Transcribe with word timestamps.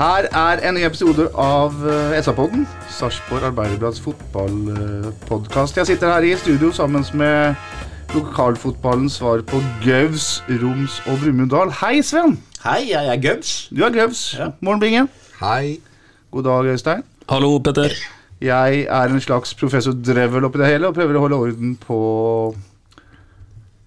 Her 0.00 0.30
er 0.32 0.62
en 0.64 0.78
ny 0.78 0.80
episode 0.86 1.26
av 1.36 1.74
eh, 1.84 2.14
SA-podden, 2.24 2.62
Sarpsborg 2.88 3.42
Arbeiderblads 3.50 3.98
fotballpodkast. 4.00 5.76
Jeg 5.76 5.90
sitter 5.90 6.08
her 6.14 6.24
i 6.24 6.30
studio 6.40 6.70
sammen 6.72 7.04
med 7.20 7.58
lokalfotballens 8.14 9.18
svar 9.20 9.44
på 9.44 9.60
Gaus, 9.84 10.38
Roms 10.62 11.02
og 11.04 11.20
Brumunddal. 11.20 11.74
Hei, 11.82 12.00
Sven! 12.00 12.38
Hei, 12.64 12.94
jeg 12.94 13.12
er 13.12 13.20
Gaus. 13.26 13.52
Du 13.68 13.84
er 13.84 13.92
Gaus. 13.98 14.22
Ja. 14.38 14.48
Morgen, 14.64 14.80
Bingen. 14.80 15.12
Hei. 15.42 15.76
God 16.32 16.48
dag, 16.48 16.72
Øystein. 16.72 17.04
Hallo, 17.28 17.58
Petter. 17.58 17.92
Jeg 18.40 18.86
er 18.88 19.12
en 19.12 19.20
slags 19.20 19.52
professor 19.52 19.92
Drevel 19.92 20.48
oppi 20.48 20.64
det 20.64 20.72
hele 20.78 20.88
og 20.88 20.96
prøver 20.96 21.20
å 21.20 21.26
holde 21.28 21.44
orden 21.44 21.76
på 21.84 22.00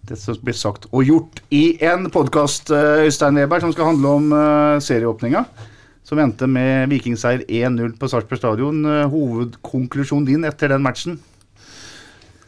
det 0.05 0.21
som 0.21 0.37
blir 0.45 0.61
sagt 0.61 0.91
og 0.91 1.09
gjort 1.09 1.41
i 1.49 1.65
en 1.81 2.11
podkast, 2.13 2.69
Øystein 2.69 3.41
Weber, 3.41 3.65
som 3.65 3.73
skal 3.73 3.95
handle 3.95 4.17
om 4.21 4.33
eh, 4.45 4.81
serieåpninga. 4.93 5.47
Som 6.13 6.19
endte 6.21 6.45
med 6.45 6.91
vikingseier 6.91 7.41
1-0 7.49 7.95
på 7.97 8.05
Sarpsborg 8.05 8.37
stadion. 8.37 8.83
Eh, 8.85 9.07
Hovedkonklusjonen 9.09 10.27
din 10.27 10.43
etter 10.45 10.69
den 10.69 10.83
matchen? 10.85 11.15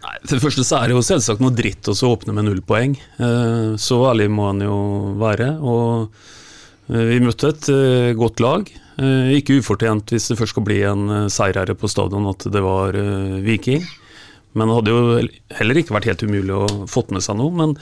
Nei, 0.05 0.11
for 0.21 0.35
det 0.35 0.43
første 0.43 0.65
så 0.67 0.77
er 0.77 0.91
det 0.91 0.93
jo 0.93 1.01
selvsagt 1.07 1.41
noe 1.41 1.55
dritt 1.57 1.89
å 1.89 1.95
åpne 2.11 2.35
med 2.37 2.45
null 2.45 2.61
poeng. 2.61 2.93
Eh, 3.17 3.73
Så 3.81 3.97
ærlig 4.05 4.29
må 4.29 4.51
han 4.51 4.61
jo 4.61 4.77
være. 5.17 5.47
Og 5.65 6.13
eh, 6.93 7.07
vi 7.09 7.17
møtte 7.25 7.55
et 7.55 7.71
godt 8.21 8.45
lag. 8.45 8.69
Ikke 8.95 9.57
ufortjent 9.57 10.13
hvis 10.13 10.29
det 10.29 10.37
først 10.37 10.53
skal 10.53 10.63
bli 10.69 10.77
en 10.87 11.25
seier 11.33 11.57
her 11.57 11.73
på 11.75 11.89
stadion 11.89 12.29
at 12.29 12.45
det 12.47 12.61
var 12.63 12.93
Viking. 13.43 13.81
Men 14.53 14.69
det 14.69 14.77
hadde 14.77 14.93
jo 14.93 15.01
heller 15.57 15.81
ikke 15.81 15.97
vært 15.97 16.11
helt 16.13 16.23
umulig 16.29 16.53
å 16.53 16.85
fått 16.87 17.09
med 17.11 17.25
seg 17.25 17.41
noe. 17.41 17.51
Men 17.51 17.73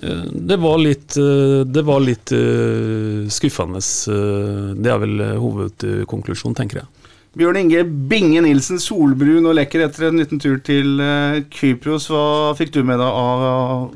det 0.00 0.56
var 0.58 0.78
litt, 0.82 1.16
eh, 1.16 1.62
det 1.70 1.82
var 1.86 2.00
litt 2.02 2.32
eh, 2.34 3.28
skuffende. 3.30 3.78
eh, 3.78 4.74
Det 4.74 4.90
er 4.90 4.98
vel 5.04 5.20
eh, 5.22 5.36
hovedkonklusjonen, 5.38 6.56
tenker 6.58 6.82
jeg. 6.82 6.88
Bjørn 7.34 7.56
Inge 7.58 7.82
Binge 8.10 8.42
Nilsen, 8.44 8.78
solbrun 8.78 9.46
og 9.50 9.56
lekker 9.58 9.86
etter 9.88 10.08
en 10.08 10.18
liten 10.22 10.38
tur 10.42 10.58
til 10.66 11.00
eh, 11.02 11.40
Kypros. 11.50 12.08
Hva 12.10 12.54
fikk 12.58 12.74
du 12.76 12.82
med 12.86 12.98
deg 13.02 13.08
av 13.08 13.88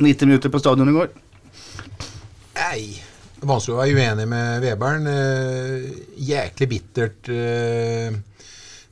90 0.00 0.28
minutter 0.30 0.52
på 0.52 0.60
stadion 0.62 0.92
i 0.92 0.96
går? 0.96 1.10
Nei. 2.56 2.80
Vanskelig 3.46 3.74
å 3.76 3.80
være 3.82 3.96
uenig 4.00 4.24
med 4.30 4.64
Webern. 4.64 5.04
Eh, 5.12 5.90
jæklig 6.24 6.68
bittert 6.70 7.28
eh, 7.32 8.16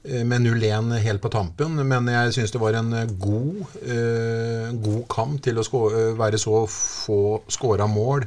med 0.05 0.45
0-1 0.45 0.91
helt 1.01 1.23
på 1.25 1.31
tampen, 1.33 1.79
men 1.89 2.09
jeg 2.13 2.35
syns 2.37 2.53
det 2.53 2.61
var 2.61 2.77
en 2.77 2.93
god, 3.17 3.63
eh, 3.89 4.69
god 4.85 5.05
kamp 5.09 5.39
til 5.45 5.61
å 5.61 5.65
eh, 5.89 6.11
være 6.19 6.41
så 6.41 6.67
få 6.69 7.21
skåra 7.49 7.87
mål. 7.89 8.27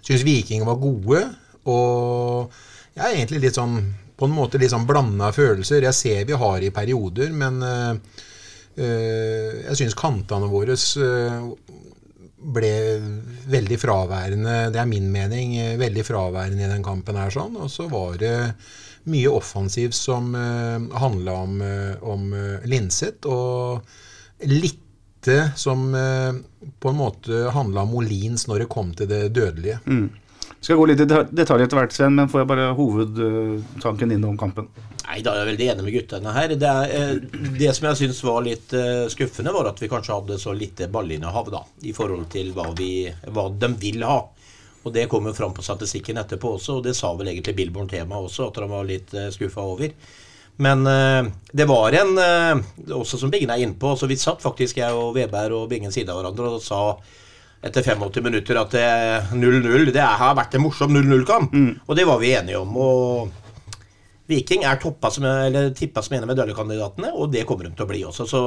Syns 0.00 0.24
Viking 0.24 0.64
var 0.64 0.80
gode, 0.80 1.20
og 1.68 2.56
jeg 2.96 3.04
er 3.04 3.18
egentlig 3.18 3.42
litt 3.44 3.60
sånn 3.60 3.76
på 4.20 4.28
en 4.28 4.36
måte 4.36 4.60
litt 4.60 4.72
sånn 4.72 4.88
blanda 4.88 5.30
følelser. 5.32 5.86
Jeg 5.86 5.96
ser 5.96 6.26
vi 6.28 6.36
har 6.36 6.64
i 6.64 6.72
perioder, 6.74 7.32
men 7.32 7.60
eh, 7.64 7.92
eh, 8.76 9.60
jeg 9.64 9.78
syns 9.80 9.96
kantene 9.98 10.50
våre 10.52 10.76
eh, 10.76 11.38
ble 12.40 12.74
veldig 13.50 13.76
fraværende, 13.80 14.54
det 14.72 14.80
er 14.80 14.88
min 14.88 15.10
mening, 15.12 15.56
eh, 15.60 15.78
veldig 15.80 16.04
fraværende 16.06 16.64
i 16.64 16.70
den 16.70 16.84
kampen 16.84 17.18
her 17.20 17.32
sånn. 17.34 17.58
Og 17.60 17.68
så 17.72 17.88
var 17.90 18.16
det 18.20 18.36
mye 19.08 19.32
offensivt 19.32 19.96
som 19.96 20.34
uh, 20.34 20.98
handla 21.00 21.32
om, 21.32 21.60
eh, 21.64 22.02
om 22.02 22.32
eh, 22.36 22.66
Linseth, 22.68 23.26
og 23.28 23.80
lite 24.44 25.52
som 25.56 25.94
eh, 25.94 26.32
på 26.80 26.88
en 26.88 26.96
måte 26.96 27.46
handla 27.54 27.84
om 27.84 27.94
Molins 27.96 28.46
når 28.48 28.64
det 28.64 28.72
kom 28.72 28.92
til 28.96 29.08
det 29.10 29.28
dødelige. 29.36 29.80
Skal 30.60 30.76
gå 30.76 30.86
litt 30.90 31.00
i 31.00 31.08
detalj 31.08 31.64
etter 31.64 31.78
hvert, 31.78 31.94
Sven, 31.96 32.16
men 32.18 32.28
får 32.28 32.42
jeg 32.42 32.48
bare 32.50 32.70
hovedtanken 32.76 34.12
din 34.12 34.26
om 34.28 34.36
kampen? 34.40 34.68
Nei, 35.06 35.22
da 35.24 35.32
er 35.32 35.40
jeg 35.40 35.50
veldig 35.54 35.68
enig 35.72 35.86
med 35.86 35.94
guttene 35.96 36.34
her. 36.36 36.52
Det, 36.52 36.72
er, 36.72 36.92
eh, 36.96 37.46
det 37.56 37.72
som 37.76 37.88
jeg 37.88 38.00
syns 38.02 38.20
var 38.26 38.44
litt 38.44 38.74
eh, 38.76 39.06
skuffende, 39.10 39.54
var 39.56 39.70
at 39.72 39.80
vi 39.80 39.88
kanskje 39.90 40.18
hadde 40.18 40.38
så 40.38 40.52
lite 40.54 40.90
ballinnehav 40.92 41.48
da, 41.50 41.64
i 41.88 41.94
forhold 41.96 42.28
til 42.34 42.52
hva, 42.56 42.68
vi, 42.76 43.08
hva 43.32 43.48
de 43.50 43.72
vil 43.80 44.04
ha. 44.06 44.20
Og 44.80 44.92
det 44.94 45.08
kom 45.12 45.26
jo 45.28 45.36
fram 45.36 45.52
på 45.56 45.64
statistikken 45.64 46.20
etterpå 46.20 46.54
også, 46.56 46.78
og 46.78 46.84
det 46.86 46.96
sa 46.96 47.12
vel 47.16 47.32
egentlig 47.32 47.56
Billborn 47.58 47.88
tema 47.88 48.20
også, 48.20 48.48
at 48.48 48.60
han 48.62 48.70
var 48.72 48.86
litt 48.88 49.12
uh, 49.16 49.28
skuffa 49.32 49.64
over. 49.74 49.92
Men 50.60 50.86
eh, 50.86 51.32
det 51.52 51.64
var 51.64 51.94
en 51.96 52.18
eh, 52.18 52.92
Også 52.92 53.16
som 53.16 53.30
Bingen 53.32 53.48
er 53.50 53.62
innpå, 53.64 53.94
så 53.96 54.08
vi 54.10 54.18
satt 54.20 54.42
faktisk 54.44 54.76
jeg 54.76 54.92
og 54.92 55.14
Veberg 55.16 55.56
og 55.56 55.70
Bingen 55.70 55.92
side 55.94 56.12
av 56.12 56.20
hverandre 56.20 56.50
og 56.58 56.60
sa 56.60 56.80
etter 57.60 57.84
85 57.84 58.24
minutter 58.24 58.56
at 58.60 58.74
eh, 58.80 59.34
0-0 59.36 59.92
Det 59.92 60.00
har 60.22 60.36
vært 60.38 60.56
en 60.56 60.64
morsom 60.64 60.94
0-0-kamp. 60.96 61.54
Og 61.86 61.96
det 61.98 62.08
var 62.08 62.22
vi 62.22 62.34
enige 62.38 62.62
om. 62.62 62.76
Og 62.80 63.40
Viking 64.30 64.62
er 64.64 64.78
toppa 64.78 65.10
som, 65.10 65.24
eller 65.26 65.72
tippa 65.74 66.02
som 66.06 66.14
en 66.14 66.24
av 66.24 66.30
medaljekandidatene, 66.30 67.10
og 67.18 67.32
det 67.32 67.42
kommer 67.48 67.66
de 67.66 67.72
til 67.74 67.82
å 67.82 67.88
bli 67.90 68.02
også. 68.06 68.26
Så 68.30 68.42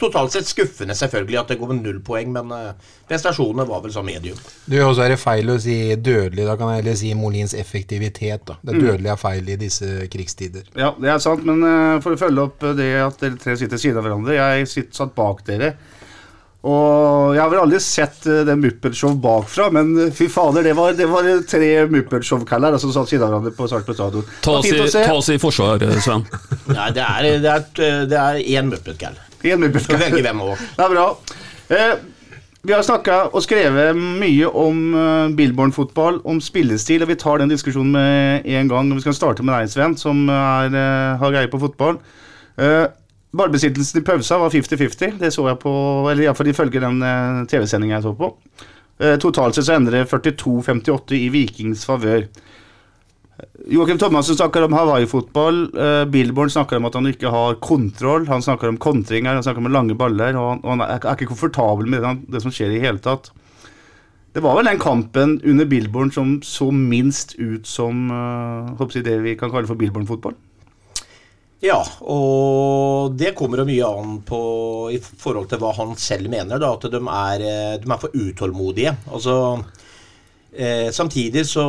totalt 0.00 0.34
sett 0.34 0.48
skuffende 0.48 0.96
selvfølgelig 0.98 1.38
at 1.38 1.52
det 1.52 1.58
går 1.60 1.70
med 1.70 1.84
null 1.84 2.00
poeng, 2.06 2.32
men 2.34 2.50
eh, 2.56 2.88
prestasjonene 3.10 3.66
var 3.68 3.84
vel 3.84 3.94
sånn 3.94 4.08
medium. 4.08 4.40
Du, 4.64 4.74
og 4.82 4.96
så 4.98 5.06
er 5.06 5.14
det 5.14 5.20
feil 5.22 5.52
å 5.52 5.58
si 5.62 5.76
dødelig. 5.94 6.48
Da 6.48 6.56
kan 6.58 6.72
jeg 6.72 6.82
heller 6.82 6.98
si 6.98 7.12
Molins 7.18 7.54
effektivitet. 7.54 8.42
Da. 8.48 8.58
Det 8.58 8.80
dødelige 8.80 9.14
er 9.14 9.22
feil 9.22 9.54
i 9.54 9.58
disse 9.60 9.92
krigstider. 10.10 10.66
Ja, 10.74 10.92
det 10.98 11.14
er 11.14 11.22
sant, 11.22 11.46
men 11.46 11.62
eh, 11.62 12.02
for 12.02 12.16
å 12.16 12.22
følge 12.24 12.48
opp 12.48 12.68
det 12.80 12.90
at 13.04 13.22
dere 13.22 13.38
tre 13.40 13.54
sitter 13.60 13.80
siden 13.80 14.02
av 14.02 14.08
hverandre 14.08 14.34
Jeg 14.34 14.70
sitter 14.72 15.04
satt 15.04 15.14
bak 15.14 15.46
dere. 15.46 15.76
Og 16.60 17.32
jeg 17.32 17.40
har 17.40 17.48
vel 17.48 17.62
aldri 17.62 17.78
sett 17.80 18.26
uh, 18.28 18.42
det 18.44 18.56
Muppet-show 18.60 19.14
bakfra, 19.22 19.70
men 19.72 19.94
eh, 19.96 20.12
fy 20.12 20.26
fader, 20.28 20.66
det 20.66 20.74
var, 20.76 20.92
det 20.98 21.08
var 21.08 21.28
tre 21.48 21.70
Muppet-show-kaller 21.88 22.76
som 22.82 22.92
satt 22.92 23.08
siden 23.08 23.24
av 23.24 23.32
hverandre 23.32 23.54
på 23.56 23.68
Sarpsborg 23.70 23.96
stadion. 23.96 24.28
Ta 24.44 24.58
oss 24.58 24.68
i, 24.68 24.76
ta 24.92 25.16
oss 25.16 25.32
forsvar, 25.40 25.80
eh, 25.88 25.96
Sven. 26.04 26.26
Nei, 26.68 26.90
det 26.96 27.06
er, 27.06 27.30
det 27.40 27.54
er, 27.56 28.06
det 28.12 28.20
er 28.20 28.44
én 28.44 28.68
Muppet-kall. 28.68 29.16
Muppet 29.40 29.86
Skal 29.86 30.02
velge 30.04 30.24
hvem 30.26 30.44
av. 30.44 30.64
Det 30.76 30.84
er 30.84 30.96
bra. 30.98 31.06
Eh, 31.72 31.92
vi 32.60 32.74
har 32.76 32.82
snakka 32.84 33.30
og 33.32 33.40
skrevet 33.40 33.96
mye 33.96 34.48
om 34.60 34.80
uh, 34.92 35.32
Billborn-fotball, 35.32 36.18
om 36.28 36.42
spillestil, 36.44 37.00
og 37.00 37.08
vi 37.08 37.16
tar 37.16 37.40
den 37.40 37.48
diskusjonen 37.48 37.94
med 37.96 38.48
en 38.52 38.68
gang. 38.68 38.90
Vi 38.92 39.04
skal 39.06 39.16
starte 39.16 39.46
med 39.46 39.54
deg, 39.54 39.70
Sven, 39.72 39.96
som 39.96 40.26
er, 40.28 40.68
eh, 40.68 41.14
har 41.22 41.32
greie 41.32 41.48
på 41.48 41.60
fotball. 41.62 41.96
Uh, 42.60 42.92
Ballbesittelsen 43.30 44.00
i 44.00 44.04
pausa 44.04 44.38
var 44.38 44.50
50-50. 44.50 45.18
Det 45.20 45.30
så 45.30 45.46
jeg 45.46 45.58
på, 45.62 45.72
eller 46.10 46.26
iallfall 46.26 46.50
ifølge 46.50 46.82
den 46.82 47.02
uh, 47.04 47.42
TV-sendinga 47.50 47.98
jeg 47.98 48.06
så 48.08 48.14
på. 48.18 48.30
Eh, 49.00 49.16
totalt 49.22 49.56
sett 49.56 49.68
så 49.68 49.76
ender 49.78 49.94
det 49.96 50.08
42-58 50.10 51.16
i 51.16 51.28
Vikings 51.32 51.86
favør. 51.88 52.26
Joakim 53.70 53.96
Thomassen 54.00 54.36
snakker 54.36 54.66
om 54.66 54.74
Hawaii-fotball. 54.76 55.60
Billborn 56.12 56.50
snakker 56.52 56.76
om 56.76 56.88
at 56.90 56.98
han 56.98 57.08
ikke 57.08 57.30
har 57.32 57.56
kontroll. 57.64 58.26
Han 58.28 58.44
snakker 58.44 58.68
om 58.68 58.76
kontringer, 58.82 59.38
han 59.38 59.46
snakker 59.46 59.64
om 59.64 59.72
lange 59.72 59.96
baller. 59.96 60.36
Og 60.36 60.66
han, 60.66 60.82
er, 60.84 61.06
ikke 61.14 61.30
komfortabel 61.30 61.88
med 61.88 62.04
det, 62.28 62.42
som 62.44 62.52
skjer 62.52 62.74
i 62.76 62.82
hele 62.82 63.00
tatt. 63.00 63.30
Det 64.36 64.44
var 64.44 64.58
vel 64.58 64.68
den 64.68 64.82
kampen 64.82 65.38
under 65.40 65.70
Billborn 65.70 66.12
som 66.12 66.36
så 66.44 66.68
minst 66.74 67.38
ut 67.40 67.64
som 67.66 68.10
håper 68.76 69.00
jeg, 69.00 69.08
det 69.08 69.16
vi 69.24 69.38
kan 69.40 69.52
kalle 69.54 69.70
for 69.70 69.80
Billborn-fotball. 69.80 70.36
Ja, 71.60 71.80
og 72.08 73.18
det 73.20 73.34
kommer 73.36 73.60
jo 73.60 73.68
mye 73.68 73.88
an 73.88 74.16
på 74.24 74.40
i 74.94 74.98
forhold 75.00 75.50
til 75.50 75.60
hva 75.60 75.74
han 75.76 75.92
selv 76.00 76.30
mener, 76.32 76.56
da, 76.56 76.72
at 76.72 76.88
de 76.88 77.00
er, 77.04 77.44
eh, 77.44 77.76
de 77.82 77.90
er 77.90 78.00
for 78.00 78.16
utålmodige. 78.16 78.94
Altså, 79.12 79.34
eh, 80.56 80.88
samtidig 80.88 81.44
så 81.46 81.64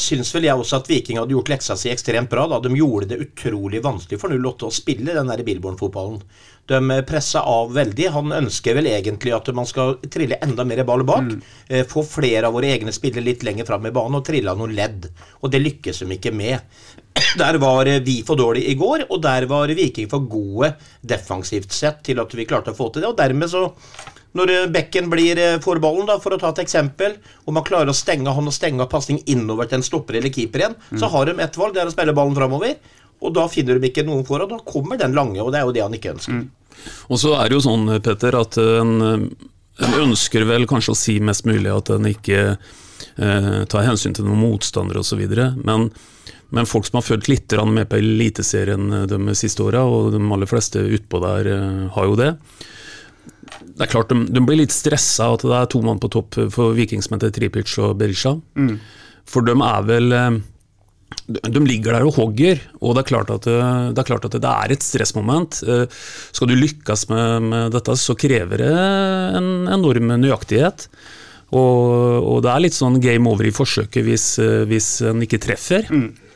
syns 0.00 0.32
vel 0.32 0.48
jeg 0.48 0.56
også 0.56 0.80
at 0.80 0.88
Viking 0.88 1.20
hadde 1.20 1.36
gjort 1.36 1.52
leksa 1.52 1.76
si 1.76 1.92
ekstremt 1.92 2.32
bra. 2.32 2.46
da. 2.48 2.58
De 2.60 2.72
gjorde 2.72 3.10
det 3.12 3.20
utrolig 3.20 3.82
vanskelig 3.84 4.18
for 4.18 4.32
08 4.32 4.66
å 4.66 4.72
spille 4.72 5.12
den 5.12 5.44
Billborn-fotballen. 5.44 6.22
De 6.68 7.02
pressa 7.08 7.40
av 7.40 7.72
veldig. 7.72 8.08
Han 8.12 8.32
ønsker 8.32 8.74
vel 8.76 8.86
egentlig 8.90 9.32
at 9.32 9.48
man 9.56 9.68
skal 9.68 9.96
trille 10.12 10.36
enda 10.44 10.64
mer 10.68 10.84
ball 10.84 11.04
bak. 11.04 11.30
Eh, 11.68 11.84
få 11.88 12.04
flere 12.04 12.48
av 12.48 12.52
våre 12.52 12.68
egne 12.68 12.92
spillere 12.92 13.24
litt 13.24 13.42
lenger 13.42 13.64
fram 13.64 13.86
i 13.88 13.92
banen 13.92 14.20
og 14.20 14.24
trille 14.24 14.52
av 14.52 14.60
noen 14.60 14.74
ledd. 14.76 15.08
Og 15.40 15.52
det 15.52 15.62
lykkes 15.62 16.02
de 16.04 16.16
ikke 16.16 16.32
med. 16.32 16.60
Der 17.40 17.58
var 17.62 17.88
eh, 17.90 18.02
vi 18.04 18.20
for 18.26 18.38
dårlige 18.38 18.72
i 18.72 18.76
går, 18.78 19.06
og 19.08 19.22
der 19.24 19.46
var 19.50 19.70
Viking 19.74 20.08
for 20.10 20.24
gode 20.30 20.74
defensivt 21.02 21.74
sett 21.74 22.02
til 22.06 22.20
at 22.22 22.34
vi 22.34 22.46
klarte 22.48 22.74
å 22.74 22.78
få 22.78 22.90
til 22.92 23.04
det. 23.04 23.10
Og 23.10 23.18
dermed 23.18 23.50
så 23.52 23.68
når 24.38 24.52
eh, 24.54 24.68
bekken 24.72 25.08
blir 25.12 25.40
eh, 25.40 25.56
får 25.64 25.80
ballen, 25.82 26.06
da, 26.08 26.18
for 26.22 26.36
å 26.36 26.40
ta 26.40 26.52
et 26.52 26.62
eksempel, 26.64 27.16
og 27.46 27.56
man 27.56 27.66
klarer 27.66 27.92
å 27.92 27.96
stenge 27.96 28.34
han 28.34 28.50
og 28.50 28.54
stenge 28.54 28.84
av 28.84 28.90
pasning 28.92 29.22
innover 29.26 29.68
til 29.68 29.80
en 29.80 29.86
stopper 29.86 30.20
eller 30.20 30.34
keeper 30.34 30.64
igjen, 30.64 30.78
så 31.00 31.10
har 31.12 31.28
de 31.28 31.38
ett 31.42 31.58
valg, 31.58 31.74
det 31.74 31.84
er 31.84 31.90
å 31.90 31.94
spille 31.94 32.16
ballen 32.16 32.36
framover. 32.36 32.76
Og 33.18 33.32
da 33.34 33.48
finner 33.50 33.80
de 33.80 33.88
ikke 33.88 34.06
noen 34.06 34.26
for, 34.26 34.44
og 34.44 34.52
da 34.52 34.60
kommer 34.66 35.00
den 35.00 35.16
lange, 35.16 35.40
og 35.42 35.50
det 35.52 35.62
er 35.62 35.66
jo 35.66 35.74
det 35.74 35.82
han 35.82 35.96
ikke 35.96 36.12
ønsker. 36.14 36.44
Og 37.10 37.18
så 37.18 37.32
er 37.34 37.48
det 37.48 37.56
jo 37.56 37.64
sånn, 37.64 37.88
Petter, 38.04 38.36
at 38.38 38.60
en, 38.62 38.92
en 39.82 39.96
ønsker 40.04 40.46
vel 40.46 40.68
kanskje 40.70 40.94
å 40.94 40.98
si 40.98 41.16
mest 41.24 41.48
mulig 41.48 41.72
at 41.72 41.90
en 41.96 42.06
ikke 42.06 42.44
eh, 42.52 43.64
tar 43.66 43.88
hensyn 43.88 44.14
til 44.14 44.28
noen 44.28 44.44
motstandere 44.44 45.02
osv. 45.02 45.24
Men, 45.66 45.88
men 46.54 46.68
folk 46.68 46.86
som 46.88 46.98
har 46.98 47.06
fulgt 47.06 47.28
litt 47.28 47.52
med 47.68 47.88
på 47.90 47.98
Eliteserien 48.00 48.92
eh, 48.92 49.06
de 49.10 49.34
siste 49.36 49.64
åra, 49.64 49.84
og 49.84 50.12
de 50.14 50.20
aller 50.32 50.48
fleste 50.48 50.80
utpå 50.80 51.20
der 51.24 51.50
eh, 51.52 51.80
har 51.94 52.08
jo 52.08 52.18
det. 52.18 52.34
Det 53.78 53.84
er 53.84 53.90
klart 53.92 54.12
de, 54.12 54.22
de 54.32 54.44
blir 54.44 54.60
litt 54.62 54.74
stressa 54.74 55.30
at 55.34 55.44
det 55.44 55.56
er 55.56 55.68
to 55.72 55.82
mann 55.84 56.00
på 56.00 56.10
topp 56.12 56.38
for 56.52 56.76
Viking 56.76 57.04
som 57.04 57.16
heter 57.16 57.32
Tripic 57.34 57.74
og 57.82 57.98
Berisha. 58.00 58.36
For 59.28 59.44
de 59.44 59.54
er 59.54 59.84
vel 59.88 60.16
eh, 60.16 60.38
de 61.28 61.60
ligger 61.64 61.96
der 61.96 62.04
og 62.08 62.16
hogger, 62.16 62.60
og 62.80 62.96
det 62.96 63.02
er 63.02 63.08
klart 63.10 63.30
at 63.32 63.44
det, 63.48 63.54
er, 63.60 64.08
klart 64.08 64.26
at 64.28 64.36
det 64.40 64.48
er 64.48 64.72
et 64.72 64.84
stressmoment. 64.84 65.60
Skal 65.60 66.48
du 66.50 66.54
lykkes 66.56 67.06
med, 67.12 67.48
med 67.48 67.72
dette, 67.72 67.96
så 68.00 68.16
krever 68.16 68.60
det 68.60 68.70
en 69.36 69.48
enorm 69.72 70.12
nøyaktighet. 70.20 70.86
Og, 71.48 72.24
og 72.28 72.42
det 72.44 72.52
er 72.52 72.64
litt 72.64 72.76
sånn 72.76 73.00
game 73.00 73.28
over 73.28 73.48
i 73.48 73.52
forsøket 73.56 74.04
hvis, 74.04 74.26
hvis 74.68 74.88
en 75.08 75.24
ikke 75.24 75.40
treffer. 75.40 75.88
eh, 75.88 76.27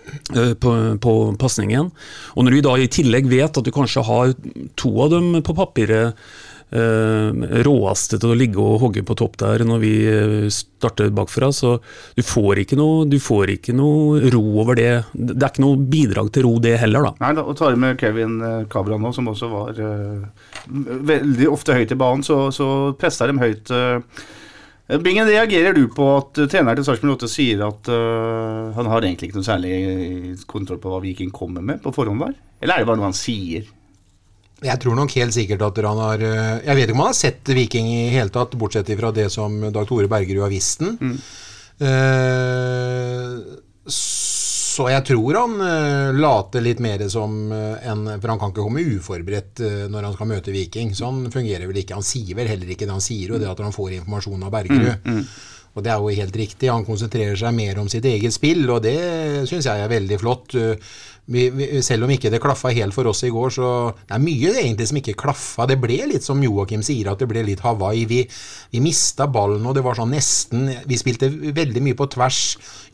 På, 0.60 0.70
på 1.00 1.12
pasningen. 1.38 1.90
Og 2.34 2.44
når 2.44 2.56
vi 2.56 2.62
da 2.64 2.72
i 2.81 2.88
tillegg 2.90 3.28
vet 3.31 3.58
at 3.58 3.64
du 3.64 3.70
kanskje 3.72 4.02
har 4.04 4.32
to 4.81 4.90
av 5.04 5.12
dem 5.12 5.37
på 5.46 5.54
papiret 5.56 6.19
eh, 6.72 7.62
råeste 7.66 8.19
til 8.20 8.32
å 8.32 8.37
ligge 8.38 8.60
og 8.60 8.81
hogge 8.82 9.04
på 9.06 9.16
topp 9.19 9.38
der 9.43 9.64
når 9.69 9.82
vi 9.82 9.93
eh, 10.08 10.49
starter 10.52 11.12
bakfra, 11.14 11.52
så 11.54 11.76
du 12.16 12.22
får 12.26 12.64
ikke 12.64 12.78
noe, 12.81 13.06
får 13.22 13.54
ikke 13.56 13.76
noe 13.78 14.32
ro 14.34 14.43
over 14.64 14.78
det. 14.81 14.90
Det 15.12 15.38
er 15.38 15.52
ikke 15.52 15.64
noe 15.66 15.81
bidrag 15.94 16.32
til 16.34 16.48
ro, 16.48 16.56
det 16.62 16.76
heller, 16.82 17.08
da. 17.08 17.14
Nei, 17.26 17.32
da, 17.38 17.46
og 17.46 17.58
tar 17.60 17.78
med 17.81 17.98
Kevin 18.02 18.38
eh, 18.43 18.60
Cabra 18.72 18.98
nå, 19.00 19.14
som 19.16 19.31
også 19.32 19.50
var 19.52 19.82
eh, 19.82 20.52
veldig 21.12 21.50
ofte 21.52 21.76
høyt 21.78 21.94
i 21.94 22.00
banen, 22.00 22.26
så, 22.26 22.46
så 22.55 22.69
pressa 22.98 23.28
de 23.31 23.38
høyt. 23.43 23.70
eh. 23.70 24.31
Bingen, 25.00 25.28
reagerer 25.28 25.72
du 25.76 25.86
på 25.94 26.04
at 26.18 26.42
uh, 26.42 26.48
treneren 26.50 26.76
til 26.76 26.84
Sarpsborg 26.84 27.14
8 27.16 27.28
sier 27.30 27.62
at 27.64 27.88
uh, 27.88 28.72
han 28.76 28.90
har 28.90 29.06
egentlig 29.06 29.30
ikke 29.30 29.38
noe 29.38 29.46
særlig 29.46 29.76
kontroll 30.50 30.82
på 30.82 30.92
hva 30.92 30.98
Viking 31.04 31.30
kommer 31.32 31.64
med 31.64 31.80
på 31.84 31.94
forhånd 31.96 32.20
der? 32.26 32.34
Eller 32.60 32.76
er 32.76 32.84
det 32.84 32.90
bare 32.90 33.00
noe 33.00 33.08
han 33.08 33.16
sier? 33.16 33.70
Jeg 34.62 34.78
tror 34.82 34.94
nok 34.94 35.14
helt 35.18 35.34
sikkert 35.34 35.64
at 35.66 35.78
han 35.82 35.98
har 35.98 36.22
eh, 36.22 36.60
Jeg 36.68 36.78
vet 36.78 36.84
ikke 36.86 36.94
om 36.94 37.02
han 37.02 37.10
har 37.10 37.18
sett 37.18 37.50
Viking 37.50 37.88
i 37.90 38.02
hele 38.14 38.30
tatt, 38.30 38.54
bortsett 38.58 38.92
fra 38.98 39.10
det 39.14 39.26
som 39.34 39.56
Dag 39.74 39.88
Tore 39.88 40.06
Bergerud 40.10 40.44
har 40.44 40.52
visst 40.52 40.84
den. 40.84 41.16
Eh, 41.82 43.32
så 44.72 44.86
jeg 44.88 45.04
tror 45.04 45.36
han 45.36 45.56
uh, 45.60 46.16
later 46.16 46.64
litt 46.64 46.80
mer 46.82 47.02
som 47.12 47.52
eh, 47.52 47.88
en 47.90 48.06
For 48.16 48.32
han 48.32 48.40
kan 48.40 48.52
ikke 48.52 48.64
komme 48.64 48.84
uforberedt 48.96 49.60
eh, 49.64 49.80
når 49.92 50.06
han 50.08 50.14
skal 50.16 50.30
møte 50.30 50.54
Viking. 50.54 50.94
Sånn 50.96 51.26
fungerer 51.32 51.69
vel 51.69 51.82
ikke. 51.82 51.98
Han 51.98 52.06
sier 52.06 52.38
vel 52.38 52.48
heller 52.48 52.72
ikke 52.72 52.88
det 52.88 52.94
han 52.94 53.04
sier, 53.04 53.34
og 53.34 53.42
det 53.42 53.50
at 53.50 53.60
han 53.60 53.74
får 53.74 53.98
informasjon 53.98 54.46
av 54.46 54.54
Bergerud. 54.54 55.10
Og 55.72 55.84
det 55.84 55.92
er 55.92 56.00
jo 56.04 56.16
helt 56.20 56.36
riktig. 56.36 56.69
Han 56.69 56.84
konsentrerer 56.84 57.36
seg 57.40 57.54
mer 57.56 57.80
om 57.80 57.88
sitt 57.88 58.04
eget 58.08 58.34
spill, 58.34 58.66
og 58.69 58.82
det 58.84 58.96
syns 59.48 59.69
jeg 59.69 59.84
er 59.84 59.92
veldig 59.92 60.19
flott. 60.20 60.56
Vi, 61.30 61.44
vi, 61.54 61.66
selv 61.86 62.02
om 62.02 62.10
ikke 62.10 62.32
det 62.34 62.40
klaffa 62.42 62.72
helt 62.74 62.94
for 62.96 63.06
oss 63.06 63.20
i 63.22 63.30
går, 63.30 63.52
så 63.54 63.66
det 63.94 64.16
er 64.16 64.22
mye 64.24 64.54
egentlig 64.58 64.88
som 64.90 64.98
ikke 64.98 65.14
klaffa. 65.20 65.69
Det 65.70 65.76
ble 65.78 66.00
litt 66.10 66.26
som 66.26 66.40
Joakim 66.42 66.82
sier, 66.82 67.12
at 67.12 67.22
det 67.22 67.28
ble 67.30 67.44
litt 67.46 67.62
Hawaii. 67.62 68.02
Vi, 68.10 68.19
vi 68.72 68.82
mista 68.82 69.28
ballen, 69.30 69.62
og 69.62 69.76
det 69.78 69.84
var 69.86 69.98
sånn 69.98 70.10
nesten 70.16 70.66
Vi 70.88 70.98
spilte 70.98 71.30
veldig 71.30 71.82
mye 71.86 71.98
på 71.98 72.08
tvers. 72.10 72.40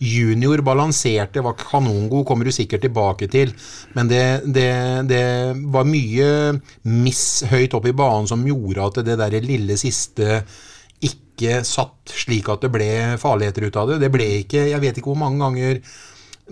Junior 0.04 0.60
balanserte, 0.66 1.42
var 1.44 1.56
kanongod, 1.58 2.26
kommer 2.28 2.44
du 2.44 2.52
sikkert 2.52 2.84
tilbake 2.84 3.30
til. 3.32 3.54
Men 3.96 4.12
det, 4.12 4.24
det, 4.44 4.70
det 5.08 5.24
var 5.72 5.88
mye 5.88 6.58
miss 6.84 7.46
høyt 7.48 7.78
opp 7.78 7.88
i 7.88 7.96
banen 7.96 8.28
som 8.28 8.44
gjorde 8.44 8.90
at 8.90 9.00
det 9.08 9.16
der 9.22 9.40
lille 9.40 9.80
siste 9.80 10.42
ikke 11.38 11.62
satt 11.66 12.12
slik 12.12 12.48
at 12.50 12.64
det 12.66 12.72
ble 12.74 12.90
farligheter 13.22 13.68
ut 13.68 13.80
av 13.80 13.92
det. 13.92 14.00
Det 14.02 14.12
ble 14.12 14.26
ikke 14.42 14.68
Jeg 14.68 14.82
vet 14.82 14.98
ikke 14.98 15.12
hvor 15.12 15.20
mange 15.20 15.40
ganger 15.40 15.80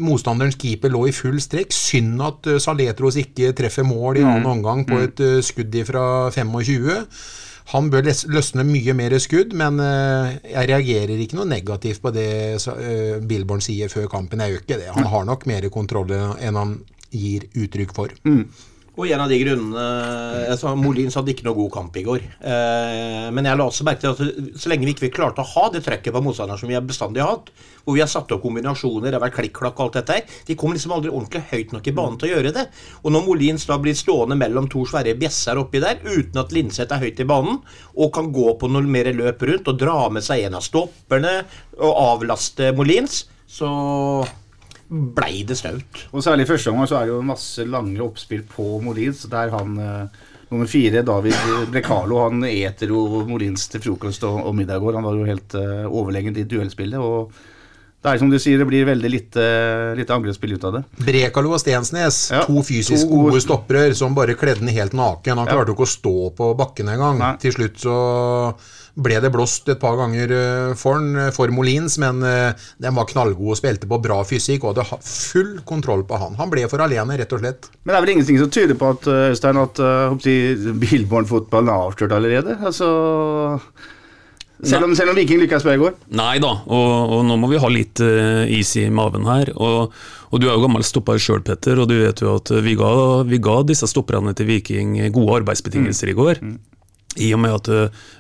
motstanderens 0.03 0.59
keeper 0.61 0.93
lå 0.93 1.07
i 1.09 1.15
full 1.15 1.39
strekk. 1.43 1.75
Synd 1.75 2.23
at 2.25 2.49
uh, 2.51 2.61
Saletros 2.63 3.19
ikke 3.21 3.55
treffer 3.57 3.87
mål 3.87 4.21
i 4.21 4.27
annen 4.27 4.47
omgang 4.51 4.85
på 4.89 5.01
et 5.05 5.23
uh, 5.25 5.41
skudd 5.45 5.77
fra 5.89 6.05
25. 6.35 7.03
Han 7.73 7.89
bør 7.91 8.07
løsne 8.31 8.63
mye 8.69 8.95
mer 8.95 9.17
skudd, 9.23 9.57
men 9.59 9.81
uh, 9.83 10.37
jeg 10.45 10.71
reagerer 10.71 11.19
ikke 11.23 11.41
noe 11.41 11.51
negativt 11.51 12.05
på 12.05 12.13
det 12.15 12.29
Billborn 13.27 13.65
sier 13.65 13.91
før 13.93 14.09
kampen. 14.13 14.45
Jeg 14.45 14.55
gjør 14.55 14.65
ikke 14.65 14.81
det. 14.85 14.95
Han 14.95 15.11
har 15.13 15.29
nok 15.29 15.49
mer 15.51 15.69
kontroll 15.75 16.15
enn 16.15 16.61
han 16.61 16.79
gir 17.11 17.49
uttrykk 17.57 17.95
for. 17.97 18.15
Og 18.97 19.11
en 19.13 19.21
av 19.21 19.29
de 19.29 19.37
grunnene 19.43 19.87
altså 20.49 20.73
Molins 20.79 21.17
hadde 21.19 21.35
ikke 21.35 21.45
noe 21.45 21.59
god 21.59 21.73
kamp 21.75 21.97
i 22.01 22.05
går. 22.07 22.23
Eh, 22.41 23.27
men 23.35 23.49
jeg 23.49 23.59
la 23.61 23.67
også 23.69 23.85
merke 23.85 24.01
til 24.03 24.15
at 24.15 24.61
så 24.63 24.73
lenge 24.73 24.89
vi 24.89 24.95
ikke 24.95 25.11
klarte 25.19 25.45
å 25.45 25.51
ha 25.51 25.67
det 25.73 25.83
trøkket 25.85 26.15
på 26.15 26.23
motstanderen 26.25 26.61
som 26.61 26.71
vi 26.71 26.79
har 26.79 26.85
bestandig 26.87 27.25
hatt, 27.25 27.51
hvor 27.85 27.97
vi 27.97 28.03
har 28.03 28.09
satt 28.11 28.33
opp 28.33 28.41
kombinasjoner, 28.43 29.11
det 29.11 29.19
har 29.19 29.25
vært 29.27 29.37
klikk-klakk 29.37 29.77
og 29.77 29.85
alt 29.85 29.99
dette 30.01 30.17
her, 30.17 30.39
de 30.49 30.57
kom 30.59 30.73
liksom 30.73 30.95
aldri 30.97 31.13
ordentlig 31.13 31.45
høyt 31.53 31.77
nok 31.77 31.91
i 31.91 31.95
banen 31.99 32.17
til 32.21 32.31
å 32.31 32.33
gjøre 32.33 32.55
det. 32.57 32.65
Og 33.03 33.13
når 33.13 33.27
Molins 33.29 33.69
da 33.69 33.77
blir 33.83 33.99
stående 33.99 34.41
mellom 34.41 34.71
to 34.73 34.87
svære 34.89 35.15
bjesser 35.21 35.61
oppi 35.61 35.85
der, 35.85 36.01
uten 36.07 36.41
at 36.41 36.57
Linseth 36.57 36.97
er 36.97 37.05
høyt 37.05 37.21
i 37.21 37.29
banen, 37.29 37.61
og 38.01 38.13
kan 38.17 38.33
gå 38.33 38.57
på 38.57 38.73
noe 38.73 38.89
mer 38.97 39.13
løp 39.13 39.45
rundt 39.45 39.69
og 39.71 39.79
dra 39.83 39.99
med 40.13 40.25
seg 40.25 40.49
en 40.49 40.57
av 40.57 40.65
stopperne 40.65 41.37
og 41.77 42.03
avlaste 42.07 42.73
Molins, 42.77 43.27
så 43.47 43.69
blei 44.91 45.43
det 45.49 45.57
snaut. 45.59 46.05
Og 46.13 46.23
særlig 46.23 46.47
i 46.47 46.51
første 46.53 46.71
omgang 46.71 46.89
så 46.91 47.01
er 47.01 47.07
det 47.09 47.15
jo 47.17 47.23
masse 47.27 47.65
lange 47.67 47.99
oppspill 48.05 48.45
på 48.49 48.81
Molins, 48.85 49.25
der 49.33 49.51
han 49.51 49.77
eh, 49.83 50.23
nummer 50.51 50.67
fire, 50.71 51.03
David 51.03 51.35
Brekalo, 51.73 52.21
han 52.29 52.45
eter 52.47 52.93
jo 52.95 53.25
Molins 53.27 53.67
til 53.73 53.83
frokost 53.83 54.23
og, 54.29 54.45
og 54.47 54.55
middag 54.55 54.79
går. 54.85 54.95
Han 55.01 55.09
var 55.09 55.19
jo 55.19 55.27
helt 55.27 55.57
uh, 55.59 55.89
overlegen 55.91 56.37
i 56.39 56.45
duellspillet. 56.47 56.99
og 57.03 57.33
det 58.07 58.13
er 58.13 58.19
som 58.21 58.31
du 58.31 58.37
sier, 58.39 58.61
det 58.61 58.69
blir 58.69 58.85
veldig 58.87 59.09
lite, 59.11 59.45
lite 59.99 60.15
angrepsspill 60.15 60.53
ut 60.55 60.65
av 60.69 60.77
det. 60.77 60.83
Brekalo 61.03 61.51
og 61.57 61.59
Stensnes, 61.59 62.31
Ja, 62.31 62.45
to 62.47 62.63
fysisk 62.63 63.03
to 63.03 63.11
gode- 63.11 63.33
gode 63.33 63.41
stoppere 63.43 63.89
som 63.99 64.15
bare 64.15 64.37
kledde 64.39 64.61
den 64.63 64.71
helt 64.77 64.93
naken. 64.95 65.41
Han 65.41 65.49
Ja. 65.49 65.57
klarte 65.57 65.73
jo 65.73 65.75
ikke 65.75 65.89
å 65.89 65.95
stå 65.97 66.13
på 66.37 66.53
bakken 66.61 66.87
engang. 66.93 67.19
Til 67.43 67.51
slutt 67.57 67.75
så 67.83 67.97
ble 68.97 69.19
det 69.21 69.31
blåst 69.33 69.69
et 69.69 69.81
par 69.81 69.97
ganger 69.99 70.33
eh, 70.33 70.75
for, 70.79 70.97
han, 70.97 71.11
eh, 71.21 71.33
for 71.37 71.53
Molins, 71.53 71.99
men 72.03 72.23
eh, 72.25 72.69
den 72.83 72.97
var 72.97 73.09
knallgod 73.11 73.53
og 73.53 73.59
spilte 73.59 73.89
på 73.89 74.01
bra 74.03 74.23
fysikk 74.27 74.65
og 74.65 74.77
hadde 74.81 75.01
full 75.05 75.59
kontroll 75.69 76.07
på 76.09 76.21
han. 76.21 76.39
Han 76.41 76.53
ble 76.53 76.65
for 76.71 76.83
alene, 76.85 77.19
rett 77.21 77.35
og 77.37 77.43
slett. 77.43 77.69
Men 77.83 77.93
det 77.93 77.99
er 77.99 78.07
vel 78.07 78.15
ingenting 78.17 78.41
som 78.41 78.53
tyder 78.53 78.79
på 78.81 78.95
at 78.95 79.11
Øystein, 79.13 79.61
at 79.61 79.83
uh, 79.83 80.73
Billborn-fotballen 80.81 81.71
er 81.73 81.85
avslørt 81.91 82.15
allerede? 82.17 82.57
Altså 82.65 82.89
selv 84.65 84.87
om, 84.87 84.95
selv 84.97 85.13
om 85.13 85.19
Viking 85.19 85.43
lykkes 85.43 85.67
med 85.69 85.77
i 85.77 85.81
går? 85.83 85.97
Nei 86.17 86.39
da, 86.41 86.55
og, 86.65 87.13
og 87.13 87.27
nå 87.29 87.37
må 87.37 87.51
vi 87.51 87.61
ha 87.61 87.69
litt 87.69 88.01
uh, 88.01 88.49
is 88.49 88.73
i 88.81 88.87
maven 88.89 89.29
her. 89.29 89.53
Og, 89.61 89.93
og 90.33 90.41
du 90.41 90.49
er 90.49 90.55
jo 90.55 90.65
gammel 90.65 90.87
stopper 90.87 91.21
sjøl, 91.21 91.43
Petter, 91.45 91.77
og 91.83 91.91
du 91.91 91.99
vet 92.01 92.25
jo 92.25 92.39
at 92.41 92.55
vi 92.65 92.73
ga, 92.81 92.95
vi 93.29 93.41
ga 93.45 93.59
disse 93.69 93.89
stopperne 93.93 94.33
til 94.37 94.49
Viking 94.49 94.97
gode 95.13 95.43
arbeidsbetingelser 95.43 96.15
i 96.15 96.17
går. 96.17 96.43
I 97.17 97.33
og 97.37 97.41
med 97.43 97.57
at, 97.57 97.71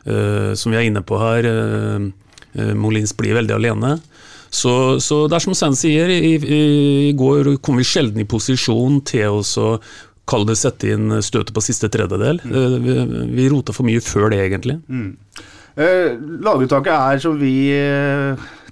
uh, 0.08 0.52
som 0.58 0.72
vi 0.72 0.80
er 0.80 0.88
inne 0.88 1.02
på 1.06 1.18
her, 1.20 1.48
uh, 1.48 2.72
Molins 2.76 3.12
blir 3.16 3.36
veldig 3.36 3.56
alene. 3.58 3.96
Så, 4.50 5.00
så 5.02 5.24
det 5.28 5.36
er 5.36 5.44
som 5.44 5.56
Sand 5.56 5.78
sier, 5.78 6.10
i, 6.10 6.36
i, 6.38 7.12
går 7.18 7.56
kom 7.64 7.80
vi 7.80 7.86
sjelden 7.86 8.22
i 8.22 8.28
posisjon 8.28 9.02
til 9.06 9.42
å 9.42 9.70
Kall 10.26 10.42
det 10.42 10.56
sette 10.58 10.88
inn 10.90 11.12
støtet 11.22 11.54
på 11.54 11.62
siste 11.62 11.86
tredjedel. 11.86 12.40
Eh, 12.42 12.72
Vi, 12.82 12.94
vi 13.30 13.44
rota 13.46 13.70
for 13.70 13.86
mye 13.86 14.02
før 14.02 14.32
det, 14.32 14.40
egentlig. 14.42 14.80
Eh, 15.78 16.16
laguttaket 16.42 16.90
er 16.96 17.20
som 17.22 17.36
vi 17.38 17.52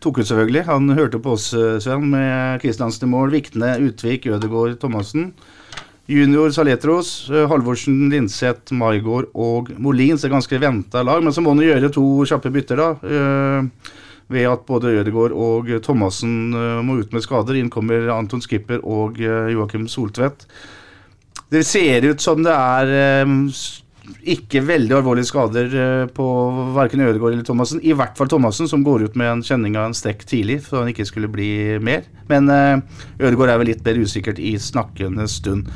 tok 0.03 0.19
ut, 0.19 0.27
selvfølgelig. 0.27 0.65
Han 0.67 0.91
hørte 0.99 1.21
på 1.23 1.37
oss, 1.37 1.53
Sven, 1.55 2.09
med 2.11 2.59
Kristiansen 2.65 3.07
i 3.07 3.13
mål. 3.13 3.31
Vikne, 3.37 3.77
Utvik, 3.87 4.27
Ødegaard, 4.35 4.81
Thomassen. 4.83 5.31
Junior 6.07 6.51
Saletros, 6.53 7.31
eh, 7.31 7.47
Halvorsen, 7.49 8.11
Linseth, 8.13 8.75
Maigård 8.77 9.31
og 9.35 9.71
Molins. 9.81 10.25
er 10.25 10.33
ganske 10.35 10.61
venta 10.61 11.03
lag, 11.03 11.23
men 11.23 11.33
så 11.33 11.41
må 11.41 11.55
han 11.55 11.65
gjøre 11.65 11.93
to 11.93 12.25
kjappe 12.29 12.53
bytter, 12.53 12.77
da. 12.77 12.91
eh, 13.03 13.93
ved 14.29 14.49
at 14.49 14.67
både 14.67 15.01
Ødegaard 15.01 15.33
og 15.33 15.69
Thomassen 15.83 16.53
eh, 16.53 16.83
må 16.83 16.99
ut 17.01 17.13
med 17.13 17.23
skader. 17.23 17.57
Inn 17.57 17.71
kommer 17.71 18.09
Anton 18.13 18.41
Skipper 18.41 18.81
og 18.85 19.17
Joakim 19.19 19.89
Soltvedt. 19.89 20.47
Det 21.51 21.65
ser 21.65 22.05
ut 22.05 22.21
som 22.21 22.43
det 22.43 22.53
er 22.53 23.47
ikke 24.35 24.63
veldig 24.65 24.97
alvorlige 24.99 25.29
skader 25.29 25.75
eh, 25.81 26.05
på 26.13 26.27
verken 26.77 27.03
Ødegaard 27.05 27.37
eller 27.37 27.47
Thomassen. 27.47 27.83
I 27.85 27.95
hvert 27.97 28.17
fall 28.19 28.31
Thomassen, 28.33 28.69
som 28.71 28.85
går 28.85 29.09
ut 29.09 29.19
med 29.21 29.31
en 29.31 29.45
kjenning 29.45 29.79
av 29.81 29.89
en 29.89 29.97
strekk 29.97 30.27
tidlig, 30.29 30.61
så 30.67 30.83
han 30.83 30.93
ikke 30.93 31.07
skulle 31.09 31.31
bli 31.33 31.81
mer. 31.85 32.07
Men 32.31 32.49
eh, 32.53 33.03
Ødegaard 33.21 33.55
er 33.55 33.61
vel 33.63 33.73
litt 33.73 33.85
mer 33.87 34.01
usikkert 34.05 34.41
i 34.43 34.57
snakkende 34.61 35.29
stund. 35.31 35.71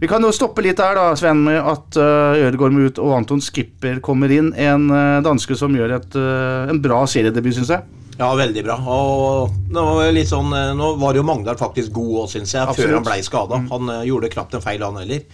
Vi 0.00 0.08
kan 0.10 0.20
jo 0.20 0.28
stoppe 0.34 0.60
litt 0.60 0.76
der, 0.76 0.96
da, 0.98 1.10
Sven, 1.16 1.38
med 1.46 1.56
at 1.56 1.96
uh, 1.96 2.36
Ødegaard 2.36 2.74
må 2.76 2.84
ut 2.84 2.98
og 3.00 3.14
Anton 3.16 3.40
Skipper 3.40 4.02
kommer 4.04 4.28
inn. 4.28 4.50
En 4.52 4.90
eh, 4.92 5.22
danske 5.24 5.56
som 5.56 5.72
gjør 5.72 5.96
et, 5.96 6.18
eh, 6.20 6.72
en 6.72 6.82
bra 6.84 7.00
seriedebut, 7.08 7.54
syns 7.56 7.72
jeg. 7.72 7.96
Ja, 8.16 8.30
veldig 8.36 8.62
bra. 8.64 8.76
Og 8.80 9.56
var, 9.72 10.06
litt 10.14 10.30
sånn, 10.30 10.48
eh, 10.56 10.72
nå 10.76 10.94
var 11.00 11.16
jo 11.18 11.24
Magnar 11.26 11.58
faktisk 11.60 11.92
god 11.96 12.22
òg, 12.22 12.30
syns 12.32 12.54
jeg, 12.54 12.64
Absolutt. 12.64 12.88
før 12.88 12.96
han 12.96 13.06
ble 13.08 13.18
skada. 13.26 13.60
Han 13.72 13.92
eh, 13.92 14.06
gjorde 14.08 14.32
knapt 14.32 14.56
en 14.56 14.64
feil, 14.64 14.84
han 14.84 15.00
heller. 15.02 15.24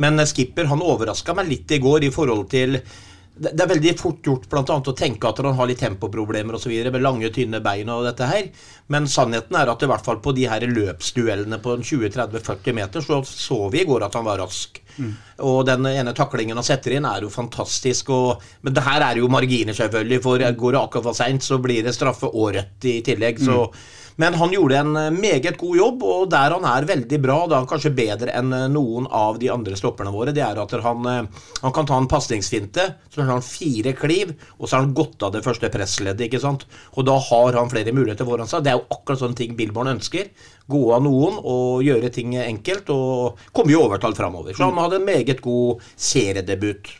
Men 0.00 0.18
eh, 0.18 0.28
Skipper 0.28 0.70
han 0.70 0.84
overraska 0.84 1.34
meg 1.36 1.50
litt 1.50 1.74
i 1.76 1.82
går 1.82 2.08
i 2.08 2.12
forhold 2.14 2.48
til 2.52 2.78
det 3.32 3.62
er 3.64 3.68
veldig 3.70 3.92
fort 3.96 4.26
gjort 4.26 4.44
blant 4.50 4.68
annet, 4.70 4.90
å 4.92 4.96
tenke 4.96 5.24
at 5.28 5.38
han 5.40 5.56
har 5.56 5.68
litt 5.68 5.80
tempoproblemer 5.80 6.58
osv. 6.58 6.72
med 6.92 7.00
lange, 7.02 7.30
tynne 7.32 7.62
bein 7.64 7.88
og 7.88 8.04
dette 8.04 8.28
her. 8.28 8.50
Men 8.92 9.08
sannheten 9.08 9.56
er 9.56 9.72
at 9.72 9.82
i 9.82 9.88
hvert 9.88 10.04
fall 10.04 10.20
på 10.22 10.34
de 10.36 10.44
her 10.50 10.66
løpsduellene 10.68 11.58
på 11.64 11.78
20-30-40 11.80 12.76
meter, 12.76 13.00
så 13.00 13.22
så 13.24 13.58
vi 13.72 13.80
i 13.82 13.86
går 13.88 14.04
at 14.04 14.18
han 14.20 14.28
var 14.28 14.42
rask. 14.44 14.82
Og 15.48 15.64
den 15.66 15.88
ene 15.88 16.12
taklingen 16.14 16.60
han 16.60 16.66
setter 16.66 16.98
inn, 16.98 17.08
er 17.08 17.24
jo 17.24 17.32
fantastisk. 17.32 18.12
Og, 18.12 18.44
men 18.62 18.76
det 18.76 18.84
her 18.84 19.08
er 19.08 19.22
jo 19.22 19.32
marginer, 19.32 19.74
selvfølgelig. 19.80 20.20
For 20.28 20.44
går 20.60 20.76
det 20.76 20.82
akkurat 20.82 21.08
for 21.08 21.16
seint, 21.16 21.42
så 21.42 21.58
blir 21.62 21.82
det 21.86 21.96
straffe 21.96 22.28
og 22.28 22.52
rødt 22.58 22.88
i 22.92 22.98
tillegg. 23.06 23.40
Så 23.42 23.64
men 24.22 24.34
han 24.38 24.52
gjorde 24.54 24.76
en 24.78 24.96
eh, 24.96 25.10
meget 25.10 25.56
god 25.58 25.76
jobb, 25.76 26.02
og 26.06 26.28
der 26.30 26.54
han 26.54 26.66
er 26.68 26.86
veldig 26.86 27.18
bra, 27.24 27.38
da 27.50 27.62
kanskje 27.66 27.90
bedre 27.96 28.30
enn 28.38 28.52
eh, 28.54 28.68
noen 28.70 29.08
av 29.10 29.40
de 29.42 29.48
andre 29.50 29.74
stopperne 29.78 30.12
våre, 30.14 30.34
det 30.36 30.44
er 30.46 30.60
at 30.62 30.74
han, 30.84 31.08
eh, 31.10 31.48
han 31.64 31.74
kan 31.74 31.88
ta 31.88 31.98
en 31.98 32.06
pasningsfinte, 32.10 32.84
så 33.10 33.22
har 33.24 33.32
han 33.32 33.42
fire 33.42 33.94
kliv, 33.98 34.30
og 34.60 34.68
så 34.68 34.76
har 34.76 34.84
han 34.84 34.94
gått 34.94 35.26
av 35.26 35.34
det 35.34 35.42
første 35.42 35.72
pressleddet, 35.74 36.28
ikke 36.28 36.42
sant. 36.44 36.68
Og 36.94 37.08
da 37.08 37.16
har 37.18 37.58
han 37.58 37.72
flere 37.72 37.94
muligheter 37.96 38.28
foran 38.28 38.50
seg. 38.50 38.62
Det 38.62 38.70
er 38.70 38.78
jo 38.78 38.86
akkurat 38.94 39.24
sånne 39.24 39.40
ting 39.42 39.58
Billborn 39.58 39.90
ønsker. 39.96 40.30
Gå 40.70 40.84
av 40.94 41.02
noen 41.02 41.42
og 41.42 41.82
gjøre 41.82 42.12
ting 42.14 42.36
enkelt, 42.38 42.94
og 42.94 43.42
komme 43.50 43.74
i 43.74 43.80
overtall 43.80 44.14
framover. 44.14 44.54
Så 44.54 44.70
han 44.70 44.78
hadde 44.84 45.00
en 45.00 45.08
meget 45.08 45.42
god 45.42 45.82
seriedebut. 45.98 46.94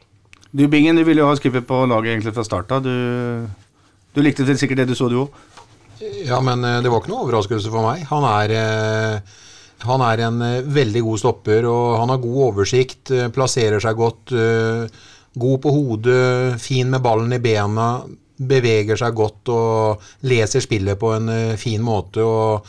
Du 0.50 0.66
Bingen, 0.66 0.98
du 0.98 1.06
ville 1.06 1.22
jo 1.22 1.30
ha 1.30 1.38
skipper 1.38 1.62
på 1.70 1.84
laget 1.86 2.16
egentlig 2.16 2.34
fra 2.34 2.48
starta. 2.50 2.82
Du, 2.82 2.92
du 4.10 4.26
likte 4.26 4.44
vel 4.48 4.58
sikkert 4.58 4.82
det 4.82 4.90
du 4.90 4.98
så, 4.98 5.06
du 5.06 5.22
òg? 5.22 5.42
Ja, 6.26 6.40
men 6.40 6.64
eh, 6.64 6.80
det 6.82 6.90
var 6.90 7.02
ikke 7.02 7.12
noe 7.12 7.26
overraskelse 7.26 7.72
for 7.72 7.86
meg. 7.86 8.04
Han 8.10 8.26
er, 8.26 8.54
eh, 8.58 9.40
han 9.86 10.04
er 10.06 10.24
en 10.26 10.44
eh, 10.46 10.70
veldig 10.80 11.02
god 11.08 11.22
stopper, 11.22 11.68
og 11.70 11.98
han 12.00 12.12
har 12.12 12.22
god 12.22 12.40
oversikt, 12.50 13.14
plasserer 13.34 13.82
seg 13.82 13.98
godt. 13.98 14.34
God 15.32 15.60
på 15.64 15.72
hodet, 15.72 16.60
fin 16.60 16.90
med 16.92 17.00
ballen 17.04 17.32
i 17.32 17.40
bena, 17.40 17.90
beveger 18.42 18.98
seg 19.00 19.14
godt 19.16 19.48
og 19.54 20.02
leser 20.28 20.60
spillet 20.60 20.98
på 21.00 21.12
en 21.16 21.30
fin 21.56 21.80
måte. 21.84 22.20
og 22.20 22.66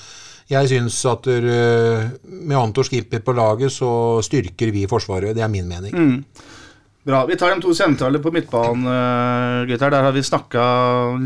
jeg 0.47 0.69
syns 0.69 0.99
at 1.09 1.27
med 1.27 2.55
Antor 2.59 2.85
Skipper 2.85 3.23
på 3.25 3.33
laget, 3.35 3.73
så 3.73 4.21
styrker 4.23 4.71
vi 4.71 4.85
Forsvaret. 4.87 5.35
Det 5.35 5.43
er 5.43 5.51
min 5.51 5.67
mening. 5.67 6.23
Bra. 7.03 7.25
Vi 7.27 7.35
tar 7.35 7.51
de 7.51 7.59
to 7.59 7.73
sentrale 7.75 8.19
på 8.23 8.31
midtbanen, 8.31 8.85
uh, 8.87 9.65
gutter. 9.67 9.91
Der 9.91 10.05
har 10.05 10.13
vi 10.15 10.23
snakka 10.23 10.61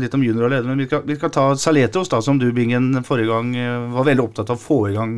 litt 0.00 0.14
om 0.16 0.24
junior 0.26 0.48
og 0.48 0.50
leder, 0.50 0.66
men 0.66 0.80
vi 0.82 1.14
skal, 1.14 1.30
ta 1.30 1.44
Saletos, 1.54 2.10
da, 2.10 2.18
som 2.24 2.40
du, 2.40 2.48
Bingen, 2.52 2.90
forrige 3.06 3.30
gang 3.30 3.52
eh, 3.54 3.86
var 3.94 4.08
veldig 4.08 4.24
opptatt 4.24 4.50
av 4.50 4.58
å 4.58 4.64
få 4.64 4.80
i 4.90 4.96
gang. 4.96 5.14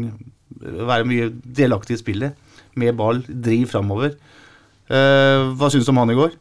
eh, 0.60 0.82
Være 0.84 1.08
mye 1.08 1.30
delaktig 1.32 1.96
i 1.96 2.02
spillet. 2.02 2.36
Med 2.76 2.92
ball, 2.98 3.22
driv 3.24 3.72
framover. 3.72 4.18
Eh, 4.90 5.48
hva 5.56 5.72
syns 5.72 5.88
du 5.88 5.94
om 5.94 6.02
han 6.02 6.12
i 6.12 6.18
går? 6.18 6.36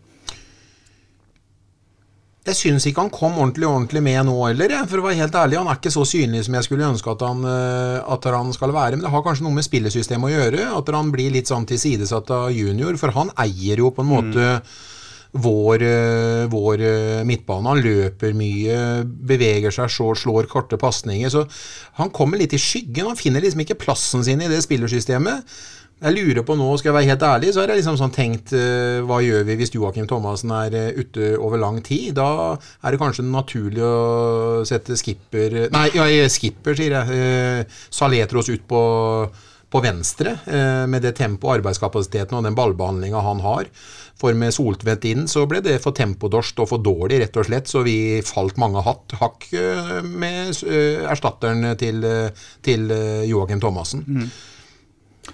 Jeg 2.48 2.55
syns 2.55 2.86
ikke 2.88 3.03
han 3.03 3.12
kom 3.13 3.36
ordentlig 3.38 3.67
ordentlig 3.67 4.01
med 4.01 4.24
nå 4.29 4.36
heller, 4.39 4.72
for 4.89 5.01
å 5.01 5.05
være 5.05 5.19
helt 5.19 5.36
ærlig. 5.36 5.58
Han 5.60 5.67
er 5.69 5.79
ikke 5.79 5.91
så 5.93 6.05
synlig 6.08 6.46
som 6.48 6.55
jeg 6.55 6.65
skulle 6.65 6.88
ønske 6.88 7.12
at 7.12 7.25
han, 7.27 7.43
eh, 7.46 7.98
at 8.15 8.27
han 8.31 8.53
skal 8.55 8.72
være. 8.74 8.96
Men 8.96 9.05
det 9.05 9.12
har 9.13 9.25
kanskje 9.25 9.46
noe 9.46 9.58
med 9.58 9.67
spillesystemet 9.67 10.29
å 10.29 10.31
gjøre. 10.34 10.69
At 10.77 10.93
han 10.96 11.12
blir 11.12 11.34
litt 11.36 11.51
sånn 11.51 11.67
tilsidesatt 11.69 12.31
av 12.31 12.48
junior. 12.55 12.96
For 12.98 13.13
han 13.13 13.34
eier 13.43 13.84
jo 13.84 13.91
på 13.91 14.05
en 14.05 14.12
måte 14.13 14.48
vår, 15.36 15.84
eh, 15.84 16.46
vår 16.50 16.81
eh, 16.81 17.24
midtbane. 17.27 17.69
Han 17.69 17.84
løper 17.84 18.34
mye, 18.34 19.03
beveger 19.05 19.75
seg 19.75 19.91
så, 19.91 20.15
slår 20.15 20.48
korte 20.50 20.79
pasninger. 20.79 21.29
Så 21.29 21.46
han 22.00 22.10
kommer 22.10 22.39
litt 22.39 22.55
i 22.55 22.62
skyggen. 22.62 23.12
Han 23.12 23.19
finner 23.19 23.43
liksom 23.43 23.62
ikke 23.62 23.77
plassen 23.84 24.24
sin 24.24 24.41
i 24.41 24.50
det 24.50 24.63
spillersystemet. 24.63 25.43
Jeg 26.00 26.15
lurer 26.15 26.46
på 26.48 26.56
nå, 26.56 26.68
skal 26.79 26.94
jeg 26.94 26.96
være 26.96 27.10
helt 27.12 27.24
ærlig, 27.27 27.50
så 27.51 27.60
har 27.60 27.74
jeg 27.74 27.82
liksom 27.82 27.98
sånn 28.00 28.13
tenkt 28.15 28.53
eh, 28.56 29.01
Hva 29.03 29.20
gjør 29.20 29.44
vi 29.50 29.58
hvis 29.60 29.74
Joakim 29.75 30.08
Thomassen 30.08 30.53
er 30.56 30.75
eh, 30.77 30.96
ute 30.96 31.34
over 31.36 31.60
lang 31.60 31.82
tid? 31.84 32.13
Da 32.15 32.56
er 32.56 32.96
det 32.96 33.00
kanskje 33.01 33.25
naturlig 33.27 33.84
å 33.84 34.63
sette 34.68 34.96
skipper 35.00 35.65
Nei, 35.74 35.89
ja, 35.98 36.06
eh, 36.08 36.32
skipper, 36.32 36.77
sier 36.77 36.96
jeg. 36.96 37.65
Saletros 37.91 38.48
ut 38.48 38.63
på, 38.70 38.82
på 39.70 39.82
venstre, 39.84 40.38
med 40.88 41.03
det 41.03 41.12
tempo, 41.18 41.50
arbeidskapasiteten 41.51 42.38
og 42.38 42.46
den 42.48 42.56
ballbehandlinga 42.56 43.24
han 43.25 43.44
har. 43.44 43.68
For 44.20 44.36
med 44.36 44.56
Soltvedt 44.56 45.08
inn 45.10 45.27
så 45.32 45.44
ble 45.51 45.60
det 45.65 45.77
for 45.84 45.96
tempodorst 45.96 46.62
og 46.63 46.70
for 46.72 46.84
dårlig, 46.84 47.20
rett 47.25 47.39
og 47.39 47.48
slett, 47.50 47.68
så 47.72 47.84
vi 47.84 47.98
falt 48.25 48.60
mange 48.62 48.84
hatt, 48.88 49.18
hakk 49.20 49.50
med 50.08 50.56
erstatteren 51.12 51.74
til, 51.79 52.08
til 52.65 52.96
Joakim 53.27 53.60
Thomassen. 53.63 54.24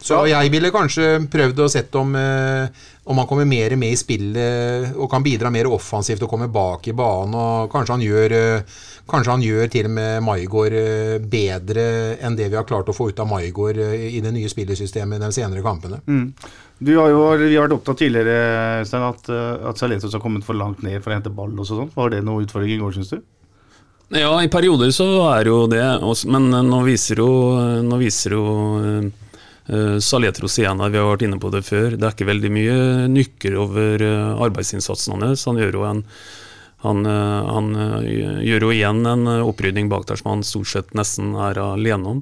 Så 0.01 0.19
jeg 0.29 0.51
ville 0.53 0.69
kanskje 0.73 1.27
prøvd 1.31 1.59
å 1.63 1.69
sett 1.71 1.95
om, 1.95 2.15
eh, 2.15 2.67
om 3.05 3.17
han 3.17 3.27
kommer 3.27 3.45
mer 3.45 3.75
med 3.75 3.93
i 3.93 3.97
spillet 3.97 4.95
og 4.97 5.09
kan 5.09 5.23
bidra 5.23 5.49
mer 5.51 5.65
offensivt 5.71 6.21
og 6.23 6.29
komme 6.29 6.47
bak 6.51 6.87
i 6.87 6.93
banen. 6.93 7.33
og 7.35 7.71
Kanskje 7.71 7.93
han 7.95 8.01
gjør, 8.01 8.31
eh, 8.31 8.61
kanskje 9.09 9.31
han 9.31 9.41
gjør 9.41 9.71
til 9.71 9.85
og 9.85 9.91
med 9.91 10.23
Maigård 10.23 10.73
eh, 10.73 11.17
bedre 11.19 12.17
enn 12.21 12.35
det 12.37 12.49
vi 12.51 12.55
har 12.55 12.65
klart 12.65 12.85
å 12.89 12.93
få 12.95 13.09
ut 13.09 13.19
av 13.19 13.27
Maigård 13.29 13.77
eh, 13.77 14.17
i 14.17 14.21
det 14.21 14.31
nye 14.33 14.49
spillesystemet 14.49 15.19
de 15.19 15.31
senere 15.31 15.63
kampene. 15.65 16.01
Du 16.79 16.97
har 16.99 17.09
jo, 17.09 17.21
vi 17.39 17.55
har 17.55 17.67
vært 17.67 17.77
opptatt 17.79 17.97
tidligere 18.03 18.85
Stein, 18.85 19.01
at, 19.09 19.29
eh, 19.29 19.69
at 19.69 19.77
Saletos 19.77 20.13
har 20.13 20.19
kommet 20.21 20.43
for 20.43 20.53
langt 20.59 20.83
ned 20.83 21.01
for 21.01 21.11
å 21.11 21.15
hente 21.17 21.33
ball. 21.33 21.53
og 21.57 21.65
sånn. 21.65 21.89
Var 21.95 22.09
det 22.09 22.23
noen 22.23 22.45
utfordring 22.45 22.75
i 22.75 22.81
går, 22.81 22.93
syns 22.97 23.09
du? 23.15 23.21
Ja, 24.13 24.37
i 24.37 24.47
perioder 24.53 24.91
så 24.93 25.07
er 25.33 25.45
jo 25.49 25.65
det, 25.67 25.81
også- 25.81 26.29
men 26.29 26.53
eh, 26.53 26.61
nå 26.61 26.83
viser 26.85 27.15
jo, 27.17 27.29
nå 27.81 27.97
viser 27.97 28.31
jo 28.37 29.11
eh, 29.69 29.97
eh, 29.97 30.49
igjen, 30.61 30.83
vi 30.91 30.97
har 30.97 31.09
vært 31.09 31.25
inne 31.27 31.39
på 31.41 31.51
det 31.53 31.63
før, 31.65 31.95
det 31.95 32.07
er 32.07 32.15
ikke 32.15 32.31
veldig 32.31 32.51
mye 32.53 32.79
nykker 33.11 33.55
over 33.59 34.01
eh, 34.01 34.43
arbeidsinnsatsen 34.47 35.21
hans. 35.21 35.45
Han 35.49 35.61
gjør 35.61 35.79
jo 35.79 35.87
en 35.89 36.03
han, 36.85 37.05
eh, 37.09 37.53
han 37.55 37.71
gjør 38.45 38.67
jo 38.67 38.73
igjen 38.75 39.05
en 39.09 39.25
opprydning 39.39 39.89
bak 39.89 40.05
der 40.09 40.21
som 40.21 40.35
han 40.35 40.45
stort 40.45 40.69
sett 40.69 40.93
nesten 40.97 41.33
er 41.33 41.57
alene 41.63 42.17
om. 42.17 42.21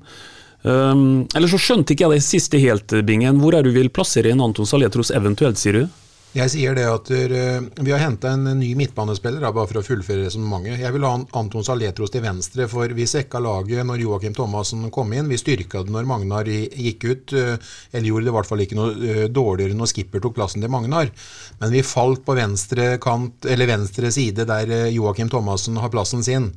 Um, 0.63 1.25
eller 1.35 1.51
så 1.51 1.57
skjønte 1.59 1.91
ikke 1.91 2.05
jeg 2.05 2.21
det 2.21 2.23
siste 2.23 2.59
helt, 2.61 2.93
Bingen. 3.03 3.41
Hvor 3.43 3.57
er 3.57 3.65
du 3.65 3.73
vil 3.75 3.89
plassere 3.91 4.31
en 4.31 4.39
Anton 4.45 4.67
Saletros 4.69 5.11
eventuelt, 5.11 5.59
sier 5.59 5.75
du? 5.75 6.02
Jeg 6.33 6.49
sier 6.49 6.73
det 6.73 6.83
at 6.89 7.09
uh, 7.13 7.65
vi 7.85 7.91
har 7.93 8.01
henta 8.01 8.31
en 8.33 8.47
ny 8.57 8.71
midtbanespiller, 8.77 9.43
da, 9.43 9.51
bare 9.53 9.69
for 9.69 9.81
å 9.81 9.85
fullføre 9.85 10.25
resonnementet. 10.25 10.79
Jeg 10.81 10.95
vil 10.95 11.05
ha 11.05 11.11
Anton 11.37 11.65
Saletros 11.65 12.09
til 12.13 12.23
venstre, 12.25 12.65
for 12.71 12.89
vi 12.97 13.05
sekka 13.09 13.37
laget 13.43 13.85
når 13.85 14.01
Joakim 14.01 14.33
Thomassen 14.33 14.87
kom 14.93 15.13
inn. 15.13 15.29
Vi 15.29 15.37
styrka 15.37 15.83
det 15.85 15.93
når 15.93 16.07
Magnar 16.09 16.49
gikk 16.49 17.05
ut, 17.05 17.35
uh, 17.37 17.53
eller 17.91 18.09
gjorde 18.09 18.25
det 18.25 18.33
i 18.33 18.37
hvert 18.39 18.49
fall 18.49 18.63
ikke 18.65 18.79
noe 18.79 18.95
uh, 18.97 19.25
dårligere 19.29 19.77
når 19.77 19.91
Skipper 19.93 20.23
tok 20.25 20.37
plassen 20.39 20.65
til 20.65 20.73
Magnar. 20.73 21.13
Men 21.61 21.75
vi 21.75 21.85
falt 21.85 22.25
på 22.25 22.37
venstre 22.39 22.95
kant, 23.03 23.45
eller 23.45 23.69
venstre 23.69 24.09
side 24.15 24.47
der 24.49 24.73
Joakim 24.95 25.29
Thomassen 25.29 25.77
har 25.77 25.93
plassen 25.93 26.25
sin, 26.25 26.49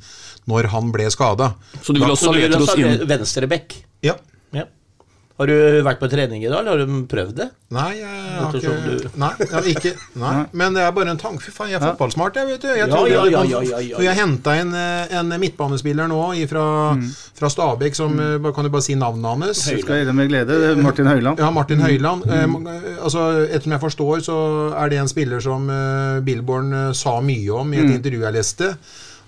når 0.49 0.73
han 0.73 0.89
ble 0.95 1.11
skada. 1.13 1.53
Så 1.83 1.93
du 1.93 2.01
vil 2.01 2.09
ha 2.09 2.17
Så 2.17 2.33
du 2.33 2.41
vil 2.41 2.49
ha 2.49 2.65
Saletros 2.65 2.81
inn? 2.81 3.09
venstre 3.13 3.51
bekk? 3.51 3.77
Ja. 4.07 4.17
Ja. 4.57 4.65
Har 5.37 5.51
du 5.51 5.55
vært 5.85 5.99
på 6.01 6.09
trening 6.09 6.41
i 6.41 6.49
dag, 6.49 6.63
eller 6.63 6.79
har 6.79 6.89
du 6.89 7.01
prøvd 7.11 7.35
det? 7.37 7.47
Nei, 7.77 7.91
jeg 7.99 8.37
har 8.39 8.55
ikke, 8.57 8.75
du- 8.87 9.19
nei, 9.21 9.31
jeg 9.41 9.51
har 9.53 9.67
ikke 9.69 9.91
Nei, 10.17 10.35
men 10.53 10.77
det 10.77 10.85
er 10.85 10.93
bare 10.97 11.11
en 11.13 11.19
tanke. 11.21 11.43
Fy 11.45 11.51
faen, 11.53 11.69
jeg 11.75 11.77
er 11.81 11.85
fotballsmart, 11.91 12.39
jeg, 12.41 12.47
vet 12.47 12.63
du. 12.63 12.69
Jeg 12.69 12.89
Ja, 12.89 13.01
ja, 13.11 13.25
ja, 13.27 13.43
ja, 13.45 13.61
ja, 13.61 13.81
ja. 13.85 13.99
Jeg 14.07 14.17
henta 14.17 14.55
inn 14.57 14.73
eh, 14.73 15.13
en 15.19 15.35
midtbanespiller 15.43 16.09
nå 16.09 16.21
fra, 16.49 16.65
fra 17.37 17.51
Stabæk, 17.53 17.95
som 17.95 18.17
mm. 18.17 18.49
Kan 18.57 18.65
du 18.65 18.71
bare 18.71 18.87
si 18.87 18.95
navnet 18.95 19.29
hans? 19.29 19.67
Jeg 19.69 19.83
skal 19.83 20.01
gjøre 20.01 20.09
det 20.09 20.15
med 20.15 20.29
glede. 20.31 20.77
Martin 20.81 21.07
Høiland. 21.11 21.39
Ja, 21.39 21.51
Martin 21.51 21.85
Høiland. 21.85 22.25
Mm. 22.25 22.67
eh, 22.73 23.03
altså, 23.03 23.27
Ettersom 23.51 23.77
jeg 23.77 23.85
forstår, 23.85 24.25
så 24.25 24.39
er 24.73 24.89
det 24.89 25.03
en 25.03 25.13
spiller 25.13 25.41
som 25.45 25.69
eh, 25.69 26.23
Billborn 26.25 26.73
eh, 26.73 26.93
sa 26.97 27.19
mye 27.21 27.61
om 27.61 27.75
i 27.75 27.83
et 27.83 27.93
intervju 27.99 28.25
jeg 28.25 28.39
leste. 28.39 28.73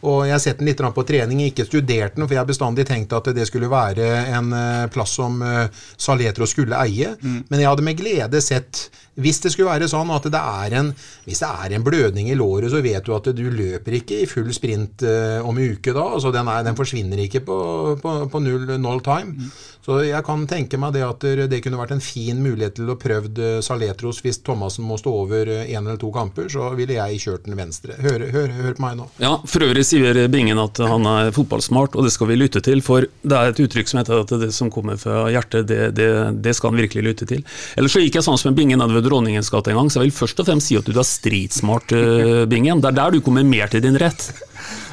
Og 0.06 0.24
jeg 0.28 0.34
har 0.34 0.42
sett 0.42 0.60
den 0.60 0.68
litt 0.70 0.78
på 0.78 1.06
trening, 1.06 1.42
ikke 1.48 1.66
studert 1.66 2.14
den, 2.14 2.26
for 2.26 2.36
jeg 2.36 2.42
har 2.42 2.48
bestandig 2.48 2.86
tenkt 2.86 3.14
at 3.16 3.32
det 3.34 3.48
skulle 3.48 3.70
være 3.70 4.06
en 4.36 4.52
eh, 4.54 4.86
plass 4.94 5.16
som 5.18 5.42
eh, 5.42 5.66
Saletro 5.98 6.46
skulle 6.46 6.78
eie. 6.84 7.16
Men 7.50 7.62
jeg 7.62 7.70
hadde 7.70 7.86
med 7.86 7.98
glede 7.98 8.42
sett 8.44 8.88
hvis 9.18 9.40
det 9.42 9.50
skulle 9.50 9.72
være 9.72 9.88
sånn 9.90 10.12
at 10.14 10.28
det 10.30 10.38
er 10.38 10.74
en 10.78 10.92
Hvis 11.26 11.40
det 11.42 11.48
er 11.48 11.74
en 11.74 11.84
blødning 11.84 12.28
i 12.30 12.36
låret, 12.38 12.70
så 12.70 12.82
vet 12.84 13.04
du 13.04 13.14
at 13.16 13.26
du 13.34 13.44
løper 13.50 13.98
ikke 13.98 14.22
i 14.22 14.28
full 14.30 14.52
sprint 14.54 15.02
eh, 15.02 15.42
om 15.42 15.58
en 15.58 15.74
uke 15.74 15.92
da. 15.92 16.04
altså 16.14 16.30
Den, 16.34 16.48
er, 16.48 16.62
den 16.66 16.78
forsvinner 16.78 17.18
ikke 17.24 17.42
på, 17.48 17.58
på, 18.02 18.14
på 18.30 18.42
null, 18.44 18.70
null 18.78 19.02
time. 19.04 19.50
Så 19.88 20.02
jeg 20.04 20.20
kan 20.26 20.42
tenke 20.44 20.76
meg 20.76 20.92
det 20.92 21.00
at 21.06 21.24
det 21.48 21.62
kunne 21.64 21.78
vært 21.80 21.94
en 21.94 22.02
fin 22.04 22.36
mulighet 22.44 22.74
til 22.76 22.90
å 22.92 22.96
prøvd 23.00 23.38
eh, 23.40 23.54
Saletros 23.64 24.18
hvis 24.20 24.42
Thomassen 24.44 24.84
må 24.84 24.98
stå 25.00 25.14
over 25.22 25.48
én 25.62 25.78
eller 25.78 25.96
to 25.96 26.10
kamper, 26.12 26.50
så 26.52 26.66
ville 26.76 26.98
jeg 26.98 27.22
kjørt 27.22 27.46
den 27.46 27.56
venstre. 27.56 27.96
Hør, 28.04 28.26
hør, 28.34 28.52
hør 28.52 28.76
på 28.76 28.84
meg 28.84 28.98
nå. 28.98 29.06
Ja, 29.22 29.38
For 29.48 29.64
øvrig 29.64 29.86
sier 29.88 30.20
Bingen 30.28 30.60
at 30.60 30.76
han 30.84 31.08
er 31.08 31.32
fotballsmart, 31.32 31.96
og 31.96 32.04
det 32.04 32.12
skal 32.12 32.28
vi 32.28 32.36
lytte 32.36 32.60
til. 32.64 32.82
For 32.84 33.06
det 33.08 33.38
er 33.38 33.54
et 33.54 33.62
uttrykk 33.64 33.88
som 33.88 34.02
heter 34.02 34.26
at 34.26 34.34
det 34.42 34.50
som 34.52 34.68
kommer 34.72 35.00
fra 35.00 35.24
hjertet, 35.32 35.64
det, 35.70 35.80
det, 35.96 36.10
det 36.44 36.52
skal 36.58 36.74
han 36.74 36.82
virkelig 36.82 37.06
lytte 37.06 37.30
til. 37.32 37.40
Ellers 37.80 37.96
så 37.96 38.04
gikk 38.04 38.20
jeg 38.20 38.28
sånn 38.28 38.36
som 38.40 38.52
en 38.52 38.58
Bingen 38.60 38.82
nedover 38.82 39.06
Dronningens 39.08 39.48
gate 39.54 39.72
en 39.72 39.80
gang, 39.80 39.88
så 39.88 40.02
jeg 40.02 40.10
vil 40.10 40.18
først 40.18 40.44
og 40.44 40.50
fremst 40.50 40.68
si 40.68 40.76
at 40.76 40.84
du 40.84 40.92
er 40.92 41.08
stridsmart, 41.08 41.96
eh, 41.96 42.44
Bingen. 42.50 42.84
Det 42.84 42.92
er 42.92 43.00
der 43.00 43.16
du 43.16 43.24
kommer 43.24 43.46
mer 43.46 43.72
til 43.72 43.88
din 43.88 43.96
rett. 43.96 44.28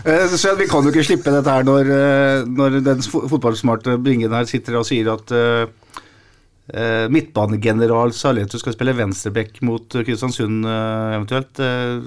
Eh, 0.05 0.27
Så 0.37 0.53
vi 0.55 0.67
kan 0.69 0.85
jo 0.85 0.91
ikke 0.93 1.05
slippe 1.07 1.33
dette 1.33 1.49
her 1.49 1.65
når, 1.65 1.89
eh, 1.89 2.43
når 2.45 2.81
den 2.85 3.01
fotballsmarte 3.01 3.97
Bringen 3.97 4.33
her 4.33 4.45
sitter 4.45 4.77
og 4.77 4.85
sier 4.85 5.09
at 5.15 5.33
eh, 5.33 5.65
midtbanegeneral 7.09 8.13
Saletu 8.13 8.59
skal 8.61 8.75
spille 8.75 8.93
venstreback 8.97 9.57
mot 9.65 9.85
Kristiansund 9.85 10.65
uh, 10.65 11.13
eventuelt. 11.13 11.59
Uh, 11.61 12.01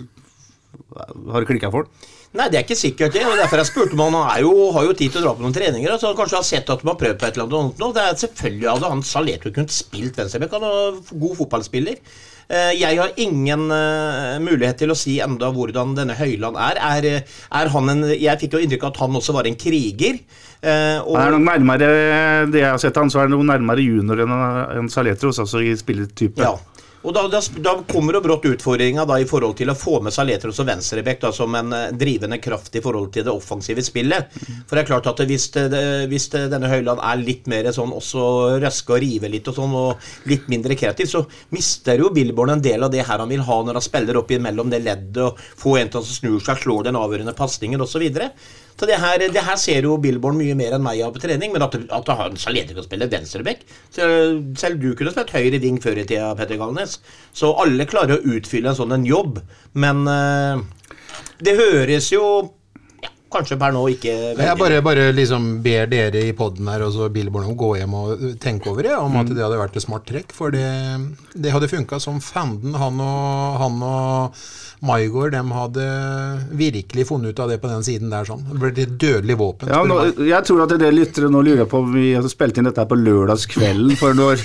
har 1.30 1.44
det 1.44 1.46
klikka 1.46 1.70
for 1.70 1.86
han? 1.86 2.08
Nei, 2.34 2.48
det 2.50 2.58
er 2.58 2.64
ikke 2.66 2.76
sikkert 2.76 3.14
det. 3.14 3.22
og 3.22 3.38
Derfor 3.38 3.62
jeg 3.62 3.68
spurte 3.70 3.94
om 3.94 4.02
han 4.18 4.42
jo, 4.42 4.50
har 4.74 4.88
jo 4.88 4.96
tid 4.98 5.14
til 5.14 5.22
å 5.22 5.28
dra 5.28 5.36
på 5.38 5.44
noen 5.46 5.54
treninger. 5.54 5.94
Så 5.94 6.10
han 6.10 6.18
kanskje 6.18 6.40
har 6.40 6.48
sett 6.48 6.72
at 6.74 6.82
de 6.82 6.90
har 6.90 6.98
prøvd 6.98 7.20
på 7.20 7.28
et 7.28 7.38
eller 7.38 7.60
annet. 7.60 7.84
Det 7.94 8.02
er 8.02 8.18
Selvfølgelig 8.24 8.68
hadde 8.72 8.90
han 8.92 9.04
Saletu 9.06 9.46
kunnet 9.48 9.76
spilt 9.78 10.18
venstreback. 10.18 10.58
Han 10.58 10.66
er 10.66 10.98
god 11.22 11.38
fotballspiller. 11.38 12.02
Eh, 12.50 12.72
Jeg 12.80 12.96
har 12.96 13.10
ingen 13.20 13.66
eh, 13.70 14.38
mulighet 14.40 14.78
til 14.80 14.88
å 14.92 14.96
si 14.96 15.18
enda 15.20 15.50
hvordan 15.52 15.94
denne 15.98 16.14
Høyland 16.16 16.56
er. 16.56 16.78
Er, 16.80 17.04
eh, 17.04 17.34
er 17.60 17.68
han 17.74 17.88
en, 17.92 18.04
jeg 18.08 18.40
fikk 18.40 18.56
jo 18.56 18.62
inntrykk 18.64 18.86
av 18.88 18.94
at 18.94 19.00
han 19.04 19.18
også 19.20 19.34
var 19.36 19.46
en 19.50 19.58
kriger. 19.60 20.18
og- 21.04 21.16
Han 21.16 21.26
er 21.34 21.38
nok 21.38 21.46
nærmere 21.52 22.50
det 22.50 22.60
jeg 22.60 22.70
har 22.70 22.78
sett 22.78 22.96
han, 22.96 23.08
så 23.10 23.18
er 23.20 23.28
han 23.28 23.30
noe 23.36 23.44
nærmere 23.46 23.84
junior 23.84 24.16
enn 24.24 24.32
enn 24.78 24.88
Saletros, 24.88 25.38
altså 25.38 25.60
i 25.62 25.74
spilletype. 25.76 26.38
Ja. 26.40 26.56
Og 27.06 27.14
da, 27.14 27.22
da, 27.30 27.38
da 27.62 27.72
kommer 27.86 28.16
jo 28.16 28.20
brått 28.24 28.46
utfordringa 28.50 29.04
i 29.22 29.26
forhold 29.30 29.54
til 29.60 29.70
å 29.70 29.76
få 29.78 30.00
med 30.02 30.10
Saletros 30.14 30.58
og 30.58 30.66
Venstrebekk 30.66 31.20
da, 31.22 31.30
som 31.32 31.54
en 31.54 31.70
eh, 31.76 31.92
drivende 31.94 32.40
kraft 32.42 32.74
i 32.74 32.82
forhold 32.82 33.12
til 33.14 33.22
det 33.28 33.30
offensive 33.30 33.84
spillet. 33.86 34.32
For 34.66 34.74
det 34.74 34.82
er 34.82 34.88
klart 34.90 35.06
at 35.12 35.22
hvis, 35.30 35.46
det, 35.54 35.68
det- 35.74 36.08
hvis 36.10 36.26
det, 36.34 36.42
denne 36.50 36.70
Høyland 36.72 36.98
er 36.98 37.22
litt 37.22 37.46
mer 37.50 37.70
sånn 37.74 37.94
også 37.94 38.24
røske 38.64 38.96
og 38.96 39.02
rive 39.04 39.30
litt 39.30 39.46
og 39.52 39.58
sånn, 39.60 39.76
og 39.78 40.08
litt 40.30 40.50
mindre 40.50 40.74
kreativ, 40.78 41.06
så 41.12 41.22
mister 41.54 42.02
jo 42.02 42.10
Billborn 42.14 42.56
en 42.56 42.64
del 42.66 42.82
av 42.82 42.90
det 42.94 43.06
her 43.06 43.22
han 43.22 43.30
vil 43.30 43.46
ha 43.46 43.60
når 43.62 43.78
han 43.78 43.86
spiller 43.86 44.18
opp 44.18 44.34
imellom 44.34 44.74
det 44.74 44.82
leddet 44.82 45.22
og 45.22 45.38
får 45.62 45.84
en 45.84 45.94
til 45.94 46.02
som 46.08 46.18
snur 46.22 46.42
seg, 46.42 46.64
slår 46.66 46.88
den 46.90 46.98
avgjørende 46.98 47.36
pasningen 47.38 47.86
osv. 47.86 48.08
Så, 48.78 48.86
det 48.86 48.98
her, 49.02 49.18
det 49.18 49.42
her 49.42 49.58
ser 49.58 49.86
jo 49.88 49.96
Billborn 49.98 50.38
mye 50.38 50.54
mer 50.58 50.76
enn 50.76 50.84
meg 50.84 51.00
av 51.02 51.14
på 51.14 51.22
trening, 51.22 51.50
men 51.54 51.64
at, 51.66 51.74
at 51.74 52.12
han 52.20 52.38
Salete 52.38 52.76
kan 52.76 52.86
spille 52.86 53.08
venstrebekk 53.10 53.64
Selv, 53.94 54.52
selv 54.60 54.78
du 54.82 54.92
kunne 54.98 55.10
spilt 55.14 55.34
høyre 55.34 55.58
ving 55.62 55.80
før 55.82 55.98
i 55.98 56.06
tida, 56.06 56.30
Petter 56.38 56.60
Galnes. 56.60 56.98
Så 57.34 57.50
alle 57.58 57.88
klarer 57.90 58.18
å 58.18 58.36
utfylle 58.36 58.70
en 58.70 58.78
sånn 58.78 58.94
en 58.94 59.08
jobb, 59.08 59.40
men 59.78 60.04
uh, 60.06 60.62
det 61.42 61.56
høres 61.58 62.12
jo 62.12 62.22
ja, 63.02 63.10
kanskje 63.34 63.58
per 63.60 63.74
nå 63.74 63.82
ikke 63.92 64.14
veldig 64.14 64.46
Jeg 64.46 64.60
bare, 64.62 64.78
bare 64.84 65.08
liksom 65.14 65.50
ber 65.64 65.90
dere 65.90 66.22
i 66.28 66.34
poden 66.36 66.70
her 66.70 66.86
og 66.86 66.94
så 66.94 67.10
Billborn 67.14 67.48
om 67.48 67.56
å 67.56 67.58
gå 67.58 67.72
hjem 67.80 67.98
og 67.98 68.24
tenke 68.42 68.70
over 68.72 68.86
det, 68.86 68.94
om 68.98 69.18
at 69.20 69.30
det 69.32 69.42
hadde 69.42 69.60
vært 69.60 69.78
et 69.78 69.86
smart 69.86 70.06
trekk. 70.08 70.34
For 70.36 70.54
det, 70.54 70.66
det 71.34 71.54
hadde 71.54 71.70
funka 71.70 72.00
som 72.02 72.22
fanden. 72.22 72.78
Han 72.78 73.02
og, 73.02 73.60
han 73.62 73.84
og 73.86 74.42
Maigård 74.86 75.32
de 75.34 75.40
hadde 75.50 75.84
virkelig 76.54 77.06
funnet 77.08 77.32
ut 77.34 77.40
av 77.42 77.48
det 77.50 77.56
på 77.62 77.66
den 77.70 77.82
siden 77.82 78.10
der. 78.12 78.24
sånn. 78.28 78.44
Det 78.46 78.58
ble 78.62 78.70
et 78.84 78.92
dødelig 79.00 79.36
våpen. 79.40 79.68
Ja, 79.72 79.80
nå, 79.84 79.96
jeg 80.22 80.44
tror 80.46 80.62
at 80.62 80.68
det 80.70 80.76
er 80.78 80.84
det 80.86 80.94
lyttere 80.94 81.30
nå 81.34 81.40
lurer 81.42 81.66
på 81.66 81.80
om 81.82 81.92
vi 81.96 82.12
har 82.14 82.22
spilt 82.30 82.58
inn 82.60 82.68
dette 82.68 82.78
her 82.84 82.86
på 82.90 82.98
lørdagskvelden. 83.00 83.96
For 83.98 84.14
når, 84.14 84.38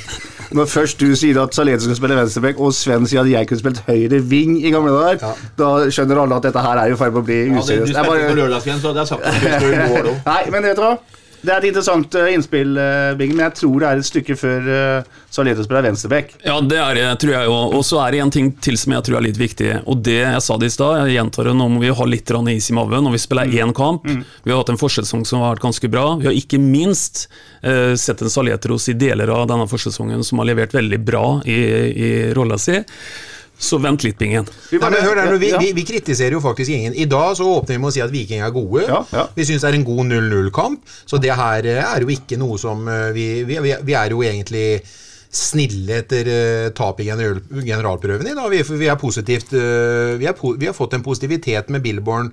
når 0.58 0.66
først 0.74 0.98
du 1.04 1.14
sier 1.20 1.38
at 1.44 1.54
Saleto 1.54 1.86
skal 1.86 2.00
spille 2.00 2.18
venstreback, 2.18 2.60
og 2.60 2.74
Sven 2.74 3.06
sier 3.06 3.22
at 3.22 3.30
jeg 3.30 3.48
kunne 3.52 3.62
spilt 3.62 3.84
høyre 3.86 4.22
ving 4.34 4.58
i 4.66 4.72
gamle 4.74 4.96
dager, 4.98 5.22
Ja. 5.22 5.34
da 5.58 5.72
skjønner 5.94 6.24
alle 6.26 6.36
at 6.42 6.50
dette 6.50 6.66
her 6.66 6.78
er 6.82 6.92
i 6.94 6.98
ferd 6.98 7.14
med 7.14 7.22
å 7.22 7.26
bli 7.30 7.40
ja, 7.44 7.54
det, 7.54 7.80
Du 7.86 7.94
spilte 7.94 8.08
bare- 8.10 8.30
på 8.30 8.38
lørdagskvelden, 8.42 8.82
så 8.82 8.88
hadde 8.94 9.04
jeg 9.06 9.08
sagt 9.08 9.26
at 9.26 9.34
du 9.34 9.52
skulle 9.60 9.74
i 9.74 9.90
mål 9.94 10.10
òg. 10.14 10.26
Nei, 10.26 10.44
men 10.50 10.64
vet 10.64 10.76
du 10.76 10.82
hva? 10.88 10.98
Det 11.44 11.52
er 11.52 11.60
et 11.60 11.68
interessant 11.74 12.16
eh, 12.16 12.30
innspill, 12.38 12.78
Bing, 12.78 13.18
Bingen, 13.20 13.36
men 13.36 13.50
jeg 13.50 13.58
tror 13.60 13.82
det 13.82 13.88
er 13.90 14.00
et 14.00 14.08
stykke 14.08 14.36
før 14.40 14.68
uh, 14.70 15.18
Saleto 15.34 15.66
spiller 15.66 15.84
venstreback. 15.84 16.36
Ja, 16.46 16.56
det 16.64 16.78
er 16.80 16.96
det, 16.96 17.08
tror 17.20 17.34
jeg 17.34 17.50
jo. 17.50 17.58
Og 17.76 17.84
så 17.84 18.00
er 18.00 18.14
det 18.14 18.22
en 18.24 18.32
ting 18.32 18.52
til 18.64 18.78
som 18.80 18.96
jeg 18.96 19.06
tror 19.08 19.20
er 19.20 19.26
litt 19.26 19.40
viktig. 19.42 19.72
Og 19.92 20.00
det 20.06 20.22
jeg 20.22 20.44
sa 20.46 20.58
det 20.62 20.70
i 20.72 20.76
stad, 20.76 21.02
jeg 21.02 21.18
gjentar 21.18 21.50
det, 21.50 21.56
nå 21.60 21.68
må 21.74 21.84
vi 21.84 21.92
ha 21.92 22.08
litt 22.08 22.32
is 22.54 22.70
i 22.72 22.78
maven. 22.78 23.04
Når 23.04 23.18
vi 23.18 23.24
spiller 23.26 23.58
én 23.60 23.74
kamp, 23.76 24.08
vi 24.08 24.54
har 24.54 24.62
hatt 24.62 24.72
en 24.72 24.80
forsesong 24.80 25.26
som 25.28 25.44
har 25.44 25.56
vært 25.56 25.66
ganske 25.68 25.92
bra. 25.92 26.06
Vi 26.22 26.30
har 26.30 26.38
ikke 26.38 26.62
minst 26.64 27.28
uh, 27.66 27.92
sett 28.00 28.24
en 28.24 28.32
Saletros 28.32 28.88
i 28.94 28.96
deler 28.96 29.34
av 29.36 29.48
denne 29.52 29.68
forsesongen 29.68 30.24
som 30.24 30.40
har 30.40 30.52
levert 30.54 30.76
veldig 30.76 31.04
bra 31.04 31.28
i, 31.44 31.60
i 31.92 32.10
rolla 32.38 32.60
si. 32.62 32.80
Så 33.64 33.80
vent 33.80 34.04
litt, 34.04 34.18
Bingen. 34.20 34.48
Vi 34.70 34.78
Nei, 34.78 34.82
bare- 34.82 34.92
men 34.98 35.06
hør 35.08 35.16
der, 35.16 35.30
nå, 35.32 35.38
vi, 35.40 35.52
ja. 35.54 35.60
vi, 35.62 35.72
vi 35.78 35.86
kritiserer 35.88 36.36
jo 36.36 36.42
faktisk 36.44 36.74
ingen. 36.76 36.96
I 37.00 37.06
dag 37.08 37.38
så 37.40 37.48
åpner 37.48 37.78
vi 37.78 37.80
med 37.80 37.92
å 37.92 37.94
si 37.96 38.04
at 38.04 38.12
Viking 38.12 38.44
er 38.44 38.52
gode. 38.52 38.84
Ja, 38.90 39.00
ja. 39.16 39.24
Vi 39.38 39.46
syns 39.48 39.64
det 39.64 39.72
er 39.72 39.78
en 39.80 39.88
god 39.88 40.12
0-0-kamp. 40.12 40.84
Så 41.08 41.20
det 41.24 41.32
her 41.40 41.70
eh, 41.72 41.80
er 41.80 42.04
jo 42.04 42.12
ikke 42.12 42.40
noe 42.42 42.60
som 42.60 42.84
eh, 42.92 43.10
Vi, 43.16 43.28
vi, 43.48 43.60
vi 43.64 43.74
vi 43.88 43.96
er 43.98 44.12
jo 44.12 44.22
egentlig 44.26 44.68
snille 45.34 46.02
etter 46.04 46.28
uh, 46.30 46.68
tap 46.78 47.00
i 47.02 47.08
general, 47.08 47.40
generalprøven 47.56 48.28
i 48.30 48.36
dag. 48.38 48.52
Vi, 48.54 48.60
vi 48.84 48.90
er 48.92 49.00
positivt 49.02 49.56
uh, 49.58 50.14
vi, 50.20 50.28
er 50.30 50.36
po 50.38 50.54
vi 50.60 50.70
har 50.70 50.76
fått 50.78 50.94
en 50.94 51.06
positivitet 51.06 51.72
med 51.74 51.82
Billborn. 51.82 52.30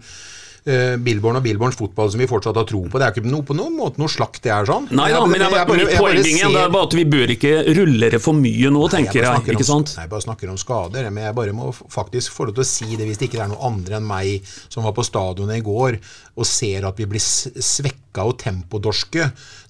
Uh, 0.66 0.96
Billborn 1.00 1.38
og 1.38 1.42
Billborns 1.46 1.76
fotball 1.78 2.10
som 2.12 2.20
vi 2.20 2.26
fortsatt 2.28 2.58
har 2.60 2.66
tro 2.68 2.82
på. 2.84 2.98
Det 3.00 3.06
er 3.06 3.14
ikke 3.14 3.30
noe, 3.32 3.42
på 3.48 3.56
noen 3.56 3.72
måte 3.78 4.02
noe 4.02 4.12
slakt, 4.12 4.42
det 4.44 4.52
er 4.52 4.68
sånn. 4.68 4.90
Nei 4.92 5.06
da, 5.14 5.22
men 5.24 5.40
jeg, 5.40 5.50
bare, 5.68 5.86
jeg 5.88 5.96
poeng 6.00 6.20
Bingen, 6.22 6.52
det 6.52 6.64
er 6.66 6.74
bare 6.74 6.88
at 6.90 6.96
vi 6.98 7.04
bør 7.14 7.32
ikke 7.36 7.52
rulle 7.80 8.10
det 8.12 8.20
for 8.20 8.36
mye 8.36 8.70
nå, 8.74 8.82
tenker 8.92 9.22
jeg. 9.24 9.44
ikke 9.46 9.56
om, 9.64 9.68
sant? 9.70 9.94
Nei, 9.96 10.04
jeg 10.04 10.12
bare 10.12 10.26
snakker 10.26 10.52
om 10.52 10.58
skader. 10.60 11.08
Men 11.10 11.30
jeg 11.30 11.38
bare 11.40 11.54
må 11.56 11.70
faktisk 11.72 12.36
få 12.36 12.50
lov 12.50 12.58
til 12.60 12.66
å 12.66 12.70
si 12.70 12.90
det 12.96 13.08
hvis 13.08 13.22
det 13.22 13.30
ikke 13.30 13.40
er 13.46 13.52
noen 13.54 13.64
andre 13.72 14.00
enn 14.00 14.10
meg 14.10 14.52
som 14.68 14.84
var 14.84 14.92
på 14.96 15.06
stadionet 15.06 15.62
i 15.62 15.64
går 15.64 15.96
og 16.40 16.46
ser 16.46 16.84
at 16.88 16.96
vi 16.96 17.04
blir 17.10 17.20
svekka 17.20 18.22
og 18.24 18.36
tempodorske 18.40 19.26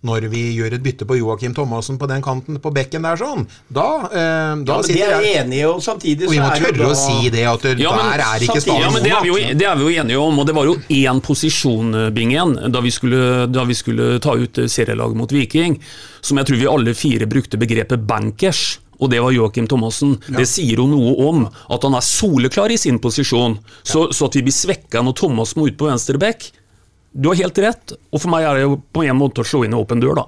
når 0.07 0.27
vi 0.33 0.43
gjør 0.57 0.77
et 0.77 0.83
bytte 0.85 1.07
på 1.09 1.17
Joakim 1.19 1.53
Thomassen 1.57 1.99
på 2.01 2.07
den 2.09 2.23
kanten 2.25 2.57
på 2.63 2.71
bekken 2.73 3.03
der 3.05 3.19
sånn. 3.21 3.47
Da, 3.69 3.87
eh, 4.09 4.63
da 4.65 4.77
Ja, 4.79 4.83
sitter 4.87 5.01
er 5.03 5.25
jeg 5.25 5.33
jeg 5.35 5.41
enig 5.45 5.63
og 5.69 5.81
samtidig 5.85 6.29
Og 6.29 6.33
vi 6.33 6.39
så 6.39 6.45
må 6.45 6.51
er 6.51 6.61
det 6.61 6.71
tørre 6.71 6.91
å 6.93 6.95
si 6.97 7.31
det, 7.35 7.45
at 7.51 7.67
Ja, 7.81 7.91
men 7.97 8.07
der 8.13 8.23
er 8.25 8.45
ikke 8.47 8.61
samtidig- 8.61 8.63
stadion 8.63 8.81
Ja, 8.87 8.91
men 8.95 9.03
det 9.03 9.13
er, 9.13 9.21
vi 9.21 9.29
jo, 9.29 9.37
det 9.61 9.67
er 9.67 9.77
vi 9.77 9.83
jo 9.89 10.03
enige 10.05 10.19
om, 10.21 10.39
og 10.39 10.47
det 10.47 10.55
var 10.55 10.65
jo 10.71 10.77
én 10.89 11.21
posisjon, 11.21 11.95
eh, 11.95 12.11
Bingen, 12.15 12.57
da 12.73 12.81
vi, 12.81 12.91
skulle, 12.91 13.47
da 13.47 13.65
vi 13.69 13.75
skulle 13.75 14.19
ta 14.23 14.37
ut 14.37 14.59
eh, 14.59 14.71
serielaget 14.71 15.19
mot 15.19 15.33
Viking, 15.33 15.79
som 16.21 16.41
jeg 16.41 16.51
tror 16.51 16.61
vi 16.61 16.71
alle 16.71 16.95
fire 16.95 17.29
brukte 17.31 17.61
begrepet 17.61 18.07
bankers. 18.07 18.79
Og 19.01 19.09
det 19.09 19.23
var 19.25 19.33
Joakim 19.33 19.67
Thomassen. 19.69 20.19
Det 20.29 20.45
sier 20.49 20.83
jo 20.83 20.85
noe 20.89 21.15
om 21.25 21.47
at 21.49 21.85
han 21.87 21.97
er 21.97 22.05
soleklar 22.05 22.73
i 22.73 22.77
sin 22.81 22.99
posisjon. 23.01 23.57
Så, 23.83 24.11
så 24.13 24.29
at 24.29 24.37
vi 24.37 24.45
blir 24.45 24.55
svekka 24.55 25.01
når 25.05 25.17
Thomas 25.23 25.55
må 25.57 25.71
ut 25.71 25.79
på 25.81 25.89
venstre 25.89 26.21
bekk 26.21 26.51
Du 27.11 27.31
har 27.31 27.41
helt 27.41 27.57
rett, 27.59 27.95
og 28.13 28.21
for 28.21 28.31
meg 28.31 28.45
er 28.45 28.59
det 28.59 28.67
jo 28.69 28.77
på 28.93 29.03
en 29.03 29.17
måte 29.19 29.43
å 29.43 29.47
slå 29.47 29.65
inn 29.65 29.73
en 29.73 29.81
åpen 29.81 30.03
dør, 30.03 30.21
da. 30.21 30.27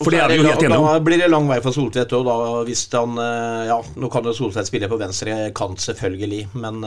For 0.00 0.14
det 0.14 0.20
er 0.22 0.30
vi 0.32 0.38
jo 0.38 0.46
helt 0.46 0.62
enige 0.62 0.78
om. 0.78 0.86
Da 0.86 1.00
blir 1.04 1.20
det 1.20 1.28
lang 1.28 1.48
vei 1.48 1.58
for 1.64 1.76
Soltvedt 1.76 2.12
òg, 2.16 2.28
da, 2.28 2.36
hvis 2.68 2.86
han 2.94 3.18
eh, 3.20 3.64
Ja, 3.68 3.80
nå 4.00 4.12
kan 4.12 4.28
jo 4.28 4.36
Soltvedt 4.36 4.68
spille 4.70 4.88
på 4.88 5.00
venstre 5.00 5.50
kant, 5.56 5.80
selvfølgelig, 5.82 6.44
men 6.60 6.84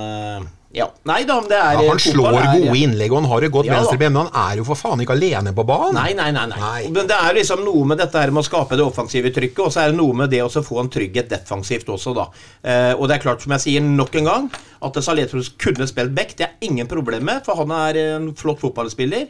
ja. 0.73 0.87
Nei 1.05 1.19
da, 1.29 1.35
men 1.39 1.49
det 1.51 1.57
er 1.59 1.77
Ja, 1.77 1.83
han 1.91 1.99
slår 2.01 2.25
fotball 2.31 2.37
er- 2.41 2.63
gode 2.63 2.79
innlegg, 2.81 3.11
og 3.13 3.21
han 3.21 3.29
har 3.29 3.45
et 3.47 3.51
godt 3.53 3.65
Ja 3.69 3.75
venstreben, 3.77 4.13
men 4.15 4.25
han 4.27 4.51
er 4.51 4.57
jo 4.57 4.65
for 4.65 4.75
faen 4.79 5.03
ikke 5.03 5.13
alene 5.13 5.53
på 5.53 5.65
banen. 5.69 5.93
Nei, 5.99 6.13
nei, 6.17 6.31
nei, 6.33 6.45
nei. 6.49 6.59
Nei. 6.59 6.89
Men 6.95 7.07
det 7.07 7.17
er 7.19 7.33
liksom 7.37 7.63
noe 7.63 7.85
med 7.93 7.97
dette 8.01 8.19
her 8.19 8.31
med 8.33 8.43
å 8.43 8.47
skape 8.47 8.75
det 8.79 8.83
offensive 8.85 9.31
trykket, 9.33 9.63
og 9.67 9.71
så 9.71 9.83
er 9.85 9.93
det 9.93 9.97
noe 10.01 10.13
med 10.23 10.29
det 10.33 10.41
å 10.43 10.49
få 10.49 10.79
en 10.81 10.89
trygghet 10.89 11.29
defensivt 11.29 11.87
også, 11.93 12.15
da. 12.17 12.27
Eh, 12.63 12.93
og 12.97 13.07
det 13.07 13.17
er 13.19 13.23
klart, 13.27 13.41
som 13.45 13.51
jeg 13.55 13.65
sier 13.67 13.81
nok 13.85 14.15
en 14.15 14.25
gang, 14.31 14.51
at 14.81 14.93
Saletros 15.05 15.53
kunne 15.57 15.87
spilt 15.87 16.13
back, 16.15 16.35
det 16.35 16.47
er 16.49 16.53
ingen 16.67 16.87
problem 16.87 17.23
med, 17.29 17.45
for 17.45 17.55
han 17.61 17.71
er 17.71 18.01
en 18.17 18.33
flott 18.33 18.59
fotballspiller. 18.65 19.27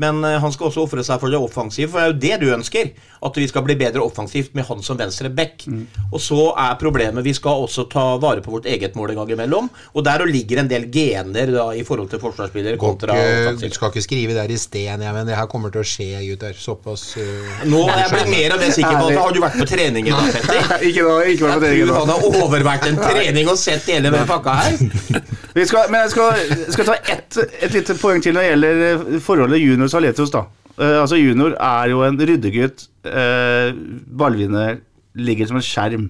Men 0.00 0.24
eh, 0.24 0.38
han 0.42 0.52
skal 0.52 0.70
også 0.70 0.84
ofre 0.84 1.04
seg 1.06 1.20
for 1.22 1.32
det 1.32 1.40
offensive, 1.40 1.90
for 1.92 2.00
det 2.00 2.04
er 2.04 2.12
jo 2.12 2.20
det 2.24 2.46
du 2.46 2.54
ønsker. 2.56 2.92
At 3.24 3.38
vi 3.40 3.46
skal 3.48 3.64
bli 3.64 3.76
bedre 3.78 4.02
offensivt 4.04 4.54
med 4.56 4.66
han 4.68 4.82
som 4.84 4.98
venstre 5.00 5.30
back. 5.32 5.64
Mm. 5.66 5.86
Og 6.10 6.20
så 6.20 6.50
er 6.60 6.78
problemet 6.80 7.24
vi 7.24 7.34
skal 7.36 7.64
også 7.64 7.86
ta 7.92 8.04
vare 8.22 8.42
på 8.44 8.52
vårt 8.52 8.68
eget 8.70 8.96
mål 8.98 9.14
en 9.14 9.22
gang 9.22 9.34
imellom. 9.36 9.70
Og 9.94 10.04
der 10.04 10.26
ligger 10.28 10.60
en 10.60 10.70
del 10.70 10.88
gener 10.92 11.52
da, 11.54 11.68
i 11.74 11.84
forhold 11.86 12.10
til 12.12 12.22
forsvarsspillere 12.22 12.80
kontra 12.80 13.16
ikke, 13.16 13.68
Du 13.68 13.76
skal 13.76 13.92
ikke 13.92 14.04
skrive 14.04 14.36
der 14.36 14.50
i 14.50 14.58
sten, 14.60 15.02
jeg, 15.02 15.14
men 15.14 15.28
det 15.28 15.38
her 15.38 15.48
kommer 15.50 15.72
til 15.72 15.84
å 15.84 15.86
skje, 15.88 16.10
gutter. 16.28 16.56
Såpass 16.58 17.06
uh, 17.18 17.64
Nå 17.68 17.84
er 17.88 18.04
jeg 18.04 18.12
blitt 18.12 18.30
mer 18.32 18.56
og 18.56 18.62
mer 18.62 18.74
sikker 18.74 18.98
på 18.98 19.08
at 19.08 19.18
Har 19.20 19.34
du 19.34 19.40
vært 19.42 19.58
på 19.60 19.68
trening 19.68 20.10
i 20.10 20.14
dag, 20.14 20.30
Petter? 20.34 20.74
ikke 20.90 21.06
da, 21.06 21.16
ikke 21.22 21.48
Jeg 21.48 21.54
på 21.54 21.64
trening 21.64 21.84
tror 21.84 21.94
dag. 21.94 22.00
han 22.00 22.12
har 22.14 22.42
overvært 22.42 22.88
en 22.90 23.00
trening 23.00 23.50
og 23.52 23.58
sett 23.60 23.88
hele 23.90 24.12
den 24.14 24.28
pakka 24.28 24.58
her. 24.60 25.24
Vi 25.54 25.66
skal, 25.70 25.90
men 25.92 26.02
jeg 26.02 26.14
skal, 26.14 26.54
skal 26.74 26.88
ta 26.90 26.94
ett 27.14 27.38
et 27.38 27.74
lite 27.74 27.94
poeng 27.98 28.22
til 28.22 28.34
når 28.34 28.42
det 28.42 28.50
gjelder 28.50 28.82
eh, 28.86 29.20
forholdet 29.22 29.60
junior 29.62 29.83
Saletos. 29.92 30.32
da. 30.34 30.46
Uh, 30.74 31.00
altså 31.02 31.18
Junior 31.20 31.56
er 31.58 31.90
jo 31.92 32.02
en 32.06 32.18
ryddegutt. 32.18 32.88
Uh, 33.06 33.74
ballvinner 34.18 34.80
ligger 35.14 35.50
som 35.50 35.60
en 35.60 35.66
skjerm 35.66 36.08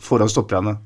foran 0.00 0.30
stopperne. 0.32 0.78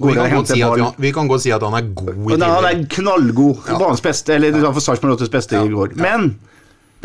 vi, 0.00 0.14
kan 0.14 0.32
godt 0.32 0.50
si 0.50 0.62
ball. 0.62 0.86
vi, 0.98 1.12
kan 1.14 1.28
godt 1.30 1.44
si 1.44 1.52
at 1.54 1.62
han 1.62 1.76
er 1.78 1.92
god 1.94 2.14
i 2.14 2.34
Men 2.34 2.42
han 2.42 2.66
er 2.70 2.82
knallgod. 2.96 3.62
Banens 3.68 4.02
beste, 4.02 4.34
eller 4.34 4.58
for 4.72 4.82
Sarpsborg 4.82 5.20
8s 5.20 5.30
beste 5.30 5.60
i 5.60 5.70
går. 5.70 5.94
Men 6.00 6.34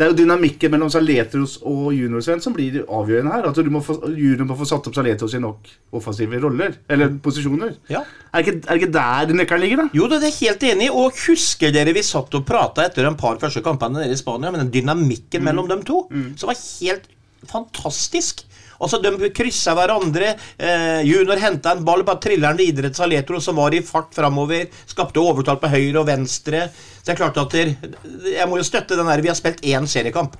det 0.00 0.06
er 0.06 0.14
jo 0.14 0.16
dynamikken 0.16 0.72
mellom 0.72 0.88
Saletros 0.88 1.58
og 1.68 1.90
Junior-Sven 1.92 2.40
som 2.40 2.54
blir 2.56 2.78
avgjørende 2.86 3.34
her. 3.34 3.48
At 3.50 3.58
du 3.60 3.68
må 3.68 3.82
få, 3.84 3.98
junior 4.16 4.46
må 4.48 4.54
få 4.56 4.64
satt 4.70 4.86
opp 4.88 4.96
Saletros 4.96 5.34
i 5.36 5.40
nok 5.42 5.68
offensive 5.98 6.40
roller, 6.40 6.78
eller 6.88 7.18
posisjoner. 7.20 7.74
Ja. 7.92 8.00
Er, 8.32 8.40
det 8.40 8.46
ikke, 8.46 8.54
er 8.64 8.70
det 8.70 8.80
ikke 8.80 8.94
der 8.94 9.34
nøkkelen 9.36 9.64
ligger, 9.66 9.82
da? 9.82 9.98
Jo, 9.98 10.08
det 10.08 10.22
er 10.24 10.38
helt 10.38 10.64
enig. 10.70 10.88
Og 10.88 11.20
husker 11.26 11.74
dere 11.76 11.92
vi 11.92 12.06
satt 12.06 12.32
og 12.32 12.46
prata 12.48 12.88
etter 12.88 13.10
en 13.10 13.18
par 13.20 13.36
første 13.42 13.60
kampene 13.66 14.00
nede 14.00 14.16
i 14.16 14.22
Spania, 14.22 14.48
med 14.54 14.64
den 14.64 14.72
dynamikken 14.78 15.44
mellom 15.44 15.68
dem 15.68 15.84
to, 15.84 16.06
som 16.40 16.48
var 16.48 16.56
helt 16.80 17.04
fantastisk. 17.52 18.46
Altså, 18.80 19.00
De 19.02 19.30
kryssa 19.36 19.74
hverandre. 19.76 20.34
Eh, 20.56 21.02
junior 21.08 21.40
henta 21.42 21.74
en 21.76 21.84
ball, 21.84 22.04
bare 22.06 22.22
triller 22.22 22.54
den 22.54 22.62
videre 22.64 22.90
til 22.90 23.02
Saletro, 23.02 23.40
som 23.40 23.60
var 23.60 23.74
i 23.76 23.82
fart 23.84 24.14
framover. 24.16 24.70
Skapte 24.88 25.20
overtall 25.22 25.60
på 25.60 25.70
høyre 25.72 26.00
og 26.00 26.08
venstre. 26.08 26.66
Så 26.96 27.04
det 27.04 27.14
er 27.14 27.20
klart 27.20 27.38
at 27.40 27.54
Jeg 27.54 28.48
må 28.48 28.56
jo 28.60 28.66
støtte 28.66 28.96
den 28.96 29.08
der 29.08 29.22
Vi 29.22 29.28
har 29.28 29.38
spilt 29.38 29.62
én 29.62 29.86
seriekamp. 29.86 30.36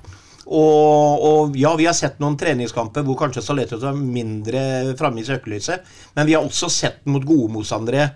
Og, 0.51 1.21
og, 1.21 1.55
ja, 1.55 1.71
vi 1.77 1.85
har 1.85 1.95
sett 1.95 2.17
noen 2.19 2.35
treningskamper 2.39 3.05
hvor 3.05 3.19
kanskje 3.19 3.43
Saletro 3.45 3.77
er 3.87 3.95
mindre 3.95 4.61
framme 4.99 5.21
i 5.21 5.27
søkelyset, 5.27 5.85
men 6.17 6.27
vi 6.27 6.33
har 6.35 6.43
også 6.43 6.67
sett 6.67 7.03
den 7.05 7.13
mot 7.15 7.25
gode 7.27 7.53
motstandere 7.53 8.09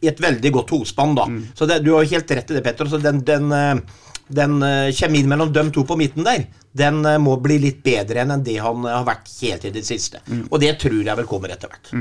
i 0.00 0.08
et 0.08 0.22
veldig 0.22 0.52
godt 0.54 0.72
hospann, 0.74 1.14
da. 1.18 1.26
Mm. 1.28 1.42
Så 1.54 1.68
det, 1.68 1.80
du 1.84 1.92
har 1.94 2.08
helt 2.10 2.30
rett 2.30 2.50
i 2.50 2.56
det, 2.56 2.62
Petter. 2.64 2.88
Så 2.90 2.98
den, 3.02 3.20
den, 3.26 3.50
den, 3.52 3.82
den 4.30 4.58
eh, 4.66 4.90
kjemien 4.96 5.28
mellom 5.30 5.52
dem 5.54 5.70
to 5.74 5.84
på 5.86 5.98
midten 6.00 6.26
der, 6.26 6.46
den 6.72 7.04
eh, 7.04 7.18
må 7.18 7.36
bli 7.42 7.58
litt 7.62 7.82
bedre 7.84 8.24
enn 8.24 8.44
det 8.46 8.58
han 8.62 8.84
eh, 8.86 8.94
har 8.94 9.06
vært 9.08 9.30
helt 9.40 9.66
i 9.66 9.74
det 9.74 9.84
siste. 9.86 10.22
Mm. 10.26 10.44
Og 10.48 10.60
det 10.62 10.76
tror 10.82 11.00
jeg 11.02 11.18
vel 11.18 11.28
kommer 11.28 11.54
etter 11.54 11.72
hvert. 11.72 11.92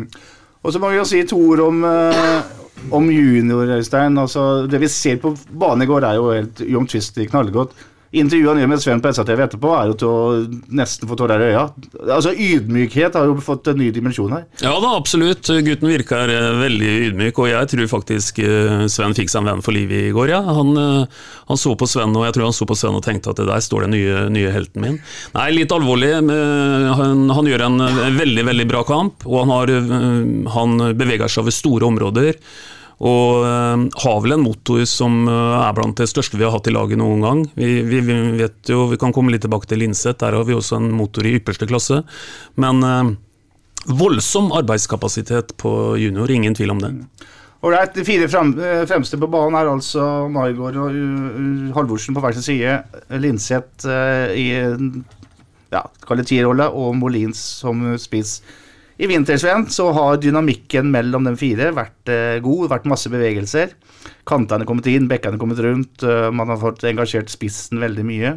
Og 0.59 0.73
så 0.75 0.81
må 0.81 0.91
vi 0.91 0.99
jo 0.99 1.07
si 1.07 1.21
to 1.27 1.39
ord 1.53 1.63
om, 1.63 1.83
eh, 1.87 2.41
om 2.95 3.07
junior, 3.11 3.77
Øystein. 3.79 4.17
Altså, 4.19 4.67
det 4.69 4.81
vi 4.83 4.91
ser 4.91 5.21
på 5.23 5.33
banen 5.49 5.85
i 5.85 5.89
går, 5.89 6.05
er 6.05 6.19
jo 6.19 6.33
helt 6.33 6.63
uomtvistelig 6.67 7.29
knallgodt. 7.31 7.73
Intervjuet 8.09 8.49
han 8.49 8.59
gjør 8.63 8.69
med 8.71 8.81
Sven 8.81 9.01
på 9.03 9.11
SATV 9.13 9.41
etterpå, 9.45 9.69
er 9.77 9.89
jo 9.91 9.95
til 10.01 10.09
å 10.09 10.21
nesten 10.79 11.09
få 11.09 11.17
tårer 11.19 11.43
i 11.45 11.49
øya. 11.51 11.65
Altså, 12.07 12.31
Ydmykhet 12.33 13.13
har 13.13 13.27
jo 13.29 13.35
fått 13.43 13.69
en 13.69 13.77
ny 13.77 13.91
dimensjon 13.93 14.33
her. 14.33 14.47
Ja 14.63 14.71
da, 14.81 14.95
absolutt. 14.97 15.45
Gutten 15.45 15.91
virker 15.91 16.33
eh, 16.33 16.47
veldig 16.57 16.93
ydmyk, 17.09 17.37
og 17.37 17.51
jeg 17.51 17.69
tror 17.75 17.91
faktisk 17.91 18.41
eh, 18.41 18.87
Sven 18.89 19.13
fikk 19.17 19.29
seg 19.29 19.43
en 19.43 19.51
venn 19.51 19.61
for 19.65 19.77
livet 19.77 20.07
i 20.07 20.15
går. 20.15 20.33
Ja. 20.33 20.41
Han, 20.57 20.73
eh, 20.81 21.27
han 21.51 21.61
så 21.61 21.75
på 21.77 21.85
Sven, 21.89 22.17
og 22.17 22.25
jeg 22.25 22.37
tror 22.37 22.49
han 22.49 22.57
så 22.57 22.65
på 22.69 22.79
Sven 22.79 22.97
og 22.97 23.05
tenkte 23.05 23.35
at 23.35 23.43
der 23.45 23.61
står 23.61 23.85
den 23.85 23.93
nye, 23.99 24.25
nye 24.33 24.55
helten 24.57 24.87
min. 24.87 24.97
Nei, 25.37 25.47
litt 25.53 25.75
alvorlig. 25.75 26.09
Han, 26.17 27.23
han 27.29 27.51
gjør 27.51 27.67
en 27.67 27.85
veldig, 28.17 28.47
veldig 28.49 28.67
bra 28.73 28.81
kamp, 28.89 29.29
og 29.29 29.43
han, 29.43 29.53
har, 29.53 29.75
han 30.57 30.77
beveger 30.97 31.29
seg 31.29 31.45
over 31.45 31.53
store 31.53 31.89
områder. 31.93 32.41
Og 32.99 33.45
eh, 33.47 33.85
har 34.03 34.19
vel 34.23 34.35
en 34.35 34.43
motor 34.43 34.83
som 34.89 35.21
eh, 35.31 35.55
er 35.61 35.75
blant 35.77 35.99
det 36.01 36.09
største 36.11 36.39
vi 36.39 36.43
har 36.43 36.51
hatt 36.51 36.67
i 36.67 36.75
laget 36.75 36.99
noen 36.99 37.23
gang. 37.23 37.45
Vi, 37.55 37.79
vi, 37.87 38.01
vi 38.03 38.17
vet 38.41 38.71
jo, 38.71 38.89
vi 38.91 38.99
kan 38.99 39.15
komme 39.15 39.31
litt 39.31 39.45
tilbake 39.45 39.69
til 39.69 39.79
Linseth, 39.79 40.19
der 40.19 40.35
har 40.35 40.47
vi 40.47 40.57
også 40.57 40.81
en 40.81 40.91
motor 40.95 41.27
i 41.27 41.37
ypperste 41.39 41.69
klasse. 41.69 42.01
Men 42.59 42.83
eh, 42.83 43.13
voldsom 43.87 44.51
arbeidskapasitet 44.59 45.55
på 45.61 45.71
junior, 46.01 46.31
ingen 46.31 46.57
tvil 46.57 46.75
om 46.75 46.83
det. 46.83 46.93
Ålreit, 47.63 47.95
de 47.95 48.03
fire 48.07 48.27
frem, 48.31 48.51
eh, 48.59 48.83
fremste 48.87 49.19
på 49.19 49.31
banen 49.31 49.55
er 49.59 49.71
altså 49.71 50.03
Maigård 50.31 50.77
og 50.79 50.99
Halvorsen 51.75 52.15
på 52.15 52.23
hver 52.23 52.35
sin 52.35 52.49
side. 52.51 52.81
Linseth 53.15 53.87
eh, 53.87 54.35
i 54.35 54.47
ja, 55.71 55.85
kall 56.03 56.23
og 56.67 56.95
Molins 56.99 57.39
som 57.61 57.93
spiss. 58.01 58.41
I 58.99 59.07
vintersven 59.07 59.69
så 59.71 59.85
har 59.95 60.17
dynamikken 60.19 60.89
mellom 60.91 61.23
de 61.23 61.31
fire 61.39 61.69
vært 61.71 62.09
eh, 62.11 62.37
god, 62.43 62.65
vært 62.73 62.87
masse 62.91 63.07
bevegelser. 63.11 63.71
Kantene 64.27 64.65
kommet 64.67 64.89
inn, 64.91 65.07
bekkene 65.07 65.39
kommet 65.39 65.61
rundt, 65.63 66.03
eh, 66.03 66.27
man 66.35 66.51
har 66.51 66.59
fått 66.59 66.83
engasjert 66.89 67.31
spissen 67.31 67.79
veldig 67.79 68.03
mye. 68.03 68.33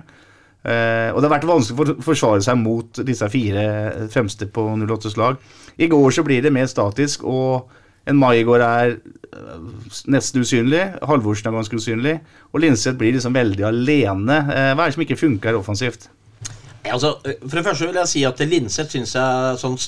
Eh, 0.63 1.09
og 1.11 1.19
det 1.19 1.27
har 1.27 1.33
vært 1.33 1.49
vanskelig 1.51 1.75
å 1.75 1.81
for, 1.81 2.05
forsvare 2.07 2.45
seg 2.47 2.61
mot 2.61 3.01
disse 3.09 3.27
fire 3.33 3.65
fremste 4.13 4.47
på 4.55 4.69
08s 4.79 5.19
lag. 5.19 5.41
I 5.83 5.89
går 5.91 6.15
så 6.15 6.23
blir 6.29 6.45
det 6.45 6.53
mer 6.55 6.69
statisk, 6.71 7.25
og 7.27 7.73
en 8.07 8.21
Maigård 8.21 8.63
er 8.63 8.95
nesten 10.11 10.45
usynlig, 10.45 10.85
Halvorsen 11.09 11.49
er 11.51 11.57
ganske 11.57 11.81
usynlig, 11.81 12.13
og 12.53 12.63
Linseth 12.63 13.01
blir 13.01 13.17
liksom 13.17 13.35
veldig 13.35 13.67
alene. 13.67 14.39
Hva 14.47 14.77
er 14.77 14.85
det 14.85 14.95
som 14.95 15.03
ikke 15.03 15.19
funker 15.19 15.59
offensivt? 15.59 16.07
Altså, 16.87 17.17
for 17.23 17.59
det 17.59 17.65
første 17.67 17.89
vil 17.89 18.01
jeg 18.03 18.13
si 18.13 18.25
at 18.29 18.43
Linseth 18.47 18.95
syns 18.95 19.17
jeg 19.19 19.59
sånn 19.63 19.79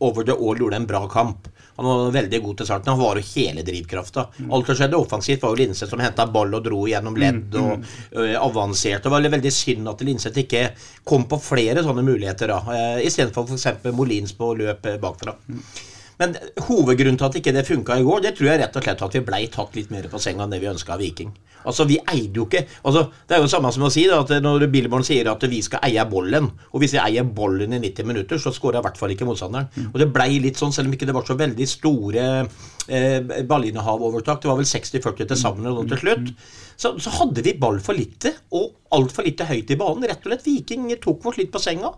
over 0.00 0.24
the 0.24 0.32
all 0.32 0.58
gjorde 0.58 0.76
en 0.76 0.86
bra 0.88 1.02
kamp. 1.08 1.48
Han 1.76 1.86
var 1.86 2.10
veldig 2.12 2.40
god 2.44 2.56
til 2.58 2.68
starten. 2.68 2.92
Han 2.92 3.00
var 3.00 3.16
jo 3.20 3.26
hele 3.34 3.62
drivkrafta. 3.64 4.26
Alt 4.52 4.66
som 4.68 4.76
skjedde 4.76 4.98
offensivt, 5.00 5.42
var 5.42 5.54
jo 5.54 5.60
Linseth 5.62 5.90
som 5.92 6.02
henta 6.02 6.26
ball 6.28 6.52
og 6.58 6.64
dro 6.66 6.82
gjennom 6.88 7.16
ledd 7.16 7.56
og 7.56 7.86
ø, 8.12 8.26
avanserte. 8.36 9.06
Det 9.06 9.12
var 9.14 9.28
veldig 9.36 9.52
synd 9.54 9.88
at 9.88 10.04
Linseth 10.04 10.42
ikke 10.42 10.66
kom 11.08 11.24
på 11.30 11.38
flere 11.40 11.84
sånne 11.86 12.04
muligheter, 12.04 12.52
da. 12.52 12.60
Uh, 12.68 13.06
Istedenfor 13.06 13.48
f.eks. 13.48 13.94
Molins 13.96 14.36
på 14.36 14.52
løp 14.60 14.84
bakfra. 15.00 15.36
bakfra. 15.38 15.99
Men 16.20 16.34
hovedgrunnen 16.66 17.16
til 17.16 17.28
at 17.30 17.36
ikke 17.40 17.54
det 17.56 17.66
funka 17.68 17.96
i 17.96 18.04
går, 18.04 18.20
det 18.26 18.34
tror 18.36 18.50
jeg 18.50 18.60
rett 18.60 18.74
og 18.76 18.84
slett 18.84 19.04
at 19.06 19.14
vi 19.16 19.22
blei 19.24 19.46
tatt 19.52 19.76
litt 19.78 19.92
mer 19.92 20.08
på 20.12 20.20
senga 20.20 20.44
enn 20.44 20.52
det 20.52 20.60
vi 20.60 20.68
ønska 20.68 20.92
av 20.94 21.00
Viking. 21.00 21.30
Altså, 21.60 21.84
vi 21.88 21.98
eide 22.08 22.40
jo 22.40 22.46
ikke 22.46 22.62
altså, 22.88 23.02
Det 23.28 23.34
er 23.36 23.40
jo 23.42 23.44
det 23.44 23.52
samme 23.52 23.72
som 23.74 23.82
å 23.84 23.90
si 23.92 24.06
da, 24.08 24.20
at 24.24 24.32
når 24.44 24.66
Billborn 24.72 25.04
sier 25.04 25.28
at 25.32 25.44
vi 25.48 25.60
skal 25.64 25.82
eie 25.88 26.04
bollen, 26.08 26.48
og 26.72 26.80
hvis 26.80 26.94
vi 26.96 27.02
eier 27.02 27.24
bollen 27.24 27.76
i 27.76 27.80
90 27.82 28.08
minutter, 28.08 28.40
så 28.40 28.52
skårer 28.52 28.80
i 28.80 28.86
hvert 28.86 29.00
fall 29.00 29.12
ikke 29.14 29.28
motstanderen. 29.28 29.68
Og 29.90 29.98
det 30.00 30.10
blei 30.12 30.38
litt 30.44 30.60
sånn, 30.60 30.72
selv 30.76 30.88
om 30.88 30.96
ikke 30.96 31.08
det 31.08 31.16
var 31.16 31.28
så 31.28 31.36
veldig 31.40 31.68
store 31.68 32.26
eh, 32.40 33.44
ballinnehav-overtak, 33.48 34.40
det 34.42 34.52
var 34.52 34.60
vel 34.60 34.68
60-40 34.68 35.30
til 35.32 35.40
sammen 35.40 35.88
til 35.92 36.04
slutt, 36.04 36.32
så, 36.80 36.94
så 37.00 37.10
hadde 37.12 37.42
vi 37.44 37.52
ball 37.60 37.76
for 37.84 37.96
lite, 37.96 38.32
og 38.56 38.70
altfor 38.96 39.26
lite 39.26 39.44
høyt 39.44 39.68
i 39.74 39.76
banen. 39.78 40.06
Rett 40.08 40.24
og 40.24 40.30
slett 40.30 40.46
Viking 40.46 40.86
tok 41.02 41.26
oss 41.28 41.36
litt 41.36 41.52
på 41.52 41.60
senga. 41.60 41.90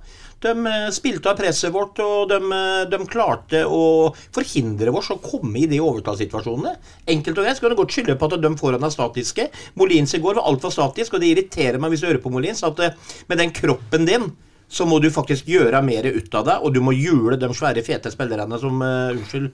De 0.42 0.50
eh, 0.66 0.88
spilte 0.94 1.30
av 1.30 1.38
presset 1.38 1.70
vårt, 1.74 2.00
og 2.02 2.32
de, 2.32 2.40
eh, 2.56 2.82
de 2.90 3.00
klarte 3.06 3.62
å 3.62 4.10
forhindre 4.34 4.90
oss 4.98 5.12
å 5.14 5.20
komme 5.22 5.62
i 5.62 5.68
de 5.70 5.78
overtallssituasjonene. 5.84 6.74
Enkelt 7.14 7.38
og 7.38 7.46
greit 7.46 7.60
så 7.60 7.66
kan 7.66 7.76
du 7.76 7.78
godt 7.78 7.94
skylde 7.94 8.18
på 8.18 8.26
at 8.26 8.42
de 8.42 8.54
foran 8.58 8.88
er 8.88 8.94
statiske. 8.94 9.50
Molins 9.78 10.16
i 10.18 10.22
går 10.24 10.40
var 10.40 10.50
altfor 10.50 10.74
statisk, 10.74 11.14
og 11.14 11.22
det 11.22 11.30
irriterer 11.30 11.78
meg 11.78 11.94
hvis 11.94 12.02
du 12.02 12.10
hører 12.10 12.24
på 12.24 12.34
Molins, 12.34 12.64
at 12.66 12.82
eh, 12.82 12.98
med 13.30 13.38
den 13.38 13.54
kroppen 13.54 14.08
din 14.08 14.32
så 14.72 14.86
må 14.88 14.98
du 15.04 15.10
faktisk 15.12 15.48
gjøre 15.52 15.82
mer 15.84 16.06
ut 16.08 16.34
av 16.38 16.46
deg, 16.48 16.62
og 16.64 16.72
du 16.72 16.80
må 16.84 16.94
jule 16.96 17.36
de 17.36 17.50
svære, 17.52 17.84
fete 17.84 18.12
spillerne 18.12 18.56
som 18.60 18.80
uh, 18.80 19.12
Unnskyld. 19.12 19.50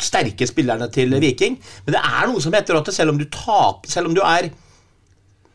Sterke 0.00 0.46
spillerne 0.48 0.88
til 0.92 1.12
Viking. 1.20 1.58
Men 1.84 1.96
det 1.96 2.02
er 2.02 2.28
noe 2.30 2.42
som 2.42 2.54
heter 2.56 2.78
at 2.78 2.92
selv 2.94 3.12
om 3.12 3.18
du 3.20 3.26
taper 3.28 3.90
Selv 3.90 4.08
om 4.08 4.14
du 4.16 4.22
er 4.24 4.48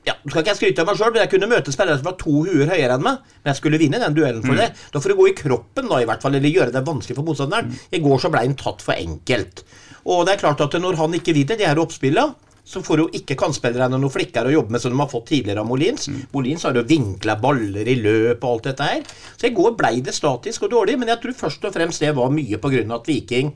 ja, 0.07 0.15
nå 0.23 0.31
skal 0.31 0.45
ikke 0.45 0.55
skryte 0.57 0.81
av 0.81 0.87
meg 0.87 0.97
sjøl, 0.97 1.11
men 1.11 1.21
jeg 1.21 1.31
kunne 1.33 1.49
møte 1.51 1.73
spillere 1.75 1.99
som 1.99 2.07
var 2.07 2.15
to 2.17 2.31
huer 2.47 2.71
høyere 2.71 2.95
enn 2.95 3.03
meg. 3.05 3.19
Men 3.43 3.51
jeg 3.51 3.59
skulle 3.59 3.79
vinne 3.81 3.99
den 4.01 4.15
duellen 4.15 4.45
for 4.45 4.57
det. 4.57 4.69
Da 4.93 5.01
får 5.03 5.11
du 5.11 5.17
gå 5.19 5.27
i 5.29 5.35
kroppen, 5.37 5.89
da, 5.91 5.99
i 6.01 6.07
hvert 6.09 6.23
fall, 6.23 6.37
eller 6.39 6.55
gjøre 6.55 6.73
det 6.73 6.85
vanskelig 6.87 7.17
for 7.19 7.27
motstanderen. 7.27 7.73
I 7.91 8.01
går 8.01 8.21
så 8.23 8.31
ble 8.33 8.45
han 8.45 8.55
tatt 8.57 8.85
for 8.85 8.95
enkelt. 8.95 9.65
Og 10.09 10.23
det 10.25 10.33
er 10.33 10.41
klart 10.45 10.63
at 10.65 10.77
når 10.81 10.97
han 11.01 11.17
ikke 11.19 11.35
vinner 11.35 11.59
de 11.59 11.67
her 11.67 11.81
oppspillene, 11.83 12.47
så 12.69 12.83
får 12.85 13.01
jo 13.01 13.07
ikke 13.17 13.37
kantspillerne 13.39 13.97
noen 13.97 14.13
flikker 14.13 14.45
å 14.45 14.51
jobbe 14.53 14.75
med 14.75 14.81
som 14.81 14.93
de 14.93 14.99
har 14.99 15.09
fått 15.09 15.31
tidligere 15.31 15.63
av 15.63 15.69
Molins. 15.69 16.05
Molins 16.35 16.65
har 16.67 16.77
jo 16.77 16.85
vinkla 16.85 17.33
baller 17.41 17.87
i 17.89 17.95
løp 17.97 18.43
og 18.45 18.51
alt 18.51 18.67
dette 18.69 18.89
her. 18.91 18.99
Så 19.33 19.49
i 19.49 19.55
går 19.57 19.73
ble 19.79 19.95
det 20.05 20.13
statisk 20.13 20.67
og 20.67 20.75
dårlig, 20.75 20.99
men 21.01 21.09
jeg 21.09 21.21
tror 21.23 21.37
først 21.39 21.65
og 21.65 21.73
fremst 21.73 22.05
det 22.05 22.13
var 22.17 22.29
mye 22.33 22.61
på 22.61 22.71
at 22.77 23.09
Viking 23.09 23.49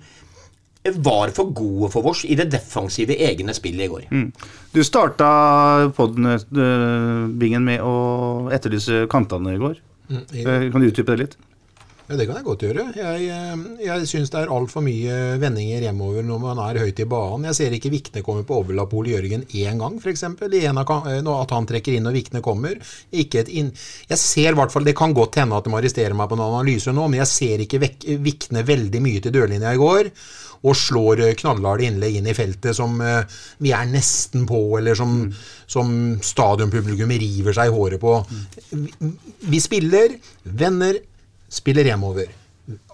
var 0.91 1.29
for 1.31 1.53
gode 1.55 1.91
for 1.91 2.05
oss 2.11 2.25
i 2.25 2.35
det 2.35 2.49
defensive 2.51 3.15
egne 3.15 3.53
spillet 3.55 3.85
i 3.85 3.87
går. 3.87 4.31
Du 4.73 4.81
starta 4.83 5.29
podden, 5.95 6.25
øh, 6.35 7.59
med 7.63 7.79
å 7.81 8.49
etterlyse 8.51 9.07
kantene 9.07 9.55
i 9.55 9.57
går. 9.57 9.75
Mm, 10.11 10.23
i- 10.33 10.43
Eh, 10.43 10.71
Kan 10.71 10.81
du 10.81 10.91
utdype 10.91 11.15
det 11.15 11.19
litt? 11.19 11.35
Ja, 12.09 12.17
Det 12.17 12.27
kan 12.27 12.35
jeg 12.35 12.43
godt 12.43 12.59
gjøre. 12.59 12.93
Jeg, 12.95 13.29
eh, 13.29 13.85
jeg 13.85 14.01
syns 14.07 14.29
det 14.29 14.41
er 14.43 14.47
altfor 14.51 14.83
mye 14.83 15.39
vendinger 15.39 15.79
hjemover 15.81 16.21
når 16.21 16.39
man 16.41 16.57
er 16.59 16.79
høyt 16.81 16.99
i 16.99 17.05
banen. 17.05 17.45
Jeg 17.45 17.55
ser 17.55 17.71
ikke 17.71 17.89
Vikne 17.89 18.21
komme 18.21 18.43
på 18.43 18.59
Ole 18.59 19.07
Jørgen 19.07 19.45
én 19.55 19.79
gang, 19.79 19.97
f.eks. 20.01 20.23
At 20.23 21.49
han 21.51 21.65
trekker 21.65 21.95
inn 21.95 22.05
og 22.05 22.13
Vikne 22.13 22.41
kommer. 22.41 22.75
Ikke 23.13 23.39
et 23.39 23.47
inn... 23.47 23.71
Jeg 24.09 24.17
ser 24.17 24.51
i 24.51 24.53
hvert 24.53 24.71
fall, 24.71 24.83
Det 24.83 24.95
kan 24.97 25.13
godt 25.13 25.35
hende 25.35 25.55
at 25.55 25.63
de 25.63 25.71
arresterer 25.71 26.13
meg 26.13 26.27
på 26.27 26.33
en 26.33 26.43
analyse 26.53 26.91
nå, 26.91 27.07
men 27.09 27.19
jeg 27.23 27.27
ser 27.27 27.57
ikke 27.59 28.19
Vikne 28.19 28.63
veldig 28.65 29.01
mye 29.01 29.21
til 29.21 29.31
dørlinja 29.31 29.73
i 29.73 29.77
går. 29.77 30.11
Og 30.63 30.77
slår 30.79 31.23
eh, 31.25 31.33
knallharde 31.39 31.87
innlegg 31.87 32.19
inn 32.19 32.29
i 32.31 32.35
feltet 32.37 32.77
som 32.77 33.01
eh, 33.03 33.25
vi 33.63 33.73
er 33.75 33.89
nesten 33.89 34.45
på, 34.49 34.61
eller 34.79 34.95
som, 34.99 35.25
som 35.67 35.89
stadionpublikum 36.23 37.11
river 37.11 37.57
seg 37.57 37.71
i 37.71 37.75
håret 37.75 38.01
på. 38.03 38.15
Vi, 38.71 39.11
vi 39.51 39.59
spiller, 39.63 40.15
venner, 40.43 41.01
spiller 41.51 41.91
hjemover. 41.91 42.31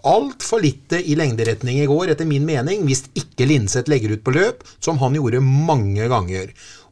Altfor 0.10 0.64
lite 0.64 0.98
i 0.98 1.14
lengderetning 1.20 1.78
i 1.84 1.88
går, 1.90 2.16
etter 2.16 2.26
min 2.26 2.48
mening, 2.48 2.82
hvis 2.88 3.04
ikke 3.20 3.46
Linseth 3.46 3.92
legger 3.92 4.16
ut 4.16 4.24
på 4.26 4.34
løp, 4.34 4.64
som 4.82 4.98
han 5.04 5.18
gjorde 5.20 5.44
mange 5.46 6.08
ganger. 6.10 6.50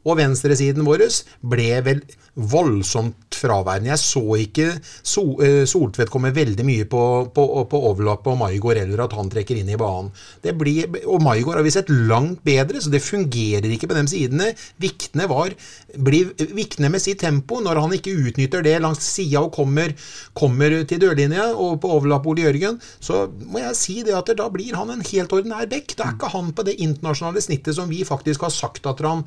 Og 0.08 0.20
venstresiden 0.22 0.88
vår 0.88 1.06
ble 1.52 1.70
vel 1.86 2.02
voldsomt 2.38 3.38
fraværende. 3.38 3.92
Jeg 3.92 4.02
så 4.02 4.24
ikke 4.42 4.68
eh, 4.78 5.64
Soltvedt 5.70 6.12
komme 6.14 6.34
veldig 6.36 6.66
mye 6.66 6.86
på, 6.90 7.02
på, 7.34 7.46
på 7.70 7.82
overlapp 7.90 8.24
på 8.26 8.36
Maigård, 8.38 8.80
eller 8.82 9.04
at 9.06 9.16
han 9.18 9.30
trekker 9.34 9.58
inn 9.60 9.72
i 9.74 9.80
banen. 9.80 10.12
Blir, 10.58 11.00
og 11.06 11.24
Maigård 11.26 11.60
har 11.60 11.66
vi 11.66 11.74
sett 11.74 11.90
langt 11.92 12.44
bedre, 12.46 12.82
så 12.82 12.94
det 12.94 13.04
fungerer 13.06 13.70
ikke 13.74 13.90
på 13.90 13.98
de 13.98 14.06
sidene. 14.10 14.52
Vikne 14.82 15.28
var, 15.30 15.54
blir 15.98 16.34
Vikne 16.58 16.92
med 16.94 17.04
sitt 17.04 17.22
tempo 17.24 17.60
når 17.64 17.82
han 17.82 17.96
ikke 17.98 18.14
utnytter 18.14 18.66
det 18.66 18.78
langs 18.84 19.06
sida 19.06 19.42
og 19.44 19.54
kommer, 19.58 19.94
kommer 20.38 20.74
til 20.88 21.02
dørlinja 21.02 21.50
og 21.56 21.80
på 21.82 21.92
overlapp 21.98 22.28
Ole 22.30 22.46
Jørgen, 22.46 22.78
så 23.02 23.26
må 23.50 23.64
jeg 23.64 23.80
si 23.80 23.98
det 24.06 24.16
at 24.18 24.30
da 24.38 24.48
blir 24.54 24.78
han 24.78 24.94
en 24.94 25.06
helt 25.06 25.34
ordinær 25.34 25.70
bekk. 25.70 25.98
Da 25.98 26.10
er 26.10 26.18
ikke 26.18 26.32
han 26.34 26.54
på 26.54 26.66
det 26.68 26.78
internasjonale 26.84 27.42
snittet 27.44 27.78
som 27.78 27.90
vi 27.90 28.04
faktisk 28.08 28.46
har 28.46 28.54
sagt 28.54 28.86
at 28.88 29.02
han 29.06 29.26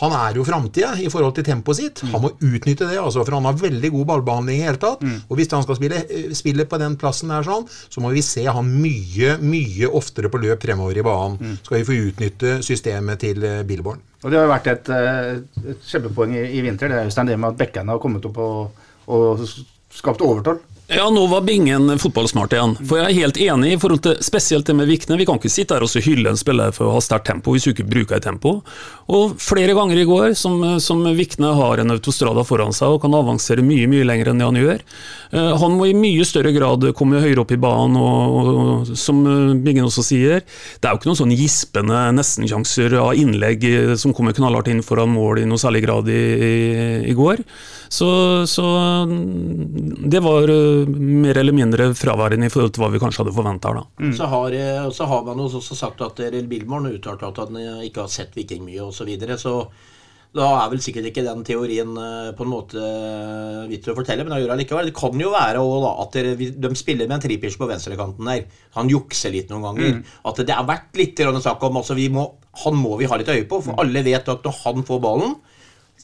Han 0.00 0.12
er 0.14 0.19
jo 0.36 0.44
framtida 0.46 0.92
i 1.00 1.08
forhold 1.12 1.34
til 1.36 1.46
tempoet 1.46 1.78
sitt. 1.80 2.02
Han 2.12 2.22
må 2.24 2.30
utnytte 2.36 2.88
det, 2.88 2.98
altså, 3.00 3.24
for 3.24 3.36
han 3.38 3.48
har 3.48 3.58
veldig 3.60 3.90
god 3.94 4.06
ballbehandling 4.10 4.60
i 4.60 4.66
hele 4.68 4.80
tatt. 4.82 5.02
Og 5.28 5.38
hvis 5.38 5.50
han 5.54 5.64
skal 5.66 5.78
spille, 5.78 6.02
eh, 6.06 6.30
spille 6.36 6.66
på 6.68 6.78
den 6.82 6.96
plassen 7.00 7.32
der 7.32 7.46
sånn, 7.46 7.66
så 7.66 8.04
må 8.04 8.12
vi 8.14 8.22
se 8.26 8.44
han 8.46 8.70
mye, 8.82 9.38
mye 9.40 9.90
oftere 10.00 10.30
på 10.32 10.42
løp 10.42 10.62
fremover 10.62 11.00
i 11.00 11.06
banen. 11.06 11.58
Skal 11.64 11.80
vi 11.80 11.88
få 11.88 11.98
utnytte 12.10 12.58
systemet 12.66 13.22
til 13.24 13.44
eh, 13.44 13.62
Billborn. 13.66 14.00
Og 14.22 14.30
det 14.30 14.36
har 14.36 14.46
jo 14.46 14.52
vært 14.52 14.70
et, 14.74 14.88
eh, 14.92 15.70
et 15.74 15.90
kjempepoeng 15.90 16.36
i, 16.36 16.46
i 16.58 16.64
vinter, 16.64 16.92
det 16.92 17.00
er 17.00 17.10
Øystein, 17.10 17.30
det 17.32 17.38
med 17.40 17.54
at 17.54 17.60
bekkene 17.60 17.94
har 17.94 18.02
kommet 18.02 18.26
opp 18.28 18.40
og, 18.44 18.88
og 19.08 19.46
skapt 19.90 20.22
overtall. 20.22 20.60
Ja, 20.90 21.04
nå 21.10 21.26
var 21.26 21.44
Bingen 21.46 21.98
fotballsmart 22.02 22.50
igjen. 22.56 22.72
For 22.82 22.98
jeg 22.98 23.06
er 23.06 23.18
helt 23.20 23.36
enig 23.38 23.68
i 23.76 23.78
forhold 23.78 24.00
til 24.02 24.16
spesielt 24.26 24.66
det 24.66 24.74
med 24.74 24.88
Vikne. 24.90 25.14
Vi 25.20 25.26
kan 25.28 25.38
ikke 25.38 25.52
sitte 25.52 25.76
her 25.76 25.84
og 25.86 25.92
hylle 26.02 26.32
en 26.32 26.40
spiller 26.40 26.72
for 26.74 26.88
å 26.88 26.96
ha 26.96 27.02
sterkt 27.04 27.28
tempo 27.28 27.54
hvis 27.54 27.68
du 27.68 27.70
ikke 27.70 27.86
bruker 27.86 28.16
et 28.16 28.26
tempo. 28.26 28.56
Og 29.06 29.36
flere 29.38 29.76
ganger 29.78 30.00
i 30.02 30.06
går 30.08 30.34
som, 30.34 30.56
som 30.82 31.04
Vikne 31.14 31.52
har 31.54 31.78
en 31.78 31.94
autostrada 31.94 32.42
foran 32.48 32.74
seg 32.74 32.96
og 32.96 33.04
kan 33.04 33.14
avansere 33.14 33.62
mye 33.62 33.86
mye 33.90 34.08
lenger 34.08 34.32
enn 34.32 34.42
det 34.42 34.48
han 34.48 34.58
gjør. 34.58 34.82
Eh, 35.30 35.52
han 35.62 35.76
må 35.78 35.86
i 35.86 35.94
mye 35.94 36.26
større 36.26 36.50
grad 36.58 36.88
komme 36.98 37.22
høyere 37.22 37.44
opp 37.44 37.54
i 37.54 37.60
banen, 37.62 37.94
og, 37.94 38.50
og 38.50 38.94
som 38.98 39.22
Bingen 39.62 39.86
også 39.86 40.02
sier, 40.10 40.42
det 40.42 40.90
er 40.90 40.96
jo 40.96 40.98
ikke 40.98 41.12
noen 41.12 41.20
sånn 41.22 41.36
gispende 41.38 42.02
nestenkjanser 42.18 42.98
av 42.98 43.12
innlegg 43.14 43.68
eh, 43.70 43.94
som 43.94 44.16
kommer 44.16 44.34
knallhardt 44.34 44.74
inn 44.74 44.82
foran 44.82 45.14
mål 45.14 45.44
i 45.44 45.46
noe 45.46 45.62
særlig 45.62 45.86
grad 45.86 46.10
i, 46.10 46.18
i, 46.18 46.56
i 47.14 47.14
går. 47.14 47.46
Så, 47.90 48.06
så 48.46 48.64
det 50.06 50.20
var 50.22 50.48
eh, 50.48 50.86
mer 50.86 51.38
eller 51.40 51.54
mindre 51.56 51.88
fraværende 51.98 52.46
i 52.46 52.52
forhold 52.52 52.70
til 52.76 52.84
hva 52.84 52.90
vi 52.92 53.00
kanskje 53.02 53.24
hadde 53.24 53.34
forventa. 53.34 53.72
Mm. 53.98 54.12
Så, 54.14 54.28
har, 54.30 54.54
eh, 54.54 54.84
så 54.94 55.08
har 55.10 55.24
man 55.26 55.42
også 55.42 55.74
sagt 55.74 56.04
at 56.06 56.22
Real 56.22 56.46
Billborn 56.46 56.86
uttalte 56.92 57.26
at 57.26 57.40
han 57.42 57.58
eh, 57.58 57.88
ikke 57.88 58.04
har 58.04 58.12
sett 58.12 58.38
Viking 58.38 58.62
mye 58.62 58.84
osv. 58.84 59.00
Så, 59.00 59.08
videre, 59.08 59.38
så 59.42 59.56
da 60.38 60.46
er 60.60 60.70
vel 60.70 60.84
sikkert 60.84 61.10
ikke 61.10 61.26
den 61.26 61.42
teorien 61.42 61.90
på 62.38 62.44
en 62.46 62.52
måte 62.52 62.90
vits 63.66 63.90
å 63.90 63.96
fortelle, 63.96 64.22
men 64.22 64.36
det 64.36 64.44
gjør 64.44 64.52
det 64.52 64.60
likevel. 64.60 64.90
Det 64.92 64.98
kan 65.00 65.24
jo 65.24 65.32
være 65.34 65.64
da, 65.82 65.92
at 66.04 66.18
de 66.62 66.74
spiller 66.78 67.10
med 67.10 67.16
en 67.16 67.24
tripitch 67.24 67.58
på 67.58 67.66
venstrekanten 67.66 68.30
der. 68.30 68.44
Han 68.78 68.92
jukser 68.92 69.34
litt 69.34 69.50
noen 69.50 69.66
ganger. 69.66 69.96
Mm. 69.96 70.18
At 70.30 70.44
det 70.46 70.54
har 70.54 70.68
vært 70.70 70.94
litt 71.00 71.18
snakk 71.18 71.66
om 71.66 71.82
altså 71.82 71.98
må, 72.14 72.28
Han 72.62 72.78
må 72.78 72.94
vi 73.00 73.10
ha 73.10 73.18
litt 73.18 73.34
øye 73.34 73.48
på, 73.50 73.58
for 73.58 73.74
mm. 73.74 73.82
alle 73.82 74.06
vet 74.06 74.30
at 74.30 74.46
når 74.46 74.60
han 74.62 74.86
får 74.86 75.02
ballen, 75.02 75.40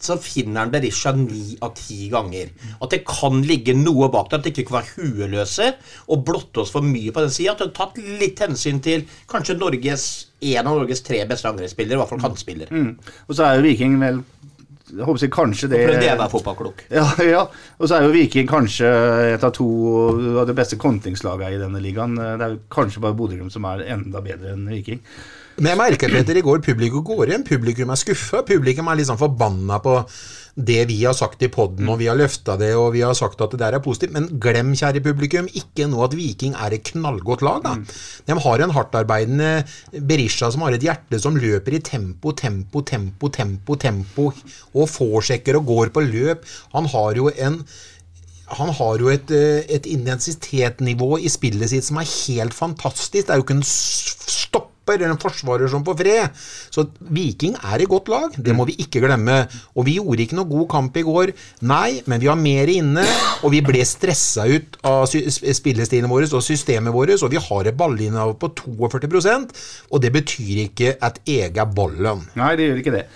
så 0.01 0.17
finner 0.21 0.65
han 0.65 0.73
Berisha 0.73 1.13
ni 1.17 1.57
av 1.65 1.75
ti 1.79 2.09
ganger. 2.13 2.53
At 2.83 2.93
det 2.93 3.03
kan 3.09 3.41
ligge 3.47 3.75
noe 3.79 4.11
bak 4.13 4.31
det, 4.31 4.39
at 4.39 4.47
det 4.47 4.53
ikke 4.55 4.69
kan 4.71 4.79
være 4.81 4.95
hueløse 4.97 5.73
og 6.13 6.25
blotte 6.29 6.63
oss 6.63 6.73
for 6.75 6.87
mye 6.87 7.15
på 7.15 7.25
den 7.25 7.35
sida. 7.35 7.55
At 7.55 7.65
det 7.65 7.71
har 7.71 7.77
tatt 7.79 8.01
litt 8.21 8.43
hensyn 8.45 8.83
til 8.85 9.07
kanskje 9.31 9.59
Norges, 9.61 10.07
en 10.45 10.69
av 10.69 10.79
Norges 10.79 11.05
tre 11.07 11.23
beste 11.29 11.49
angrepsspillere, 11.51 11.97
i 11.97 12.03
hvert 12.03 12.13
fall 12.13 12.25
kantspiller. 12.25 12.73
Mm. 12.73 12.93
Og 13.27 13.39
så 13.39 13.49
er 13.49 13.59
jo 13.59 13.69
Viking 13.69 14.01
vel 14.03 14.25
jeg 14.87 15.03
håper 15.03 15.25
jeg 15.25 15.33
kanskje 15.35 15.69
det 15.73 15.79
Det 15.99 16.11
være 16.15 16.31
fotballklok. 16.31 16.85
Ja, 16.95 17.07
ja. 17.35 17.41
Og 17.79 17.89
så 17.89 17.97
er 17.97 18.05
jo 18.07 18.13
Viking 18.15 18.47
kanskje 18.47 18.91
et 19.33 19.43
av 19.45 19.51
to 19.57 19.67
av 20.39 20.47
de 20.47 20.55
beste 20.55 20.79
kontringslagene 20.79 21.57
i 21.57 21.59
denne 21.59 21.81
ligaen. 21.83 22.15
Det 22.15 22.47
er 22.47 22.55
jo 22.55 22.61
kanskje 22.71 23.03
bare 23.03 23.19
Bodø-Glimt 23.19 23.55
som 23.55 23.67
er 23.67 23.83
enda 23.97 24.23
bedre 24.23 24.55
enn 24.55 24.69
Viking. 24.71 25.03
Men 25.57 25.71
jeg 25.73 25.81
merker 25.81 26.13
Peter, 26.13 26.37
i 26.37 26.45
går 26.45 26.61
publikum 26.65 27.05
går 27.07 27.31
igjen. 27.31 27.45
Publikum 27.47 27.93
er 27.93 28.01
skuffa. 28.01 28.43
Publikum 28.45 28.91
er 28.93 28.99
liksom 28.99 29.17
forbanna 29.21 29.79
på 29.81 30.03
det 30.57 30.87
vi 30.89 30.99
har 31.03 31.13
sagt 31.17 31.43
i 31.45 31.51
poden, 31.53 31.89
og 31.93 31.99
vi 32.01 32.07
har 32.09 32.17
løfta 32.17 32.55
det, 32.61 32.71
og 32.77 32.95
vi 32.95 33.03
har 33.05 33.13
sagt 33.17 33.41
at 33.45 33.53
det 33.53 33.61
der 33.61 33.77
er 33.77 33.83
positivt. 33.85 34.15
Men 34.15 34.29
glem, 34.41 34.75
kjære 34.77 35.03
publikum, 35.05 35.49
ikke 35.53 35.89
nå 35.93 36.01
at 36.05 36.17
Viking 36.17 36.57
er 36.57 36.77
et 36.77 36.85
knallgodt 36.93 37.45
lag. 37.45 37.61
da. 37.65 37.75
De 38.29 38.39
har 38.45 38.65
en 38.65 38.73
hardtarbeidende 38.77 39.51
Berisha 40.09 40.51
som 40.53 40.65
har 40.65 40.77
et 40.77 40.85
hjerte 40.85 41.21
som 41.21 41.37
løper 41.37 41.77
i 41.77 41.83
tempo, 41.85 42.33
tempo, 42.33 42.81
tempo, 42.81 43.29
tempo, 43.29 43.77
tempo, 43.77 44.31
og 44.75 44.89
forsjekker 44.93 45.61
og 45.61 45.69
går 45.73 45.93
på 45.93 46.05
løp. 46.09 46.45
Han 46.73 46.89
har 46.93 47.17
jo 47.17 47.29
en 47.33 47.63
han 48.47 48.69
har 48.71 49.01
jo 49.03 49.09
et, 49.11 49.31
et 49.33 49.87
intensitetsnivå 49.91 51.17
i 51.19 51.29
spillet 51.29 51.73
sitt 51.73 51.85
som 51.85 51.99
er 51.99 52.07
helt 52.07 52.55
fantastisk. 52.55 53.27
Det 53.27 53.35
er 53.35 53.41
jo 53.41 53.43
ikke 53.43 53.57
en 53.59 53.67
stopp 53.67 54.76
stopper 54.87 55.05
en 55.05 55.19
forsvarer 55.19 55.69
som 55.69 55.85
på 55.85 55.95
fred. 55.99 56.31
Så 56.71 56.87
Viking 57.01 57.57
er 57.59 57.83
i 57.83 57.87
godt 57.87 58.09
lag, 58.09 58.31
det 58.39 58.55
må 58.55 58.67
vi 58.67 58.77
ikke 58.79 59.03
glemme. 59.03 59.47
Og 59.75 59.87
vi 59.87 59.99
gjorde 59.99 60.23
ikke 60.23 60.37
noe 60.39 60.49
god 60.49 60.69
kamp 60.71 60.97
i 60.97 61.03
går, 61.03 61.33
nei, 61.63 62.03
men 62.07 62.21
vi 62.21 62.31
har 62.31 62.39
mer 62.39 62.69
inne, 62.71 63.05
og 63.43 63.53
vi 63.53 63.63
ble 63.63 63.83
stressa 63.85 64.47
ut 64.47 64.79
av 64.87 65.07
spillestilen 65.07 66.11
vår 66.11 66.29
og 66.31 66.43
systemet 66.43 66.95
vårt, 66.95 67.17
og 67.23 67.33
vi 67.33 67.43
har 67.43 67.67
et 67.67 67.77
ballinnehav 67.77 68.37
på 68.39 68.53
42% 68.67 69.55
og 69.91 70.03
det 70.03 70.11
betyr 70.15 70.67
ikke 70.67 70.97
at 71.03 71.21
jeg 71.27 71.55
er 71.55 71.71
ballen. 71.71 72.27
Nei, 72.39 72.55
det 72.59 72.69
gjør 72.69 72.83
ikke 72.83 72.95
det. 72.95 73.07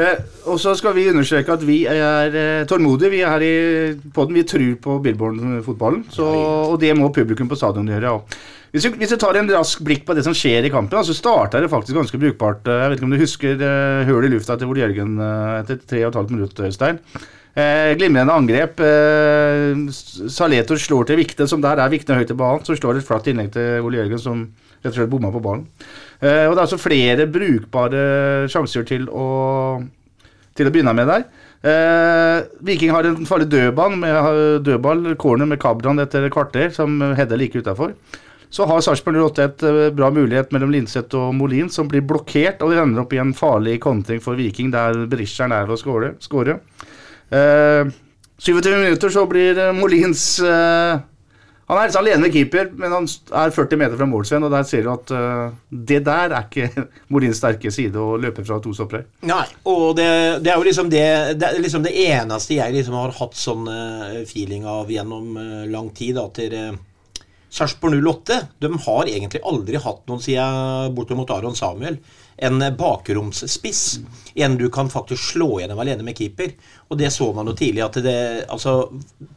Eh, 0.00 0.20
og 0.48 0.60
så 0.62 0.72
skal 0.78 0.94
vi 0.96 1.08
understreke 1.10 1.52
at 1.52 1.64
vi 1.66 1.82
er 1.90 2.36
eh, 2.36 2.66
tålmodige. 2.68 3.10
Vi 3.12 3.22
er 3.24 3.32
her 3.34 3.44
i 3.44 4.12
podden. 4.14 4.38
Vi 4.38 4.46
tror 4.48 4.76
på 4.84 4.98
Billborn-fotballen. 5.04 6.06
Og 6.20 6.76
det 6.80 6.94
må 6.96 7.10
publikum 7.14 7.50
på 7.50 7.58
stadion 7.58 7.90
gjøre. 7.90 8.14
Ja. 8.14 8.56
Hvis 8.70 8.86
du, 8.86 8.94
hvis 9.00 9.10
du, 9.10 9.16
tar 9.18 9.34
en 9.34 9.50
rask 9.50 9.80
blikk 9.82 10.04
på 10.06 10.14
det 10.14 10.22
som 10.22 10.34
skjer 10.36 10.68
i 10.68 10.70
kampen, 10.70 11.02
så 11.02 11.16
starta 11.16 11.58
det 11.58 11.70
faktisk 11.72 11.98
ganske 11.98 12.20
brukbart. 12.22 12.68
Eh, 12.70 12.84
jeg 12.84 12.92
vet 12.92 13.00
ikke 13.00 13.08
om 13.08 13.16
du 13.16 13.22
husker 13.24 13.66
uh, 13.66 14.06
høl 14.06 14.28
i 14.28 14.32
lufta 14.36 14.54
til 14.60 14.70
Ole 14.70 14.84
Jørgen 14.84 15.18
uh, 15.18 15.58
etter 15.58 15.80
tre 15.82 16.04
og 16.04 16.12
et 16.12 16.18
halvt 16.20 16.34
minutt, 16.36 16.64
Øystein. 16.68 17.00
Eh, 17.58 17.96
glimrende 17.98 18.32
angrep. 18.32 18.80
Eh, 18.80 19.90
Saleto 20.30 20.76
slår 20.78 21.08
til 21.08 21.18
Vikte, 21.18 21.48
som 21.50 21.62
der 21.62 21.82
er 21.82 21.90
Vikte 21.90 22.14
høyt 22.14 22.30
i 22.30 22.38
banen. 22.38 22.64
Så 22.64 22.78
slår 22.78 23.00
et 23.00 23.06
flatt 23.06 23.26
innlegg 23.30 23.50
til 23.56 23.82
Ole 23.86 23.98
Jørgen, 23.98 24.22
som 24.22 24.44
rett 24.80 24.92
og 24.92 24.98
slett 25.00 25.10
bomma 25.10 25.32
på 25.34 25.42
ballen. 25.42 25.66
Eh, 26.20 26.46
og 26.46 26.54
det 26.54 26.60
er 26.60 26.66
altså 26.68 26.80
flere 26.80 27.26
brukbare 27.26 28.04
sjanser 28.52 28.86
til 28.86 29.08
å, 29.10 29.82
til 30.54 30.70
å 30.70 30.72
begynne 30.72 30.94
med 30.94 31.10
der. 31.10 31.26
Eh, 31.60 32.38
Viking 32.64 32.94
har 32.94 33.08
en 33.08 33.26
farlig 33.28 33.50
dødball, 33.50 33.98
med, 33.98 34.64
dødball 34.64 35.16
corner 35.20 35.50
med 35.50 35.60
Kabran 35.60 36.00
etter 36.00 36.24
et 36.24 36.32
kvarter, 36.32 36.70
som 36.76 37.00
header 37.18 37.40
like 37.40 37.58
utafor. 37.58 37.96
Så 38.50 38.66
har 38.66 38.82
Sarpsborg 38.82 39.20
08 39.30 39.44
et 39.46 39.64
uh, 39.66 39.80
bra 39.94 40.10
mulighet 40.14 40.50
mellom 40.54 40.72
Linseth 40.74 41.14
og 41.18 41.32
Molin, 41.38 41.70
som 41.70 41.88
blir 41.90 42.02
blokkert, 42.02 42.64
og 42.64 42.74
de 42.74 42.80
ender 42.82 43.04
opp 43.04 43.14
i 43.14 43.22
en 43.22 43.34
farlig 43.36 43.78
kontring 43.82 44.22
for 44.22 44.38
Viking, 44.38 44.72
der 44.74 45.06
Berisha 45.10 45.46
er 45.46 45.52
nær 45.54 45.70
å 45.70 45.78
skåre. 45.78 46.58
Eh, 47.30 47.92
27 48.40 48.76
minutter 48.76 49.12
så 49.12 49.26
blir 49.28 49.58
uh, 49.58 49.70
Molins 49.76 50.40
eh, 50.40 51.00
Han 51.70 51.78
er 51.78 51.86
liksom 51.86 52.00
alene 52.02 52.24
med 52.24 52.32
keeper, 52.34 52.70
men 52.74 52.94
han 52.94 53.04
er 53.06 53.52
40 53.54 53.78
meter 53.78 54.00
fra 54.00 54.08
målsvenn, 54.08 54.46
og 54.48 54.50
der 54.50 54.64
ser 54.66 54.86
du 54.86 54.90
at 54.90 55.12
eh, 55.14 55.52
det 55.70 56.00
der 56.08 56.32
er 56.34 56.48
ikke 56.48 56.86
Molins 57.12 57.38
sterke 57.38 57.70
side 57.70 58.00
å 58.00 58.16
løpe 58.18 58.42
fra 58.46 58.58
to 58.64 58.72
stoppere. 58.74 59.04
Nei, 59.28 59.44
og 59.70 59.92
det, 60.00 60.08
det, 60.42 60.50
er 60.50 60.56
jo 60.56 60.66
liksom 60.66 60.90
det, 60.90 61.06
det, 61.38 61.52
liksom 61.60 61.84
det 61.86 61.92
eneste 62.08 62.56
jeg 62.56 62.74
liksom 62.74 62.96
har 62.98 63.14
hatt 63.20 63.38
sånn 63.38 63.68
feeling 64.26 64.66
av 64.66 64.90
gjennom 64.90 65.36
lang 65.70 65.92
tid. 65.94 66.18
at 66.18 66.40
dere 66.40 66.72
Sarpsborg 67.50 67.98
08 67.98 68.36
de 68.62 68.70
har 68.86 69.10
egentlig 69.10 69.42
aldri 69.46 69.80
hatt 69.82 70.04
noen, 70.06 70.22
sier 70.22 70.38
jeg 70.38 70.92
bortimot 70.94 71.32
Aron 71.34 71.58
Samuel, 71.58 71.98
en 72.40 72.62
bakromsspiss. 72.78 73.82
En 74.34 74.56
du 74.60 74.68
kan 74.72 74.90
faktisk 74.90 75.32
slå 75.34 75.60
gjennom 75.60 75.80
alene 75.82 76.06
med 76.06 76.18
keeper. 76.18 76.54
Og 76.90 76.98
det 76.98 77.12
så 77.14 77.30
man 77.34 77.50
jo 77.50 77.56
tidlig, 77.56 77.84
at 77.86 78.00
det, 78.04 78.16
altså, 78.50 78.76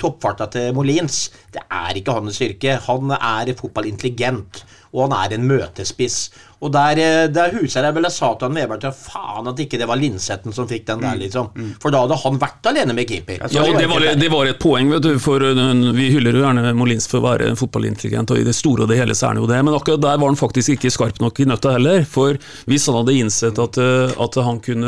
toppfarta 0.01 0.49
til 0.53 0.73
Molins 0.77 1.27
det 1.53 1.65
er 1.69 1.99
ikke 1.99 2.17
hans 2.17 2.39
styrke. 2.39 2.79
Han 2.87 3.13
er 3.13 3.53
fotballintelligent, 3.57 4.63
og 4.93 5.07
han 5.07 5.15
er 5.19 5.37
en 5.37 5.47
møtespiss. 5.49 6.17
Og 6.63 6.71
der, 6.71 6.99
eh, 7.01 7.27
der 7.27 7.51
huser 7.57 7.83
jeg 7.83 7.95
vel 7.95 8.07
jeg 8.07 8.15
sa 8.15 8.29
til 8.39 8.47
han 8.47 8.55
Vebert 8.55 8.85
at 8.87 8.95
faen 8.95 9.49
at 9.51 9.59
ikke 9.59 9.79
det 9.81 9.87
var 9.89 9.99
Linsetten 9.99 10.55
som 10.55 10.67
fikk 10.69 10.85
den 10.87 11.01
der, 11.03 11.17
mm. 11.17 11.21
liksom. 11.25 11.49
Mm. 11.57 11.71
For 11.83 11.91
da 11.91 12.03
hadde 12.05 12.19
han 12.21 12.39
vært 12.39 12.69
alene 12.71 12.95
med 12.95 13.09
keeper. 13.09 13.43
Ja, 13.51 13.65
det 13.67 13.89
var, 13.91 14.05
det 14.19 14.29
var 14.31 14.47
et 14.47 14.61
poeng, 14.63 14.91
vet 14.93 15.03
du, 15.03 15.11
for 15.21 15.43
eh, 15.43 15.63
vi 15.97 16.09
hyller 16.13 16.39
jo 16.39 16.45
gjerne 16.45 16.73
Molins 16.77 17.09
for 17.11 17.19
å 17.19 17.25
være 17.27 17.51
fotballintelligent, 17.59 18.31
og 18.31 18.39
i 18.39 18.47
det 18.47 18.55
store 18.55 18.85
og 18.85 18.91
det 18.93 18.99
hele 19.01 19.17
så 19.17 19.27
er 19.27 19.35
han 19.35 19.43
jo 19.43 19.49
det. 19.51 19.59
Men 19.65 19.77
akkurat 19.77 20.05
der 20.05 20.21
var 20.21 20.31
han 20.31 20.39
faktisk 20.39 20.77
ikke 20.77 20.93
skarp 20.93 21.19
nok 21.23 21.43
i 21.43 21.49
nøtta 21.51 21.75
heller. 21.75 22.07
For 22.07 22.39
hvis 22.69 22.87
han 22.87 22.99
hadde 23.01 23.17
innsett 23.19 23.59
at, 23.59 23.81
eh, 23.83 24.15
at 24.27 24.39
han 24.47 24.61
kunne 24.63 24.82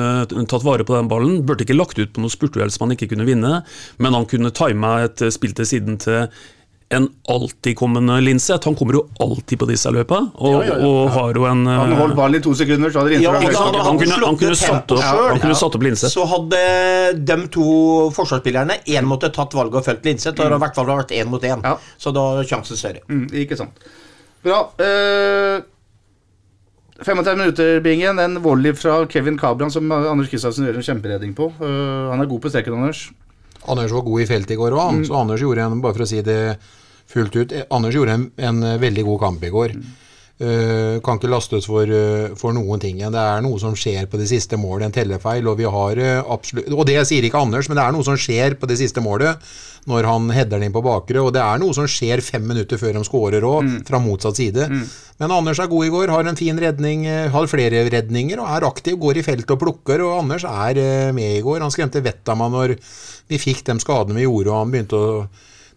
tatt 0.52 0.66
vare 0.66 0.88
på 0.88 0.98
den 0.98 1.12
ballen, 1.12 1.40
burde 1.48 1.66
ikke 1.66 1.78
lagt 1.78 2.00
ut 2.00 2.14
på 2.16 2.24
noe 2.24 2.34
spurtuhell 2.34 2.74
som 2.74 2.86
han 2.86 2.96
ikke 2.98 3.12
kunne 3.14 3.28
vinne, 3.28 3.62
men 4.02 4.18
han 4.18 4.28
kunne 4.30 4.54
tima 4.56 4.98
et 5.06 5.26
spill 5.34 5.56
til 5.58 5.70
siden 5.70 6.00
til 6.02 6.28
en 6.90 7.08
alltidkommende 7.28 8.22
Linseth. 8.22 8.68
Han 8.68 8.76
kommer 8.76 8.94
jo 8.94 9.02
alltid 9.20 9.60
på 9.60 9.68
disse 9.70 9.90
løpa, 9.92 10.20
og, 10.36 10.54
ja, 10.54 10.62
ja, 10.68 10.78
ja. 10.78 10.86
og 10.88 11.10
har 11.16 11.40
jo 11.40 11.48
en 11.50 11.66
Han 11.66 11.96
holdt 11.98 12.14
eh, 12.14 12.18
ballen 12.20 12.40
i 12.40 12.44
to 12.46 12.54
sekunder, 12.58 12.94
så 12.94 13.02
hadde 13.02 13.16
Linseth 13.16 13.62
han, 13.62 13.80
han, 13.88 14.00
kunne, 14.02 14.20
han 14.22 14.40
kunne 14.42 14.60
satt 14.60 14.96
opp, 14.96 15.02
han 15.02 15.42
kunne 15.42 15.58
satt 15.58 15.78
opp 15.80 15.86
Linseth. 15.88 16.14
Så 16.14 16.26
hadde 16.30 16.64
de 17.26 17.38
to 17.54 17.68
forsvarsspillerne 18.16 18.80
én 18.86 19.10
måtte 19.10 19.32
tatt 19.34 19.58
valget 19.58 19.82
og 19.82 19.88
fulgt 19.90 20.10
Linseth, 20.10 20.38
og 20.38 20.44
det 20.46 20.60
i 20.60 20.66
hvert 20.68 20.78
fall 20.78 20.92
vært 20.94 21.16
én 21.18 21.32
mot 21.32 21.50
én. 21.50 21.66
Så 21.98 22.14
da 22.16 22.28
er 22.42 22.52
sjansen 22.54 22.80
større. 22.80 23.06
Mm, 23.10 23.28
ikke 23.46 23.58
sant. 23.60 23.88
Bra. 24.46 24.62
Uh, 24.78 25.64
35 27.02 27.38
minutter, 27.38 27.80
Bingen. 27.84 28.20
En 28.20 28.40
volley 28.44 28.76
fra 28.78 29.02
Kevin 29.12 29.38
Cabran 29.38 29.72
som 29.72 29.92
Anders 29.92 30.32
Kristiansen 30.32 30.68
gjør 30.68 30.80
en 30.80 30.88
kjemperedning 30.88 31.36
på. 31.36 31.50
Uh, 31.60 32.12
han 32.12 32.24
er 32.24 32.30
god 32.32 32.44
på 32.46 32.52
streken, 32.54 32.78
Anders. 32.80 33.10
Anders 33.66 33.92
var 33.92 34.06
god 34.06 34.22
i 34.22 34.30
feltet 34.30 34.56
i 34.56 34.60
går 34.60 34.76
òg, 34.78 35.00
mm. 35.00 35.06
så 35.10 35.20
Anders 35.20 35.42
gjorde 35.42 35.66
en, 35.66 35.80
bare 35.84 35.98
for 35.98 36.06
å 36.06 36.10
si 36.10 36.22
det 36.24 36.40
fullt 37.10 37.36
ut, 37.36 37.54
Anders 37.74 37.98
gjorde 37.98 38.16
en, 38.16 38.26
en 38.38 38.66
veldig 38.82 39.06
god 39.08 39.24
kamp 39.26 39.44
i 39.44 39.52
går. 39.54 39.76
Mm. 39.76 39.94
Eh, 40.36 40.98
kan 41.00 41.16
ikke 41.16 41.30
lastes 41.32 41.64
for, 41.70 41.88
uh, 41.88 42.34
for 42.36 42.52
noen 42.52 42.82
ting. 42.84 42.98
Det 43.00 43.22
er 43.22 43.44
noe 43.46 43.56
som 43.62 43.72
skjer 43.80 44.10
på 44.12 44.20
det 44.20 44.28
siste 44.28 44.60
målet, 44.60 44.90
en 44.90 44.96
tellefeil, 44.98 45.48
og 45.48 45.62
vi 45.62 45.70
har 45.72 46.02
uh, 46.02 46.34
absolutt 46.36 46.74
Og 46.76 46.84
det 46.90 46.98
sier 47.08 47.24
ikke 47.24 47.40
Anders, 47.40 47.70
men 47.72 47.80
det 47.80 47.86
er 47.86 47.96
noe 47.96 48.04
som 48.04 48.20
skjer 48.20 48.58
på 48.60 48.68
det 48.68 48.76
siste 48.82 49.00
målet 49.04 49.40
når 49.86 50.08
han 50.10 50.32
header 50.34 50.58
den 50.58 50.68
inn 50.68 50.74
på 50.74 50.82
bakre, 50.86 51.22
og 51.22 51.32
det 51.36 51.42
er 51.44 51.60
noe 51.62 51.74
som 51.78 51.86
skjer 51.90 52.24
fem 52.26 52.46
minutter 52.50 52.80
før 52.82 52.98
de 52.98 53.04
scorer 53.06 53.46
òg, 53.46 53.68
fra 53.86 54.00
motsatt 54.02 54.40
side. 54.40 54.66
Men 55.22 55.34
Anders 55.34 55.62
er 55.62 55.70
god 55.72 55.86
i 55.86 55.92
går, 55.94 56.14
har 56.14 56.28
en 56.28 56.40
fin 56.40 56.58
redning, 56.60 57.06
eh, 57.06 57.30
har 57.32 57.50
flere 57.52 57.86
redninger 57.94 58.42
og 58.42 58.50
er 58.50 58.66
aktiv, 58.68 58.98
går 59.00 59.22
i 59.22 59.26
felt 59.26 59.52
og 59.54 59.62
plukker, 59.62 60.02
og 60.02 60.24
Anders 60.24 60.48
er 60.50 60.82
eh, 60.82 61.12
med 61.16 61.38
i 61.38 61.44
går. 61.46 61.62
Han 61.62 61.74
skremte 61.74 62.02
vettet 62.04 62.34
av 62.34 62.42
meg 62.42 62.56
når 62.56 62.76
vi 63.30 63.42
fikk 63.42 63.62
de 63.70 63.78
skadene 63.84 64.18
vi 64.18 64.26
gjorde, 64.26 64.50
og 64.50 64.64
han 64.64 64.74
begynte 64.74 64.98
å 64.98 65.12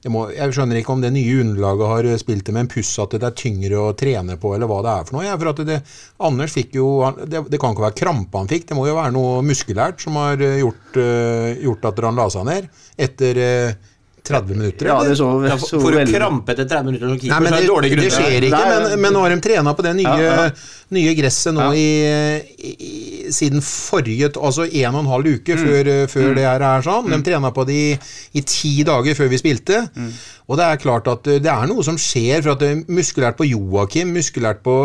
må, 0.06 0.28
jeg 0.30 0.54
skjønner 0.54 0.78
ikke 0.78 0.94
om 0.94 1.00
det 1.02 1.10
nye 1.10 1.40
underlaget 1.42 1.90
har 1.90 2.08
spilt 2.22 2.46
det 2.46 2.54
med 2.54 2.66
en 2.66 2.70
puss 2.70 2.92
at 3.02 3.16
det 3.18 3.26
er 3.26 3.34
tyngre 3.34 3.80
å 3.82 3.94
trene 3.98 4.36
på, 4.38 4.52
eller 4.54 4.70
hva 4.70 4.78
det 4.86 4.92
er 4.92 5.08
for 5.08 5.18
noe. 5.18 5.26
Ja, 5.26 5.34
for 5.40 5.50
at 5.50 5.62
det, 5.66 5.80
Anders 6.28 6.54
fikk 6.54 6.78
jo 6.78 6.88
det, 7.24 7.42
det 7.50 7.58
kan 7.58 7.74
ikke 7.74 7.88
være 7.88 7.98
krampe 7.98 8.38
han 8.38 8.50
fikk, 8.50 8.68
det 8.70 8.78
må 8.78 8.86
jo 8.86 8.98
være 8.98 9.14
noe 9.16 9.42
muskulært 9.46 10.04
som 10.04 10.18
har 10.20 10.38
eh, 10.44 10.60
gjort, 10.62 11.00
eh, 11.02 11.58
gjort 11.66 11.90
at 11.90 12.02
han 12.06 12.20
la 12.20 12.28
seg 12.30 12.46
ned 12.46 12.70
etter 13.08 13.42
eh, 13.42 13.94
30 14.24 14.54
minutter. 14.56 14.86
Ja, 14.90 14.96
det 15.04 15.16
så, 15.18 15.28
Ja, 15.46 15.56
så 15.58 15.80
Får 15.80 15.90
du 15.92 15.98
veldig 15.98 16.14
krampe 16.18 16.52
etter 16.54 16.64
30 16.68 16.84
minutter 16.86 17.08
som 17.08 17.18
keeper, 17.18 17.40
men 17.44 17.52
er 17.54 17.60
det, 17.60 17.90
det 17.90 18.00
det 18.02 18.12
skjer 18.12 18.46
ikke, 18.48 18.64
men, 18.72 19.00
men 19.00 19.12
nå 19.16 19.22
har 19.24 19.30
de 19.34 19.40
trena 19.44 19.74
på 19.74 19.82
det 19.86 19.94
nye, 20.00 20.16
Ja, 20.22 20.34
ja. 20.44 20.50
nye 20.98 21.14
gresset 21.18 21.54
nå 21.54 21.68
Ja. 21.68 21.72
i, 21.74 22.68
i, 22.68 23.30
siden 23.32 23.60
forrige 23.64 24.30
Altså 24.38 24.64
en 24.66 24.94
og 24.94 25.00
en 25.04 25.12
halv 25.12 25.26
uke 25.36 25.54
Mm. 25.58 25.64
før, 25.66 25.92
før 26.08 26.34
det 26.34 26.44
her 26.44 26.60
er 26.62 26.82
sånn. 26.82 27.10
De 27.10 27.22
trena 27.22 27.50
på 27.52 27.64
det 27.68 27.74
i, 27.74 27.98
i 28.34 28.42
ti 28.42 28.82
dager 28.84 29.14
før 29.14 29.28
vi 29.28 29.38
spilte. 29.38 29.88
Mm. 29.96 30.12
Og 30.48 30.56
det 30.56 30.64
er 30.64 30.80
klart 30.80 31.08
at 31.12 31.28
eh, 31.28 31.40
det 31.44 31.50
er 31.52 31.68
noe 31.68 31.84
som 31.84 31.98
skjer, 32.00 32.40
for 32.40 32.54
at 32.54 32.62
det 32.62 32.70
er 32.72 32.94
muskulært 32.96 33.36
på 33.36 33.46
Joakim, 33.48 34.14
muskulært 34.16 34.62
på 34.64 34.76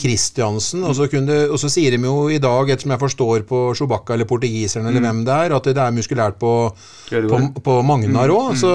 Kristiansen, 0.00 0.82
og, 0.82 0.96
så 0.98 1.06
og 1.06 1.58
så 1.62 1.70
sier 1.70 1.94
de 1.94 2.00
jo 2.02 2.28
i 2.34 2.40
dag, 2.42 2.72
ettersom 2.74 2.94
jeg 2.96 3.02
forstår 3.04 3.44
på 3.48 3.60
Chewbacca 3.78 4.16
eller 4.16 4.28
portugiseren 4.30 4.90
eller 4.90 5.04
hvem 5.04 5.22
det 5.26 5.36
er, 5.46 5.54
at 5.54 5.70
det 5.70 5.84
er 5.84 5.94
muskulært 5.94 6.38
på, 6.40 6.54
på, 7.10 7.40
på 7.64 7.76
Magnar 7.86 8.32
òg. 8.34 8.54
Så 8.58 8.72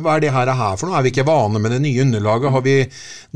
hva 0.00 0.16
er 0.16 0.24
det 0.24 0.32
her, 0.34 0.52
her 0.56 0.80
for 0.80 0.88
noe? 0.88 0.96
Er 0.98 1.06
vi 1.06 1.12
ikke 1.12 1.28
vane 1.28 1.60
med 1.60 1.76
det 1.76 1.82
nye 1.84 2.06
underlaget? 2.06 2.54
Har 2.56 2.64
vi 2.64 2.78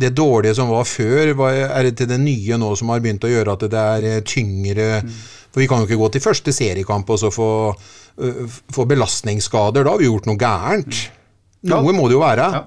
det 0.00 0.14
dårlige 0.16 0.56
som 0.56 0.72
var 0.72 0.88
før? 0.88 1.34
Er 1.50 1.90
det 1.90 1.98
til 2.00 2.08
det 2.10 2.20
nye 2.22 2.60
nå 2.60 2.72
som 2.78 2.92
har 2.92 3.04
begynt 3.04 3.28
å 3.28 3.32
gjøre 3.32 3.58
at 3.58 3.68
det 3.68 3.84
er 3.84 4.24
tyngre? 4.24 4.50
tyngre? 4.50 4.88
For 5.50 5.62
vi 5.62 5.68
kan 5.70 5.82
jo 5.82 5.88
ikke 5.88 5.98
gå 5.98 6.10
til 6.14 6.22
første 6.22 6.54
seriekamp 6.54 7.08
og 7.10 7.18
så 7.18 7.30
få, 7.34 7.52
uh, 7.74 8.58
få 8.72 8.86
belastningsskader. 8.90 9.84
Da 9.84 9.94
har 9.94 10.02
vi 10.02 10.10
gjort 10.10 10.28
noe 10.30 10.38
gærent. 10.38 11.08
Noe 11.68 11.92
må 11.92 12.08
det 12.08 12.16
jo 12.16 12.22
være. 12.24 12.50
Ja. 12.56 12.66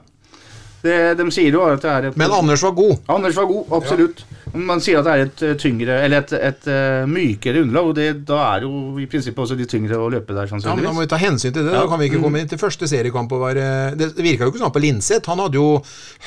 Det, 0.84 0.96
de 1.16 1.26
sier 1.32 1.56
jo 1.56 1.62
at 1.64 1.80
det 1.80 1.88
er 1.90 2.06
et 2.10 2.18
Men 2.20 2.34
Anders 2.36 2.60
var 2.66 2.74
god. 2.76 2.98
Anders 3.08 3.38
var 3.40 3.46
god, 3.48 3.70
absolutt. 3.78 4.26
Man 4.54 4.82
sier 4.84 5.00
at 5.00 5.06
det 5.08 5.14
er 5.14 5.22
et 5.24 5.44
eh, 5.48 5.54
tyngre, 5.58 5.94
eller 6.04 6.20
et, 6.26 6.34
et 6.36 6.66
eh, 6.70 7.06
mykere 7.10 7.62
underlag, 7.64 7.86
og 7.88 7.94
det, 7.96 8.08
da 8.28 8.40
er 8.52 8.66
jo 8.68 8.72
i 9.00 9.06
prinsippet 9.10 9.40
også 9.46 9.56
de 9.58 9.66
tyngre 9.72 9.96
å 9.96 10.10
løpe 10.12 10.36
der, 10.36 10.52
Ja, 10.52 10.76
men 10.76 10.84
Da 10.84 10.92
må 10.92 11.06
vi 11.06 11.08
ta 11.10 11.18
hensyn 11.22 11.54
til 11.56 11.64
det. 11.64 11.72
Ja. 11.72 11.86
Da 11.86 11.90
kan 11.90 12.02
vi 12.04 12.10
ikke 12.12 12.20
komme 12.22 12.42
inn 12.44 12.50
til 12.52 12.60
første 12.62 12.90
seriekamp 12.92 13.32
og 13.34 13.46
være 13.46 13.64
Det 13.96 14.10
virka 14.20 14.44
jo 14.44 14.52
ikke 14.52 14.60
sånn 14.62 14.74
på 14.76 14.84
Linseth. 14.84 15.32
Han 15.32 15.42
hadde 15.46 15.58
jo 15.58 15.70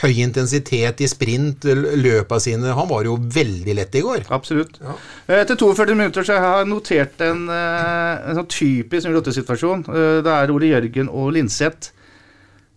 høy 0.00 0.14
intensitet 0.24 1.04
i 1.04 1.10
sprint, 1.12 1.68
løpa 2.00 2.40
sine 2.42 2.72
Han 2.80 2.88
var 2.88 3.04
jo 3.04 3.18
veldig 3.20 3.76
lett 3.76 4.00
i 4.00 4.02
går. 4.08 4.24
Absolutt. 4.32 4.80
Ja. 4.80 4.96
Eh, 5.28 5.42
Etter 5.44 5.60
42 5.60 5.92
minutter 6.00 6.24
så 6.24 6.40
har 6.40 6.62
jeg 6.64 6.72
notert 6.72 7.20
en, 7.28 7.44
en 7.52 8.40
sånn 8.40 8.48
typisk 8.56 9.12
08-situasjon. 9.12 9.84
Eh, 9.92 10.16
Det 10.24 10.32
er 10.32 10.56
Ole 10.56 10.72
Jørgen 10.72 11.12
og 11.12 11.34
Linseth. 11.36 11.92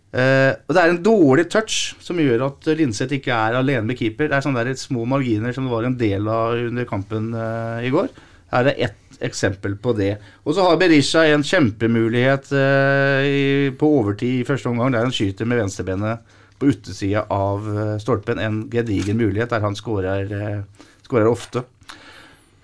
Eh, 0.10 0.52
og 0.66 0.74
Det 0.74 0.82
er 0.82 0.90
en 0.90 1.04
dårlig 1.06 1.46
touch 1.54 1.94
som 2.02 2.18
gjør 2.18 2.48
at 2.48 2.70
Linseth 2.80 3.14
ikke 3.20 3.36
er 3.36 3.60
alene 3.60 3.86
med 3.92 4.00
keeper. 4.00 4.30
Det 4.30 4.40
er 4.40 4.46
sånne 4.46 4.64
der 4.66 4.80
små 4.80 5.06
marginer 5.10 5.54
som 5.54 5.68
det 5.68 5.74
var 5.74 5.86
en 5.86 6.00
del 6.00 6.30
av 6.34 6.58
under 6.70 6.90
kampen 6.90 7.30
uh, 7.38 7.78
i 7.86 7.94
går. 7.94 8.10
Her 8.50 8.72
er 8.72 8.84
ett 8.90 9.22
eksempel 9.22 9.76
på 9.78 9.94
det. 9.94 10.16
Og 10.48 10.56
så 10.58 10.66
har 10.66 10.80
Berisha 10.82 11.28
en 11.30 11.46
kjempemulighet 11.46 12.50
uh, 12.56 13.22
i, 13.22 13.70
på 13.78 13.92
overtid 14.00 14.40
i 14.40 14.48
første 14.48 14.72
omgang, 14.72 14.96
der 14.96 15.06
han 15.06 15.14
skyter 15.14 15.46
med 15.46 15.62
venstrebenet 15.62 16.38
på 16.60 16.74
utesida 16.74 17.24
av 17.32 17.68
stolpen. 18.02 18.42
En 18.42 18.64
gedigen 18.72 19.20
mulighet 19.22 19.54
der 19.54 19.64
han 19.64 19.78
skårer 19.78 21.30
ofte. 21.30 21.64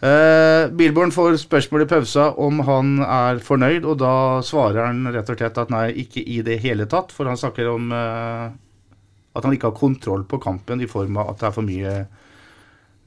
Uh, 0.06 0.68
Bilborn 0.76 1.14
får 1.16 1.40
spørsmål 1.42 1.86
i 1.86 1.88
pausa 1.90 2.28
om 2.44 2.60
han 2.68 3.00
er 3.02 3.40
fornøyd, 3.42 3.88
og 3.88 3.98
da 4.04 4.12
svarer 4.46 4.84
han 4.86 5.08
rett 5.10 5.32
og 5.32 5.40
slett 5.40 5.58
at 5.58 5.72
nei, 5.74 5.88
ikke 6.04 6.22
i 6.22 6.42
det 6.46 6.60
hele 6.62 6.86
tatt. 6.92 7.16
For 7.16 7.26
han 7.30 7.40
snakker 7.40 7.72
om 7.72 7.90
uh, 7.96 8.52
at 9.34 9.48
han 9.48 9.56
ikke 9.56 9.72
har 9.72 9.80
kontroll 9.80 10.28
på 10.30 10.42
kampen 10.44 10.84
i 10.84 10.90
form 10.92 11.18
av 11.22 11.34
at 11.34 11.42
det 11.42 11.50
er 11.50 11.56
for 11.56 11.66
mye 11.66 11.96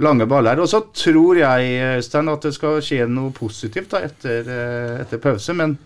lange 0.03 0.27
baller. 0.31 0.59
Og 0.63 0.71
så 0.71 0.83
tror 0.95 1.39
jeg 1.39 1.79
Øystein, 2.01 2.33
at 2.33 2.49
det 2.49 2.57
skal 2.57 2.83
skje 2.83 3.07
noe 3.11 3.35
positivt 3.37 3.95
da, 3.95 4.03
etter, 4.09 4.51
uh, 4.51 4.99
etter 5.05 5.23
pause. 5.23 5.55
Men 5.55 5.79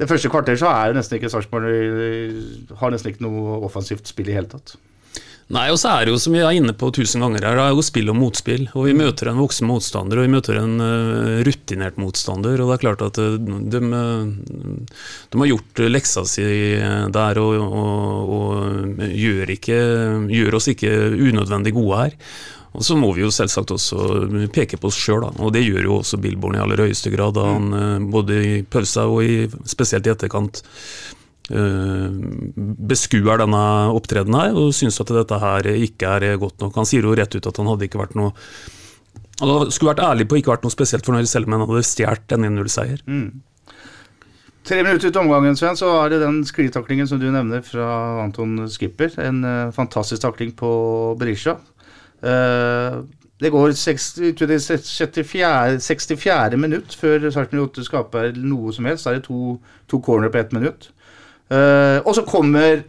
det 0.00 0.08
første 0.08 0.30
kvarter 0.32 0.56
så 0.56 0.70
er 0.72 0.94
nesten 0.96 1.18
ikke 1.18 1.28
Sarpsborg 1.28 1.66
eh, 1.68 2.36
Har 2.80 2.92
nesten 2.92 3.12
ikke 3.12 3.26
noe 3.26 3.58
offensivt 3.66 4.08
spill 4.08 4.30
i 4.32 4.36
hele 4.38 4.48
tatt. 4.48 4.78
Nei, 5.50 5.64
og 5.72 5.80
så 5.82 5.90
er 5.90 6.06
det 6.06 6.12
jo, 6.14 6.18
som 6.22 6.34
vi 6.36 6.42
er 6.44 6.54
inne 6.54 6.74
på 6.78 6.92
tusen 6.94 7.24
ganger 7.24 7.42
her, 7.42 7.58
det 7.58 7.64
er 7.64 7.72
jo 7.74 7.82
spill 7.82 8.12
og 8.12 8.18
motspill. 8.20 8.68
Og 8.78 8.86
vi 8.86 8.94
møter 8.94 9.32
en 9.32 9.40
voksen 9.40 9.66
motstander, 9.66 10.20
og 10.20 10.28
vi 10.28 10.34
møter 10.36 10.60
en 10.60 10.76
eh, 10.84 11.40
rutinert 11.48 11.98
motstander. 11.98 12.62
Og 12.62 12.70
det 12.70 12.76
er 12.76 12.84
klart 12.84 13.02
at 13.08 13.18
eh, 13.18 13.34
de, 13.74 13.80
eh, 13.82 14.94
de 15.32 15.42
har 15.42 15.50
gjort 15.50 15.82
leksa 15.90 16.22
si 16.30 16.46
der 17.10 17.42
og, 17.42 17.66
og, 17.66 18.32
og 18.38 19.04
gjør, 19.10 19.52
ikke, 19.56 19.82
gjør 20.30 20.58
oss 20.60 20.70
ikke 20.70 20.94
unødvendig 21.18 21.74
gode 21.74 22.04
her. 22.04 22.18
Og 22.70 22.84
så 22.86 22.94
må 22.94 23.10
vi 23.16 23.24
jo 23.24 23.32
selvsagt 23.34 23.72
også 23.74 24.04
peke 24.54 24.78
på 24.78 24.90
oss 24.90 24.98
sjøl, 24.98 25.26
og 25.26 25.50
det 25.54 25.64
gjør 25.64 25.88
jo 25.88 25.96
også 25.98 26.20
Billborn 26.22 26.54
i 26.58 26.62
aller 26.62 26.84
høyeste 26.84 27.10
grad. 27.10 27.34
Da 27.34 27.48
han 27.48 27.72
eh, 27.74 28.10
både 28.12 28.38
i 28.46 28.52
pausa 28.62 29.08
og 29.10 29.24
i, 29.26 29.48
spesielt 29.68 30.06
i 30.06 30.14
etterkant 30.14 30.62
eh, 30.62 31.16
beskuer 31.50 33.40
denne 33.42 33.62
opptredenen 33.90 34.38
her 34.38 34.58
og 34.58 34.74
syns 34.76 35.00
at 35.02 35.10
dette 35.16 35.38
her 35.42 35.66
ikke 35.72 36.12
er 36.16 36.36
godt 36.38 36.60
nok. 36.62 36.76
Han 36.78 36.86
sier 36.86 37.02
jo 37.06 37.16
rett 37.18 37.34
ut 37.34 37.48
at 37.50 37.58
han 37.58 37.70
hadde 37.72 37.88
ikke 37.88 37.98
vært 37.98 38.14
noe 38.18 38.30
Han 39.40 39.72
skulle 39.72 39.94
vært 39.94 40.04
ærlig 40.04 40.28
på 40.30 40.38
ikke 40.38 40.52
vært 40.52 40.66
noe 40.66 40.74
spesielt 40.74 41.06
fornøyd 41.06 41.26
selv 41.26 41.48
om 41.48 41.56
han 41.56 41.64
hadde 41.66 41.86
stjålet 41.88 42.36
en 42.36 42.46
1-0-seier. 42.52 43.02
Tre 44.70 44.82
minutter 44.84 45.08
ut 45.08 45.16
i 45.16 45.20
omgangen, 45.22 45.56
Sven, 45.56 45.78
så 45.78 45.88
er 46.02 46.12
det 46.12 46.20
den 46.20 46.42
sklitaklingen 46.46 47.08
som 47.08 47.18
du 47.18 47.30
nevner 47.32 47.62
fra 47.64 47.86
Anton 48.22 48.68
Skipper. 48.70 49.14
En 49.22 49.40
uh, 49.42 49.72
fantastisk 49.74 50.22
takling 50.22 50.52
på 50.56 50.70
Berisha. 51.18 51.56
Uh, 52.20 53.00
det 53.40 53.50
går 53.54 53.72
60, 53.72 54.36
det 54.36 54.60
64, 54.60 55.80
64. 55.80 56.56
minutt 56.60 56.94
før 56.94 57.30
Sarpsborg 57.30 57.70
8 57.70 57.84
skaper 57.86 58.32
noe 58.36 58.72
som 58.76 58.84
helst. 58.84 59.06
Da 59.06 59.14
er 59.14 59.22
det 59.22 59.28
to, 59.30 59.56
to 59.88 60.00
corner 60.04 60.28
på 60.28 60.42
ett 60.42 60.52
minutt. 60.52 60.90
Eh, 61.50 61.98
og 62.04 62.14
så 62.14 62.24
kommer 62.26 62.82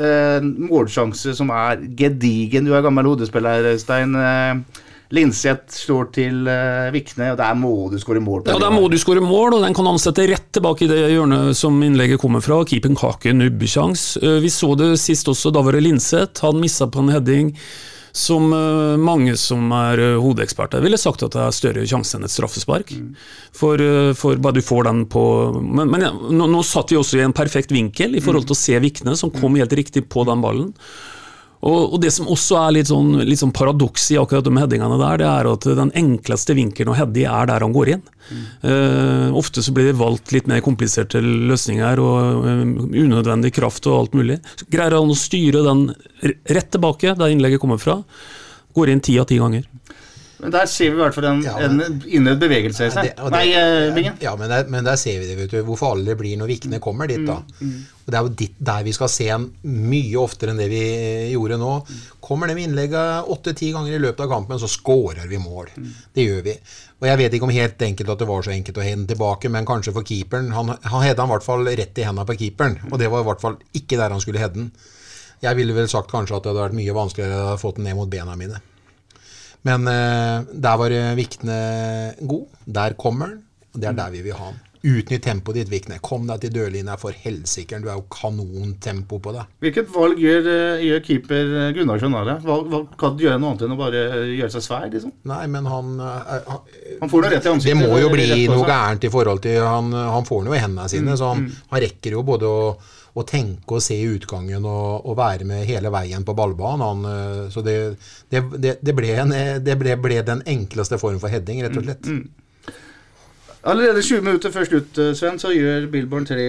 en 0.00 0.52
uh, 0.54 0.68
målsjanse 0.70 1.34
som 1.36 1.50
er 1.54 1.82
gedigen. 1.98 2.66
Du 2.66 2.74
er 2.74 2.84
gammel 2.84 3.08
hodespiller, 3.10 3.66
Stein. 3.78 4.14
Uh, 4.14 4.86
Linseth 5.10 5.74
slår 5.74 6.10
til 6.14 6.46
uh, 6.46 6.86
Vikne, 6.94 7.32
og 7.32 7.38
der 7.40 7.56
må 7.58 7.72
du 7.90 7.98
skåre 7.98 8.22
mål. 8.22 8.44
Ja. 8.46 8.58
Der 8.62 8.70
må 8.70 8.86
du 8.90 8.94
skåre 9.00 9.22
mål, 9.24 9.56
og 9.56 9.64
den 9.66 9.74
kan 9.74 9.88
ansette 9.90 10.28
rett 10.30 10.46
tilbake 10.54 10.86
i 10.86 10.90
det 10.90 11.00
hjørnet 11.10 11.58
som 11.58 11.80
innlegget 11.82 12.22
kommer 12.22 12.44
fra. 12.44 12.62
keep 12.64 12.86
en 12.86 12.98
kake 12.98 13.34
nubbesjans. 13.34 14.16
Eh, 14.22 14.38
Vi 14.44 14.50
så 14.54 14.76
det 14.78 14.92
sist 15.02 15.26
også, 15.26 15.50
da 15.50 15.64
var 15.66 15.74
det 15.74 15.82
Linseth. 15.82 16.44
Han 16.46 16.62
missa 16.62 16.86
på 16.86 17.02
en 17.02 17.10
heading 17.10 17.50
som 18.12 18.52
eh, 18.52 18.96
mange 19.00 19.36
som 19.38 19.70
er 19.76 20.02
eh, 20.02 20.16
hodeeksperter 20.20 20.82
ville 20.84 20.98
sagt 21.00 21.22
at 21.26 21.34
det 21.36 21.42
er 21.44 21.54
større 21.54 21.86
sjanse 21.88 22.16
enn 22.16 22.26
et 22.26 22.34
straffespark. 22.34 22.92
For, 23.56 23.80
eh, 23.80 24.10
for 24.18 24.40
bare 24.42 24.58
du 24.58 24.66
får 24.66 24.88
den 24.88 25.04
på 25.10 25.24
Men, 25.60 25.90
men 25.90 26.04
ja, 26.06 26.10
nå, 26.12 26.48
nå 26.50 26.62
satt 26.66 26.92
vi 26.92 26.98
også 26.98 27.20
i 27.20 27.24
en 27.24 27.36
perfekt 27.36 27.72
vinkel 27.74 28.16
i 28.16 28.24
forhold 28.24 28.48
til 28.48 28.56
å 28.56 28.60
se 28.60 28.78
Vikne, 28.82 29.16
som 29.18 29.32
kom 29.34 29.58
helt 29.60 29.74
riktig 29.76 30.06
på 30.10 30.24
den 30.28 30.42
ballen. 30.44 30.70
Og, 31.60 31.92
og 31.92 31.98
Det 32.00 32.10
som 32.14 32.28
også 32.32 32.56
er 32.56 32.76
litt 32.78 32.88
sånn, 32.88 33.18
litt 33.28 33.40
sånn 33.42 33.52
paradoks 33.52 34.06
i 34.14 34.18
akkurat 34.20 34.46
de 34.46 34.52
headingene 34.56 34.96
der, 35.00 35.20
det 35.20 35.28
er 35.28 35.48
at 35.50 35.66
den 35.76 35.92
enkleste 35.98 36.56
vinkelen 36.56 36.94
å 36.94 36.96
heade 36.96 37.20
i 37.20 37.26
er 37.28 37.50
der 37.50 37.66
han 37.66 37.74
går 37.76 37.92
inn. 37.96 38.04
Eh, 38.64 39.26
ofte 39.36 39.64
så 39.64 39.74
blir 39.76 39.90
det 39.90 39.98
valgt 40.00 40.32
litt 40.32 40.48
mer 40.48 40.62
kompliserte 40.64 41.20
løsninger 41.20 42.00
og 42.00 42.48
eh, 42.48 42.62
unødvendig 43.02 43.52
kraft 43.58 43.88
og 43.90 43.98
alt 43.98 44.16
mulig. 44.16 44.38
Så 44.56 44.70
greier 44.72 44.96
han 44.96 45.12
å 45.12 45.18
styre 45.18 45.64
den 45.66 45.88
rett 46.24 46.72
tilbake 46.72 47.16
der 47.18 47.34
innlegget 47.34 47.60
kommer 47.60 47.82
fra. 47.82 48.00
Går 48.76 48.94
inn 48.94 49.04
ti 49.04 49.18
av 49.20 49.28
ti 49.28 49.40
ganger. 49.42 49.66
Men 50.40 50.50
der 50.54 50.66
ser 50.72 50.90
vi 50.90 50.96
i 50.96 51.00
hvert 51.02 51.14
fall 51.14 51.26
en, 51.28 51.42
Ja, 51.44 51.54
en 51.66 51.80
innøvd 52.08 52.38
bevegelse. 52.40 52.86
i 52.88 53.02
det- 53.02 53.30
Nei, 53.30 53.52
eh, 53.52 53.92
Bingen. 53.94 54.14
Ja, 54.22 54.34
men 54.36 54.48
der, 54.48 54.64
men 54.72 54.84
der 54.84 54.96
ser 54.96 55.18
vi 55.20 55.26
det, 55.26 55.36
vet 55.36 55.50
du. 55.50 55.62
Hvor 55.64 55.76
farlig 55.76 56.06
det 56.06 56.16
blir 56.18 56.36
når 56.40 56.48
vikene 56.48 56.80
kommer 56.80 57.06
dit, 57.08 57.24
da. 57.26 57.42
Og 57.60 58.10
Det 58.10 58.14
er 58.18 58.22
jo 58.22 58.28
dit, 58.34 58.54
der 58.58 58.82
vi 58.82 58.92
skal 58.92 59.08
se 59.08 59.28
en 59.28 59.50
mye 59.64 60.16
oftere 60.18 60.50
enn 60.50 60.56
det 60.58 60.68
vi 60.70 60.80
gjorde 61.34 61.58
nå. 61.60 61.86
Kommer 62.24 62.48
de 62.48 62.54
innlegget 62.64 63.28
åtte-ti 63.28 63.72
ganger 63.72 63.94
i 63.94 63.98
løpet 64.02 64.20
av 64.24 64.28
kampen, 64.30 64.58
så 64.58 64.66
skårer 64.68 65.28
vi 65.28 65.36
mål. 65.36 65.68
Det 66.14 66.24
gjør 66.26 66.42
vi. 66.42 66.56
Og 67.02 67.06
Jeg 67.08 67.18
vet 67.18 67.32
ikke 67.32 67.42
om 67.48 67.50
helt 67.50 67.78
enkelt 67.78 68.08
at 68.10 68.18
det 68.18 68.28
var 68.28 68.42
så 68.42 68.50
enkelt 68.52 68.76
å 68.76 68.82
hente 68.84 69.14
tilbake, 69.14 69.50
men 69.50 69.64
kanskje 69.66 69.92
for 69.92 70.02
keeperen. 70.02 70.50
Han, 70.52 70.76
han 70.82 71.02
hedda 71.02 71.24
i 71.24 71.30
hvert 71.34 71.42
fall 71.44 71.64
rett 71.64 71.98
i 71.98 72.02
hendene 72.02 72.26
på 72.26 72.36
keeperen, 72.38 72.78
og 72.90 72.98
det 72.98 73.10
var 73.10 73.20
i 73.20 73.24
hvert 73.28 73.40
fall 73.40 73.56
ikke 73.74 73.96
der 73.96 74.10
han 74.10 74.20
skulle 74.20 74.38
hedde 74.40 74.54
den. 74.54 74.72
Jeg 75.42 75.56
ville 75.56 75.72
vel 75.72 75.88
sagt 75.88 76.10
kanskje 76.10 76.36
at 76.36 76.42
det 76.44 76.52
hadde 76.52 76.66
vært 76.68 76.76
mye 76.76 76.92
vanskeligere 76.92 77.54
å 77.54 77.58
få 77.60 77.74
den 77.76 77.84
ned 77.84 77.96
mot 77.96 78.10
bena 78.10 78.34
mine. 78.36 78.60
Men 79.68 79.86
eh, 79.90 80.48
der 80.56 80.80
var 80.80 80.94
eh, 80.96 81.12
Vikne 81.18 81.60
god. 82.24 82.48
Der 82.66 82.96
kommer 83.00 83.34
han. 83.34 83.38
Det 83.76 83.86
er 83.90 83.96
der 83.98 84.10
vi 84.14 84.24
vil 84.24 84.36
ha 84.38 84.50
han. 84.50 84.58
Utnytt 84.80 85.20
tempoet 85.26 85.58
ditt, 85.58 85.68
Vikne. 85.68 85.98
Kom 86.00 86.22
deg 86.24 86.40
til 86.40 86.54
dørlinja 86.54 86.94
for 86.96 87.12
helsike. 87.12 87.76
Du 87.82 87.90
er 87.90 87.98
jo 87.98 88.06
kanontempo 88.08 89.18
på 89.20 89.34
det. 89.36 89.42
Hvilket 89.60 89.90
valg 89.92 90.16
gjør, 90.22 90.46
eh, 90.48 90.84
gjør 90.86 91.02
keeper 91.04 91.42
Gunnar 91.44 91.74
Gunnarsson 92.00 92.16
av 92.16 92.30
det? 92.30 92.36
Kan 93.02 93.18
du 93.18 93.26
gjøre 93.26 93.36
noe 93.42 93.50
annet 93.52 93.66
enn 93.66 93.74
å 93.76 93.78
bare 93.82 94.00
gjøre 94.38 94.48
seg 94.54 94.64
svær, 94.64 94.86
liksom? 94.94 95.12
Nei, 95.28 95.42
men 95.52 95.68
han, 95.68 95.90
han 96.00 96.64
Han 97.02 97.12
får 97.12 97.26
det 97.26 97.32
rett 97.34 97.50
i 97.50 97.58
Det 97.68 97.76
må 97.76 98.00
jo 98.00 98.08
bli 98.14 98.46
noe 98.48 98.64
gærent 98.64 99.04
i 99.04 99.12
forhold 99.12 99.44
til 99.44 99.60
Han, 99.60 99.92
han 99.92 100.24
får 100.24 100.48
noe 100.48 100.56
i 100.56 100.62
hendene 100.64 100.88
Mm, 100.88 100.92
sine, 100.94 101.18
så 101.20 101.34
han, 101.34 101.44
han 101.74 101.84
rekker 101.84 102.16
jo 102.16 102.24
både 102.24 102.48
å, 102.48 102.64
å 103.20 103.26
tenke 103.28 103.76
og 103.76 103.84
se 103.84 103.96
utgangen 104.10 104.64
og, 104.64 105.06
og 105.06 105.16
være 105.18 105.46
med 105.48 105.66
hele 105.68 105.92
veien 105.92 106.24
på 106.26 106.34
ballbanen. 106.36 107.06
Eh, 107.10 107.42
så 107.52 107.64
det, 107.66 107.76
det, 108.32 108.76
det, 108.80 108.94
ble 108.96 109.14
en, 109.22 109.34
eh, 109.36 109.56
det 109.62 109.76
ble, 109.80 109.96
ble 110.00 110.22
den 110.26 110.44
enkleste 110.48 110.98
form 111.00 111.20
for 111.22 111.32
heading, 111.32 111.62
rett 111.64 111.76
og 111.76 111.86
slett. 111.86 112.08
Mm, 112.08 112.40
Allerede 113.62 114.02
20 114.02 114.24
minutter 114.24 114.50
før 114.50 114.70
ut, 114.72 114.98
eh, 114.98 115.12
Sven, 115.14 115.38
så 115.38 115.52
gjør 115.52 115.90
Billborn 115.92 116.24
tre 116.24 116.46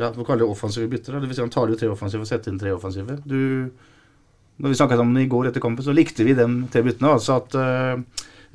Ja, 0.00 0.10
vi 0.10 0.24
kaller 0.24 0.42
det 0.42 0.50
offensive 0.50 0.88
bytter. 0.90 1.20
Det 1.20 1.28
vil 1.28 1.36
si 1.36 1.44
han 1.44 1.52
tar 1.52 1.70
ut 1.70 1.78
tre 1.78 1.90
offensive 1.92 2.24
og 2.24 2.28
setter 2.28 2.50
inn 2.50 2.58
tre 2.58 2.72
offensive. 2.72 3.20
Du, 3.22 3.70
når 4.58 4.72
vi 4.72 4.78
snakket 4.78 5.02
om 5.02 5.14
det 5.14 5.26
i 5.26 5.30
går 5.30 5.50
etter 5.50 5.62
kampen, 5.62 5.84
så 5.84 5.94
likte 5.94 6.24
vi 6.24 6.34
de 6.34 6.46
tre 6.72 6.82
byttene. 6.82 7.12
Altså 7.12 7.36
at 7.36 7.54
uh, 7.54 8.00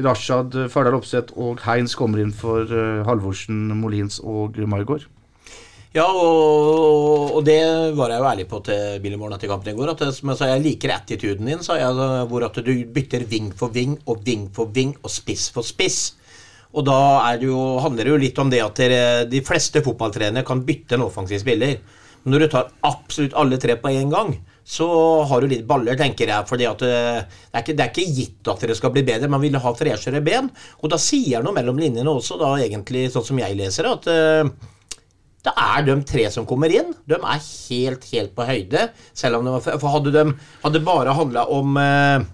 Rashad, 0.02 0.58
Fardal 0.74 0.98
Opseth 0.98 1.38
og 1.38 1.62
Heinz 1.64 1.94
kommer 1.96 2.20
inn 2.20 2.34
for 2.34 2.66
uh, 2.66 3.06
Halvorsen, 3.06 3.70
Molins 3.78 4.18
og 4.20 4.58
Margaard. 4.68 5.06
Ja, 5.96 6.10
og, 6.12 7.30
og 7.38 7.44
det 7.48 7.62
var 7.96 8.12
jeg 8.12 8.20
jo 8.20 8.28
ærlig 8.28 8.46
på 8.52 8.60
til 8.68 8.98
Billy 9.00 9.16
Morn 9.16 9.32
etter 9.38 9.48
kampen 9.48 9.72
i 9.72 9.78
går. 9.78 9.94
At 9.94 10.02
som 10.18 10.34
jeg 10.34 10.40
sa, 10.42 10.50
jeg 10.52 10.64
liker 10.66 10.92
attituden 10.92 11.48
din, 11.48 11.62
sa 11.64 11.78
jeg, 11.80 12.10
hvor 12.28 12.44
at 12.44 12.60
du 12.66 12.74
bytter 12.92 13.24
ving 13.32 13.54
for 13.56 13.72
ving 13.72 13.94
og 14.04 14.26
ving 14.26 14.50
for 14.56 14.74
ving 14.76 14.92
og 15.00 15.14
spiss 15.14 15.48
for 15.56 15.64
spiss. 15.64 16.18
Og 16.76 16.84
da 16.84 16.98
det 17.40 17.48
jo, 17.48 17.78
handler 17.80 18.04
det 18.04 18.12
jo 18.12 18.20
litt 18.26 18.44
om 18.44 18.52
det 18.52 18.60
at 18.66 18.84
de 19.32 19.42
fleste 19.48 19.80
fotballtrenere 19.86 20.44
kan 20.44 20.66
bytte 20.68 21.00
en 21.00 21.08
offensiv 21.08 21.40
spiller. 21.46 21.80
Men 22.26 22.36
når 22.36 22.44
du 22.44 22.50
tar 22.52 22.76
absolutt 22.84 23.40
alle 23.40 23.62
tre 23.64 23.80
på 23.80 23.96
én 23.96 24.12
gang, 24.12 24.36
så 24.68 24.92
har 25.30 25.40
du 25.40 25.48
litt 25.48 25.64
baller, 25.70 25.96
tenker 25.96 26.28
jeg. 26.28 26.50
For 26.50 26.60
det, 26.60 26.68
eh, 26.90 27.24
det, 27.24 27.56
er 27.56 27.64
ikke, 27.64 27.80
det 27.80 27.88
er 27.88 27.96
ikke 27.96 28.16
gitt 28.20 28.52
at 28.52 28.68
dere 28.68 28.76
skal 28.76 28.92
bli 28.92 29.08
bedre, 29.08 29.32
man 29.32 29.48
vil 29.48 29.56
ha 29.64 29.76
freshere 29.80 30.20
ben. 30.26 30.52
Og 30.84 30.92
da 30.92 31.00
sier 31.00 31.46
noe 31.46 31.56
mellom 31.56 31.80
linjene 31.80 32.20
også, 32.20 32.42
da 32.42 32.58
egentlig 32.60 33.08
sånn 33.16 33.30
som 33.32 33.46
jeg 33.46 33.56
leser 33.64 33.88
det, 33.88 34.00
at 34.02 34.74
det 35.46 35.54
er 35.62 35.84
de 35.86 35.96
tre 36.08 36.26
som 36.34 36.48
kommer 36.50 36.74
inn. 36.74 36.94
De 37.06 37.20
er 37.20 37.44
helt, 37.44 38.08
helt 38.12 38.34
på 38.38 38.48
høyde. 38.48 38.88
Selv 39.14 39.40
om 39.40 39.46
de, 39.48 39.60
for 39.62 39.94
hadde 39.94 40.16
de 40.74 40.82
bare 40.86 41.14
handla 41.14 41.46
om 41.54 41.78
eh, 41.78 42.26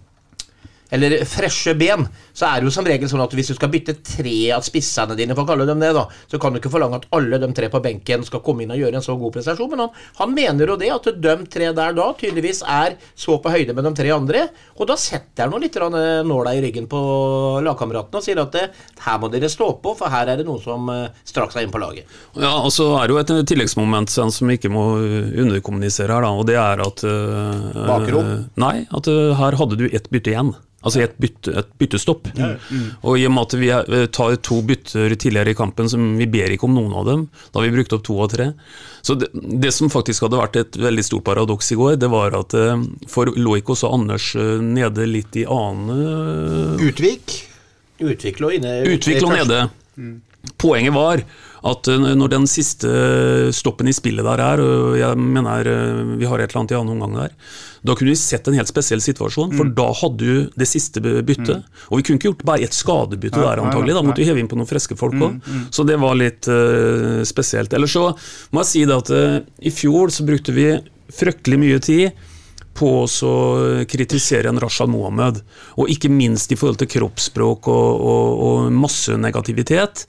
eller 0.91 1.21
freshe 1.27 1.73
ben, 1.79 2.03
så 2.41 2.49
er 2.49 2.61
det 2.61 2.69
jo 2.71 2.73
som 2.73 2.87
regel 2.87 3.09
sånn 3.09 3.21
at 3.21 3.33
hvis 3.37 3.51
du 3.51 3.55
skal 3.57 3.69
bytte 3.69 3.99
tre 4.01 4.35
av 4.55 4.63
spissene 4.65 5.13
dine, 5.17 5.35
for 5.37 5.45
å 5.45 5.51
kalle 5.51 5.67
dem 5.69 5.81
det, 5.83 5.91
da, 5.93 6.07
så 6.31 6.39
kan 6.41 6.53
du 6.53 6.57
ikke 6.57 6.71
forlange 6.73 6.97
at 6.97 7.05
alle 7.13 7.37
de 7.41 7.49
tre 7.57 7.69
på 7.69 7.81
benken 7.83 8.25
skal 8.25 8.41
komme 8.45 8.65
inn 8.65 8.73
og 8.73 8.81
gjøre 8.81 8.97
en 8.97 9.05
så 9.05 9.13
god 9.19 9.35
prestasjon. 9.35 9.69
Men 9.75 9.83
han, 9.85 9.91
han 10.17 10.33
mener 10.33 10.73
jo 10.73 10.77
det, 10.81 10.89
at 10.95 11.09
de 11.21 11.35
tre 11.53 11.69
der 11.77 11.97
da 11.97 12.07
tydeligvis 12.17 12.63
er 12.65 12.97
så 13.13 13.37
på 13.41 13.53
høyde 13.53 13.75
med 13.77 13.85
de 13.85 13.93
tre 13.99 14.09
andre. 14.15 14.47
Og 14.79 14.89
da 14.89 14.97
setter 14.97 15.45
han 15.45 15.53
nå 15.53 15.61
litt 15.61 15.77
eh, 15.77 16.07
nåla 16.25 16.55
i 16.57 16.63
ryggen 16.65 16.89
på 16.89 17.01
lagkameratene 17.67 18.21
og 18.21 18.25
sier 18.25 18.41
at 18.41 18.57
eh, 18.57 18.73
her 19.05 19.21
må 19.21 19.29
dere 19.33 19.51
stå 19.51 19.69
på, 19.83 19.93
for 19.99 20.13
her 20.13 20.33
er 20.33 20.41
det 20.41 20.47
noen 20.49 20.63
som 20.63 20.89
eh, 20.93 21.21
straks 21.27 21.59
er 21.59 21.67
inne 21.67 21.75
på 21.75 21.83
laget. 21.83 22.09
Ja, 22.41 22.55
og 22.57 22.73
så 22.73 22.89
er 22.97 23.05
det 23.05 23.17
jo 23.17 23.21
et 23.21 23.51
tilleggsmoment 23.53 24.09
sen, 24.09 24.33
som 24.33 24.49
vi 24.49 24.57
ikke 24.57 24.73
må 24.73 24.87
underkommunisere 24.97 26.17
her, 26.17 26.25
da, 26.25 26.33
og 26.33 26.49
det 26.49 26.57
er 26.57 26.81
at 26.87 27.05
øh, 27.05 27.85
Bakrom? 27.85 28.33
Nei, 28.65 28.75
at 28.89 29.13
øh, 29.13 29.31
her 29.37 29.61
hadde 29.61 29.77
du 29.77 29.87
ett 29.91 30.09
bytte 30.09 30.33
igjen. 30.33 30.53
Altså 30.81 31.03
et, 31.03 31.13
bytte, 31.21 31.53
et 31.61 31.67
byttestopp. 31.77 32.30
Og 33.01 33.19
i 33.19 33.25
og 33.27 33.33
med 33.35 33.47
at 33.47 33.57
vi 33.59 33.69
øh, 33.73 34.07
tar 34.13 34.37
to 34.45 34.61
bytter 34.67 35.15
tidligere 35.15 35.53
i 35.53 35.57
kampen, 35.57 35.89
som 35.91 36.15
vi 36.19 36.27
ber 36.31 36.53
ikke 36.53 36.69
om 36.69 36.75
noen 36.77 36.95
av 36.97 37.07
dem, 37.09 37.27
da 37.51 37.59
har 37.59 37.67
vi 37.67 37.75
brukt 37.75 37.95
opp 37.97 38.05
to 38.07 38.17
av 38.23 38.31
tre. 38.33 38.51
Så 39.01 39.17
det, 39.19 39.31
det 39.33 39.73
som 39.75 39.91
faktisk 39.91 40.27
hadde 40.27 40.41
vært 40.41 40.59
et 40.61 40.81
veldig 40.81 41.05
stort 41.05 41.25
paradoks 41.27 41.71
i 41.73 41.79
går, 41.79 41.99
det 42.01 42.11
var 42.13 42.37
at 42.37 42.57
øh, 42.57 42.87
for 43.11 43.31
lå 43.35 43.57
og 43.61 43.85
Anders 43.91 44.31
øh, 44.35 44.57
nede 44.63 45.07
litt 45.09 45.35
i 45.37 45.47
annen 45.49 46.81
Utvik? 46.81 47.37
Utvik. 48.01 48.39
lå 48.41 48.55
inne 48.57 48.81
Utvikle 48.89 49.29
og 49.29 49.37
nede. 49.37 49.65
Poenget 50.61 50.93
var 50.93 51.21
at 51.69 51.87
eh, 51.91 52.05
når 52.17 52.31
den 52.33 52.47
siste 52.49 52.89
stoppen 53.53 53.89
i 53.89 53.93
spillet 53.93 54.25
der 54.25 54.41
er, 54.41 54.61
og 54.63 54.95
jeg 54.97 55.17
mener 55.21 55.67
eh, 55.69 55.99
vi 56.17 56.29
har 56.29 56.41
et 56.41 56.49
eller 56.49 56.63
annet 56.63 56.73
i 56.73 56.77
annen 56.79 56.95
omgang 56.95 57.17
der, 57.19 57.35
da 57.85 57.95
kunne 57.97 58.13
vi 58.13 58.17
sett 58.19 58.49
en 58.49 58.57
helt 58.57 58.69
spesiell 58.69 59.03
situasjon, 59.03 59.53
for 59.57 59.69
da 59.77 59.87
hadde 60.01 60.17
du 60.21 60.57
det 60.57 60.69
siste 60.69 61.01
byttet. 61.01 61.61
Mm. 61.61 61.85
Og 61.89 61.99
vi 61.99 62.07
kunne 62.07 62.21
ikke 62.21 62.31
gjort 62.31 62.45
bare 62.49 62.65
ett 62.65 62.77
skadebytte 62.77 63.41
ja, 63.41 63.51
der 63.51 63.63
antagelig, 63.65 63.95
da 63.97 64.03
måtte 64.05 64.23
vi 64.23 64.29
heve 64.29 64.41
inn 64.41 64.49
på 64.49 64.57
noen 64.57 64.69
friske 64.69 64.97
folk 64.97 65.17
òg. 65.17 65.39
Så 65.73 65.85
det 65.89 65.97
var 66.01 66.17
litt 66.19 66.45
uh, 66.45 67.25
spesielt. 67.25 67.73
Ellers 67.73 67.95
så 67.97 68.11
må 68.53 68.61
jeg 68.61 68.69
si 68.69 68.83
det 68.85 68.99
at 69.01 69.09
uh, 69.09 69.39
i 69.65 69.73
fjor 69.73 70.13
så 70.13 70.25
brukte 70.27 70.53
vi 70.53 70.67
fryktelig 71.11 71.57
mye 71.61 71.81
tid 71.81 72.29
på 72.77 72.89
å 73.05 73.37
kritisere 73.89 74.49
en 74.49 74.59
Rashad 74.61 74.89
Mohammed, 74.91 75.41
og 75.77 75.89
ikke 75.91 76.11
minst 76.11 76.51
i 76.51 76.57
forhold 76.59 76.79
til 76.81 76.89
kroppsspråk 76.95 77.67
og, 77.71 78.03
og, 78.11 78.43
og 78.47 78.75
masse 78.75 79.15
negativitet. 79.19 80.05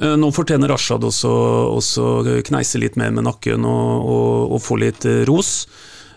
Eh, 0.00 0.16
Nå 0.18 0.30
fortjener 0.34 0.72
Rashad 0.72 1.04
også 1.06 1.32
også 1.72 2.06
kneise 2.46 2.80
litt 2.82 2.98
mer 3.00 3.14
med 3.16 3.26
nakken 3.28 3.64
og, 3.64 3.90
og, 4.04 4.56
og 4.56 4.62
få 4.64 4.80
litt 4.82 5.08
ros. 5.28 5.52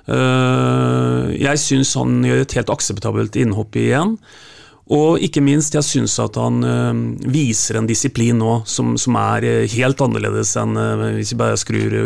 Eh, 0.10 1.36
Jeg 1.40 1.64
syns 1.64 1.96
han 2.00 2.22
gjør 2.26 2.44
et 2.44 2.56
helt 2.60 2.74
akseptabelt 2.76 3.40
innhopp 3.40 3.80
igjen. 3.80 4.18
Og 4.90 5.22
ikke 5.22 5.44
minst, 5.46 5.76
jeg 5.78 5.86
syns 5.86 6.16
at 6.20 6.40
han 6.42 6.64
eh, 6.66 7.04
viser 7.30 7.78
en 7.80 7.90
disiplin 7.90 8.40
nå 8.42 8.64
som, 8.66 8.96
som 8.98 9.20
er 9.22 9.68
helt 9.76 10.02
annerledes 10.02 10.56
enn 10.60 10.74
hvis 11.20 11.36
vi 11.36 11.44
bare 11.44 11.62
skrur 11.62 12.00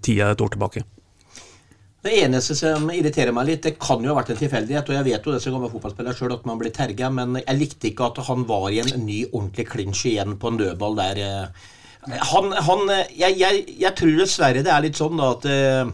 tida 0.00 0.30
et 0.32 0.46
år 0.46 0.54
tilbake. 0.54 0.86
Det 2.08 2.22
eneste 2.24 2.54
som 2.56 2.86
irriterer 2.88 3.34
meg 3.36 3.50
litt, 3.50 3.66
det 3.66 3.74
kan 3.76 4.00
jo 4.00 4.14
ha 4.14 4.16
vært 4.16 4.32
en 4.32 4.40
tilfeldighet, 4.40 4.88
og 4.88 4.96
jeg 4.96 5.06
vet 5.10 5.26
jo 5.26 5.34
det 5.34 5.40
som 5.44 5.52
gammel 5.52 5.72
fotballspiller 5.74 6.16
sjøl 6.16 6.32
at 6.38 6.46
man 6.48 6.60
blir 6.60 6.72
terga, 6.72 7.10
men 7.12 7.36
jeg 7.42 7.58
likte 7.58 7.90
ikke 7.90 8.08
at 8.08 8.22
han 8.30 8.46
var 8.48 8.70
i 8.72 8.80
en 8.80 8.94
ny 9.04 9.18
ordentlig 9.26 9.66
klinsj 9.74 10.06
igjen 10.14 10.38
på 10.40 10.52
en 10.52 10.60
dødball 10.62 10.96
der. 10.96 11.20
eh. 11.26 11.68
Han, 12.30 12.54
han 12.64 12.84
jeg, 13.12 13.36
jeg, 13.36 13.64
jeg 13.82 13.96
tror 13.98 14.14
dessverre 14.22 14.64
det 14.64 14.72
er 14.72 14.86
litt 14.86 14.96
sånn 14.96 15.20
da 15.20 15.32
at 15.34 15.48
eh, 15.52 15.90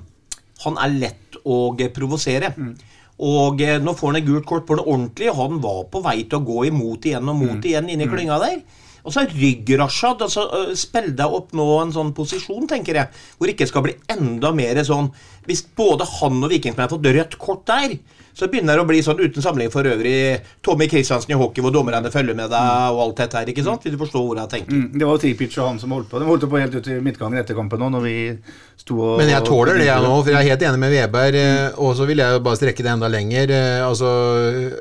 han 0.65 0.79
er 0.87 0.99
lett 1.01 1.41
å 1.43 1.59
provosere. 1.75 2.55
provosere. 2.55 2.93
Og 3.25 3.61
eh, 3.63 3.77
nå 3.83 3.95
får 3.95 4.11
han 4.13 4.21
et 4.21 4.27
gult 4.27 4.47
kort 4.49 4.67
på 4.67 4.79
det 4.79 4.87
ordentlige. 4.87 5.35
Han 5.35 5.61
var 5.63 5.85
på 5.91 6.03
vei 6.05 6.23
til 6.25 6.41
å 6.41 6.47
gå 6.47 6.65
imot 6.71 7.07
igjen 7.07 7.29
og 7.31 7.39
mot 7.39 7.69
igjen 7.69 7.91
inni 7.91 8.09
klynga 8.11 8.41
der. 8.43 8.63
Og 9.05 9.13
så 9.13 9.27
rygg 9.29 9.69
Rashad. 9.79 10.23
altså 10.25 10.47
Spill 10.79 11.13
deg 11.17 11.37
opp 11.37 11.53
nå 11.57 11.67
en 11.83 11.93
sånn 11.95 12.15
posisjon, 12.17 12.67
tenker 12.71 12.99
jeg, 12.99 13.23
hvor 13.37 13.47
det 13.47 13.55
ikke 13.55 13.69
skal 13.69 13.85
bli 13.87 13.95
enda 14.11 14.51
mer 14.57 14.81
sånn 14.87 15.11
Hvis 15.47 15.65
både 15.77 16.07
han 16.21 16.43
og 16.43 16.51
Vikingspilleren 16.53 16.89
har 16.89 16.97
fått 16.97 17.09
rødt 17.15 17.39
kort 17.39 17.67
der, 17.69 17.99
så 18.35 18.49
begynner 18.51 18.75
det 18.75 18.83
å 18.83 18.87
bli 18.89 18.99
sånn 19.07 19.21
uten 19.21 19.45
sammenligning 19.45 19.71
for 19.71 19.87
øvrig 19.87 20.41
Tommy 20.67 20.89
Kristiansen 20.91 21.31
i 21.31 21.37
hockey, 21.39 21.63
hvor 21.63 21.71
dommerne 21.71 22.11
følger 22.11 22.35
med 22.35 22.51
deg 22.51 22.95
og 22.97 23.03
alt 23.05 23.21
dette 23.21 23.39
her. 23.39 23.47
ikke 23.53 23.63
sant? 23.63 23.85
Vil 23.87 23.95
du 23.95 24.01
forstå 24.01 24.23
hvor 24.25 24.41
jeg 24.41 24.51
tenker? 24.51 24.75
Mm, 24.75 24.89
det 24.99 25.07
var 25.07 25.21
Tripic 25.23 25.55
og 25.61 25.69
han 25.69 25.79
som 25.79 25.95
holdt 25.95 26.09
på. 26.11 26.19
De 26.19 26.27
holdt 26.27 26.47
på 26.51 26.59
helt 26.59 26.75
ut 26.75 26.89
i 26.91 26.97
midtgangen 27.05 27.39
etter 27.39 27.55
kampen 27.55 27.79
nå, 27.79 27.93
når 27.95 28.03
vi 28.03 28.17
sto 28.81 28.99
og 28.99 29.21
Men 29.21 29.31
jeg 29.31 29.47
tåler 29.47 29.79
det, 29.79 29.87
jeg 29.87 30.03
nå, 30.03 30.17
for 30.25 30.33
jeg 30.35 30.41
er 30.41 30.51
helt 30.51 30.65
enig 30.67 30.83
med 30.83 30.95
Veberg. 30.97 31.39
Mm. 31.39 31.79
Og 31.87 31.95
så 32.01 32.09
vil 32.11 32.25
jeg 32.25 32.35
jo 32.35 32.43
bare 32.49 32.59
strekke 32.59 32.83
det 32.89 32.93
enda 32.97 33.13
lenger. 33.13 33.55
eh, 33.55 33.85
Altså, 33.85 34.11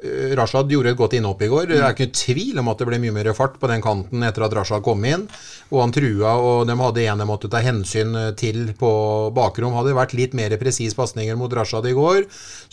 eh, 0.02 0.34
Rashad 0.40 0.74
gjorde 0.74 0.96
et 0.96 0.98
godt 0.98 1.14
innhopp 1.20 1.46
i 1.46 1.52
går. 1.54 1.68
Det 1.70 1.78
er 1.78 1.94
ikke 1.94 2.08
noen 2.10 2.18
tvil 2.24 2.64
om 2.64 2.74
at 2.74 2.82
det 2.82 2.88
ble 2.90 3.02
mye 3.06 3.16
mer 3.20 3.34
fart 3.38 3.60
på 3.62 3.70
den 3.70 3.86
kanten 3.86 4.26
etter 4.26 4.48
at 4.48 4.58
Rashad 4.58 4.82
kom 4.82 5.06
inn. 5.06 5.28
Og 5.70 5.80
han 5.82 5.94
trua, 5.94 6.34
og 6.42 6.66
de 6.70 6.74
hadde 6.78 7.06
en 7.06 7.22
de 7.22 7.30
måtte 7.30 7.50
ta 7.54 7.62
hensyn 7.62 8.18
eh, 8.18 8.32
til 8.34 8.74
på 8.80 8.90
bakrom. 9.38 9.78
Hadde 9.78 9.94
det 9.94 10.00
vært 10.02 10.18
litt 10.18 10.34
mer 10.34 10.53
presis 10.62 10.96
pasninger 10.98 11.38
mot 11.40 11.54
Rashad 11.54 11.88
i 11.90 11.96
går, 11.96 12.24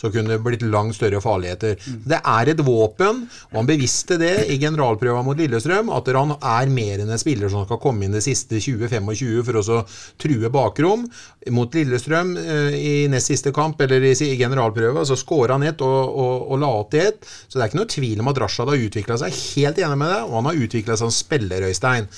så 0.01 0.11
kunne 0.11 0.33
det 0.33 0.41
blitt 0.45 0.65
langt 0.65 0.97
større 0.97 1.21
farligheter. 1.23 1.77
Det 2.07 2.19
er 2.19 2.51
et 2.51 2.63
våpen, 2.65 3.25
og 3.51 3.59
han 3.59 3.69
bevisste 3.69 4.17
det 4.21 4.47
i 4.53 4.59
generalprøva 4.61 5.23
mot 5.25 5.39
Lillestrøm, 5.39 5.91
at 5.93 6.11
han 6.15 6.35
er 6.37 6.71
mer 6.73 7.03
enn 7.03 7.11
en 7.11 7.21
spiller 7.21 7.51
som 7.51 7.65
skal 7.67 7.81
komme 7.81 8.05
inn 8.05 8.15
det 8.15 8.23
siste 8.25 8.59
20-25 8.61 9.43
for 9.47 9.61
å 9.61 9.81
true 10.21 10.51
bakrom. 10.53 11.07
Mot 11.53 11.73
Lillestrøm 11.73 12.35
eh, 12.37 12.75
i 12.77 12.93
nest 13.11 13.31
siste 13.31 13.53
kamp, 13.55 13.81
eller 13.81 14.03
i 14.11 14.13
generalprøva, 14.37 15.05
så 15.07 15.17
skåra 15.19 15.57
han 15.57 15.65
ett 15.67 15.81
og, 15.85 15.99
og, 16.11 16.51
og 16.53 16.61
la 16.61 16.71
opp 16.81 16.93
til 16.93 17.07
ett. 17.09 17.25
Så 17.47 17.57
det 17.57 17.65
er 17.65 17.71
ikke 17.71 17.81
noe 17.81 17.95
tvil 17.95 18.21
om 18.23 18.31
at 18.31 18.41
Rashad 18.43 18.71
har 18.71 18.85
utvikla 18.87 19.17
seg. 19.21 19.41
Helt 19.55 19.81
enig 19.81 19.99
med 20.01 20.13
det, 20.13 20.21
og 20.27 20.37
han 20.39 20.51
har 20.51 20.63
utvikla 20.67 20.97
seg 20.97 21.09
som 21.09 21.15
spiller, 21.15 21.67
Øystein. 21.69 22.09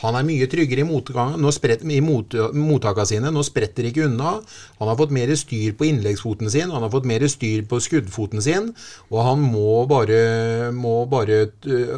Han 0.00 0.16
er 0.16 0.26
mye 0.26 0.48
tryggere 0.50 0.84
i, 0.84 2.00
mot, 2.00 2.34
mottakene 2.56 3.08
sine. 3.08 3.32
Nå 3.34 3.44
spretter 3.46 3.88
ikke 3.88 4.06
unna. 4.08 4.36
Han 4.80 4.90
har 4.90 4.98
fått 4.98 5.14
mer 5.14 5.32
styr 5.36 5.74
på 5.76 5.88
innleggsfoten 5.90 6.50
sin, 6.52 6.72
han 6.72 6.84
har 6.84 6.92
fått 6.92 7.08
mer 7.08 7.26
styr 7.28 7.66
på 7.68 7.80
skuddfoten 7.82 8.42
sin. 8.44 8.70
Og 9.10 9.20
han 9.26 9.42
må 9.44 9.84
bare, 9.90 10.70
må 10.74 11.04
bare 11.10 11.42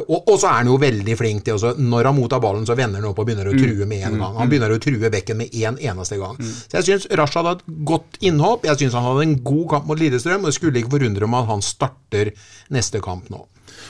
og, 0.03 0.17
og, 0.17 0.35
så 0.39 0.49
er 0.49 0.59
han 0.61 0.71
jo 0.71 0.79
veldig 0.81 1.15
flink 1.19 1.45
til 1.45 1.55
også, 1.57 1.73
Når 1.79 2.09
han 2.09 2.17
mottar 2.17 2.41
ballen, 2.43 2.67
så 2.67 2.75
vender 2.77 3.01
han 3.01 3.09
opp 3.09 3.21
og 3.21 3.27
begynner 3.27 3.49
å 3.49 3.55
true 3.55 3.87
med 3.89 4.07
en 4.09 4.19
gang. 4.19 4.37
Han 4.41 4.51
begynner 4.51 4.75
å 4.75 4.81
true 4.83 5.11
bekken 5.13 5.39
med 5.39 5.53
én 5.55 5.73
en 5.73 5.79
eneste 5.93 6.19
gang. 6.19 6.35
Så 6.43 6.79
jeg 6.79 6.89
syns 6.89 7.07
Rashad 7.17 7.47
hadde 7.47 7.63
et 7.63 7.81
godt 7.87 8.19
innhopp. 8.21 8.67
Jeg 8.67 8.81
syns 8.83 8.97
han 8.99 9.07
hadde 9.07 9.25
en 9.29 9.39
god 9.45 9.65
kamp 9.75 9.89
mot 9.89 9.99
Lillestrøm, 9.99 10.43
og 10.43 10.51
jeg 10.51 10.59
skulle 10.59 10.83
ikke 10.83 10.97
forundre 10.97 11.29
meg 11.29 11.45
at 11.45 11.53
han 11.53 11.65
starter 11.65 12.33
neste 12.73 13.01
kamp 13.03 13.31
nå. 13.33 13.45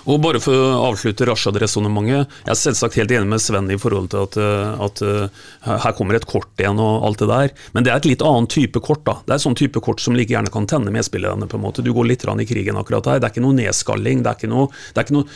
Og 0.09 0.19
bare 0.23 0.39
for 0.43 0.51
å 0.55 0.89
avslutte 0.89 1.25
Rashad-resonnementet. 1.27 2.31
Jeg 2.43 2.51
er 2.51 2.59
selvsagt 2.59 2.97
helt 2.99 3.13
enig 3.15 3.29
med 3.31 3.41
Sven 3.41 3.69
i 3.71 3.79
forhold 3.79 4.09
til 4.11 4.25
at, 4.25 4.37
eh, 4.39 4.83
at, 4.85 5.01
uh, 5.03 5.77
her 5.83 5.95
kommer 5.95 6.17
et 6.17 6.27
kort 6.27 6.51
igjen 6.59 6.79
og 6.81 7.05
alt 7.07 7.23
det 7.23 7.29
der. 7.31 7.53
Men 7.73 7.85
det 7.85 7.93
er 7.93 8.01
et 8.01 8.09
litt 8.11 8.25
annen 8.25 8.47
type 8.51 8.81
kort. 8.83 9.03
da. 9.05 9.19
Det 9.23 9.31
er 9.31 9.39
et 9.39 9.45
sånn 9.45 9.55
type 9.55 9.79
kort 9.79 10.03
som 10.03 10.15
like 10.15 10.33
gjerne 10.33 10.51
kan 10.51 10.67
tenne 10.67 10.91
medspillerne. 10.91 11.47
på 11.47 11.55
en 11.55 11.63
måte. 11.63 11.83
Du 11.83 11.93
går 11.93 12.07
litt 12.07 12.23
i 12.23 12.45
krigen 12.45 12.75
akkurat 12.75 13.05
her. 13.05 13.19
Det 13.19 13.29
er 13.29 13.31
ikke 13.31 13.47
noe 13.47 13.55
nedskalling. 13.55 14.23
det 14.23 14.29
er 14.29 14.35
ikke 14.35 14.51
noe, 14.51 14.67
det 14.93 14.99
er 14.99 15.03
ikke 15.03 15.17
noe 15.17 15.27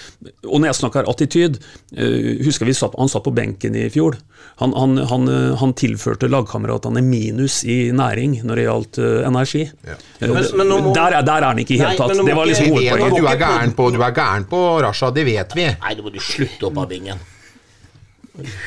Og 0.48 0.60
når 0.60 0.68
jeg 0.68 0.76
snakker 0.82 1.10
attityd 1.10 1.60
uh, 1.98 2.45
Husker 2.45 2.66
vi 2.66 2.74
satt, 2.74 2.95
han 2.98 3.10
satt 3.10 3.24
på 3.24 3.34
benken 3.34 3.76
i 3.76 3.89
fjor. 3.89 4.18
Han, 4.58 4.74
han, 4.74 4.98
han, 4.98 5.28
han 5.58 5.74
tilførte 5.74 6.28
lagkameratene 6.28 7.02
minus 7.02 7.64
i 7.64 7.91
næring 7.91 8.41
når 8.43 8.56
det 8.56 8.64
gjaldt 8.64 9.00
energi. 9.28 9.64
Ja. 9.86 9.98
Men, 10.20 10.45
men 10.58 10.68
må, 10.68 10.93
der, 10.93 11.22
der, 11.22 11.41
er 11.41 11.48
han 11.52 11.60
ikke 11.62 11.76
i 11.76 11.78
det 11.78 11.86
hele 11.86 11.98
tatt. 11.98 12.26
Det 12.26 12.36
var 12.38 12.50
liksom 12.50 12.72
hovedpoenget. 12.74 13.18
Du 13.18 13.28
er 13.28 13.39
gæren 13.41 13.74
på, 13.78 13.89
du 13.93 14.02
er 14.02 14.16
gæren 14.18 14.36
på 14.45 14.59
Rasha, 14.85 15.09
det 15.15 15.25
vet 15.25 15.55
vi. 15.57 15.65
Nei, 15.71 15.95
nå 15.97 16.05
må 16.05 16.13
du 16.13 16.19
slutte 16.21 16.69
opp 16.69 16.77
av 16.83 16.91
bingen. 16.91 17.23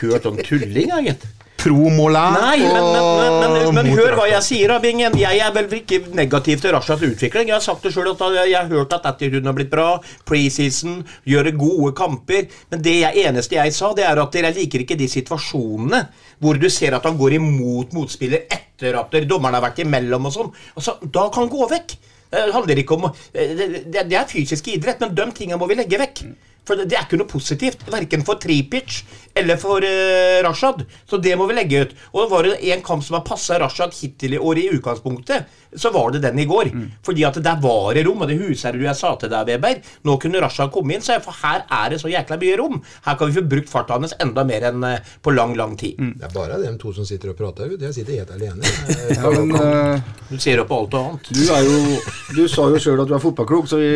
Hørt 0.00 0.26
om 0.26 0.40
tulling, 0.42 0.90
gitt. 1.06 1.28
Promola 1.60 2.22
Nei, 2.32 2.58
men, 2.64 2.86
men, 2.94 3.52
men, 3.52 3.74
men 3.76 3.88
hør 3.92 4.14
hva 4.16 4.24
jeg 4.30 4.44
sier, 4.46 4.72
Bingen. 4.80 5.16
Jeg 5.20 5.42
er 5.44 5.52
vel 5.52 5.68
ikke 5.76 5.98
negativ 6.16 6.62
til 6.62 6.72
Rashas 6.72 7.02
utvikling. 7.04 7.50
Jeg 7.50 7.56
har 7.58 7.64
sagt 7.64 7.84
det 7.84 7.92
sjøl 7.92 8.12
at 8.14 8.22
jeg 8.38 8.56
har 8.56 8.70
hørt 8.70 8.94
at 8.96 9.08
attituden 9.10 9.50
har 9.50 9.56
blitt 9.58 9.72
bra. 9.72 9.98
Preseason, 10.28 11.02
gjøre 11.28 11.52
gode 11.60 11.92
kamper. 11.98 12.48
Men 12.72 12.84
det 12.84 12.96
jeg, 13.02 13.26
eneste 13.28 13.58
jeg 13.58 13.74
sa, 13.76 13.92
det 13.96 14.06
er 14.08 14.22
at 14.22 14.40
jeg 14.40 14.56
liker 14.56 14.86
ikke 14.86 14.98
de 15.00 15.10
situasjonene 15.10 16.04
hvor 16.40 16.56
du 16.56 16.70
ser 16.72 16.96
at 16.96 17.04
han 17.04 17.18
går 17.20 17.36
imot 17.36 17.92
motspiller 17.92 18.46
etter 18.48 18.96
at 18.96 19.12
dommeren 19.28 19.58
har 19.58 19.66
vært 19.66 19.82
imellom 19.84 20.30
og 20.30 20.32
sånn. 20.32 20.54
Altså, 20.72 20.96
da 21.04 21.26
kan 21.28 21.44
han 21.44 21.52
gå 21.52 21.68
vekk. 21.74 21.98
Det 22.30 22.52
handler 22.54 22.78
ikke 22.78 22.94
om 22.94 23.08
Det, 23.34 24.04
det 24.06 24.16
er 24.16 24.30
fysisk 24.30 24.68
idrett, 24.70 25.00
men 25.02 25.14
de 25.16 25.26
tingene 25.34 25.58
må 25.60 25.66
vi 25.70 25.78
legge 25.80 25.98
vekk. 25.98 26.24
For 26.68 26.78
det, 26.78 26.92
er 26.94 27.06
ikke 27.06 27.18
noe 27.18 27.30
positivt, 27.30 27.82
verken 27.90 28.22
for 28.26 28.38
Tripic 28.38 29.00
eller 29.34 29.58
for 29.58 29.82
uh, 29.82 30.38
Rashad. 30.44 30.84
Så 31.08 31.18
det 31.22 31.32
må 31.38 31.48
vi 31.50 31.56
legge 31.56 31.80
ut. 31.82 31.94
Og 32.12 32.22
det 32.22 32.30
var 32.30 32.48
en 32.52 32.84
kamp 32.86 33.02
som 33.02 33.16
har 33.18 33.24
passa 33.26 33.58
Rashad 33.58 33.96
hittil 33.96 34.36
i 34.36 34.38
år 34.38 34.60
i 34.60 34.68
utgangspunktet, 34.76 35.48
så 35.76 35.90
var 35.90 36.10
det 36.10 36.22
den 36.24 36.38
i 36.38 36.44
går. 36.44 36.70
Mm. 36.74 36.90
Fordi 37.06 37.24
at 37.24 37.38
der 37.44 37.60
var 37.62 37.94
det 37.94 38.04
rom. 38.06 38.22
Og 38.22 38.28
det 38.28 38.38
huset 38.40 38.74
du 38.74 38.84
jeg 38.84 38.96
sa 38.98 39.14
til 39.18 39.30
deg, 39.32 39.48
Weber 39.48 39.80
Nå 40.06 40.16
kunne 40.20 40.40
Rasha 40.42 40.68
komme 40.72 40.96
inn, 40.96 41.04
for 41.04 41.34
her 41.42 41.64
er 41.66 41.92
det 41.92 42.00
så 42.02 42.10
jækla 42.10 42.38
mye 42.40 42.56
rom. 42.60 42.80
Her 43.06 43.18
kan 43.18 43.30
vi 43.30 43.38
få 43.38 43.46
brukt 43.50 43.70
farta 43.70 43.98
hans 43.98 44.14
enda 44.20 44.44
mer 44.46 44.66
enn 44.70 44.84
uh, 44.84 44.96
på 45.22 45.34
lang, 45.34 45.54
lang 45.58 45.76
tid. 45.78 45.98
Mm. 46.00 46.14
Det 46.20 46.28
er 46.28 46.34
bare 46.34 46.58
dem 46.62 46.78
to 46.80 46.94
som 46.96 47.06
sitter 47.06 47.32
og 47.32 47.38
prater. 47.38 47.70
Jeg 47.76 47.94
sitter 47.96 48.18
helt 48.18 48.34
alene. 48.34 48.74
ja, 49.18 49.30
men, 49.36 49.54
uh, 49.54 50.24
du 50.30 50.38
ser 50.38 50.62
jo 50.62 50.66
på 50.68 50.80
alt 50.82 50.96
og 50.96 51.06
annet. 51.06 51.30
Du, 51.30 51.42
jo, 51.44 52.00
du 52.36 52.42
sa 52.50 52.66
jo 52.72 52.82
sjøl 52.82 53.04
at 53.04 53.10
du 53.10 53.16
er 53.16 53.22
fotballklok, 53.22 53.70
så 53.70 53.80
vi, 53.80 53.92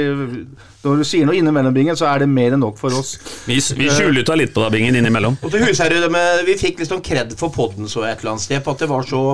når 0.85 1.03
du 1.03 1.09
sier 1.09 1.29
noe 1.29 1.39
innimellom 1.39 1.75
bingen, 1.75 1.99
så 1.99 2.09
er 2.13 2.25
det 2.25 2.31
mer 2.31 2.55
enn 2.55 2.63
nok 2.65 2.79
for 2.81 2.95
oss. 2.95 3.17
Vi, 3.49 3.59
vi 3.79 3.91
skjuler 3.91 4.23
litt 4.39 4.55
på 4.55 4.63
deg, 4.63 4.73
Bingen, 4.75 4.97
innimellom. 4.99 5.39
Og 5.43 5.53
til 5.53 5.63
husherre, 5.67 6.01
Vi 6.45 6.57
fikk 6.61 6.81
litt 6.83 6.91
sånn 6.91 7.05
kred 7.05 7.35
for 7.39 7.55
podden 7.55 7.89
så 7.91 8.05
et 8.05 8.21
eller 8.21 8.35
annet 8.35 8.47
sted, 8.47 8.65
på 8.65 8.75
at 8.75 8.83
det 8.83 8.91
var 8.91 9.07
så 9.09 9.25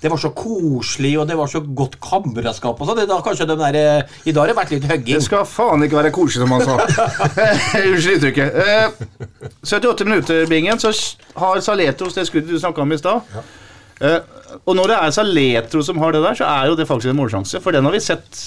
det 0.00 0.08
var 0.08 0.20
så 0.20 0.30
koselig, 0.32 1.12
og 1.20 1.26
det 1.28 1.36
var 1.36 1.48
så 1.52 1.60
godt 1.60 1.98
kameraskap 2.00 2.80
og 2.80 2.88
sånn. 2.88 3.02
Kanskje 3.24 3.46
de 3.50 3.56
der 3.60 3.76
eh, 3.80 4.14
I 4.24 4.32
dag 4.32 4.42
har 4.42 4.52
det 4.52 4.56
vært 4.56 4.74
litt 4.74 4.86
hugging. 4.88 5.18
Det 5.18 5.26
skal 5.26 5.44
faen 5.48 5.84
ikke 5.84 5.98
være 6.00 6.12
koselig, 6.16 6.46
som 6.46 6.54
han 6.56 6.64
sa. 6.64 7.08
Unnskyld 7.90 8.16
uttrykket. 8.16 8.60
Eh, 8.64 9.50
78 9.68 10.08
minutter, 10.08 10.46
Bingen, 10.48 10.80
så 10.80 10.94
har 11.40 11.60
Saletros 11.64 12.16
det 12.16 12.24
skuddet 12.30 12.54
du 12.54 12.60
snakka 12.62 12.86
om 12.86 12.96
i 12.96 13.00
stad. 13.00 13.34
Ja. 13.34 13.44
Eh, 14.00 14.38
og 14.64 14.72
når 14.78 14.94
det 14.94 14.96
er 14.96 15.12
Saletro 15.14 15.84
som 15.84 16.00
har 16.00 16.16
det 16.16 16.24
der, 16.24 16.40
så 16.40 16.48
er 16.48 16.70
jo 16.70 16.78
det 16.80 16.88
faktisk 16.88 17.12
en 17.12 17.20
målsjanse. 17.20 17.60
For 17.60 17.76
den 17.76 17.84
har 17.84 17.94
vi 17.94 18.00
sett 18.02 18.40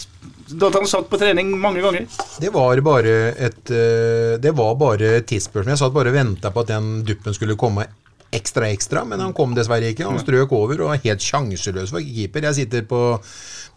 da 0.53 0.69
han 0.73 0.85
satt 0.89 1.07
på 1.09 1.17
trening 1.17 1.53
mange 1.57 1.81
ganger. 1.81 2.05
Det 2.41 2.49
var 2.53 2.81
bare 2.85 3.13
et 3.31 3.71
eh, 3.73 4.35
Det 4.41 4.51
var 4.57 4.75
bare 4.77 5.19
tidsspørsmål. 5.21 5.73
Jeg 5.73 5.81
satt 5.81 5.93
bare 5.95 6.11
og 6.11 6.17
venta 6.17 6.51
på 6.53 6.65
at 6.65 6.73
den 6.73 6.95
duppen 7.07 7.37
skulle 7.37 7.57
komme 7.59 7.87
ekstra 8.33 8.69
ekstra, 8.73 9.03
men 9.07 9.21
han 9.23 9.33
kom 9.35 9.55
dessverre 9.55 9.91
ikke. 9.93 10.07
Han 10.09 10.21
strøk 10.21 10.53
over 10.55 10.85
og 10.85 10.93
er 10.93 11.03
helt 11.05 11.23
sjanseløs 11.23 11.93
for 11.93 12.03
keeper. 12.03 12.47
Jeg 12.49 12.59
sitter 12.63 12.85
på, 12.89 13.01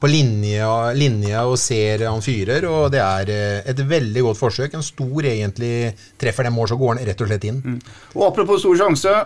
på 0.00 0.11
linja, 0.11 0.68
linja, 0.96 1.46
og 1.48 1.59
ser 1.61 2.07
han 2.09 2.24
fyrer, 2.24 2.68
og 2.70 2.90
det 2.94 3.02
er 3.04 3.32
eh, 3.32 3.72
et 3.72 3.82
veldig 3.88 4.26
godt 4.28 4.40
forsøk. 4.40 4.76
En 4.76 4.86
stor 4.86 5.30
egentlig 5.32 5.74
Treffer 6.20 6.46
den 6.46 6.54
mål, 6.57 6.70
så 6.70 6.78
går 6.80 6.94
han 6.94 7.02
rett 7.09 7.24
og 7.24 7.28
slett 7.30 7.48
inn. 7.48 7.59
Mm. 7.64 7.80
Og 8.16 8.30
Apropos 8.30 8.62
stor 8.64 8.78
sjanse. 8.80 9.16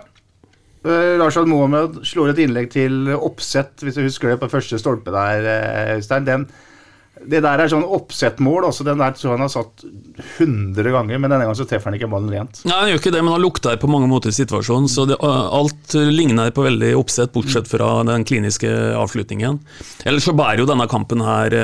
Uh, 0.81 1.21
Rashad 1.21 1.45
Mohammed 1.45 1.99
slår 2.09 2.33
et 2.33 2.39
innlegg 2.47 2.71
til 2.73 3.11
oppsett, 3.13 3.83
hvis 3.85 3.99
du 3.99 4.07
husker 4.07 4.33
det, 4.33 4.39
på 4.41 4.49
første 4.49 4.79
stolpe 4.81 5.13
der, 5.13 5.45
eh, 5.45 5.97
Øystein. 5.99 6.25
Den 6.25 6.47
det 7.29 7.43
der 7.45 7.61
er 7.61 7.69
sånn 7.69 7.85
oppsettmål. 7.85 8.65
Også 8.71 8.87
den 8.87 9.01
der 9.03 9.13
tror 9.17 9.35
han 9.37 9.45
har 9.45 9.53
satt 9.53 9.85
100 10.39 10.95
ganger, 10.95 11.19
men 11.19 11.29
denne 11.29 11.45
gangen 11.45 11.59
så 11.59 11.67
treffer 11.69 11.91
han 11.91 11.99
ikke 11.99 12.09
ballen 12.13 12.33
rent. 12.33 12.63
Nei, 12.65 12.79
han 12.79 12.93
gjør 12.93 13.03
ikke 13.03 13.15
det, 13.17 13.25
men 13.25 13.35
han 13.37 13.45
lukter 13.45 13.81
på 13.81 13.91
mange 13.93 14.09
måter 14.11 14.35
situasjonen. 14.35 14.89
Så 14.91 15.05
det, 15.11 15.19
alt 15.21 15.97
ligner 15.97 16.53
på 16.55 16.65
veldig 16.65 16.95
oppsett, 16.99 17.35
bortsett 17.35 17.69
fra 17.71 17.93
den 18.09 18.25
kliniske 18.29 18.71
avslutningen. 18.97 19.61
Ellers 20.09 20.29
så 20.31 20.37
bærer 20.39 20.65
jo 20.65 20.71
denne 20.71 20.89
kampen 20.91 21.21
her 21.27 21.59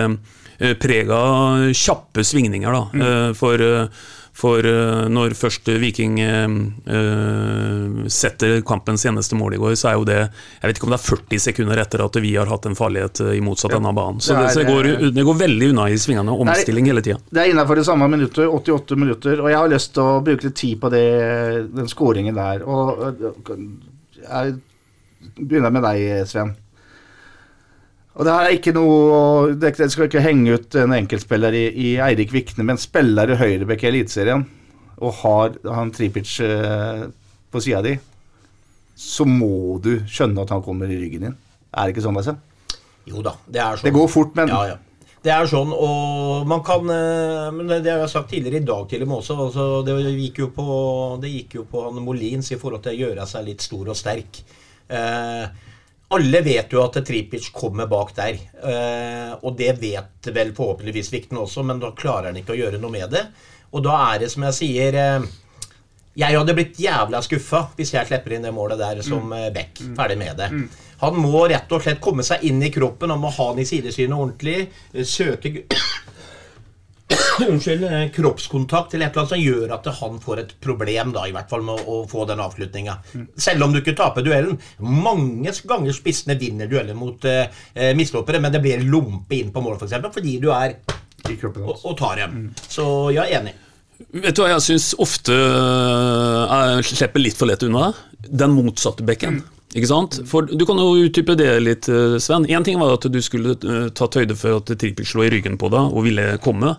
preg 0.81 1.11
av 1.13 1.67
kjappe 1.77 2.25
svingninger, 2.25 2.73
da. 2.73 2.85
Mm. 2.93 3.35
For 3.37 3.61
for 4.37 4.67
uh, 4.69 5.07
når 5.09 5.33
først 5.39 5.69
Viking 5.81 6.19
uh, 6.21 8.03
setter 8.13 8.61
kampens 8.69 9.07
eneste 9.09 9.39
mål 9.39 9.57
i 9.57 9.61
går, 9.63 9.77
så 9.81 9.91
er 9.91 9.97
jo 9.97 10.05
det 10.09 10.19
Jeg 10.19 10.69
vet 10.69 10.81
ikke 10.81 10.89
om 10.89 10.93
det 10.93 10.99
er 10.99 11.07
40 11.07 11.45
sekunder 11.47 11.81
etter 11.81 12.05
at 12.05 12.19
vi 12.21 12.35
har 12.37 12.51
hatt 12.51 12.69
en 12.69 12.77
farlighet 12.77 13.23
i 13.33 13.41
motsatt 13.45 13.77
ende 13.79 13.93
av 13.93 13.97
banen. 13.97 14.21
Så 14.21 14.37
det, 14.37 14.51
er, 14.51 14.61
det, 14.61 14.67
går, 14.69 14.91
det, 15.17 15.25
går, 15.31 15.41
veldig 15.41 15.73
unna 15.73 15.89
i 15.89 15.97
svingene. 16.01 16.37
Omstilling 16.47 16.91
hele 16.93 17.05
tida. 17.05 17.19
Det 17.31 17.43
er 17.45 17.55
innafor 17.55 17.81
det 17.81 17.87
samme 17.89 18.11
minuttet, 18.13 18.45
88 18.45 19.01
minutter, 19.01 19.41
og 19.41 19.51
jeg 19.53 19.61
har 19.63 19.73
lyst 19.73 19.95
til 19.97 20.05
å 20.05 20.21
bruke 20.27 20.49
litt 20.49 20.59
tid 20.61 20.81
på 20.83 20.93
det, 20.93 21.07
den 21.73 21.91
skåringen 21.91 22.37
der. 22.37 22.65
Og 22.69 23.25
jeg 24.21 24.57
begynner 25.37 25.73
med 25.73 25.85
deg, 25.89 26.29
Sven. 26.29 26.55
Og 28.17 28.25
Det 28.25 28.33
her 28.33 28.47
er 28.49 28.55
ikke 28.57 28.73
noe, 28.73 29.55
det 29.61 29.75
skal 29.77 30.09
ikke 30.09 30.25
henge 30.25 30.57
ut 30.57 30.77
en 30.81 30.95
enkeltspiller 30.97 31.53
i, 31.53 31.67
i 31.69 31.89
Eirik 32.01 32.33
Vikne, 32.33 32.65
men 32.65 32.81
spiller 32.81 33.35
i 33.35 33.37
høyrebekk 33.37 33.85
i 33.85 33.91
Eliteserien 33.91 34.47
og 34.97 35.13
har 35.21 35.57
han 35.69 35.93
Tripic 35.93 36.39
eh, 36.41 37.03
på 37.53 37.61
sida 37.61 37.83
di, 37.85 37.93
så 38.97 39.27
må 39.29 39.77
du 39.85 39.99
skjønne 40.09 40.47
at 40.47 40.55
han 40.55 40.65
kommer 40.65 40.89
i 40.89 40.97
ryggen 40.97 41.27
din. 41.27 41.37
Er 41.77 41.85
det 41.85 41.93
ikke 41.93 42.07
sånn, 42.07 42.17
Lasse? 42.17 42.33
Jo 43.07 43.21
da, 43.25 43.35
det 43.45 43.61
er 43.61 43.77
sånn. 43.77 43.91
Det 43.91 43.95
går 43.99 44.09
fort, 44.11 44.33
men 44.39 44.53
ja, 44.53 44.63
ja. 44.73 44.83
Det 45.27 45.33
er 45.35 45.49
sånn, 45.51 45.73
og 45.75 46.47
man 46.47 46.61
kan 46.63 46.87
eh, 46.93 47.49
Men 47.51 47.67
det 47.83 47.91
har 47.91 48.05
jeg 48.05 48.13
sagt 48.13 48.29
tidligere 48.31 48.61
i 48.61 48.67
dag 48.67 48.85
til 48.87 49.01
dem 49.03 49.15
også. 49.17 49.35
Altså, 49.43 49.65
det, 49.83 49.97
gikk 50.15 50.39
jo 50.45 50.49
på, 50.55 50.67
det 51.23 51.33
gikk 51.33 51.57
jo 51.59 51.65
på 51.67 51.83
han 51.89 51.99
Molins 52.05 52.53
i 52.55 52.59
forhold 52.61 52.85
til 52.85 52.95
å 52.95 53.09
gjøre 53.09 53.27
seg 53.27 53.49
litt 53.49 53.65
stor 53.65 53.91
og 53.91 53.99
sterk. 53.99 54.39
Eh, 54.87 55.66
alle 56.09 56.41
vet 56.41 56.71
jo 56.73 56.83
at 56.85 57.01
Tripic 57.07 57.49
kommer 57.55 57.89
bak 57.91 58.13
der. 58.17 58.39
Eh, 58.63 59.33
og 59.43 59.57
det 59.59 59.73
vet 59.81 60.31
vel 60.35 60.53
forhåpentligvis 60.55 61.11
Vikten 61.13 61.41
også, 61.43 61.65
men 61.67 61.83
da 61.83 61.91
klarer 61.99 62.31
han 62.31 62.39
ikke 62.39 62.55
å 62.55 62.61
gjøre 62.61 62.81
noe 62.83 62.95
med 62.95 63.11
det. 63.15 63.25
Og 63.75 63.83
da 63.85 63.97
er 64.13 64.23
det 64.23 64.31
som 64.31 64.47
jeg 64.47 64.57
sier 64.61 64.95
eh, 64.95 65.25
Jeg 66.17 66.39
hadde 66.39 66.55
blitt 66.55 66.79
jævla 66.81 67.19
skuffa 67.21 67.67
hvis 67.77 67.91
jeg 67.93 68.09
slipper 68.09 68.37
inn 68.37 68.47
det 68.47 68.55
målet 68.55 68.79
der 68.81 69.03
som 69.05 69.27
mm. 69.33 69.51
Beck. 69.57 69.83
Ferdig 69.99 70.19
med 70.23 70.39
det. 70.39 70.51
Mm. 70.55 70.69
Han 71.03 71.19
må 71.21 71.43
rett 71.51 71.73
og 71.75 71.83
slett 71.85 72.01
komme 72.01 72.25
seg 72.25 72.47
inn 72.49 72.63
i 72.63 72.71
kroppen, 72.73 73.11
han 73.13 73.21
må 73.21 73.29
ha 73.35 73.51
den 73.53 73.67
i 73.67 73.69
sidesynet 73.69 74.17
ordentlig. 74.17 74.71
Søke 75.05 75.67
unnskyld, 77.49 77.85
eh, 77.85 78.11
kroppskontakt 78.11 78.95
eller 78.95 79.07
et 79.07 79.13
eller 79.13 79.23
annet 79.23 79.35
som 79.35 79.41
gjør 79.41 79.75
at 79.77 79.89
han 80.01 80.19
får 80.23 80.43
et 80.43 80.55
problem 80.63 81.13
da, 81.15 81.27
i 81.29 81.35
hvert 81.35 81.51
fall 81.51 81.63
med 81.67 81.83
å, 81.87 82.01
få 82.11 82.27
den 82.29 82.43
avslutninga. 82.43 82.97
Mm. 83.15 83.27
Selv 83.47 83.67
om 83.67 83.75
du 83.75 83.81
ikke 83.81 83.97
taper 83.99 84.27
duellen. 84.27 84.59
Mange 84.79 85.55
ganger 85.69 85.95
spissene 85.97 86.39
vinner 86.41 86.71
duellen 86.71 86.99
mot 86.99 87.25
eh, 87.31 87.47
mislåpere, 87.97 88.41
men 88.43 88.55
det 88.55 88.63
blir 88.65 88.85
lompe 88.87 89.39
inn 89.39 89.53
på 89.55 89.63
mål, 89.63 89.79
f.eks., 89.79 89.99
for 90.01 90.19
fordi 90.19 90.39
du 90.43 90.51
er 90.55 90.79
og, 91.27 91.73
og, 91.83 91.95
tar 91.99 92.21
dem. 92.21 92.35
Mm. 92.37 92.67
Så 92.71 92.85
jeg 93.15 93.25
er 93.25 93.41
enig. 93.41 93.55
Vet 94.13 94.37
du 94.37 94.43
hva 94.43 94.53
jeg 94.53 94.63
syns 94.67 94.91
ofte 95.01 95.35
jeg 95.35 96.85
slipper 96.91 97.23
litt 97.23 97.39
for 97.39 97.49
lett 97.49 97.65
unna? 97.67 97.89
Den 98.27 98.53
motsatte 98.55 99.07
bekken. 99.07 99.41
Mm. 99.41 99.56
Ikke 99.75 99.89
sant? 99.91 100.21
For 100.29 100.47
Du 100.47 100.65
kan 100.69 100.79
jo 100.79 100.95
utdype 101.09 101.35
det 101.37 101.51
litt, 101.61 101.89
Sven. 102.23 102.47
Én 102.47 102.65
ting 102.65 102.79
var 102.81 102.95
at 102.95 103.07
du 103.11 103.19
skulle 103.25 103.57
tatt 103.97 104.17
høyde 104.17 104.37
for 104.39 104.61
at 104.61 104.71
Trippel 104.79 105.09
slo 105.09 105.27
i 105.27 105.31
ryggen 105.33 105.59
på 105.61 105.71
deg 105.73 105.91
og 105.93 106.07
ville 106.07 106.37
komme. 106.45 106.77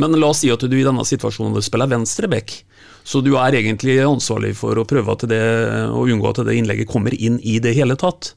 Men 0.00 0.16
la 0.18 0.32
oss 0.32 0.42
si 0.42 0.50
at 0.52 0.60
du 0.60 0.76
i 0.76 0.84
denne 0.84 1.06
situasjonen 1.06 1.62
spiller 1.64 1.90
venstre 1.90 2.28
back. 2.28 2.58
Så 3.04 3.20
du 3.20 3.34
er 3.36 3.54
egentlig 3.58 3.98
ansvarlig 4.00 4.54
for 4.56 4.80
å 4.80 4.86
prøve 4.88 5.12
at 5.12 5.26
det, 5.28 5.40
å 5.92 6.06
unngå 6.08 6.30
at 6.30 6.40
det 6.48 6.56
innlegget 6.56 6.88
kommer 6.88 7.12
inn 7.14 7.36
i 7.44 7.58
det 7.60 7.74
hele 7.76 7.98
tatt. 8.00 8.32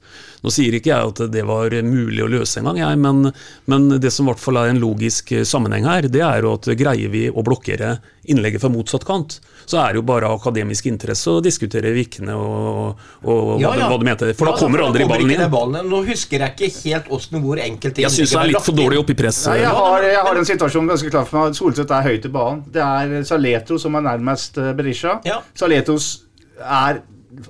Nå 0.45 0.51
sier 0.53 0.75
ikke 0.77 0.91
jeg 0.93 1.09
at 1.11 1.21
det 1.33 1.41
var 1.47 1.73
mulig 1.83 2.21
å 2.23 2.29
løse 2.29 2.59
engang, 2.61 2.77
jeg, 2.77 2.97
men, 3.01 3.31
men 3.65 3.87
det 3.99 4.11
som 4.13 4.27
i 4.27 4.31
hvert 4.31 4.41
fall 4.43 4.59
er 4.61 4.69
en 4.73 4.79
logisk 4.81 5.33
sammenheng 5.49 5.87
her, 5.89 6.05
det 6.13 6.21
er 6.21 6.45
jo 6.45 6.53
at 6.59 6.69
greier 6.77 7.09
vi 7.09 7.23
å 7.31 7.41
blokkere 7.45 7.95
innlegget 8.27 8.61
fra 8.61 8.69
motsatt 8.69 9.05
kant, 9.07 9.37
så 9.67 9.79
er 9.81 9.93
det 9.95 10.01
jo 10.01 10.05
bare 10.07 10.27
akademisk 10.29 10.85
interesse 10.91 11.31
å 11.31 11.41
diskutere 11.43 11.89
Vikne 11.95 12.35
og, 12.37 12.99
og 13.23 13.53
Ja, 13.63 13.71
ja. 13.79 13.87
hva 13.89 13.97
du 13.99 14.05
mente. 14.07 14.29
For 14.37 14.47
Ja, 14.49 14.53
da 14.53 14.59
kommer 14.61 14.83
for 14.83 14.89
aldri 14.91 15.07
kommer 15.07 15.23
ballen 15.23 15.33
inn. 15.35 15.51
ballen. 15.51 15.89
Nå 15.91 16.01
husker 16.07 16.43
jeg 16.45 16.55
ikke 16.69 16.69
helt 16.91 17.09
åssen 17.17 17.41
hvor 17.43 17.59
enkelt 17.63 17.97
Jeg 18.03 18.11
syns 18.13 18.35
det 18.35 18.41
er 18.43 18.51
litt 18.53 18.67
for 18.67 18.75
dårlig 18.77 18.99
oppi 19.01 19.15
press. 19.17 19.41
Nei, 19.49 19.57
jeg 19.63 19.73
har, 19.79 20.07
jeg 20.11 20.23
har 20.27 20.41
en 20.43 20.49
situasjon 20.53 20.91
ganske 20.93 21.11
klar 21.11 21.27
for 21.27 21.39
meg. 21.47 21.57
Solseth 21.57 21.97
er 21.97 22.07
høyt 22.11 22.27
i 22.29 22.33
banen. 22.35 22.63
Det 22.77 22.83
er 22.83 23.17
Saletro 23.27 23.79
som 23.81 23.95
er 23.99 24.05
nærmest 24.11 24.59
eh, 24.61 24.73
Berisha. 24.77 25.17
Ja. 25.27 25.39
Saletos 25.57 26.11
er 26.59 27.01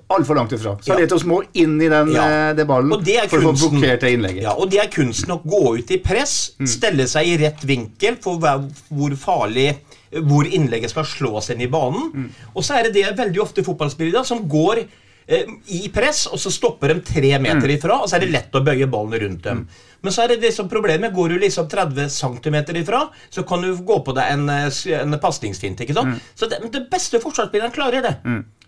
altfor 0.10 0.36
langt 0.36 0.52
ifra. 0.52 0.76
Saletos 0.84 1.24
må 1.26 1.42
inn 1.54 1.76
i 1.82 1.88
den, 1.90 2.12
Ja. 2.14 2.28
eh, 2.50 2.54
det 2.56 2.68
ballen 2.68 3.04
det 3.04 3.30
for 3.30 3.40
å 3.40 3.54
få 3.56 3.72
blokkert 3.72 4.00
det 4.02 4.14
innlegget. 4.14 4.42
Ja, 4.44 4.54
og 4.58 4.70
det 4.70 4.80
er 4.80 4.88
kunsten 4.88 5.32
å 5.36 5.42
gå 5.44 5.78
ut 5.80 5.92
i 5.92 5.98
press, 5.98 6.52
Mm. 6.60 6.68
stelle 6.68 7.04
seg 7.08 7.26
i 7.28 7.38
rett 7.38 7.62
vinkel 7.64 8.18
for 8.22 8.38
hvor 8.40 9.16
farlig 9.16 9.78
hvor 10.14 10.46
innlegget 10.46 10.90
skal 10.90 11.04
slås 11.04 11.50
inn 11.52 11.62
i 11.62 11.68
banen. 11.68 12.12
Mm. 12.14 12.30
Og 12.56 12.64
så 12.64 12.80
er 12.80 12.84
det 12.84 12.94
det 12.94 13.18
veldig 13.18 13.42
ofte 13.42 13.64
fotballspillere 13.64 14.26
som 14.26 14.48
går 14.48 14.86
i 15.28 15.90
press, 15.92 16.26
og 16.32 16.40
så 16.40 16.52
stopper 16.52 16.94
de 16.94 17.02
tre 17.04 17.34
Mm. 17.38 17.44
meter 17.44 17.68
ifra, 17.74 18.02
og 18.02 18.08
så 18.08 18.16
er 18.16 18.20
det 18.26 18.32
lett 18.32 18.52
å 18.56 18.64
bøye 18.64 18.88
ballen 18.88 19.20
rundt 19.20 19.42
dem. 19.44 19.68
Men 20.04 20.14
så 20.14 20.24
er 20.24 20.28
det 20.30 20.42
liksom 20.42 20.70
problemet. 20.70 21.12
Går 21.14 21.30
du 21.34 21.40
liksom 21.40 21.68
30 21.68 22.08
cm 22.08 22.56
ifra, 22.80 23.10
så 23.30 23.44
kan 23.46 23.62
du 23.62 23.74
gå 23.76 23.98
på 24.06 24.14
deg 24.16 24.32
en, 24.32 24.48
eh, 24.50 24.70
en 25.02 25.20
pasningsfint. 25.20 25.80
ikke 25.82 25.90
Mm. 25.90 25.96
sant? 25.96 26.22
Så 26.36 26.48
det, 26.50 26.72
det 26.72 26.90
beste 26.90 27.20
forsvarsspilleren 27.20 27.74
klarer 27.74 28.02
det. 28.02 28.16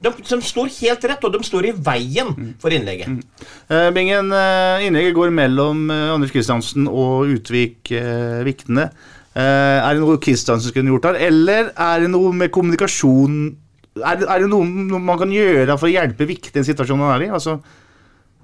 De, 0.01 0.09
de 0.11 0.41
står 0.41 0.67
helt 0.81 1.03
rett, 1.03 1.23
og 1.23 1.31
de 1.33 1.39
står 1.39 1.65
i 1.69 1.71
veien 1.71 2.27
Mm. 2.35 2.53
for 2.59 2.69
innlegget. 2.71 3.23
Uh, 3.69 3.91
Bingen, 3.91 4.31
uh, 4.31 4.79
innlegget 4.83 5.13
går 5.15 5.31
mellom 5.31 5.89
uh, 5.91 6.13
Anders 6.15 6.31
Kristiansen 6.31 6.87
og 6.87 7.27
Utvik 7.27 7.91
eh, 7.91 8.43
Viktene. 8.43 8.89
Eh, 9.35 9.79
er 9.79 9.93
det 9.93 10.01
noe 10.01 10.17
Kristiansen 10.17 10.71
skulle 10.73 10.89
gjort 10.89 11.03
der, 11.03 11.15
eller 11.27 11.71
er 11.77 11.99
det 12.01 12.09
noe 12.09 12.33
med 12.33 12.51
kommunikasjon 12.51 13.55
Er 14.05 14.19
det, 14.19 14.27
er 14.29 14.43
det 14.43 14.49
noe, 14.51 14.65
noe 14.65 15.01
man 15.03 15.19
kan 15.21 15.31
gjøre 15.33 15.75
for 15.79 15.89
å 15.89 15.93
hjelpe 15.93 16.27
viktige 16.29 16.63
i 16.63 16.97
man 16.99 17.13
er 17.15 17.27
i? 17.27 17.29
Altså, 17.39 17.59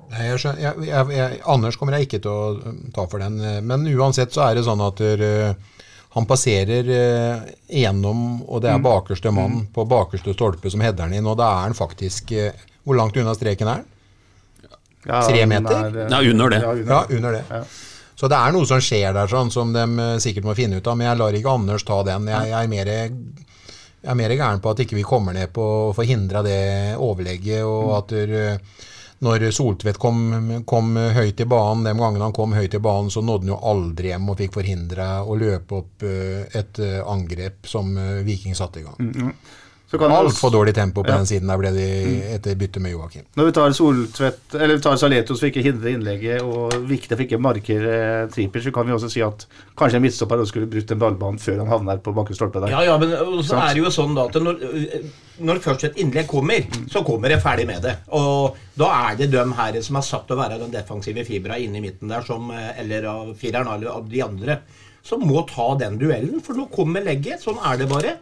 Nei, 0.06 0.28
jeg 0.28 0.38
skjønner, 0.44 0.62
jeg, 0.62 0.86
jeg, 0.86 1.14
jeg, 1.18 1.38
Anders 1.50 1.78
kommer 1.82 1.96
jeg 1.98 2.06
ikke 2.06 2.20
til 2.22 2.30
å 2.30 2.50
um, 2.62 2.76
ta 2.94 3.08
for 3.10 3.24
den. 3.24 3.40
eh, 3.42 3.58
Men 3.66 3.88
uansett 3.90 4.36
så 4.36 4.44
er 4.46 4.60
det 4.60 4.66
sånn 4.68 4.84
at 4.86 5.02
der, 5.02 5.56
han 6.16 6.28
passerer 6.30 6.92
eh, 6.94 7.48
gjennom, 7.82 8.22
og 8.46 8.62
det 8.64 8.70
er 8.72 8.84
bakerste 8.86 9.34
mann 9.36 9.66
på 9.74 9.84
bakerste 9.90 10.36
stolpe 10.38 10.70
som 10.72 10.84
header 10.86 11.10
den 11.10 11.18
inn. 11.20 11.28
Og 11.28 11.36
da 11.42 11.50
er 11.58 11.66
han 11.66 11.76
faktisk 11.76 12.32
eh, 12.38 12.54
Hvor 12.86 12.96
langt 13.00 13.18
unna 13.18 13.34
streken 13.36 13.68
er 13.68 13.82
han? 13.82 13.90
ja, 15.10 15.20
Tre 15.26 15.42
meter? 15.50 15.82
er, 15.90 16.00
eh, 16.06 16.10
Nei, 16.14 16.22
under 16.32 16.54
det. 16.54 16.62
Ja, 16.62 16.72
under. 16.72 16.94
Ja, 16.94 17.18
under 17.18 17.36
det. 17.40 17.64
Så 18.16 18.30
det 18.32 18.38
er 18.40 18.54
noe 18.56 18.70
som 18.70 18.80
skjer 18.80 19.12
der 19.18 19.28
sånn, 19.28 19.50
som 19.52 19.74
de 19.76 19.84
eh, 19.84 20.16
sikkert 20.24 20.46
må 20.48 20.56
finne 20.56 20.78
ut 20.80 20.88
av. 20.88 20.96
Men 21.02 21.10
jeg 21.10 21.20
lar 21.20 21.36
ikke 21.42 21.58
Anders 21.58 21.84
ta 21.84 21.98
den. 22.08 22.30
Jeg, 22.32 22.54
jeg 22.54 22.62
er 22.62 22.72
mer 22.72 22.94
jeg 24.06 24.14
er 24.14 24.20
mer 24.20 24.36
gæren 24.38 24.62
på 24.62 24.70
at 24.70 24.84
ikke 24.84 25.00
vi 25.00 25.08
kommer 25.08 25.34
ned 25.34 25.50
på 25.54 25.64
å 25.88 25.94
forhindre 25.98 26.44
det 26.46 26.60
overlegget, 27.02 27.66
og 27.66 27.96
at 27.98 28.14
der, 28.14 28.60
når 29.26 29.48
Soltvedt 29.56 29.98
kom, 29.98 30.62
kom 30.70 30.94
høyt 31.16 31.42
i 31.42 31.48
banen, 31.50 31.86
den 31.88 31.98
gangen 31.98 32.22
han 32.22 32.36
kom 32.36 32.54
høyt 32.54 32.78
i 32.78 32.84
banen, 32.84 33.10
så 33.10 33.24
nådde 33.26 33.48
han 33.48 33.54
jo 33.56 33.60
aldri 33.72 34.12
hjem 34.12 34.30
og 34.30 34.38
fikk 34.44 34.58
forhindra 34.60 35.10
å 35.26 35.38
løpe 35.40 35.80
opp 35.80 36.06
eh, 36.06 36.44
et 36.54 36.82
eh, 36.84 37.00
angrep 37.02 37.70
som 37.70 37.96
eh, 37.98 38.22
Viking 38.28 38.58
satte 38.58 38.84
i 38.84 38.86
gang. 38.86 39.00
Mm, 39.00 39.34
Altfor 39.94 40.50
dårlig 40.52 40.74
tempo 40.76 41.04
på 41.04 41.10
Ja. 41.10 41.18
den 41.18 41.26
siden 41.30 41.48
der 41.48 41.58
ble 41.58 41.70
de 41.72 41.86
etter 42.36 42.56
byttet 42.58 42.82
med 42.82 42.92
Joakim. 42.92 43.22
Når 43.38 43.46
vi 43.46 43.52
tar 43.52 43.70
Soltvedt 43.72 44.56
Eller 44.56 44.76
vi 44.76 44.82
tar 44.82 44.98
Saletos 44.98 45.40
for 45.40 45.48
ikke 45.48 45.62
å 45.62 45.64
hindre 45.64 45.92
innlegget, 45.94 46.42
og 46.42 46.74
viktig 46.90 47.10
for 47.16 47.24
ikke 47.24 47.38
å 47.38 47.42
markere 47.46 48.30
Tripic, 48.34 48.64
så 48.66 48.74
kan 48.74 48.86
vi 48.88 48.94
også 48.94 49.10
si 49.12 49.22
at 49.22 49.46
kanskje 49.78 49.96
en 49.96 50.02
midtstopper 50.02 50.42
også 50.42 50.50
skulle 50.56 50.68
brutt 50.70 50.92
en 50.92 51.00
ballbane 51.00 51.40
før 51.40 51.58
han 51.62 51.68
havner 51.68 52.02
på 52.04 52.14
bakre 52.14 52.36
stolpe 52.36 52.60
der. 52.66 52.70
Ja, 52.74 52.82
ja, 52.84 52.98
men 52.98 53.10
så 53.46 53.56
er 53.62 53.74
det 53.74 53.84
jo 53.86 53.94
sånn 53.94 54.16
da 54.16 54.26
at 54.26 54.34
når, 54.42 54.60
når 55.40 55.60
først 55.64 55.84
et 55.86 55.96
innlegg 56.02 56.28
kommer, 56.28 56.66
så 56.92 57.06
kommer 57.06 57.30
det 57.30 57.42
ferdig 57.44 57.68
med 57.68 57.82
det. 57.86 57.96
Og 58.12 58.56
da 58.76 59.12
er 59.12 59.16
det 59.22 59.32
dem 59.32 59.54
her 59.54 59.80
som 59.82 59.96
er 60.02 60.02
satt 60.02 60.28
til 60.28 60.36
å 60.36 60.42
være 60.42 60.60
den 60.60 60.72
defensive 60.72 61.24
fibra 61.26 61.58
inne 61.62 61.78
i 61.78 61.82
midten 61.82 62.10
der, 62.10 62.22
som, 62.26 62.50
eh, 62.52 62.80
eller 62.82 63.06
av 63.06 63.36
fireren 63.38 63.68
eller 63.68 63.88
av 63.94 64.10
de 64.10 64.22
andre, 64.22 64.60
som 65.04 65.22
må 65.22 65.46
ta 65.48 65.76
den 65.78 66.00
duellen. 66.00 66.42
For 66.42 66.54
nå 66.58 66.66
kommer 66.74 67.02
legget. 67.06 67.40
Sånn 67.46 67.62
er 67.64 67.78
det 67.78 67.88
bare. 67.88 68.18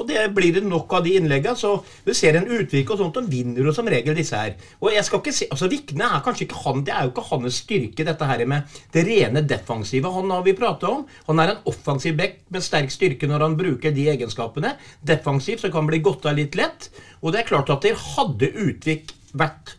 Og 0.00 0.08
det 0.08 0.22
blir 0.36 0.54
det 0.56 0.62
nok 0.66 0.92
av 0.98 1.04
de 1.06 1.14
innleggene. 1.18 1.58
Så 1.58 1.72
du 2.06 2.12
ser 2.16 2.38
en 2.38 2.48
Utvik 2.56 2.90
og 2.92 3.00
sånt, 3.00 3.20
og 3.20 3.30
vinner 3.30 3.64
jo 3.64 3.74
som 3.76 3.88
regel 3.90 4.16
disse 4.16 4.38
her. 4.38 4.56
Og 4.80 4.92
jeg 4.94 5.06
skal 5.06 5.22
ikke 5.22 5.34
se, 5.36 5.48
altså 5.52 5.70
Vikne 5.72 6.08
er 6.08 6.24
kanskje 6.24 6.46
ikke 6.46 6.62
han, 6.64 6.84
det 6.86 6.94
er 6.94 7.06
jo 7.06 7.14
ikke 7.14 7.26
hans 7.30 7.60
styrke, 7.62 8.06
dette 8.06 8.30
her 8.30 8.44
med 8.48 8.78
det 8.94 9.06
rene 9.08 9.44
defensive. 9.46 10.12
Han 10.16 10.32
har 10.34 10.44
vi 10.46 10.56
prata 10.58 10.92
om. 10.92 11.06
Han 11.30 11.42
er 11.42 11.54
en 11.54 11.70
offensiv 11.72 12.16
back 12.18 12.42
med 12.54 12.64
sterk 12.64 12.92
styrke 12.94 13.30
når 13.30 13.46
han 13.46 13.56
bruker 13.58 13.94
de 13.94 14.08
egenskapene. 14.12 14.76
Defensiv 15.06 15.62
så 15.62 15.70
kan 15.70 15.84
han 15.84 15.92
bli 15.92 16.04
gått 16.04 16.28
av 16.28 16.38
litt 16.38 16.58
lett. 16.58 16.90
Og 17.22 17.32
det 17.32 17.42
er 17.42 17.50
klart 17.50 17.72
at 17.72 17.86
det 17.86 17.96
hadde 18.16 18.52
Utvik 18.66 19.14
vært 19.36 19.76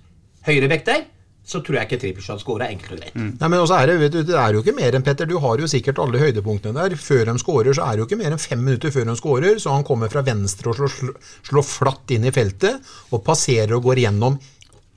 høyrebekk 0.47 0.83
der, 0.87 1.07
så 1.47 1.61
tror 1.63 1.77
jeg 1.77 1.87
ikke 1.87 1.99
trippelshot 2.01 2.41
scorer 2.43 2.73
enkelt 2.73 2.91
og 2.91 2.99
greit. 2.99 3.13
Nei, 3.15 3.47
men 3.47 3.61
også 3.61 3.77
er 3.77 3.87
det, 3.87 4.09
du, 4.11 4.17
det 4.27 4.35
er 4.35 4.55
jo 4.55 4.63
ikke 4.63 4.75
mer 4.75 4.97
enn 4.97 5.05
Petter. 5.05 5.29
Du 5.29 5.37
har 5.39 5.61
jo 5.63 5.69
sikkert 5.71 6.01
alle 6.03 6.19
høydepunktene 6.19 6.75
der. 6.75 6.97
Før 6.99 7.23
de 7.29 7.37
skårer, 7.39 7.71
så 7.77 7.85
er 7.85 7.95
det 7.95 8.03
jo 8.03 8.07
ikke 8.09 8.19
mer 8.19 8.35
enn 8.35 8.43
fem 8.43 8.59
minutter 8.59 8.91
før 8.91 9.07
de 9.07 9.15
skårer. 9.15 9.61
Så 9.63 9.71
han 9.71 9.87
kommer 9.87 10.11
fra 10.11 10.25
venstre 10.27 10.73
og 10.73 10.75
slår, 10.81 11.15
slår 11.47 11.67
flatt 11.69 12.15
inn 12.17 12.27
i 12.27 12.33
feltet, 12.35 12.83
og 13.15 13.23
passerer 13.27 13.77
og 13.77 13.87
går 13.87 14.03
gjennom 14.03 14.35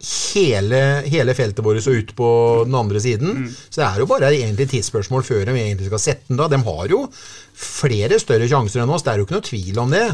hele, 0.00 0.80
hele 1.12 1.34
feltet 1.36 1.64
vårt 1.64 1.84
og 1.84 2.00
ut 2.00 2.14
på 2.16 2.30
den 2.64 2.76
andre 2.78 3.02
siden. 3.02 3.44
Så 3.68 3.82
det 3.82 3.86
er 3.88 4.00
jo 4.00 4.08
bare 4.08 4.32
egentlig 4.32 4.70
tidsspørsmål 4.70 5.26
før 5.26 5.44
de 5.50 5.58
egentlig 5.58 5.90
skal 5.90 6.02
sette 6.02 6.30
den 6.30 6.40
da. 6.40 6.48
De 6.48 6.60
har 6.64 6.92
jo 6.92 7.04
flere 7.60 8.16
større 8.20 8.48
sjanser 8.48 8.82
enn 8.82 8.92
oss, 8.92 9.04
det 9.04 9.12
er 9.12 9.20
jo 9.20 9.26
ikke 9.26 9.36
noe 9.36 9.46
tvil 9.46 9.82
om 9.82 9.92
det. 9.92 10.06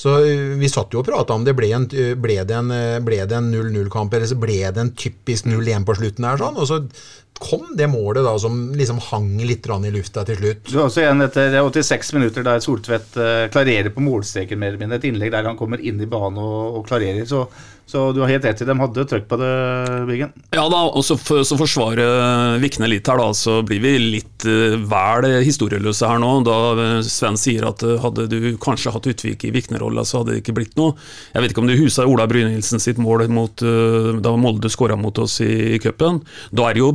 Så 0.00 0.18
øh, 0.26 0.58
vi 0.60 0.68
satt 0.68 0.92
jo 0.92 1.00
og 1.00 1.08
prata 1.08 1.36
om 1.36 1.46
det. 1.46 1.56
Ble, 1.56 1.70
en, 1.76 1.88
øh, 1.88 2.12
ble 2.20 2.36
det 2.44 2.58
en 2.58 2.74
øh, 2.74 2.98
ble 3.04 3.22
det 3.24 3.38
en 3.38 3.48
0-0-kamp, 3.54 4.12
eller 4.16 4.28
så 4.28 4.38
ble 4.40 4.60
det 4.60 4.84
en 4.84 4.92
typisk 4.92 5.48
0-1 5.48 5.88
på 5.88 5.96
slutten 5.96 6.28
her, 6.28 6.40
sånn. 6.40 6.60
Og 6.60 6.68
så 6.68 6.82
kom 7.40 7.70
det 7.78 7.88
målet 7.88 8.26
da 8.26 8.34
som 8.36 8.66
liksom 8.76 8.98
hang 9.06 9.38
litt 9.48 9.64
i 9.64 9.92
lufta 9.94 10.26
til 10.28 10.36
slutt. 10.36 10.66
Du 10.68 10.76
har 10.76 10.90
også 10.90 11.00
igjen 11.00 11.24
etter 11.24 11.54
86 11.56 12.12
minutter 12.18 12.44
der 12.44 12.60
Soltvedt 12.60 13.16
klarerer 13.54 13.88
på 13.94 14.04
målstreken, 14.04 14.60
mer 14.60 14.74
eller 14.74 14.82
mindre. 14.82 14.98
Et 15.00 15.08
innlegg 15.08 15.32
der 15.32 15.48
han 15.48 15.56
kommer 15.56 15.80
inn 15.80 16.02
i 16.04 16.10
banen 16.10 16.36
og, 16.42 16.82
og 16.82 16.90
klarerer. 16.90 17.24
Så, 17.24 17.46
så 17.90 18.12
du 18.14 18.20
har 18.22 18.30
helt 18.30 18.44
rett 18.46 18.60
i 18.62 18.66
dem 18.68 18.78
hadde 18.78 19.02
trøkk 19.10 19.26
på 19.30 19.36
det, 19.40 19.50
Biggen. 20.06 20.30
Ja 20.54 20.62
da, 20.70 20.84
og 20.86 21.02
så 21.06 21.16
for, 21.18 21.42
så 21.46 21.58
forsvarer 21.58 22.60
Vikne 22.62 22.86
litt 22.90 23.08
her, 23.10 23.18
da, 23.18 23.32
så 23.34 23.60
blir 23.66 23.82
vi 23.82 23.94
litt 24.16 24.46
uh, 24.46 24.76
vel 24.90 25.26
historieløse 25.42 26.06
her 26.06 26.22
nå. 26.22 26.30
Da 26.46 26.56
eh, 26.72 26.94
Sven 27.06 27.38
sier 27.40 27.66
at 27.68 27.82
eh, 27.86 27.98
hadde 28.02 28.28
du 28.30 28.38
kanskje 28.62 28.94
hatt 28.94 29.08
Utvik 29.10 29.44
i 29.48 29.52
Vikne-rolla, 29.54 30.04
så 30.06 30.20
hadde 30.20 30.36
det 30.36 30.44
ikke 30.44 30.54
blitt 30.60 30.78
noe. 30.78 30.94
Jeg 31.34 31.42
vet 31.42 31.54
ikke 31.54 31.64
om 31.64 31.70
du 31.70 31.78
husa 31.80 32.06
Ola 32.06 32.28
Brynildsen 32.30 32.82
sitt 32.82 33.00
mål 33.02 33.26
mot, 33.34 33.64
uh, 33.66 34.14
da 34.22 34.36
Molde 34.38 34.70
skåra 34.72 34.98
mot 35.00 35.18
oss 35.18 35.40
i, 35.44 35.50
i 35.74 35.82
cupen. 35.82 36.22
Da 36.54 36.70
er 36.70 36.78
det 36.78 36.84
jo 36.84 36.92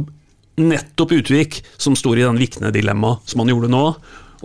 nettopp 0.62 1.12
Utvik 1.18 1.60
som 1.76 1.98
står 2.00 2.22
i 2.22 2.30
den 2.30 2.40
Vikne-dilemmaet 2.40 3.28
som 3.34 3.44
han 3.44 3.52
gjorde 3.52 3.72
nå. 3.74 3.90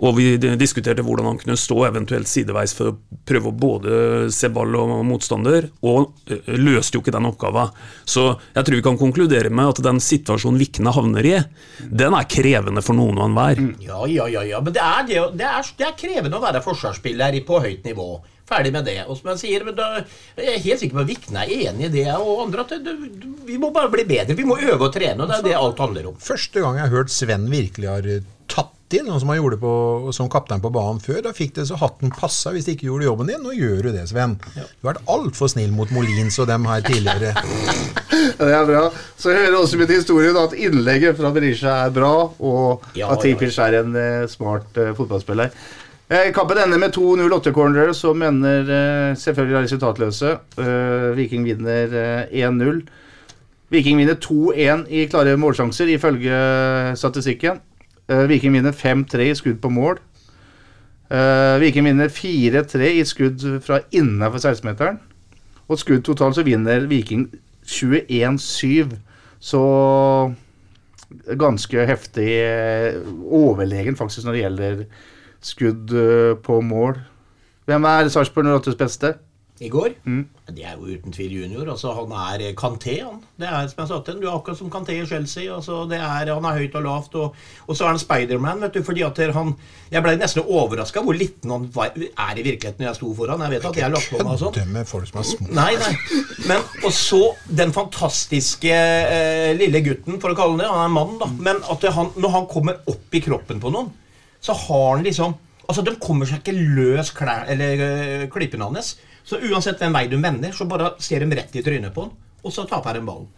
Og 0.01 0.15
vi 0.17 0.25
diskuterte 0.57 1.03
hvordan 1.05 1.27
han 1.29 1.39
kunne 1.41 1.57
stå 1.59 1.77
eventuelt 1.85 2.29
sideveis 2.29 2.73
for 2.77 2.91
å 2.91 2.95
prøve 3.27 3.51
å 3.51 3.57
både 3.63 3.99
se 4.33 4.49
ball 4.53 4.73
og 4.79 4.95
motstander, 5.05 5.69
og 5.85 6.31
eh, 6.31 6.49
løste 6.57 6.97
jo 6.97 7.03
ikke 7.03 7.13
den 7.13 7.29
oppgaven. 7.29 7.69
Så 8.09 8.25
jeg 8.55 8.65
tror 8.65 8.79
vi 8.79 8.85
kan 8.87 8.99
konkludere 8.99 9.53
med 9.53 9.75
at 9.75 9.83
den 9.85 10.01
situasjonen 10.01 10.59
Vikne 10.61 10.93
havner 10.95 11.27
i, 11.27 11.37
den 11.85 12.17
er 12.17 12.29
krevende 12.29 12.83
for 12.85 12.97
noen 12.97 13.21
og 13.21 13.29
enhver. 13.29 13.61
Ja, 13.85 14.03
ja, 14.09 14.27
ja, 14.31 14.45
ja. 14.55 14.65
Men 14.65 14.75
det 14.75 14.83
er, 14.83 15.07
det, 15.07 15.23
det 15.37 15.47
er, 15.47 15.71
det 15.77 15.89
er 15.91 15.97
krevende 15.97 16.41
å 16.41 16.43
være 16.43 16.65
forsvarsspiller 16.65 17.37
på 17.45 17.61
høyt 17.61 17.85
nivå. 17.87 18.11
Ferdig 18.51 18.73
med 18.75 18.83
det. 18.89 18.97
Og 19.05 19.15
som 19.15 19.31
jeg 19.31 19.39
sier, 19.45 19.63
men 19.63 19.77
da, 19.77 20.01
jeg 20.35 20.57
er 20.57 20.63
helt 20.65 20.81
sikker 20.81 20.97
på 20.97 21.03
at 21.05 21.11
Vikne 21.13 21.45
er 21.45 21.69
enig 21.69 21.87
i 21.87 21.93
det, 21.93 22.07
og 22.17 22.47
andre 22.47 22.65
at 22.65 22.73
det, 22.73 22.81
det, 22.89 23.31
vi 23.47 23.61
må 23.61 23.69
bare 23.75 23.91
bli 23.93 24.03
bedre. 24.09 24.35
Vi 24.35 24.47
må 24.47 24.57
øve 24.59 24.89
og 24.89 24.91
trene, 24.95 25.23
og 25.23 25.31
det 25.31 25.37
er 25.37 25.47
det 25.47 25.57
alt 25.61 25.79
handler 25.79 26.11
om. 26.11 26.19
Første 26.19 26.63
gang 26.63 26.79
jeg 26.79 26.89
har 26.89 26.95
hørt 26.97 27.13
Sven 27.13 27.47
virkelig 27.51 27.91
har 27.91 28.09
eh, 28.93 28.99
inn, 28.99 29.07
noe 29.09 29.19
som 29.21 29.31
han 29.31 29.39
gjorde 29.39 29.59
på, 29.61 29.71
som 30.15 30.29
kaptein 30.31 30.61
på 30.63 30.71
banen 30.73 31.01
før, 31.03 31.21
da 31.27 31.33
fikk 31.35 31.55
det 31.57 31.67
så 31.69 31.79
hatten 31.81 32.11
passa 32.15 32.53
hvis 32.53 32.67
du 32.67 32.73
ikke 32.75 32.89
gjorde 32.89 33.07
jobben 33.07 33.31
din. 33.31 33.43
Nå 33.43 33.55
gjør 33.57 33.87
du 33.87 33.91
det, 33.95 34.05
Sven. 34.11 34.37
Du 34.53 34.61
har 34.61 34.93
vært 34.93 35.11
altfor 35.11 35.51
snill 35.51 35.73
mot 35.75 35.91
Molins 35.95 36.39
og 36.41 36.49
dem 36.51 36.67
her 36.69 36.83
tidligere. 36.85 37.35
Det 38.41 38.53
er 38.53 38.65
bra. 38.67 38.81
Så 39.17 39.33
hører 39.33 39.55
også 39.57 39.77
med 39.79 39.89
til 39.89 40.01
historien 40.01 40.37
at 40.37 40.53
innlegget 40.57 41.17
fra 41.17 41.31
Berisha 41.33 41.77
er 41.87 41.93
bra, 41.93 42.11
og 42.37 42.83
Ja, 42.97 43.09
at 43.13 43.21
Tripic 43.23 43.57
er 43.61 43.79
en 43.81 43.95
eh, 43.97 44.27
smart 44.29 44.77
eh, 44.77 44.91
fotballspiller. 44.97 45.53
Eh, 46.11 46.27
kampen 46.35 46.59
ender 46.59 46.81
med 46.81 46.91
2-0-8-corner 46.95 47.93
som 47.97 48.21
ender 48.27 48.67
eh, 48.67 49.13
selvfølgelig 49.17 49.65
resultatløse. 49.65 50.33
Eh, 50.59 51.07
Viking 51.17 51.45
vinner 51.47 51.95
eh, 52.01 52.41
1-0. 52.45 52.81
Viking 53.71 54.01
vinner 54.01 54.17
2-1 54.19 54.85
i 54.91 55.05
klare 55.11 55.37
målsjanser, 55.39 55.89
ifølge 55.93 56.41
statistikken. 56.99 57.61
Eh, 58.11 58.27
Viking 58.27 58.53
vinner 58.53 58.75
5-3 58.75 59.29
i 59.29 59.35
skudd 59.37 59.61
på 59.63 59.71
mål. 59.71 60.01
Eh, 61.11 61.59
Viking 61.61 61.87
vinner 61.87 62.11
4-3 62.11 62.91
i 62.99 63.05
skudd 63.07 63.45
fra 63.63 63.79
innenfor 63.91 64.41
16-meteren. 64.41 64.99
Og 65.71 65.79
skudd 65.79 66.03
totalt 66.03 66.35
så 66.35 66.43
vinner 66.43 66.87
Viking 66.91 67.29
21-7. 67.65 68.97
Så 69.39 69.61
ganske 71.39 71.87
heftig 71.87 72.29
eh, 72.41 72.99
overlegen 73.23 73.97
faktisk 73.99 74.27
når 74.27 74.35
det 74.35 74.43
gjelder 74.43 74.83
skudd 75.41 75.95
på 76.43 76.61
mål. 76.61 76.99
Hvem 77.65 77.85
er 77.89 78.09
Sarpsborg 78.11 78.51
08s 78.51 78.77
beste? 78.77 79.15
I 79.61 79.69
går? 79.69 79.93
Mm. 80.09 80.23
Det 80.49 80.63
er 80.65 80.73
jo 80.73 80.89
uten 80.89 81.13
tvil 81.13 81.33
junior. 81.43 81.67
altså 81.69 81.91
Han 81.93 82.11
er 82.17 82.53
Kanté, 82.57 82.95
han. 83.05 83.19
Det 83.37 83.45
er 83.47 83.67
som 83.69 83.83
jeg 83.83 83.89
sa 83.91 83.99
til 84.01 84.17
Du 84.17 84.25
er 84.25 84.33
akkurat 84.33 84.57
som 84.57 84.71
Kanté 84.73 84.95
i 84.97 85.05
Chelsea. 85.05 85.53
altså 85.53 85.83
det 85.89 85.99
er, 85.99 86.33
Han 86.33 86.45
er 86.49 86.57
høyt 86.57 86.75
og 86.79 86.83
lavt. 86.83 87.15
Og, 87.15 87.35
og 87.67 87.77
så 87.77 87.85
er 87.85 87.93
han 87.93 87.99
Spiderman. 88.01 88.61
vet 88.61 88.73
du, 88.73 88.81
fordi 88.83 89.03
at 89.05 89.21
han, 89.35 89.53
Jeg 89.91 90.01
ble 90.03 90.15
nesten 90.17 90.41
overraska 90.47 91.03
hvor 91.05 91.13
liten 91.13 91.53
han 91.53 91.67
var, 91.75 91.93
er 91.93 92.39
i 92.39 92.45
virkeligheten 92.47 92.81
når 92.81 92.87
jeg 92.89 92.95
sto 92.95 93.13
foran. 93.13 93.43
Jeg 93.45 93.53
vet 93.53 93.65
at 93.69 93.77
jeg 93.77 93.93
lagt 93.93 94.09
på 94.09 94.23
meg 94.25 94.41
sånn. 94.41 94.73
Med 94.73 94.89
folk 94.89 95.07
som 95.11 95.21
er 95.21 95.29
små. 95.29 95.47
Nei, 95.53 95.75
nei. 95.77 95.93
Men, 96.49 96.65
og 96.81 96.91
så 96.97 97.21
den 97.61 97.75
fantastiske 97.75 98.73
eh, 98.73 99.53
lille 99.59 99.83
gutten, 99.85 100.17
for 100.23 100.33
å 100.33 100.39
kalle 100.41 100.57
han 100.57 100.63
det. 100.65 100.71
Han 100.73 100.81
er 100.81 100.89
en 100.89 100.97
mann, 100.97 101.15
da. 101.21 101.29
Men 101.37 101.61
at 101.69 101.85
han, 101.93 102.11
når 102.17 102.35
han 102.39 102.49
kommer 102.49 102.81
opp 102.89 103.13
i 103.13 103.21
kroppen 103.21 103.61
på 103.61 103.71
noen, 103.73 103.93
så 104.41 104.57
har 104.57 104.95
han 104.95 105.05
liksom 105.05 105.37
Altså, 105.71 105.85
De 105.87 105.93
kommer 106.03 106.27
seg 106.27 106.41
ikke 106.41 106.57
løs 106.75 107.13
klær, 107.15 107.45
eller 107.47 107.79
uh, 107.79 108.23
klippene 108.33 108.65
hans. 108.67 108.97
Så 109.23 109.39
uansett 109.51 109.81
hvem 109.81 109.93
vei 109.95 110.07
du 110.11 110.17
vender, 110.21 110.51
så 110.55 110.67
bare 110.69 110.95
ser 110.99 111.23
de 111.23 111.37
rett 111.37 111.55
i 111.55 111.63
trynet 111.65 111.93
på 111.93 112.07
den, 112.07 112.15
og 112.41 112.53
så 112.53 112.65
taper 112.69 112.97
de 112.97 113.05
ballen. 113.05 113.29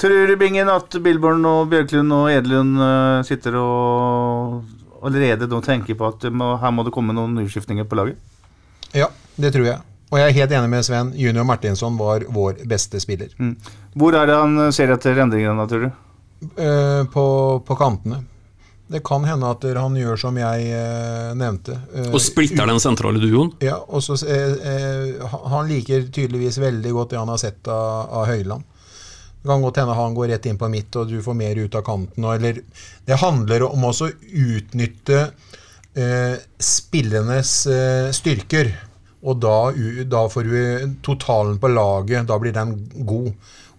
Tror 0.00 0.30
du, 0.30 0.36
Bingen, 0.40 0.70
at 0.72 0.96
Billborn 1.04 1.44
og 1.44 1.66
Bjørklund 1.68 2.14
og 2.16 2.30
Edelund 2.32 2.80
eh, 2.80 3.20
sitter 3.28 3.58
og 3.60 5.04
allerede 5.04 5.48
nå 5.48 5.60
tenker 5.64 5.96
på 5.96 6.08
at 6.08 6.24
må, 6.32 6.54
her 6.60 6.72
må 6.72 6.84
det 6.86 6.92
komme 6.94 7.16
noen 7.16 7.36
utskiftninger 7.42 7.84
på 7.88 7.98
laget? 8.00 8.20
Ja, 8.96 9.10
det 9.36 9.52
tror 9.54 9.68
jeg. 9.68 9.82
Og 10.10 10.18
jeg 10.18 10.26
er 10.26 10.38
helt 10.40 10.54
enig 10.56 10.70
med 10.72 10.86
Sven. 10.86 11.12
Junior 11.14 11.44
Martinsson 11.46 11.98
var 12.00 12.24
vår 12.32 12.64
beste 12.68 12.98
spiller. 13.02 13.30
Mm. 13.38 13.54
Hvor 14.00 14.16
er 14.18 14.26
det 14.26 14.38
han 14.40 14.72
ser 14.74 14.90
etter 14.94 15.20
endringene, 15.22 15.68
tror 15.70 15.84
du? 15.86 15.90
Eh, 16.56 17.02
på, 17.12 17.24
på 17.66 17.76
kantene. 17.78 18.24
Det 18.90 19.04
kan 19.06 19.22
hende 19.24 19.46
at 19.54 19.62
han 19.78 19.94
gjør 19.94 20.18
som 20.18 20.38
jeg 20.40 20.64
eh, 20.74 21.30
nevnte. 21.38 21.76
eh, 21.94 22.08
Og 22.10 22.18
splitter 22.22 22.66
den 22.66 22.80
sentrale 22.82 23.20
duoen. 23.22 23.52
Ja, 23.62 23.76
og 23.86 24.02
så 24.02 24.16
eh, 24.26 25.20
Han 25.52 25.68
liker 25.70 26.08
tydeligvis 26.10 26.58
veldig 26.58 26.92
godt 26.96 27.12
det 27.14 27.20
han 27.20 27.30
har 27.30 27.38
sett 27.38 27.70
av, 27.70 28.10
av 28.20 28.26
Høyland. 28.32 28.66
Det 29.40 29.48
kan 29.48 29.62
godt 29.64 29.78
hende 29.80 29.94
han 29.96 30.14
går 30.18 30.28
rett 30.34 30.46
inn 30.50 30.58
på 30.60 30.68
midt, 30.68 30.96
og 31.00 31.08
du 31.08 31.22
får 31.24 31.36
mer 31.38 31.56
ut 31.62 31.74
av 31.78 31.84
kanten. 31.86 32.26
Eller, 32.34 32.58
det 33.08 33.20
handler 33.22 33.62
om 33.70 33.86
også 33.88 34.10
å 34.10 34.16
utnytte 34.42 35.20
eh, 35.94 36.34
spillenes 36.60 37.54
eh, 37.70 38.10
styrker. 38.12 38.74
Og 39.22 39.38
da, 39.40 39.54
da 40.08 40.26
får 40.32 40.50
du 40.50 40.92
totalen 41.06 41.56
på 41.62 41.70
laget. 41.72 42.26
Da 42.28 42.36
blir 42.40 42.52
den 42.56 42.74
god. 43.06 43.30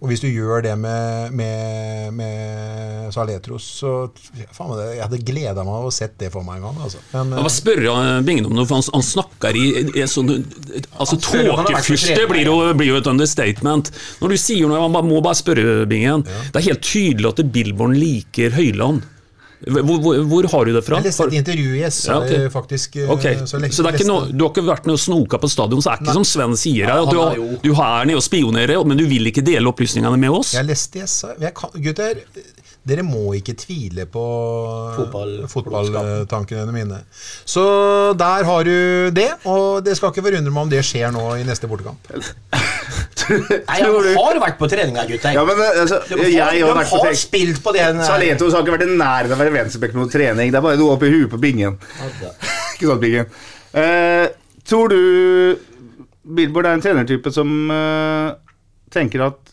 Og 0.02 0.10
hvis 0.10 0.22
du 0.24 0.26
gjør 0.34 0.64
det 0.66 0.72
med, 0.82 1.30
med, 1.38 2.08
med 2.18 3.12
Saletros, 3.14 3.68
så 3.84 3.92
faen, 4.50 4.72
meg, 4.72 4.80
Jeg 4.96 5.04
hadde 5.04 5.20
gleda 5.28 5.62
meg 5.68 5.76
av 5.78 5.86
å 5.86 5.94
sett 5.94 6.16
det 6.18 6.32
for 6.34 6.42
meg 6.48 6.58
en 6.58 6.66
gang. 6.66 6.80
Altså. 6.88 7.02
Men, 7.14 7.36
Jeg 7.38 7.46
må 7.46 7.52
spørre 7.54 7.94
eh, 8.00 8.22
Bingen 8.26 8.48
om 8.50 8.56
noe, 8.58 8.66
for 8.66 8.80
han, 8.80 8.88
han 8.96 9.06
snakker 9.06 9.60
i, 9.62 9.66
i 10.02 10.08
sånn 10.10 10.32
Altså 10.98 11.20
Tåkefyrste 11.22 12.26
blir, 12.32 12.50
jo- 12.50 12.74
blir 12.80 12.90
jo 12.96 12.98
et 12.98 13.12
understatement. 13.14 13.92
Når 14.24 14.34
du 14.34 14.40
sier 14.42 14.72
noe, 14.72 14.90
man 14.90 15.06
må 15.12 15.22
bare 15.22 15.38
spørre 15.38 15.86
Bingen. 15.92 16.26
Det 16.50 16.64
er 16.64 16.70
helt 16.72 16.86
tydelig 16.88 17.30
at 17.36 17.46
Billborn 17.54 17.94
liker 18.00 18.58
Høyland. 18.58 19.06
Hvor, 19.62 19.84
hvor, 20.02 20.16
hvor 20.26 20.48
har 20.52 20.66
du 20.66 20.72
det 20.74 20.82
fra? 20.86 20.98
Jeg 20.98 21.06
leste 21.12 21.28
et 21.30 21.34
intervju 21.42 21.76
i 21.78 21.84
SA 21.94 22.12
Ja, 22.12 22.20
ok. 22.24 22.32
eh, 22.38 22.48
faktisk. 22.50 22.96
Okay. 22.98 23.36
Ok, 23.36 23.44
så 23.46 23.60
Så, 23.60 23.60
det 23.84 23.92
er 23.92 23.98
ikke 24.00 24.08
noe, 24.10 24.32
du 24.32 24.46
har 24.46 24.50
ikke 24.56 24.64
vært 24.66 24.88
nede 24.90 24.98
og 24.98 25.04
snoka 25.04 25.38
på 25.38 25.50
stadion, 25.52 25.82
så 25.86 25.92
det 25.92 26.00
er 26.00 26.06
ikke 26.08 26.16
som 26.18 26.26
Sven 26.26 26.56
sier 26.58 26.90
her, 26.90 27.04
Ja, 27.04 27.36
du, 27.36 27.60
du 27.62 27.72
er 27.76 28.06
nede 28.10 28.18
og 28.18 28.26
spionerer, 28.26 28.82
men 28.88 28.98
du 28.98 29.06
vil 29.06 29.28
ikke 29.30 29.44
dele 29.46 29.70
opplysningene 29.70 30.18
med 30.18 30.30
oss? 30.42 30.56
Jeg 30.58 30.66
leste 30.66 31.04
i 31.04 31.06
SA 31.06 31.36
jeg 31.40 31.54
kan, 31.54 31.70
Gutter, 31.78 32.24
dere 32.90 33.04
må 33.06 33.36
ikke 33.38 33.54
tvile 33.54 34.08
på 34.10 34.22
Fotball- 34.98 35.46
fotballtankene 35.52 36.72
mine. 36.74 37.04
Så 37.46 37.62
der 38.18 38.44
har 38.48 38.64
du 38.66 39.10
det, 39.14 39.30
og 39.46 39.84
det 39.86 39.94
skal 39.98 40.10
ikke 40.10 40.24
forundre 40.26 40.50
meg 40.52 40.64
om 40.66 40.70
det 40.74 40.82
skjer 40.88 41.14
nå 41.14 41.28
i 41.38 41.46
neste 41.46 41.70
bortekamp. 41.70 42.10
Nei, 43.30 43.78
Han 43.82 44.18
har 44.18 44.40
vært 44.44 44.60
på 44.60 44.70
treninga, 44.72 45.06
gutter. 45.10 45.36
Ja, 45.36 45.46
men 45.48 45.64
altså, 45.68 46.02
jeg, 46.10 46.38
har, 46.42 46.56
jeg 46.58 46.66
har 46.66 46.78
vært 46.78 46.94
på 46.94 47.02
har 47.06 47.18
spilt 47.20 47.64
på 47.64 47.74
den 47.76 48.04
Saletos 48.06 48.56
har 48.56 48.66
ikke 48.66 48.76
vært 48.78 48.86
i 48.88 48.92
nærheten 48.92 49.36
av 49.36 49.40
å 49.40 49.44
være 49.44 49.56
venstreback 49.56 49.96
med 49.96 50.04
noe 50.04 50.14
trening. 50.14 50.54
Det 50.54 50.60
er 50.60 50.66
bare 50.68 50.80
noe 50.82 50.96
oppi 50.96 51.12
huet 51.14 51.32
på 51.32 51.42
bingen. 51.42 51.80
ikke 52.76 52.88
sant, 52.90 53.02
Bingen? 53.02 53.34
Uh, 53.72 54.28
tror 54.68 54.92
du 54.92 55.02
Billboard 56.36 56.70
er 56.70 56.78
en 56.78 56.84
trenertype 56.84 57.32
som 57.34 57.50
eh, 57.74 58.28
tenker 58.92 59.24
at 59.26 59.52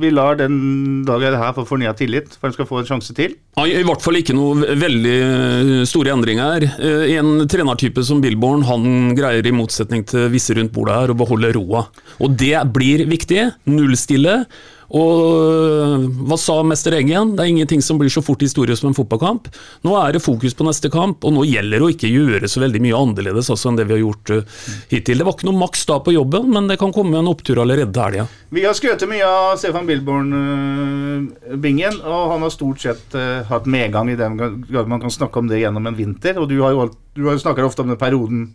vi 0.00 0.10
lar 0.12 0.36
den 0.38 1.04
dagen 1.08 1.36
her 1.40 1.54
få 1.56 1.64
fornya 1.68 1.94
tillit, 1.96 2.34
for 2.36 2.48
han 2.48 2.56
skal 2.56 2.68
få 2.68 2.80
en 2.82 2.88
sjanse 2.90 3.14
til? 3.16 3.36
Ja, 3.56 3.64
I 3.66 3.84
hvert 3.86 4.04
fall 4.04 4.20
ikke 4.20 4.36
noe 4.36 4.76
veldig 4.76 5.16
eh, 5.16 5.72
store 5.88 6.12
endringer. 6.12 6.66
her. 6.66 7.16
En 7.16 7.46
trenertype 7.48 8.04
som 8.04 8.20
Billborn 8.22 8.66
han 8.68 9.16
greier 9.16 9.46
i 9.46 9.54
motsetning 9.54 10.04
til 10.08 10.28
visse 10.32 10.54
rundt 10.56 10.74
bordet 10.74 10.98
her 11.00 11.14
å 11.14 11.18
beholde 11.18 11.54
roa. 11.56 11.86
Og 12.20 12.36
det 12.36 12.56
blir 12.74 13.06
viktig. 13.08 13.46
Nullstille. 13.70 14.42
Og 14.94 15.34
øh, 15.34 16.04
hva 16.28 16.36
sa 16.38 16.60
mester 16.62 16.94
Eggen? 16.94 17.32
Det 17.34 17.42
er 17.42 17.50
ingenting 17.50 17.80
som 17.82 17.98
blir 17.98 18.06
så 18.12 18.22
fort 18.22 18.38
historie 18.44 18.76
som 18.78 18.86
en 18.92 18.96
fotballkamp. 18.96 19.48
Nå 19.82 19.96
er 19.98 20.14
det 20.14 20.20
fokus 20.22 20.54
på 20.54 20.62
neste 20.68 20.86
kamp, 20.94 21.24
og 21.26 21.34
nå 21.34 21.42
gjelder 21.48 21.82
det 21.82 21.86
å 21.88 21.90
ikke 21.90 22.10
gjøre 22.12 22.46
så 22.50 22.62
veldig 22.62 22.80
mye 22.84 22.94
annerledes 23.00 23.50
altså, 23.50 23.68
enn 23.72 23.78
det 23.80 23.88
vi 23.90 23.96
har 23.96 24.02
gjort 24.04 24.30
øh, 24.36 24.44
hittil. 24.92 25.18
Det 25.18 25.26
var 25.26 25.34
ikke 25.34 25.48
noe 25.50 25.58
maks 25.64 25.82
da 25.90 25.96
på 26.06 26.14
jobben, 26.14 26.46
men 26.54 26.70
det 26.70 26.78
kan 26.82 26.94
komme 26.94 27.18
en 27.18 27.30
opptur 27.32 27.58
allerede 27.64 27.90
til 27.96 28.04
helga. 28.06 28.24
Vi 28.54 28.62
har 28.66 28.74
skrøtet 28.78 29.10
mye 29.10 29.26
av 29.26 29.58
Stefan 29.58 29.88
Billborn-bingen, 29.90 31.94
og 32.06 32.22
han 32.34 32.40
har 32.46 32.52
stort 32.54 32.78
sett 32.84 33.06
hatt 33.50 33.66
medgang 33.70 34.10
i 34.12 34.16
den 34.18 34.38
grad 34.38 34.86
man 34.90 35.02
kan 35.02 35.10
snakke 35.12 35.38
om 35.42 35.48
det 35.50 35.60
gjennom 35.64 35.86
en 35.90 35.98
vinter. 35.98 36.38
Og 36.40 36.46
du 36.50 36.60
har 36.62 36.70
jo, 36.76 36.80
alt- 36.86 36.98
du 37.16 37.22
har 37.26 37.34
jo 37.36 37.40
ofte 37.66 37.82
om 37.82 37.90
den 37.90 37.98
perioden 38.00 38.50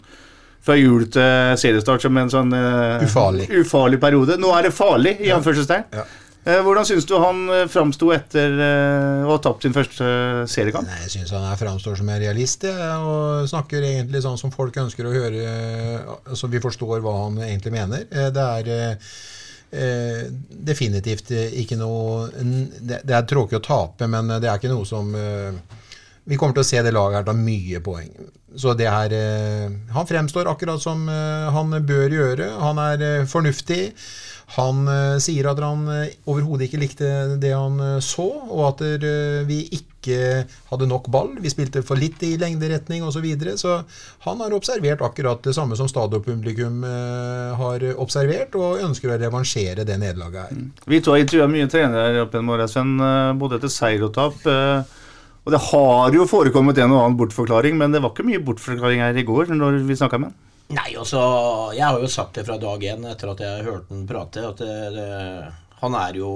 fra 0.62 0.76
jul 0.78 1.08
til 1.10 1.56
seriestart 1.58 2.04
som 2.06 2.14
en 2.22 2.30
sånn 2.30 2.52
uh, 2.54 3.02
Ufarlig. 3.02 3.48
ufarlig 3.64 3.98
periode. 4.02 4.36
Nå 4.38 4.52
er 4.54 4.68
det 4.68 4.74
farlig, 4.78 5.16
i 5.26 5.32
anførselstegn. 5.34 5.88
Ja. 5.98 6.04
Eh, 6.42 6.58
hvordan 6.66 6.88
syns 6.90 7.06
du 7.06 7.14
han 7.22 7.44
uh, 7.54 7.68
framsto 7.70 8.08
etter 8.16 8.56
eh, 8.66 9.26
å 9.28 9.30
ha 9.30 9.42
tapt 9.46 9.62
sin 9.68 9.76
første 9.76 10.02
eh, 10.02 10.40
seriekamp? 10.50 10.88
Nei, 10.90 11.04
Jeg 11.04 11.12
syns 11.14 11.34
han 11.36 11.46
framstår 11.60 12.00
som 12.00 12.10
en 12.10 12.18
realist, 12.24 12.66
og 12.66 13.46
snakker 13.52 13.86
egentlig 13.86 14.24
sånn 14.26 14.40
som 14.42 14.54
folk 14.54 14.80
ønsker 14.82 15.06
å 15.06 15.14
høre, 15.14 15.44
eh, 15.46 16.34
så 16.34 16.50
vi 16.50 16.62
forstår 16.64 17.04
hva 17.06 17.14
han 17.28 17.38
egentlig 17.46 17.76
mener. 17.76 18.08
Eh, 18.10 18.32
Det 18.34 18.48
er 18.58 18.72
eh, 18.74 19.14
eh, 19.84 20.24
definitivt 20.72 21.30
eh, 21.30 21.54
ikke 21.62 21.78
noe 21.78 22.26
Det 22.82 23.06
er 23.06 23.30
tråkig 23.30 23.60
å 23.60 23.66
tape, 23.70 24.10
men 24.10 24.34
det 24.42 24.50
er 24.50 24.58
ikke 24.58 24.74
noe 24.74 24.90
som 24.90 25.14
eh, 25.14 25.54
Vi 26.26 26.42
kommer 26.42 26.58
til 26.58 26.66
å 26.66 26.70
se 26.72 26.82
det 26.82 26.96
laget 26.98 27.22
her 27.22 27.30
ta 27.30 27.38
mye 27.38 27.86
poeng. 27.86 28.10
Så 28.58 28.74
det 28.76 28.90
er 28.90 29.14
eh, 29.14 29.70
Han 29.94 30.10
fremstår 30.10 30.50
akkurat 30.50 30.82
som 30.82 31.06
eh, 31.06 31.54
han 31.54 31.78
bør 31.86 32.18
gjøre. 32.18 32.50
Han 32.66 32.82
er 32.82 33.06
eh, 33.08 33.26
fornuftig. 33.30 33.94
Han 34.58 34.84
eh, 34.92 35.18
sier 35.24 35.48
at 35.52 35.60
han 35.64 35.86
eh, 35.88 36.16
overhodet 36.28 36.68
ikke 36.68 36.82
likte 36.82 37.08
det 37.40 37.54
han 37.56 37.80
eh, 37.80 37.98
så, 38.04 38.28
og 38.52 38.66
at 38.74 38.84
vi 39.48 39.62
ikke 39.78 39.88
hadde 40.72 40.88
nok 40.90 41.08
ball. 41.14 41.30
Vi 41.40 41.52
spilte 41.54 41.84
for 41.86 42.00
litt 42.00 42.24
i 42.26 42.34
lengderetning 42.42 43.06
osv. 43.06 43.20
Så, 43.22 43.24
videre. 43.24 43.54
så 43.60 43.76
han 44.26 44.40
har 44.42 44.56
observert 44.58 45.04
akkurat 45.06 45.44
det 45.46 45.54
samme 45.54 45.78
som 45.78 45.86
stadionpublikum 45.86 46.82
har 47.60 47.84
observert, 48.02 48.56
og 48.58 48.82
ønsker 48.82 49.14
å 49.14 49.20
revansjere 49.22 49.86
det 49.86 50.00
nederlaget 50.02 50.50
her. 50.50 50.64
Vi 50.90 51.02
to 51.06 51.14
har 51.14 51.22
intervjua 51.22 51.46
mye 51.54 51.70
trenere 51.70 52.24
opp 52.24 52.34
gjennom 52.34 52.56
åra, 52.56 52.66
både 53.38 53.60
etter 53.60 53.70
seier 53.76 54.08
og 54.08 54.16
tap. 54.18 54.42
Og 54.42 55.54
det 55.54 55.62
har 55.70 56.18
jo 56.18 56.26
forekommet 56.30 56.82
en 56.82 56.96
og 56.96 57.04
annen 57.04 57.20
bortforklaring, 57.22 57.78
men 57.78 57.94
det 57.94 58.02
var 58.02 58.16
ikke 58.16 58.26
mye 58.26 58.42
bortforklaring 58.48 59.06
her 59.06 59.22
i 59.22 59.28
går 59.28 59.54
når 59.54 59.84
vi 59.86 60.02
snakka 60.02 60.18
med 60.18 60.32
han. 60.32 60.40
Nei, 60.72 60.92
altså, 60.96 61.22
jeg 61.76 61.84
har 61.84 62.00
jo 62.00 62.12
sagt 62.12 62.38
det 62.38 62.46
fra 62.48 62.56
dag 62.62 62.84
én 62.88 63.04
etter 63.10 63.34
at 63.34 63.42
jeg 63.44 63.66
hørte 63.68 63.92
han 63.92 64.06
prate, 64.08 64.46
at 64.48 64.62
det, 64.64 64.78
det, 64.96 65.10
han 65.82 65.98
er 66.00 66.22
jo 66.22 66.32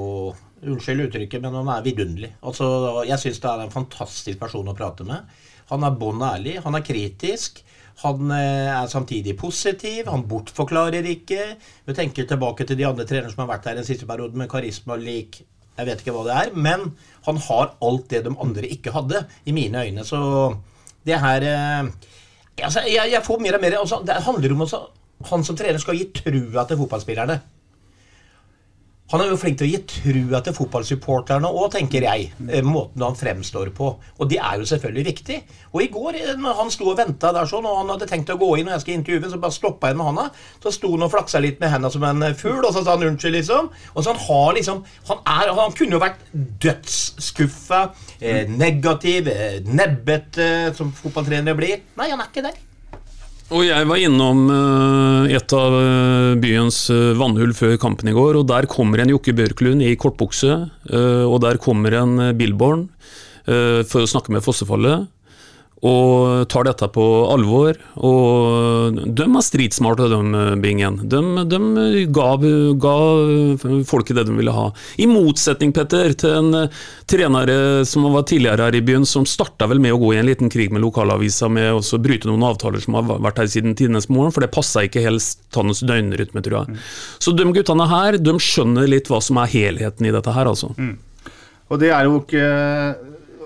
Unnskyld 0.65 1.03
uttrykket, 1.03 1.43
men 1.43 1.53
han 1.53 1.67
er 1.69 1.83
vidunderlig. 1.85 2.31
Altså, 2.47 2.65
jeg 3.05 3.21
syns 3.21 3.41
det 3.43 3.49
er 3.51 3.63
en 3.65 3.73
fantastisk 3.73 4.39
person 4.39 4.71
å 4.71 4.73
prate 4.73 5.05
med. 5.05 5.27
Han 5.69 5.83
er 5.85 5.97
bånn 5.99 6.23
ærlig, 6.25 6.55
han 6.63 6.77
er 6.77 6.85
kritisk. 6.85 7.59
Han 8.01 8.31
eh, 8.33 8.71
er 8.73 8.89
samtidig 8.91 9.35
positiv, 9.39 10.09
han 10.09 10.25
bortforklarer 10.27 11.05
ikke. 11.11 11.43
Vi 11.85 11.95
tenker 11.95 12.27
tilbake 12.27 12.65
til 12.67 12.79
de 12.79 12.87
andre 12.87 13.05
trenerne 13.07 13.31
som 13.31 13.43
har 13.45 13.53
vært 13.53 13.69
her 13.69 13.77
den 13.77 13.87
siste 13.87 14.07
perioden, 14.09 14.41
med 14.41 14.51
karisma 14.51 14.97
lik 14.99 15.43
Jeg 15.75 15.87
vet 15.89 16.01
ikke 16.01 16.15
hva 16.15 16.23
det 16.23 16.35
er, 16.39 16.51
men 16.55 16.89
han 17.27 17.39
har 17.49 17.73
alt 17.83 18.09
det 18.11 18.23
de 18.25 18.31
andre 18.41 18.67
ikke 18.71 18.95
hadde, 18.95 19.25
i 19.45 19.53
mine 19.55 19.85
øyne. 19.85 20.05
Så 20.07 20.19
det 21.05 21.19
her 21.19 21.45
eh, 21.45 22.11
altså, 22.63 22.85
jeg, 22.87 23.11
jeg 23.11 23.23
får 23.25 23.41
mer 23.43 23.57
og 23.57 23.61
mer 23.61 23.79
altså, 23.79 24.01
Det 24.05 24.15
handler 24.23 24.53
om 24.55 24.61
at 24.61 24.75
han 25.29 25.43
som 25.43 25.57
trener 25.57 25.79
skal 25.81 25.97
gi 25.97 26.09
trua 26.15 26.65
til 26.67 26.77
fotballspillerne. 26.77 27.39
Han 29.13 29.21
er 29.21 29.27
jo 29.29 29.35
flink 29.37 29.59
til 29.59 29.67
å 29.67 29.69
gi 29.69 29.79
trua 29.85 30.39
til 30.41 30.55
fotballsupporterne 30.57 31.45
òg, 31.45 31.67
tenker 31.75 32.01
jeg. 32.07 32.31
eh, 32.49 32.63
Måten 32.65 33.03
han 33.05 33.13
fremstår 33.15 33.69
på. 33.77 33.91
Og 34.17 34.29
det 34.31 34.39
er 34.41 34.57
jo 34.57 34.65
selvfølgelig 34.65 35.05
viktig. 35.05 35.37
Og 35.75 35.83
i 35.83 35.89
går, 35.93 36.15
eh, 36.17 36.31
når 36.41 36.55
han 36.57 36.71
sto 36.73 36.87
og 36.89 36.97
venta 36.97 37.29
der 37.35 37.45
sånn, 37.45 37.67
og 37.69 37.77
han 37.83 37.91
hadde 37.93 38.07
tenkt 38.09 38.33
å 38.33 38.37
gå 38.41 38.49
inn, 38.57 38.65
og 38.65 38.73
jeg 38.73 38.81
skulle 38.81 38.97
intervjue, 39.03 39.29
så 39.29 39.41
bare 39.43 39.53
stoppa 39.59 39.91
jeg 39.93 39.99
med 40.01 40.09
handa. 40.09 40.25
Så 40.63 40.73
sto 40.73 40.89
han 40.95 41.05
og 41.05 41.13
flaksa 41.13 41.39
litt 41.39 41.61
med 41.61 41.69
henda 41.69 41.91
som 41.93 42.03
en 42.09 42.23
eh, 42.31 42.33
fugl, 42.33 42.65
og 42.65 42.73
så 42.73 42.81
sa 42.81 42.97
han 42.97 43.05
unnskyld, 43.11 43.37
liksom. 43.37 43.69
Og 43.93 44.01
så 44.01 44.09
han 44.15 44.23
har 44.25 44.53
liksom 44.57 44.83
Han, 45.11 45.21
er, 45.37 45.53
han 45.53 45.77
kunne 45.77 45.99
jo 45.99 46.01
vært 46.01 46.25
dødsskuffa, 46.65 47.83
negativ, 48.57 49.29
nebbete, 49.69 50.73
som 50.73 50.89
fotballtrenere 50.97 51.55
blir. 51.57 51.83
Nei, 51.99 52.09
han 52.09 52.21
er 52.25 52.31
ikke 52.33 52.49
der. 52.49 52.57
Og 53.53 53.61
jeg 53.61 53.85
var 53.85 54.01
innom 54.01 54.47
eh, 54.49 55.35
et 55.37 55.53
av 55.53 55.75
eh, 55.77 56.31
byens 56.41 56.79
eh, 56.89 57.11
vannhull 57.19 57.53
før 57.53 57.75
kampen 57.81 58.09
i 58.09 58.15
går, 58.15 58.39
og 58.39 58.47
der 58.49 58.65
kommer 58.71 59.03
en 59.03 59.11
Jokke 59.13 59.35
Bjørklund 59.37 59.83
i 59.85 59.93
kortbukse, 60.01 60.55
og 60.95 61.37
der 61.43 61.59
kommer 61.61 61.93
en 61.99 62.17
Billborn 62.37 62.87
for 63.45 64.01
å 64.01 64.09
snakke 64.09 64.33
med 64.33 64.41
Fossefallet, 64.41 65.05
og 65.85 66.47
tar 66.49 66.65
dette 66.65 66.87
på 66.93 67.03
alvor. 67.29 67.77
Og 68.07 68.97
de 69.05 69.25
er 69.25 69.45
stridsmarte, 69.45 70.07
de, 70.09 70.43
Bingen. 70.61 70.97
De, 71.11 71.21
de 71.51 72.05
ga, 72.15 72.29
ga 72.81 72.95
folket 73.87 74.17
det 74.17 74.25
de 74.29 74.37
ville 74.37 74.55
ha. 74.55 74.67
I 75.01 75.07
motsetning, 75.09 75.73
Petter, 75.75 76.15
til 76.17 76.35
en 76.39 76.59
eh, 76.63 76.83
trener 77.09 77.51
som 77.87 78.07
var 78.13 78.25
tidligere 78.29 78.69
her 78.69 78.79
i 78.79 78.83
byen, 78.85 79.05
som 79.09 79.27
starta 79.29 79.69
vel 79.69 79.81
med 79.83 79.95
å 79.95 80.01
gå 80.01 80.13
i 80.15 80.19
en 80.21 80.29
liten 80.29 80.51
krig 80.51 80.73
med 80.73 80.83
lokalavisa 80.85 81.49
med 81.51 81.77
å 81.77 82.01
bryte 82.01 82.29
noen 82.29 82.45
avtaler 82.47 82.83
som 82.83 82.97
har 82.97 83.07
vært 83.13 83.43
her 83.43 83.51
siden 83.51 83.77
tidenes 83.77 84.09
morgen, 84.09 84.33
for 84.33 84.45
det 84.45 84.53
passa 84.55 84.85
ikke 84.85 85.03
helt 85.05 85.59
hans 85.59 85.83
døgnrytme, 85.85 86.43
tror 86.45 86.61
jeg. 86.63 86.79
Så 87.21 87.35
de 87.35 87.45
guttene 87.55 87.89
her, 87.91 88.19
de 88.21 88.37
skjønner 88.41 88.89
litt 88.89 89.11
hva 89.11 89.21
som 89.23 89.39
er 89.41 89.51
helheten 89.53 90.07
i 90.07 90.13
dette 90.15 90.33
her, 90.35 90.49
altså. 90.49 90.73
Og 91.65 91.81
det 91.81 91.91
er 91.93 92.07
jo 92.07 92.19
ikke 92.21 92.45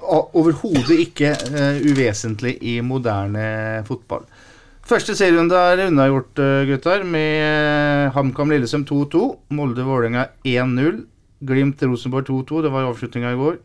overhodet 0.10 1.04
ikke 1.06 1.34
uh, 1.54 1.80
uvesentlig 1.86 2.58
i 2.62 2.80
moderne 2.86 3.84
fotball. 3.88 4.26
Første 4.90 5.14
serierunde 5.16 5.58
er 5.58 5.86
unnagjort, 5.88 6.42
uh, 6.42 6.66
gutter, 6.70 7.06
med 7.06 7.46
uh, 7.46 8.12
HamKam 8.16 8.54
Lillesøm 8.56 8.86
2-2. 8.90 9.24
Molde-Vålerenga 9.54 10.30
1-0. 10.48 11.04
Glimt-Rosenborg 11.46 12.28
2-2, 12.30 12.64
det 12.66 12.72
var 12.74 12.88
avslutninga 12.90 13.34
i 13.36 13.40
går. 13.40 13.60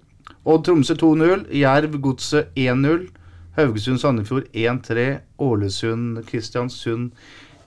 Odd 0.45 0.67
Tromsø 0.67 0.95
2-0. 1.01 1.47
Jerv-Godset 1.59 2.53
1-0. 2.57 3.09
Haugesund-Sandefjord 3.57 4.51
1-3. 4.53 5.07
Ålesund-Kristiansund 5.39 7.11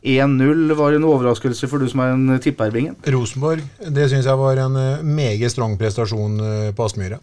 1-0. 0.03 0.73
Var 0.77 0.97
en 0.97 1.07
overraskelse 1.07 1.69
for 1.69 1.81
du 1.81 1.89
som 1.89 2.03
er 2.03 2.13
en 2.13 2.37
tipperbingen. 2.43 2.95
Rosenborg, 3.13 3.63
det 3.81 4.09
syns 4.11 4.29
jeg 4.29 4.39
var 4.39 4.61
en 4.63 4.77
eh, 4.79 5.03
meget 5.03 5.51
strong 5.53 5.77
prestasjon 5.79 6.39
eh, 6.39 6.69
på 6.75 6.85
Aspmyra. 6.85 7.19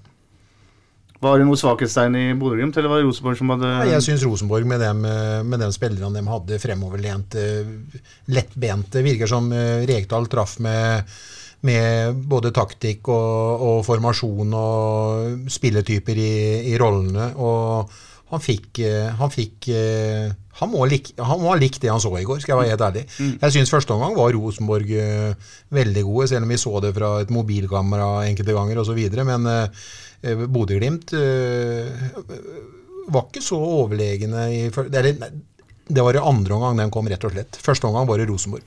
Var 1.25 1.41
det 1.41 1.47
noe 1.49 1.59
svakhetstegn 1.59 2.17
i 2.21 2.25
Bodø-Glimt, 2.39 2.77
eller 2.77 2.93
var 2.93 3.01
det 3.01 3.09
Rosenborg 3.09 3.39
som 3.41 3.53
hadde 3.55 3.71
Ja, 3.73 3.85
Jeg 3.95 4.05
syns 4.07 4.25
Rosenborg, 4.27 4.67
med 4.69 4.83
dem, 4.85 5.05
eh, 5.09 5.41
med 5.47 5.63
de 5.63 5.71
spillerne 5.73 6.13
de 6.13 6.25
hadde, 6.29 6.61
fremoverlente, 6.61 7.45
lettbente 8.35 9.05
Virker 9.07 9.31
som 9.31 9.49
eh, 9.53 9.87
Rekdal 9.89 10.29
traff 10.33 10.59
med, 10.65 11.15
med 11.65 12.21
både 12.29 12.53
taktikk 12.55 13.09
og, 13.15 13.65
og 13.69 13.85
formasjon 13.89 14.57
og 14.59 15.51
spilletyper 15.53 16.21
i, 16.21 16.35
i 16.75 16.79
rollene. 16.81 17.31
Og 17.41 17.95
han 18.35 18.43
fikk, 18.45 18.83
eh, 18.85 19.13
han 19.17 19.33
fikk 19.33 19.71
eh, 19.73 20.33
han 20.61 20.71
må, 20.71 20.85
like, 20.87 21.15
han 21.19 21.41
må 21.43 21.51
ha 21.51 21.57
likt 21.59 21.81
det 21.83 21.91
han 21.91 22.03
så 22.03 22.13
i 22.15 22.25
går, 22.27 22.39
skal 22.43 22.55
jeg 22.55 22.61
være 22.61 22.73
helt 22.75 22.85
ærlig. 22.87 23.03
Jeg 23.43 23.55
syns 23.57 23.73
første 23.75 23.95
omgang 23.95 24.15
var 24.15 24.35
Rosenborg 24.37 24.93
eh, 24.95 25.55
veldig 25.75 26.05
gode, 26.07 26.29
selv 26.31 26.47
om 26.47 26.53
vi 26.55 26.59
så 26.63 26.75
det 26.85 26.93
fra 26.95 27.11
et 27.25 27.33
mobilkamera 27.35 28.11
enkelte 28.29 28.55
ganger 28.55 28.83
osv. 28.85 29.01
Men 29.27 29.49
eh, 29.51 29.65
eh, 29.65 29.89
Bodø-Glimt 30.25 31.13
eh, 31.19 32.07
var 33.13 33.27
ikke 33.29 33.45
så 33.45 33.59
overlegne 33.61 34.49
i 34.55 34.63
det 35.85 36.01
var 36.01 36.17
i 36.17 36.23
andre 36.23 36.57
omgang 36.57 36.79
den 36.81 36.93
kom, 36.93 37.09
rett 37.13 37.25
og 37.29 37.35
slett. 37.35 37.59
Første 37.61 37.89
omgang 37.89 38.09
var 38.09 38.21
det 38.21 38.29
Rosenborg. 38.31 38.65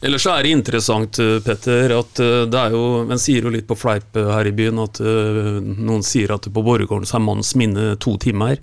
Ellers 0.00 0.24
er 0.32 0.42
det 0.42 0.52
interessant, 0.54 1.18
eh, 1.20 1.38
Petter, 1.44 1.92
at 1.92 2.20
eh, 2.24 2.46
det 2.48 2.56
er 2.56 2.72
jo 2.72 2.84
En 3.04 3.20
sier 3.20 3.44
jo 3.44 3.52
litt 3.52 3.66
på 3.68 3.76
fleip 3.76 4.16
eh, 4.16 4.30
her 4.32 4.48
i 4.48 4.52
byen 4.56 4.80
at 4.80 5.00
noen 5.00 6.02
sier 6.04 6.32
at 6.32 6.46
på 6.48 6.62
Borregaarden 6.64 7.08
så 7.08 7.18
er 7.18 7.24
manns 7.24 7.52
minne 7.58 7.96
to 8.00 8.14
timer. 8.20 8.60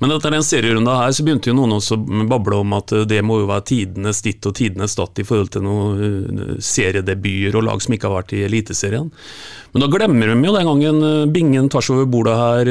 Men 0.00 0.14
etter 0.14 0.34
den 0.34 0.44
serierunda 0.46 0.96
her 0.98 1.14
så 1.14 1.24
begynte 1.26 1.50
jo 1.50 1.56
noen 1.58 1.76
også 1.76 1.98
å 1.98 2.26
bable 2.30 2.58
om 2.64 2.74
at 2.78 2.94
det 3.08 3.20
må 3.26 3.40
jo 3.40 3.48
være 3.50 3.66
tidenes 3.70 4.22
ditt 4.24 4.46
og 4.46 4.56
tidenes 4.58 4.96
datt 4.98 5.20
i 5.20 5.26
forhold 5.26 5.52
til 5.54 5.64
noen 5.66 6.58
seriedebuter 6.64 7.58
og 7.60 7.66
lag 7.68 7.82
som 7.82 7.94
ikke 7.94 8.08
har 8.08 8.16
vært 8.20 8.34
i 8.38 8.44
Eliteserien. 8.46 9.10
Men 9.70 9.84
da 9.84 9.90
glemmer 9.92 10.32
de 10.32 10.48
jo 10.48 10.54
den 10.56 10.70
gangen 10.70 11.00
Bingen 11.30 11.68
Bingen 11.70 11.70
seg 11.70 11.94
over 11.94 12.08
bordet 12.10 12.36
her 12.40 12.70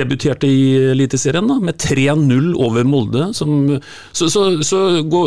debuterte 0.00 0.48
i 0.48 0.90
Eliteserien 0.92 1.48
da, 1.48 1.56
med 1.62 1.80
3-0 1.80 2.52
over 2.60 2.88
Molde. 2.88 3.30
Som, 3.36 3.78
så 4.12 4.28
så, 4.32 4.46
så 4.66 4.82
gå, 5.08 5.22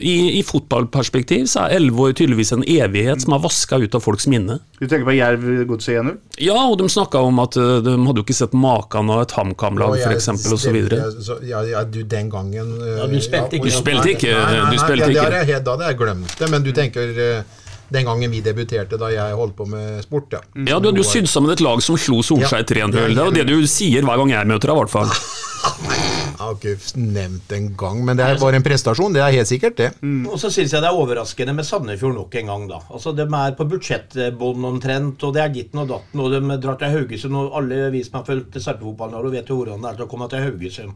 i, 0.00 0.15
I 0.38 0.42
fotballperspektiv 0.46 1.46
så 1.50 1.64
er 1.66 1.76
elleve 1.78 2.06
år 2.08 2.14
tydeligvis 2.18 2.52
en 2.56 2.64
evighet 2.66 3.22
som 3.24 3.34
er 3.36 3.42
vaska 3.44 3.78
ut 3.82 3.94
av 3.98 4.02
folks 4.04 4.26
minne. 4.32 4.58
Du 4.80 4.86
tenker 4.86 5.04
på 5.08 5.14
Jerv-Godset 5.16 6.00
1-0? 6.02 6.16
Ja, 6.44 6.56
og 6.70 6.78
de 6.80 6.88
snakka 6.92 7.22
om 7.26 7.38
at 7.42 7.56
eh, 7.60 7.80
de 7.86 7.94
hadde 7.96 8.22
jo 8.22 8.26
ikke 8.26 8.36
sett 8.38 8.54
maken 8.56 9.10
av 9.12 9.22
et 9.26 9.34
HamKam-lag 9.36 9.98
f.eks. 10.00 10.28
osv. 10.52 10.80
så- 11.24 11.38
Ja, 11.46 11.62
ja, 11.64 11.84
du, 11.84 12.02
den 12.04 12.30
gangen 12.30 12.74
eh, 12.80 12.96
Ja, 13.02 13.06
du 13.10 13.20
spilte 13.20 13.56
ikke. 13.60 13.70
Du 13.70 13.76
spilte 13.76 14.10
ikke, 14.16 14.32
Nei, 14.32 14.56
nei, 14.56 14.64
nei, 14.70 14.80
spilte 14.82 15.12
ja, 15.12 15.28
det 15.30 15.40
jeg, 15.42 15.50
helt- 15.54 15.64
da 15.68 15.76
hadde 15.76 15.92
jeg 15.92 15.98
glemt 16.02 16.36
det. 16.38 16.50
Men 16.50 16.62
du 16.66 16.72
tenker 16.72 17.22
eh, 17.28 17.42
den 17.88 18.04
gangen 18.08 18.30
vi 18.34 18.40
debuterte, 18.42 18.98
da 18.98 19.12
jeg 19.14 19.36
holdt 19.38 19.54
på 19.56 19.66
med 19.70 20.02
sport, 20.02 20.32
ja. 20.34 20.40
Ja, 20.66 20.80
du 20.82 20.88
hadde 20.90 20.98
jo 20.98 21.06
sydd 21.06 21.28
sammen 21.30 21.52
et 21.54 21.60
lag 21.62 21.78
som 21.86 21.94
slo 21.96 22.18
Solskjær 22.26 22.64
Ja. 22.64 22.66
3-0. 22.66 22.92
Det 23.14 23.18
er 23.18 23.24
jo 23.30 23.30
det 23.36 23.46
du 23.46 23.66
sier 23.70 24.02
hver 24.02 24.18
gang 24.24 24.34
jeg 24.34 24.46
møter 24.50 24.72
deg, 24.72 24.76
i 24.76 24.80
hvert 24.82 24.90
fall. 24.90 25.10
Har 26.46 26.56
ikke 26.56 27.00
nevnt 27.02 27.52
en 27.56 27.68
gang, 27.78 28.00
men 28.06 28.18
det 28.18 28.26
er 28.26 28.40
bare 28.40 28.60
en 28.60 28.64
prestasjon. 28.64 29.14
Det 29.16 29.22
er 29.24 29.34
helt 29.34 29.50
sikkert, 29.50 29.76
det. 29.80 29.90
Og 30.30 30.38
så 30.38 30.50
syns 30.54 30.72
jeg 30.74 30.84
det 30.84 30.88
er 30.88 31.00
overraskende 31.00 31.56
med 31.56 31.66
Sandefjord 31.66 32.14
nok 32.16 32.38
en 32.38 32.52
gang, 32.52 32.66
da. 32.70 32.80
Altså, 32.86 33.12
De 33.16 33.26
er 33.26 33.56
på 33.58 33.68
budsjettbånd 33.72 34.70
omtrent, 34.70 35.26
og 35.26 35.34
det 35.34 35.42
er 35.42 35.54
ditten 35.54 35.82
og 35.82 35.90
datten, 35.90 36.22
og 36.22 36.34
de 36.34 36.58
drar 36.62 36.78
til 36.80 36.94
Haugesund, 36.94 37.38
og 37.40 37.58
alle 37.60 37.90
vi 37.94 38.04
som 38.06 38.20
har 38.20 38.28
fulgt 38.28 38.60
Sarpefotballen, 38.62 39.18
og 39.18 39.34
vet 39.34 39.50
jo 39.50 39.58
hvordan 39.60 39.82
det 39.82 39.90
er 39.90 39.98
til 39.98 40.06
å 40.06 40.10
komme 40.14 40.30
til 40.32 40.46
Haugesund. 40.46 40.94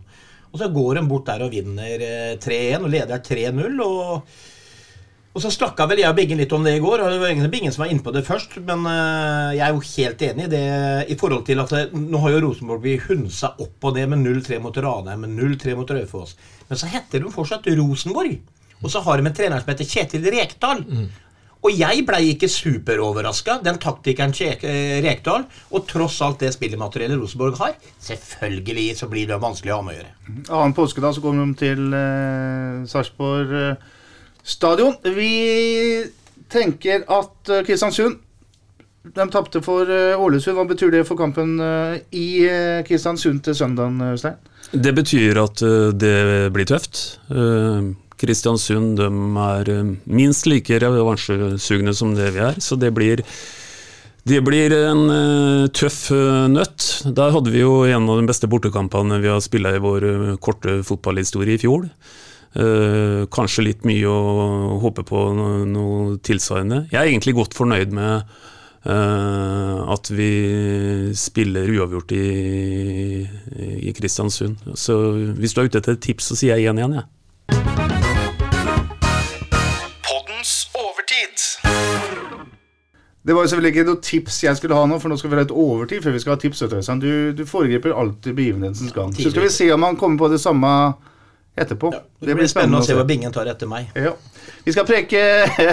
Og 0.50 0.58
så 0.58 0.70
går 0.74 0.98
de 0.98 1.04
bort 1.10 1.28
der 1.28 1.44
og 1.46 1.52
vinner 1.54 2.06
eh, 2.06 2.38
3-1, 2.42 2.86
og 2.86 2.90
leder 2.94 3.22
3-0, 3.26 3.84
og 3.84 4.32
og 5.30 5.42
så 5.44 5.50
snakka 5.54 5.86
vel 5.86 6.00
jeg 6.02 6.10
og 6.10 6.16
Bingen 6.18 6.40
litt 6.40 6.52
om 6.56 6.64
det 6.66 6.72
i 6.74 6.82
går, 6.82 7.04
og 7.04 7.12
det 7.12 7.20
var 7.22 7.30
ingen 7.30 7.50
Bingen 7.52 7.70
som 7.74 7.84
var 7.84 7.92
inne 7.92 8.02
på 8.02 8.10
det 8.14 8.24
først, 8.26 8.56
men 8.66 8.82
eh, 8.90 9.56
jeg 9.60 9.64
er 9.68 9.76
jo 9.76 9.84
helt 9.86 10.24
enig 10.26 10.46
i 10.48 10.52
det 10.56 10.64
i 11.14 11.18
forhold 11.20 11.44
til 11.46 11.62
at 11.62 11.74
det, 11.76 11.82
nå 11.94 12.22
har 12.24 12.34
jo 12.34 12.40
Rosenborg 12.48 12.82
blitt 12.82 13.06
hunsa 13.06 13.52
opp 13.62 13.86
og 13.86 13.98
ned 13.98 14.10
med 14.10 14.24
0-3 14.26 14.58
mot 14.64 14.80
Ranheim, 14.82 15.22
med 15.22 15.36
0-3 15.38 15.76
mot 15.78 15.92
Raufoss. 15.94 16.34
Men 16.66 16.80
så 16.80 16.90
heter 16.90 17.22
de 17.22 17.30
fortsatt 17.34 17.68
Rosenborg. 17.78 18.40
Og 18.80 18.90
så 18.90 19.02
har 19.04 19.20
de 19.20 19.28
en 19.28 19.36
trener 19.36 19.62
som 19.62 19.70
heter 19.70 19.86
Kjetil 19.86 20.26
Rekdal. 20.32 20.82
Og 21.60 21.76
jeg 21.76 22.06
blei 22.08 22.22
ikke 22.32 22.48
superoverraska, 22.48 23.58
den 23.64 23.78
taktikeren 23.82 24.32
eh, 24.40 24.98
Rekdal. 25.04 25.44
Og 25.76 25.84
tross 25.88 26.16
alt 26.24 26.40
det 26.40 26.54
spillemateriellet 26.56 27.20
Rosenborg 27.20 27.60
har, 27.60 27.74
selvfølgelig 28.00 28.86
så 28.96 29.10
blir 29.12 29.28
det 29.28 29.40
vanskelig 29.42 29.74
å 29.74 29.80
ha 29.80 29.86
med 29.86 29.94
å 29.94 29.98
gjøre. 29.98 30.12
Annen 30.48 30.76
påskedag 30.76 31.16
så 31.16 31.24
kommer 31.24 31.44
de 31.44 31.60
til 31.60 31.96
eh, 32.00 32.86
Sarpsborg 32.88 33.56
eh, 33.60 33.90
stadion. 34.42 34.96
Vi 35.04 36.10
tenker 36.50 37.06
at 37.10 37.52
eh, 37.52 37.62
Kristiansund 37.66 38.18
De 39.16 39.26
tapte 39.32 39.62
for 39.64 39.88
eh, 39.88 40.18
Ålesund. 40.18 40.58
Hva 40.58 40.66
betyr 40.68 40.92
det 40.92 41.06
for 41.08 41.18
kampen 41.20 41.56
eh, 41.64 42.00
i 42.12 42.26
Kristiansund 42.86 43.44
til 43.46 43.56
søndagen, 43.56 44.00
Øystein? 44.10 44.36
Det 44.70 44.92
betyr 44.94 45.40
at 45.40 45.62
det 45.98 46.50
blir 46.54 46.68
tøft. 46.68 47.18
Kristiansund 48.20 49.00
er 49.00 49.70
minst 50.04 50.46
like 50.46 50.78
revansjesugne 50.78 51.94
som 51.96 52.12
det 52.14 52.28
vi 52.36 52.44
er, 52.44 52.60
så 52.62 52.76
det 52.78 52.92
blir 52.94 53.24
det 54.28 54.42
blir 54.44 54.70
en 54.76 55.70
tøff 55.74 56.12
nøtt. 56.52 56.86
Der 57.16 57.32
hadde 57.34 57.50
vi 57.50 57.64
jo 57.64 57.80
en 57.88 58.06
av 58.12 58.20
de 58.20 58.28
beste 58.28 58.46
bortekampene 58.52 59.18
vi 59.24 59.32
har 59.32 59.40
spilt 59.42 59.72
i 59.72 59.82
vår 59.82 60.36
korte 60.44 60.82
fotballhistorie 60.86 61.56
i 61.56 61.62
fjor. 61.64 61.88
Eh, 62.50 63.26
kanskje 63.30 63.62
litt 63.62 63.84
mye 63.86 64.10
å 64.10 64.78
håpe 64.82 65.04
på 65.06 65.18
noe, 65.38 65.60
noe 65.70 66.16
tilsvarende. 66.26 66.88
Jeg 66.90 66.98
er 66.98 67.10
egentlig 67.12 67.36
godt 67.38 67.54
fornøyd 67.54 67.94
med 67.94 68.24
eh, 68.90 69.76
at 69.94 70.10
vi 70.10 70.30
spiller 71.14 71.70
uavgjort 71.70 72.10
i, 72.16 72.26
i 73.86 73.94
Kristiansund. 73.94 74.58
Så 74.74 74.98
hvis 75.38 75.54
du 75.54 75.62
er 75.62 75.70
ute 75.70 75.78
etter 75.78 75.94
et 75.94 76.02
tips, 76.08 76.32
så 76.32 76.40
sier 76.40 76.58
jeg 76.58 76.74
1-1, 76.74 76.98
jeg. 76.98 77.06
Poddens. 80.02 80.56
Det 83.20 83.34
var 83.36 83.44
jo 83.44 83.50
selvfølgelig 83.52 83.70
ikke 83.74 83.82
noe 83.86 84.00
tips 84.02 84.36
jeg 84.42 84.58
skulle 84.58 84.74
ha 84.74 84.86
nå, 84.88 84.96
for 84.98 85.12
nå 85.12 85.16
skal 85.20 85.30
vi 85.30 85.36
ha 85.36 85.42
et 85.44 85.52
overtid 85.52 86.02
før 86.02 86.14
vi 86.16 86.22
skal 86.22 86.32
ha 86.34 86.40
tips. 86.40 86.64
Du, 86.64 86.74
du, 87.04 87.12
du 87.36 87.42
foregriper 87.46 87.92
alltid 87.94 88.34
begivenhetens 88.34 88.94
gang. 88.96 89.12
Så 89.14 89.30
skal 89.30 89.44
vi 89.44 89.52
se 89.54 89.68
om 89.74 89.84
han 89.86 89.98
kommer 90.00 90.24
på 90.24 90.30
det 90.32 90.40
samme 90.42 90.70
etterpå. 91.60 91.92
Det 92.20 92.36
blir 92.36 92.48
spennende 92.50 92.80
å 92.80 92.86
se 92.86 92.96
hva 92.96 93.04
Bingen 93.08 93.32
tar 93.34 93.48
etter 93.50 93.68
meg. 93.70 93.90
Ja. 93.98 94.14
Vi 94.64 94.74
skal 94.74 94.86
preke, 94.88 95.20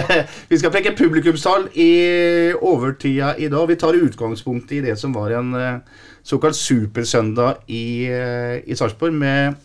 vi 0.50 0.60
skal 0.60 0.72
preke 0.74 0.94
publikumstall 0.98 1.68
i 1.76 1.90
overtida 2.54 3.34
i 3.36 3.50
dag. 3.52 3.66
Vi 3.70 3.78
tar 3.80 3.98
utgangspunkt 3.98 4.72
i 4.76 4.82
det 4.84 4.96
som 5.00 5.16
var 5.16 5.34
en 5.38 5.52
eh, 5.58 6.06
såkalt 6.26 6.56
supersøndag 6.58 7.64
i, 7.66 8.08
eh, 8.12 8.56
i 8.64 8.78
Sarpsborg, 8.78 9.16
med 9.16 9.58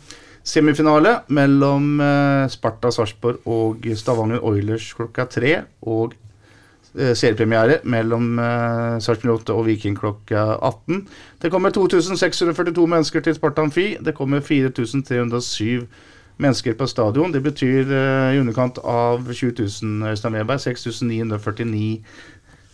semifinale 0.43 1.21
mellom 1.31 1.95
eh, 2.03 2.49
Sparta 2.51 2.91
Sarpsborg 2.91 3.47
og 3.47 3.87
Stavanger 3.99 4.43
Oilers 4.43 4.91
klokka 4.97 5.29
tre. 5.31 5.55
Og 5.87 6.17
seriepremiere 6.93 7.79
mellom 7.89 8.39
eh, 8.39 8.99
Sarpsborg 9.01 9.41
8 9.41 9.55
og 9.57 9.65
Viking 9.65 9.97
klokka 9.97 10.45
18. 10.59 11.07
Det 11.41 11.51
kommer 11.51 11.73
2642 11.73 12.87
mennesker 12.87 13.23
til 13.25 13.35
Sparta 13.35 13.65
Amfi. 13.65 13.95
Det 14.05 14.13
kommer 14.15 14.39
4307 14.39 15.87
mennesker 16.41 16.75
på 16.77 16.87
stadion. 16.89 17.33
Det 17.33 17.43
betyr 17.45 17.89
uh, 17.89 18.33
i 18.33 18.39
underkant 18.41 18.79
av 18.79 19.25
20 19.29 19.67
000, 19.83 20.13
Øystein 20.13 20.37
Weberg. 20.37 20.61
6949 20.63 21.97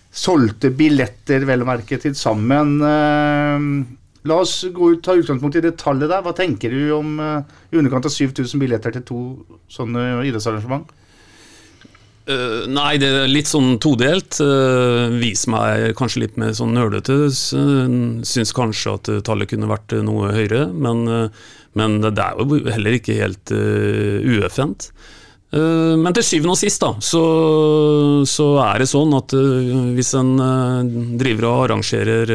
solgte 0.09 0.71
billetter, 0.73 1.45
vel 1.45 1.63
å 1.63 1.69
merke, 1.69 1.99
til 2.01 2.15
sammen. 2.17 2.77
Uh, 2.81 3.97
La 4.27 4.35
oss 4.43 4.65
gå 4.75 4.93
ut, 4.93 5.01
ta 5.03 5.15
utgangspunkt 5.15 5.55
i 5.55 5.63
det 5.63 5.77
tallet 5.79 6.09
der. 6.11 6.23
Hva 6.25 6.33
tenker 6.35 6.73
du 6.73 6.89
om 6.91 7.19
uh, 7.23 7.43
i 7.71 7.79
underkant 7.79 8.07
av 8.09 8.13
7000 8.13 8.59
billetter 8.59 8.97
til 8.97 9.05
to 9.07 9.19
sånne 9.71 10.25
idrettsarrangement? 10.27 10.95
Nei, 12.29 12.99
det 13.01 13.07
er 13.09 13.31
litt 13.31 13.49
sånn 13.49 13.79
todelt. 13.81 14.37
Uh, 14.37 15.07
vis 15.17 15.47
meg 15.49 15.95
kanskje 15.97 16.27
litt 16.27 16.35
mer 16.37 16.51
sånn 16.53 16.75
nølete. 16.77 17.15
Uh, 17.31 18.19
Syns 18.27 18.51
kanskje 18.53 18.93
at 18.99 19.09
tallet 19.25 19.49
kunne 19.49 19.71
vært 19.71 19.95
noe 20.05 20.29
høyere, 20.35 20.67
men, 20.69 21.31
men 21.77 21.99
det 22.01 22.17
er 22.17 22.37
jo 22.37 22.59
heller 22.69 22.97
ikke 22.97 23.17
helt 23.19 23.53
uh, 23.53 24.19
ueffent. 24.25 24.89
Uh, 25.53 25.97
men 25.97 26.13
til 26.13 26.25
syvende 26.25 26.53
og 26.53 26.61
sist 26.61 26.81
da, 26.83 26.93
så, 27.01 27.23
så 28.29 28.51
er 28.67 28.83
det 28.83 28.89
sånn 28.91 29.15
at 29.17 29.33
uh, 29.37 29.89
hvis 29.97 30.13
en 30.19 30.35
driver 31.19 31.49
og 31.49 31.65
arrangerer 31.67 32.33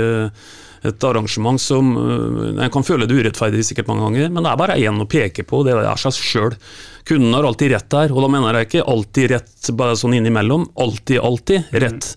et 0.85 1.05
arrangement 1.09 1.57
som 1.57 1.95
En 1.97 2.59
kan 2.69 2.85
føle 2.85 3.07
det 3.09 3.17
urettferdig 3.17 3.63
sikkert 3.65 3.87
mange 3.89 4.05
ganger, 4.05 4.27
men 4.35 4.45
det 4.45 4.51
er 4.51 4.59
bare 4.61 4.75
én 4.77 4.99
å 5.01 5.07
peke 5.09 5.47
på, 5.49 5.63
det 5.65 5.73
er 5.79 6.03
seg 6.03 6.19
sjøl. 6.19 6.57
Kunden 7.09 7.33
har 7.33 7.47
alltid 7.49 7.73
rett 7.73 7.89
der, 7.95 8.13
og 8.13 8.21
da 8.21 8.29
mener 8.35 8.59
jeg 8.59 8.69
ikke 8.69 8.85
alltid 8.93 9.33
rett 9.33 9.71
bare 9.81 9.97
sånn 9.97 10.19
innimellom. 10.19 10.67
Alltid, 10.85 11.23
alltid 11.25 11.73
rett. 11.85 12.11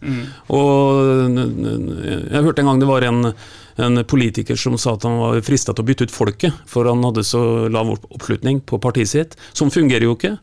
Og 0.52 1.40
jeg 1.40 2.44
hørte 2.44 2.66
en 2.66 2.70
gang 2.74 2.84
det 2.84 2.92
var 2.92 3.08
en, 3.08 3.32
en 3.78 4.02
politiker 4.10 4.58
som 4.58 4.78
sa 4.80 4.96
at 4.98 5.06
han 5.06 5.20
var 5.22 5.40
frista 5.46 5.74
til 5.76 5.86
å 5.86 5.88
bytte 5.88 6.08
ut 6.08 6.14
folket, 6.14 6.62
for 6.70 6.90
han 6.90 7.04
hadde 7.06 7.26
så 7.28 7.42
lav 7.72 7.94
oppslutning 7.98 8.62
på 8.66 8.80
partiet 8.82 9.12
sitt. 9.12 9.38
Sånn 9.58 9.74
fungerer 9.74 10.08
jo 10.08 10.16
ikke. 10.18 10.36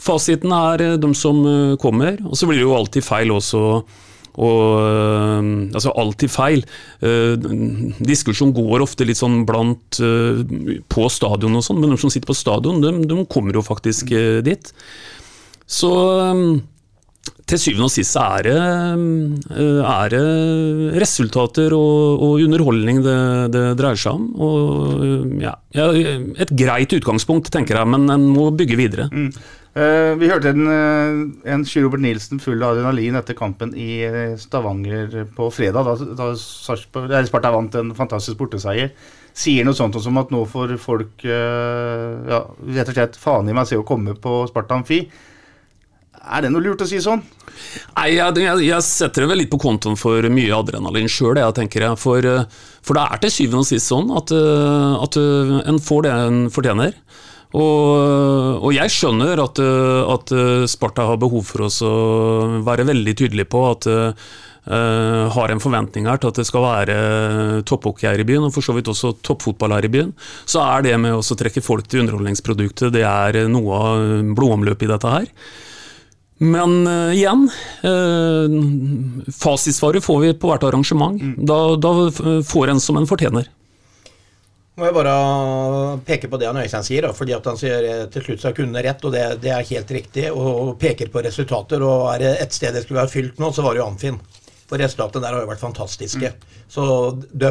Fasiten 0.00 0.54
er 0.54 0.84
eh, 0.84 0.98
de 1.00 1.12
som 1.18 1.40
eh, 1.44 1.78
kommer, 1.80 2.20
og 2.24 2.38
så 2.38 2.48
blir 2.48 2.60
det 2.60 2.66
jo 2.66 2.76
alltid 2.78 3.06
feil 3.06 3.34
også. 3.34 3.64
Og, 4.38 4.62
øh, 4.78 5.46
altså 5.74 5.92
alltid 5.98 6.30
feil. 6.30 6.60
Uh, 7.02 7.34
diskusjon 7.98 8.52
går 8.54 8.84
ofte 8.84 9.02
litt 9.02 9.18
sånn 9.18 9.40
blant 9.48 9.98
på 9.98 11.06
stadion 11.10 11.58
og 11.58 11.64
sånn, 11.66 11.80
men 11.82 11.90
de 11.90 11.98
som 11.98 12.12
sitter 12.12 12.30
på 12.30 12.36
stadion, 12.38 12.78
de, 12.84 12.92
de 13.10 13.24
kommer 13.26 13.58
jo 13.58 13.64
faktisk 13.66 14.14
dit. 14.46 14.70
Så 15.66 15.90
til 17.48 17.60
syvende 17.60 17.88
og 17.88 17.92
sist 17.94 18.16
det, 18.44 18.54
øh, 18.54 19.82
er 19.82 20.12
det 20.12 21.00
resultater 21.00 21.74
og, 21.76 22.24
og 22.24 22.42
underholdning 22.44 23.02
det, 23.04 23.20
det 23.54 23.64
dreier 23.80 24.00
seg 24.00 24.18
om. 24.18 24.26
Og 24.36 25.04
øh, 25.04 25.38
ja, 25.42 25.54
et 25.74 26.52
greit 26.52 26.92
utgangspunkt, 26.98 27.52
tenker 27.52 27.80
jeg, 27.80 27.92
men 27.94 28.10
en 28.12 28.28
må 28.32 28.50
bygge 28.50 28.78
videre. 28.80 29.08
Eh, 29.78 30.14
vi 30.18 30.30
hørte 30.30 30.50
en, 30.50 30.64
uh, 30.66 31.52
en 31.52 31.64
Robert 31.84 32.02
Nilsen 32.02 32.40
full 32.42 32.62
av 32.64 32.72
adrenalin 32.72 33.18
etter 33.20 33.36
kampen 33.38 33.74
i 33.78 34.00
eh, 34.06 34.32
Stavanger 34.40 35.28
på 35.36 35.50
fredag, 35.54 35.86
da, 35.86 36.08
da 36.18 37.22
Sparta 37.28 37.52
vant 37.54 37.76
en 37.78 37.92
fantastisk 37.94 38.40
borteseier. 38.40 38.90
Sier 39.38 39.68
noe 39.68 39.76
sånt 39.78 39.94
som 40.02 40.18
at 40.18 40.32
nå 40.34 40.40
får 40.50 40.74
folk 40.82 41.22
eh, 41.22 42.16
ja, 42.32 42.40
rett 42.74 42.90
og 42.90 42.96
slett 42.96 43.20
faen 43.20 43.50
i 43.50 43.54
meg 43.54 43.68
se 43.70 43.78
å 43.78 43.86
komme 43.86 44.16
på 44.18 44.40
Sparta 44.50 44.80
Amfi. 44.80 45.04
Er 46.24 46.44
det 46.44 46.50
noe 46.52 46.64
lurt 46.64 46.82
å 46.82 46.88
si 46.88 47.00
sånn? 47.02 47.22
Nei, 47.96 48.10
jeg, 48.16 48.42
jeg, 48.64 48.84
setter 48.86 49.24
det 49.24 49.30
vel 49.32 49.40
litt 49.42 49.52
på 49.52 49.60
kontoen 49.60 49.98
for 49.98 50.24
mye 50.32 50.56
adrenalin 50.56 51.10
sjøl, 51.10 51.38
jeg 51.40 51.56
tenker 51.56 51.86
jeg. 51.86 52.00
For, 52.00 52.24
eh, 52.24 52.66
for 52.84 52.98
det 52.98 53.04
er 53.04 53.22
til 53.22 53.34
syvende 53.34 53.64
og 53.64 53.70
sist 53.70 53.92
sånn 53.92 54.12
at, 54.16 54.34
eh, 54.34 54.92
at 55.04 55.18
eh, 55.20 55.54
en 55.70 55.80
får 55.82 56.04
det 56.06 56.14
en 56.14 56.42
fortjener. 56.54 56.98
Og, 57.56 58.60
og 58.60 58.74
jeg 58.76 58.92
skjønner 58.92 59.40
at, 59.40 59.56
at 60.12 60.32
Sparta 60.68 61.06
har 61.08 61.16
behov 61.16 61.46
for 61.48 61.64
oss 61.64 61.78
å 61.80 61.94
være 62.66 62.84
veldig 62.90 63.14
tydelig 63.22 63.48
på 63.48 63.64
at 63.70 63.88
Uh, 64.68 65.30
har 65.32 65.48
en 65.48 65.62
forventning 65.62 66.04
her 66.04 66.18
til 66.20 66.28
at 66.28 66.38
det 66.42 66.44
skal 66.44 66.60
være 66.60 66.96
topphockey 67.64 68.04
her 68.04 68.20
i 68.20 68.26
byen, 68.28 68.44
og 68.44 68.52
for 68.52 68.66
så 68.66 68.74
vidt 68.76 68.90
også 68.92 69.14
toppfotball 69.24 69.72
her 69.72 69.86
i 69.88 69.90
byen, 69.94 70.10
så 70.44 70.60
er 70.60 70.84
det 70.84 70.92
med 71.00 71.16
å 71.16 71.38
trekke 71.40 71.62
folk 71.64 71.88
til 71.88 72.02
underholdningsproduktet, 72.02 72.92
det 72.92 73.06
er 73.08 73.38
noe 73.48 73.78
av 73.78 74.04
blodomløpet 74.36 74.84
i 74.84 74.90
dette 74.92 75.14
her. 75.14 75.30
Men 76.38 76.86
uh, 76.86 77.14
igjen, 77.14 77.48
uh, 77.82 79.32
fasitsvaret 79.34 80.04
får 80.04 80.20
vi 80.22 80.34
på 80.38 80.50
hvert 80.50 80.66
arrangement. 80.68 81.18
Da, 81.38 81.58
da 81.76 81.94
eh, 82.06 82.42
får 82.46 82.74
en 82.74 82.82
som 82.82 83.00
en 83.00 83.08
fortjener. 83.10 83.48
Må 84.78 84.86
jeg 84.86 84.94
bare 84.94 85.12
peke 86.06 86.28
på 86.30 86.38
det 86.38 86.46
han 86.46 86.60
Øystein 86.60 86.84
sier, 86.86 87.02
da, 87.02 87.10
fordi 87.16 87.34
at 87.34 87.46
han 87.50 87.56
sier 87.58 87.82
eh, 87.82 88.04
til 88.14 88.22
slutt 88.22 88.42
så 88.42 88.50
har 88.52 88.58
kundene 88.60 88.84
rett, 88.86 89.02
og 89.02 89.14
det, 89.14 89.24
det 89.42 89.50
er 89.50 89.66
helt 89.72 89.90
riktig, 89.96 90.28
og 90.30 90.76
peker 90.78 91.10
på 91.10 91.24
resultater. 91.26 91.82
og 91.82 92.12
Er 92.12 92.22
det 92.22 92.30
et 92.44 92.54
sted 92.54 92.76
det 92.76 92.84
skulle 92.84 93.00
være 93.00 93.10
fylt 93.16 93.42
nå, 93.42 93.50
så 93.50 93.64
var 93.66 93.74
det 93.74 93.82
jo 93.82 93.88
Amfin. 93.88 94.20
For 94.68 94.78
resultatene 94.78 95.24
der 95.24 95.34
har 95.34 95.42
jo 95.42 95.50
vært 95.50 95.64
fantastiske. 95.64 96.30
Så 96.70 96.84
de, 97.32 97.50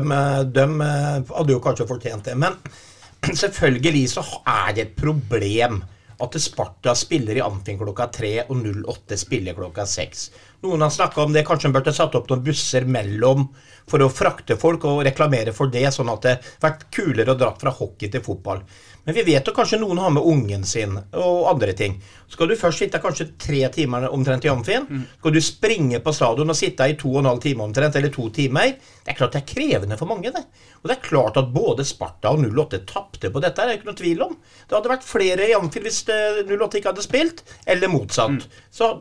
de 0.55 0.65
hadde 0.79 1.51
jo 1.51 1.59
kanskje 1.65 1.89
fortjent 1.89 2.29
det. 2.29 2.37
Men 2.39 2.55
selvfølgelig 3.43 4.05
så 4.13 4.23
er 4.47 4.77
det 4.77 4.85
et 4.85 4.95
problem 4.95 5.81
at 6.23 6.37
Sparta 6.41 6.95
spiller 6.97 7.37
i 7.37 7.43
Amfin 7.45 7.77
klokka 7.77 8.07
tre 8.13 8.31
og 8.47 8.57
08 8.65 9.17
spiller 9.19 9.57
klokka 9.57 9.85
seks. 9.89 10.29
Noen 10.65 10.81
har 10.81 10.93
snakka 10.93 11.21
om 11.21 11.33
det, 11.35 11.45
kanskje 11.45 11.69
en 11.69 11.75
burde 11.75 11.93
satt 11.93 12.15
opp 12.17 12.29
noen 12.31 12.43
busser 12.45 12.87
mellom 12.89 13.47
for 13.87 14.01
å 14.03 14.09
frakte 14.11 14.57
folk 14.59 14.87
og 14.89 15.03
reklamere 15.05 15.53
for 15.55 15.69
det, 15.71 15.85
sånn 15.93 16.09
at 16.11 16.25
det 16.25 16.35
vært 16.63 16.87
kulere 16.93 17.35
å 17.35 17.39
dra 17.39 17.53
fra 17.61 17.73
hockey 17.77 18.09
til 18.13 18.25
fotball. 18.25 18.63
Men 19.07 19.15
vi 19.15 19.23
vet 19.23 19.47
jo 19.47 19.53
kanskje 19.55 19.77
noen 19.79 20.01
har 20.03 20.11
med 20.11 20.25
ungen 20.27 20.65
sin 20.67 20.97
og 21.15 21.45
andre 21.47 21.71
ting. 21.79 21.93
Skal 22.27 22.49
du 22.51 22.57
først 22.59 22.81
sitte 22.83 22.99
kanskje 22.99 23.29
tre 23.39 23.61
timer 23.71 24.09
omtrent 24.11 24.43
i 24.43 24.51
Amfin, 24.51 24.83
skal 25.21 25.31
du 25.31 25.39
springe 25.43 26.01
på 26.03 26.11
stadion 26.11 26.51
og 26.51 26.57
sitte 26.59 26.89
i 26.91 26.97
to 26.99 27.13
og 27.13 27.21
en 27.21 27.29
halv 27.31 27.39
time 27.45 27.63
omtrent, 27.63 27.95
eller 27.95 28.11
to 28.11 28.27
timer, 28.35 28.73
det 29.05 29.13
er 29.13 29.15
klart 29.15 29.37
det 29.37 29.45
er 29.45 29.47
krevende 29.53 29.95
for 29.95 30.11
mange, 30.11 30.33
det. 30.35 30.43
Og 30.81 30.91
det 30.91 30.97
er 30.97 31.07
klart 31.07 31.39
at 31.39 31.53
både 31.55 31.85
Sparta 31.87 32.33
og 32.35 32.43
08 32.43 32.81
tapte 32.89 33.31
på 33.31 33.43
dette, 33.45 33.63
det 33.63 33.77
er 33.77 33.79
ikke 33.79 33.91
noe 33.93 34.01
tvil 34.01 34.25
om. 34.27 34.35
Det 34.67 34.75
hadde 34.75 34.91
vært 34.91 35.07
flere 35.07 35.47
i 35.47 35.55
Amfin 35.55 35.87
hvis 35.87 36.01
eh, 36.11 36.43
08 36.43 36.81
ikke 36.81 36.91
hadde 36.91 37.07
spilt, 37.07 37.45
eller 37.63 37.93
motsatt. 37.95 38.43
Så 38.75 38.91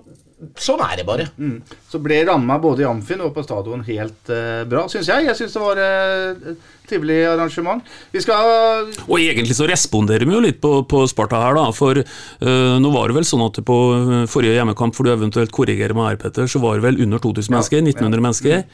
sånn 0.61 0.83
er 0.85 0.99
det 1.01 1.05
bare. 1.09 1.27
Mm. 1.41 1.61
Så 1.89 2.01
ble 2.05 2.19
ramma 2.29 2.59
både 2.61 2.85
i 2.85 2.89
Amfin 2.89 3.23
og 3.25 3.33
på 3.37 3.45
stadion 3.47 3.85
helt 3.87 4.33
uh, 4.33 4.65
bra, 4.69 4.85
syns 4.93 5.09
jeg. 5.09 5.29
Jeg 5.31 5.39
syns 5.39 5.57
det 5.57 5.63
var 5.63 5.81
eh, 5.81 6.51
et 6.53 6.75
trivelig 6.87 7.19
arrangement. 7.31 7.81
Vi 8.13 8.21
skal 8.25 8.91
Og 9.07 9.17
egentlig 9.19 9.57
så 9.57 9.69
responderer 9.69 10.29
vi 10.29 10.37
jo 10.37 10.43
litt 10.45 10.61
på, 10.63 10.83
på 10.89 11.03
Sparta 11.11 11.41
her, 11.43 11.57
da. 11.57 11.71
For 11.75 12.03
øh, 12.03 12.77
nå 12.83 12.93
var 12.95 13.09
det 13.09 13.19
vel 13.19 13.29
sånn 13.29 13.47
at 13.47 13.63
på 13.67 13.79
øh, 13.97 14.29
forrige 14.31 14.59
hjemmekamp, 14.59 14.97
for 14.97 15.09
du 15.09 15.15
eventuelt 15.15 15.55
korrigerer 15.57 15.97
meg 15.97 16.13
her, 16.13 16.21
Petter, 16.27 16.51
så 16.51 16.63
var 16.63 16.79
det 16.79 16.87
vel 16.87 17.03
under 17.07 17.23
2000 17.23 17.57
mennesker. 17.57 17.83
1900 17.83 18.27
mennesker. 18.29 18.65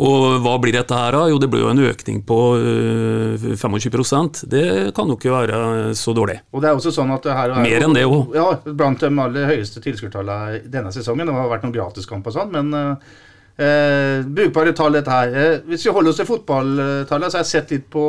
Og 0.00 0.38
hva 0.44 0.54
blir 0.62 0.76
dette 0.76 0.96
her, 0.96 1.12
da? 1.12 1.26
Jo, 1.28 1.40
det 1.42 1.50
blir 1.52 1.64
jo 1.66 1.72
en 1.72 1.82
økning 1.84 2.22
på 2.26 2.38
øh, 2.56 3.48
25% 3.60 4.44
Det 4.50 4.64
kan 4.96 5.10
jo 5.10 5.18
ikke 5.18 5.34
være 5.34 5.58
så 5.98 6.14
dårlig. 6.16 6.38
Og 6.52 6.62
det 6.62 6.70
er 6.70 6.78
også 6.78 6.94
sånn 6.94 7.12
at 7.12 7.28
her 7.28 7.52
er, 7.52 7.60
Mer 7.64 7.84
enn 7.88 7.96
det 7.96 8.06
òg. 8.08 8.32
Ja, 8.36 8.48
blant 8.64 9.02
de 9.02 9.10
aller 9.26 9.50
høyeste 9.50 9.82
tilskuertallene 9.84 10.62
denne 10.72 10.92
sesongen. 10.94 11.28
Det 11.28 11.36
har 11.36 11.52
vært 11.52 11.66
noen 11.66 11.76
gratiskamp 11.76 12.26
og 12.28 12.36
sånn, 12.36 12.52
men 12.54 12.72
eh, 12.78 13.12
eh, 13.60 14.24
brukbare 14.26 14.74
tall 14.76 14.96
dette 14.96 15.12
her. 15.12 15.36
Eh, 15.36 15.56
hvis 15.68 15.86
vi 15.86 15.94
holder 15.94 16.12
oss 16.12 16.20
til 16.22 16.28
fotballtallet, 16.28 17.32
så 17.32 17.38
har 17.38 17.44
jeg 17.44 17.52
sett 17.52 17.74
litt 17.76 17.88
på 17.92 18.04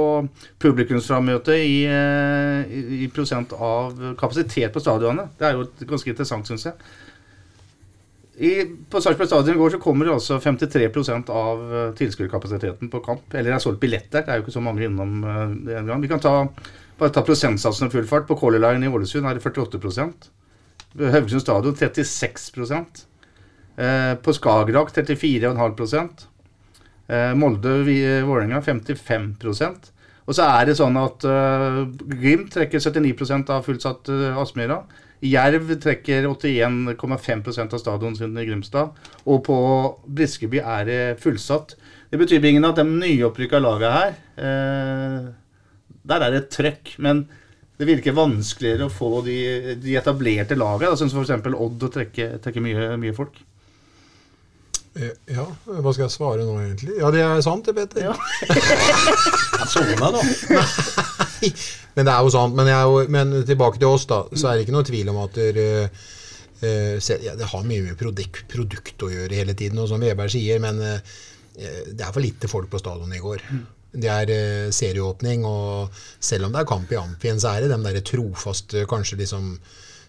publikumsframmøte 0.63 1.57
i, 1.59 1.77
eh, 1.89 2.73
i, 2.73 3.03
i 3.03 3.09
prosent 3.13 3.55
av 3.57 4.15
kapasitet 4.19 4.73
på 4.73 4.83
stadionet. 4.83 5.35
Det 5.39 5.49
er 5.49 5.57
jo 5.59 5.67
ganske 5.89 6.13
interessant, 6.13 6.47
syns 6.49 6.69
jeg. 6.69 6.93
I, 8.33 8.65
på 8.89 9.01
Sarpsborg 9.01 9.29
stadion 9.29 9.53
i 9.53 9.59
går 9.59 9.75
så 9.75 9.79
kommer 9.81 10.09
altså 10.09 10.39
53 10.41 10.87
av 11.29 11.59
eh, 11.61 11.89
tilskuerkapasiteten 11.99 12.89
på 12.89 13.01
kamp. 13.05 13.27
Eller 13.33 13.51
det 13.51 13.57
er 13.59 13.61
solgt 13.61 13.81
billetter, 13.83 14.23
det 14.25 14.33
er 14.33 14.39
jo 14.39 14.45
ikke 14.47 14.55
så 14.55 14.63
mange 14.63 14.87
innom 14.87 15.19
eh, 15.21 15.43
det 15.67 15.77
en 15.77 15.91
gang. 15.91 16.01
Vi 16.01 16.09
kan 16.09 16.23
ta, 16.23 16.47
bare 16.97 17.13
ta 17.13 17.21
prosentsatsene 17.25 17.93
full 17.93 18.07
fart. 18.09 18.25
På 18.29 18.37
Color 18.39 18.63
Line 18.63 18.87
i 18.87 18.93
Ålesund 18.93 19.29
er 19.29 19.37
det 19.37 19.45
48% 19.45 20.31
Ved 20.97 21.13
Haugesund 21.13 21.41
stadion 21.41 21.77
36 21.77 22.51
eh, 23.77 24.13
På 24.21 24.33
Skagerrak 24.33 24.93
34,5% 24.93 26.25
eh, 27.07 27.33
Molde 27.37 27.77
i 27.89 27.99
Vålerenga 28.25 28.61
55% 28.61 29.89
Og 30.25 30.37
så 30.37 30.49
er 30.49 30.69
det 30.69 30.77
sånn 30.81 30.97
at 31.01 31.25
eh, 31.29 31.79
Glimt 32.17 32.53
trekker 32.53 32.81
79 32.81 33.49
av 33.53 33.65
fullsatt 33.65 34.09
eh, 34.13 34.41
Aspmyra. 34.41 34.83
Jerv 35.23 35.69
trekker 35.79 36.25
81,5 36.27 37.61
av 37.63 37.77
stadion 37.79 38.15
sin 38.17 38.35
i 38.37 38.45
Grimstad. 38.47 38.97
Og 39.23 39.43
på 39.47 39.57
Briskeby 40.03 40.59
er 40.59 40.89
det 40.89 40.99
fullsatt. 41.23 41.77
Det 42.11 42.19
betyr 42.21 42.43
ingen 42.45 42.67
at 42.67 42.77
de 42.77 42.83
nyopprykka 42.85 43.61
laga 43.63 43.93
her 43.93 44.11
eh, 44.37 45.31
Der 46.03 46.25
er 46.27 46.35
det 46.35 46.49
trøkk. 46.53 46.97
Men 46.99 47.23
det 47.79 47.87
virker 47.89 48.17
vanskeligere 48.17 48.89
å 48.89 48.93
få 48.93 49.23
de, 49.25 49.37
de 49.81 49.95
etablerte 49.97 50.59
sånn 50.59 51.09
som 51.09 51.23
f.eks. 51.23 51.49
Odd, 51.55 51.87
å 51.87 51.93
trekke, 51.93 52.35
trekke 52.43 52.63
mye, 52.63 52.91
mye 53.01 53.15
folk. 53.17 53.39
Eh, 54.93 55.15
ja, 55.33 55.47
hva 55.65 55.89
skal 55.95 56.05
jeg 56.05 56.13
svare 56.13 56.43
nå, 56.45 56.59
egentlig? 56.61 56.99
Ja, 56.99 57.09
det 57.13 57.23
er 57.25 57.41
sant, 57.41 57.65
det, 57.65 57.73
Petter. 57.73 58.11
Ja. 58.11 58.13
Sona, 59.73 60.11
da. 60.13 60.21
Nei, 60.21 60.67
men 61.95 62.07
det 62.07 62.13
er 62.13 62.25
jo 62.25 62.33
sant. 62.33 62.57
Men, 62.57 62.71
jeg, 62.71 63.05
men, 63.13 63.37
tilbake 63.47 63.81
til 63.81 63.91
oss, 63.91 64.07
da. 64.09 64.23
Så 64.31 64.49
er 64.49 64.57
det 64.57 64.65
ikke 64.65 64.77
noe 64.77 64.87
tvil 64.87 65.11
om 65.13 65.21
at 65.25 65.37
det, 65.57 65.67
uh, 66.63 67.11
ja, 67.27 67.37
det 67.39 67.51
har 67.51 67.69
mye 67.69 67.85
med 67.89 67.99
produkt, 67.99 68.43
produkt, 68.51 69.05
å 69.05 69.11
gjøre 69.13 69.39
hele 69.41 69.55
tiden, 69.59 69.81
og 69.83 69.91
som 69.91 70.03
Veberg 70.03 70.33
sier. 70.33 70.63
Men 70.63 70.81
uh, 70.81 71.15
det 71.53 72.01
er 72.01 72.11
for 72.11 72.23
lite 72.23 72.51
folk 72.51 72.71
på 72.71 72.81
stadion 72.81 73.13
i 73.13 73.23
går. 73.23 73.45
Det 73.93 74.09
er 74.09 74.33
uh, 74.33 74.73
serieåpning, 74.73 75.47
og 75.47 76.03
selv 76.17 76.49
om 76.49 76.55
det 76.55 76.63
er 76.63 76.71
kamp 76.73 76.91
i 76.93 77.01
Amfien, 77.01 77.41
så 77.41 77.53
er 77.53 77.65
det 77.65 77.73
de 77.75 77.81
der 77.89 78.05
trofaste, 78.13 78.87
kanskje 78.89 79.21
liksom 79.25 79.55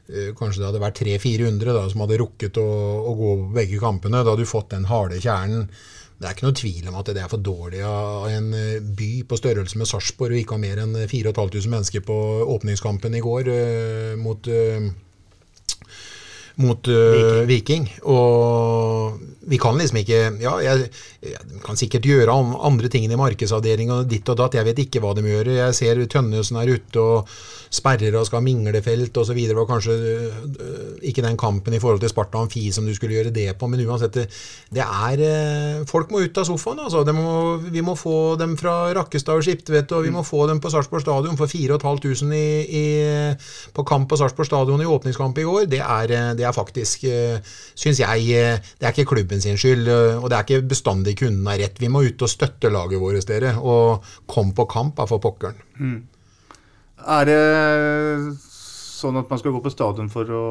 Eh, 0.04 0.34
kanskje 0.36 0.60
det 0.60 0.66
hadde 0.68 0.82
vært 0.82 0.98
300-400 1.00 1.92
som 1.94 2.02
hadde 2.04 2.18
rukket 2.20 2.58
å, 2.60 2.68
å, 3.08 3.12
gå 3.16 3.30
begge 3.56 3.80
kampene. 3.80 4.20
Da 4.20 4.34
hadde 4.34 4.44
du 4.44 4.50
fått 4.50 4.74
den 4.74 4.88
harde 4.90 5.20
kjernen. 5.22 5.68
Det 6.24 6.30
er 6.30 6.36
ikke 6.38 6.46
noe 6.46 6.56
tvil 6.56 6.86
om 6.88 6.94
at 6.96 7.08
det 7.12 7.20
er 7.20 7.28
for 7.28 7.44
dårlig 7.44 7.82
av 7.84 8.30
en 8.32 8.46
eh, 8.56 8.80
by 8.80 9.08
på 9.28 9.36
størrelse 9.36 9.76
med 9.76 9.90
Sarpsborg 9.90 10.32
å 10.32 10.38
ikke 10.40 10.56
ha 10.56 10.62
mer 10.62 10.80
enn 10.80 10.94
4500 10.96 11.68
mennesker 11.68 12.04
på 12.08 12.16
åpningskampen 12.54 13.18
i 13.18 13.20
går 13.20 13.50
uh, 13.52 14.14
mot 14.16 14.48
mot 16.64 16.88
uh, 16.88 17.42
Viking. 17.50 17.90
Og 18.08 19.20
vi 19.46 19.58
kan 19.60 19.78
liksom 19.78 20.00
ikke 20.00 20.20
Ja, 20.42 20.54
jeg, 20.62 20.88
jeg 21.24 21.60
kan 21.64 21.78
sikkert 21.78 22.06
gjøre 22.08 22.34
andre 22.34 22.90
ting 22.92 23.06
i 23.06 23.18
markedsavdelinga, 23.18 24.02
ditt 24.08 24.28
og 24.32 24.38
datt. 24.40 24.56
Jeg 24.58 24.68
vet 24.68 24.84
ikke 24.84 25.02
hva 25.04 25.14
de 25.16 25.24
gjør. 25.26 25.52
Jeg 25.56 25.76
ser 25.76 26.00
Tønnesen 26.10 26.60
er 26.60 26.74
ute 26.74 27.02
og 27.02 27.34
sperrer 27.74 28.14
og 28.14 28.26
skal 28.28 28.40
ha 28.40 28.44
minglefelt 28.44 29.16
osv. 29.20 29.38
Det 29.48 29.56
var 29.56 29.68
kanskje 29.68 29.94
uh, 29.94 30.94
ikke 31.06 31.24
den 31.24 31.38
kampen 31.40 31.74
i 31.74 31.80
forhold 31.82 32.02
til 32.02 32.12
Sparta 32.12 32.40
Amfi 32.40 32.66
som 32.74 32.86
du 32.86 32.94
skulle 32.94 33.16
gjøre 33.16 33.34
det 33.34 33.48
på, 33.58 33.68
men 33.70 33.82
uansett, 33.86 34.14
det, 34.14 34.26
det 34.74 34.84
er 34.84 35.24
uh, 35.24 35.84
Folk 35.88 36.12
må 36.12 36.22
ut 36.24 36.38
av 36.40 36.46
sofaen, 36.48 36.82
altså. 36.84 37.02
Må, 37.14 37.56
vi 37.70 37.82
må 37.84 37.96
få 37.98 38.34
dem 38.40 38.56
fra 38.60 38.92
Rakkestad 38.96 39.40
og 39.40 39.46
Skiptvet, 39.46 39.92
og 39.94 40.06
vi 40.06 40.12
må 40.14 40.24
få 40.26 40.46
dem 40.50 40.60
på 40.62 40.70
Sarpsborg 40.72 41.04
stadion 41.04 41.38
for 41.38 41.50
4500 41.50 43.36
på 43.74 43.86
kamp 43.86 44.08
på 44.10 44.18
Sarpsborg 44.18 44.48
stadion 44.48 44.82
i 44.82 44.88
åpningskamp 44.88 45.38
i 45.38 45.46
går. 45.46 45.66
Det 45.70 45.82
er, 45.82 46.14
det 46.38 46.46
er 46.46 46.54
faktisk, 46.56 47.06
syns 47.78 48.00
jeg, 48.02 48.26
det 48.78 48.86
er 48.86 48.94
ikke 48.94 49.08
klubben 49.14 49.33
sin 49.42 49.58
skyld, 49.60 49.88
og 50.20 50.26
det 50.30 50.36
er 50.36 50.46
ikke 50.46 50.70
bestandig 50.70 51.16
kunden 51.18 51.46
har 51.50 51.58
rett. 51.62 51.80
Vi 51.80 51.90
må 51.90 52.04
ut 52.06 52.24
og 52.24 52.30
støtte 52.30 52.70
laget 52.72 53.02
vårt, 53.02 53.26
dere, 53.28 53.54
og 53.58 54.04
kom 54.30 54.52
på 54.54 54.66
kamp, 54.70 54.98
er 55.00 55.10
for 55.10 55.22
pokkeren. 55.22 55.58
Mm. 55.80 56.00
Er 57.04 57.28
det 57.28 57.40
sånn 59.04 59.18
at 59.20 59.30
man 59.30 59.40
skal 59.40 59.54
gå 59.54 59.60
på 59.64 59.72
stadion 59.72 60.10
for 60.12 60.30
å 60.32 60.44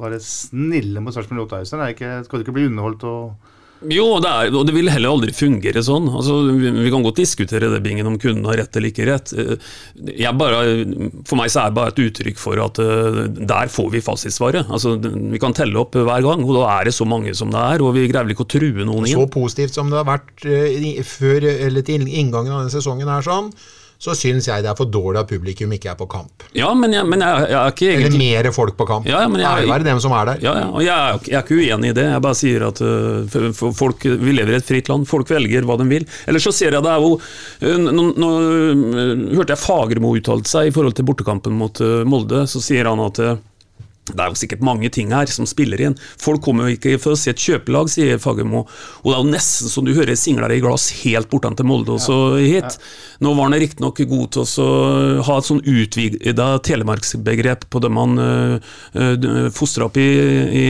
være 0.00 0.18
snille 0.22 1.00
mot 1.00 1.14
Sarpsborg 1.14 1.46
8 1.46 1.62
Skal 1.64 2.26
du 2.26 2.42
ikke 2.42 2.56
bli 2.56 2.66
underholdt 2.68 3.06
og 3.08 3.52
jo, 3.84 4.04
det 4.24 4.30
er, 4.30 4.54
og 4.56 4.64
det 4.68 4.72
vil 4.72 4.88
heller 4.88 5.12
aldri 5.12 5.34
fungere 5.36 5.82
sånn. 5.84 6.06
Altså, 6.08 6.38
vi, 6.48 6.70
vi, 6.72 6.90
kan 6.92 7.04
godt 7.04 7.20
diskutere 7.20 7.68
det 7.72 7.82
bingen 7.84 8.08
om 8.08 8.16
kunden 8.20 8.48
har 8.48 8.56
rett 8.62 8.78
eller 8.78 8.88
ikke 8.88 9.08
rett. 9.08 9.34
Bare, 10.40 10.62
for 11.28 11.36
meg 11.40 11.52
så 11.52 11.62
er 11.62 11.70
det 11.72 11.76
bare 11.76 11.92
et 11.92 12.02
uttrykk 12.06 12.40
for 12.40 12.62
at 12.64 12.80
uh, 12.80 13.22
der 13.36 13.72
får 13.72 13.90
vi 13.92 14.02
fasitsvaret. 14.04 14.72
Altså, 14.72 14.96
vi 14.96 15.40
kan 15.42 15.56
telle 15.56 15.76
opp 15.82 15.98
hver 15.98 16.24
gang, 16.24 16.44
og 16.46 16.56
da 16.56 16.66
er 16.78 16.88
det 16.88 16.96
så 16.96 17.08
mange 17.08 17.36
som 17.36 17.52
det 17.52 17.62
er. 17.76 17.84
Og 17.84 17.92
vi 17.98 18.06
greier 18.08 18.24
vel 18.24 18.36
ikke 18.36 18.48
å 18.48 18.52
true 18.56 18.88
noen 18.88 19.04
inn. 19.04 19.12
Så 19.12 19.28
positivt 19.36 19.76
som 19.76 19.92
det 19.92 20.00
har 20.00 20.08
vært 20.08 20.46
uh, 20.48 21.02
før, 21.06 21.50
eller 21.52 21.86
til 21.86 22.08
inngangen 22.08 22.54
av 22.54 22.64
denne 22.64 22.72
sesongen 22.72 23.12
er 23.12 23.26
sånn 23.26 23.52
så 23.98 24.14
syns 24.16 24.48
jeg 24.48 24.64
det 24.64 24.70
er 24.70 24.76
for 24.78 24.90
dårlig 24.92 25.22
at 25.22 25.30
publikum 25.30 25.72
ikke 25.72 25.90
er 25.92 25.96
på 25.98 26.08
kamp. 26.10 26.44
Ja, 26.56 26.68
men 26.76 26.92
jeg, 26.92 27.06
men 27.08 27.24
jeg, 27.24 27.46
jeg 27.50 27.58
er 27.58 27.72
ikke 27.72 27.88
egentlig 27.90 28.10
Eller 28.10 28.44
mer 28.44 28.50
folk 28.56 28.76
på 28.76 28.86
kamp. 28.88 29.08
Ja, 29.08 29.22
ja, 29.24 29.30
men 29.32 29.42
jeg, 29.42 29.64
Ære 29.64 29.70
være 29.72 29.88
dem 29.88 30.02
som 30.04 30.14
er 30.16 30.30
der. 30.30 30.42
Ja, 30.44 30.54
ja, 30.60 30.68
og 30.68 30.84
jeg 30.84 30.92
er, 30.92 31.18
jeg 31.30 31.38
er 31.38 31.46
ikke 31.46 31.58
uenig 31.60 31.92
i 31.92 31.96
det. 31.96 32.06
Jeg 32.12 32.24
bare 32.26 32.38
sier 32.38 32.66
at 32.68 32.82
uh, 32.84 33.72
folk, 33.80 34.06
vi 34.06 34.36
lever 34.36 34.56
i 34.56 34.60
et 34.60 34.68
fritt 34.68 34.92
land. 34.92 35.08
Folk 35.08 35.32
velger 35.32 35.66
hva 35.68 35.78
de 35.80 35.88
vil. 35.90 36.06
Eller 36.28 36.44
så 36.44 36.52
ser 36.54 36.76
jeg 36.76 36.84
det 36.84 36.92
er 36.92 37.02
jo 37.02 37.16
uh, 37.16 37.76
Nå, 37.86 38.06
nå 38.20 38.30
uh, 38.36 39.26
hørte 39.38 39.54
jeg 39.54 39.62
Fagermo 39.64 40.14
uttalte 40.16 40.52
seg 40.52 40.70
i 40.70 40.74
forhold 40.76 40.96
til 40.98 41.08
bortekampen 41.08 41.56
mot 41.56 41.80
Molde. 42.08 42.44
Så 42.50 42.62
sier 42.64 42.88
han 42.90 43.00
at 43.06 43.22
det 44.06 44.22
er 44.22 44.30
jo 44.30 44.38
sikkert 44.38 44.62
mange 44.66 44.90
ting 44.94 45.10
her 45.14 45.26
som 45.30 45.48
spiller 45.48 45.80
inn. 45.82 45.96
Folk 46.22 46.44
kommer 46.44 46.68
jo 46.68 46.76
ikke 46.76 46.94
for 47.02 47.14
å 47.14 47.18
se 47.18 47.32
et 47.32 47.42
kjøpelag, 47.42 47.90
sier 47.90 48.20
Fagermo. 48.22 48.64
Og 49.02 49.08
det 49.08 49.14
er 49.16 49.22
jo 49.24 49.32
nesten 49.32 49.72
som 49.72 49.86
du 49.86 49.94
hører 49.96 50.18
singler 50.18 50.54
i 50.54 50.60
glass 50.62 50.88
helt 51.02 51.30
bortan 51.32 51.56
til 51.58 51.66
Molde 51.66 51.96
og 51.96 52.02
så 52.04 52.18
hit. 52.38 52.78
Nå 53.24 53.32
var 53.34 53.48
han 53.48 53.58
riktignok 53.58 54.04
god 54.06 54.36
til 54.36 54.44
å 54.62 54.68
ha 55.26 55.38
et 55.40 55.48
sånn 55.48 55.64
utvida 55.64 56.50
telemarksbegrep 56.66 57.66
på 57.72 57.82
det 57.82 57.90
man 57.96 58.20
uh, 58.20 58.76
uh, 58.94 59.48
fostra 59.54 59.88
opp 59.88 59.98
i, 59.98 60.06
i, 60.62 60.68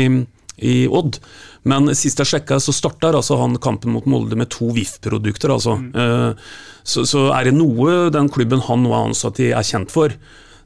i 0.64 0.78
Odd. 0.89 1.20
Men 1.66 1.91
sist 1.99 2.20
jeg 2.22 2.30
sjekka, 2.30 2.61
så 2.62 2.72
starta 2.74 3.11
altså 3.11 3.41
han 3.41 3.59
kampen 3.62 3.93
mot 3.93 4.07
Molde 4.09 4.39
med 4.39 4.49
to 4.55 4.70
VIF-produkter. 4.72 5.53
altså. 5.59 5.76
Mm. 5.82 5.93
Uh, 5.93 6.74
så, 6.87 7.03
så, 7.09 7.28
er 7.34 7.49
det 7.49 7.57
noe 7.59 8.07
den 8.14 8.30
klubben 8.32 8.62
han 8.68 8.84
nå 8.87 8.93
er 8.95 9.09
ansatt 9.11 9.43
i, 9.43 9.51
er 9.51 9.66
kjent 9.66 9.91
for, 9.93 10.14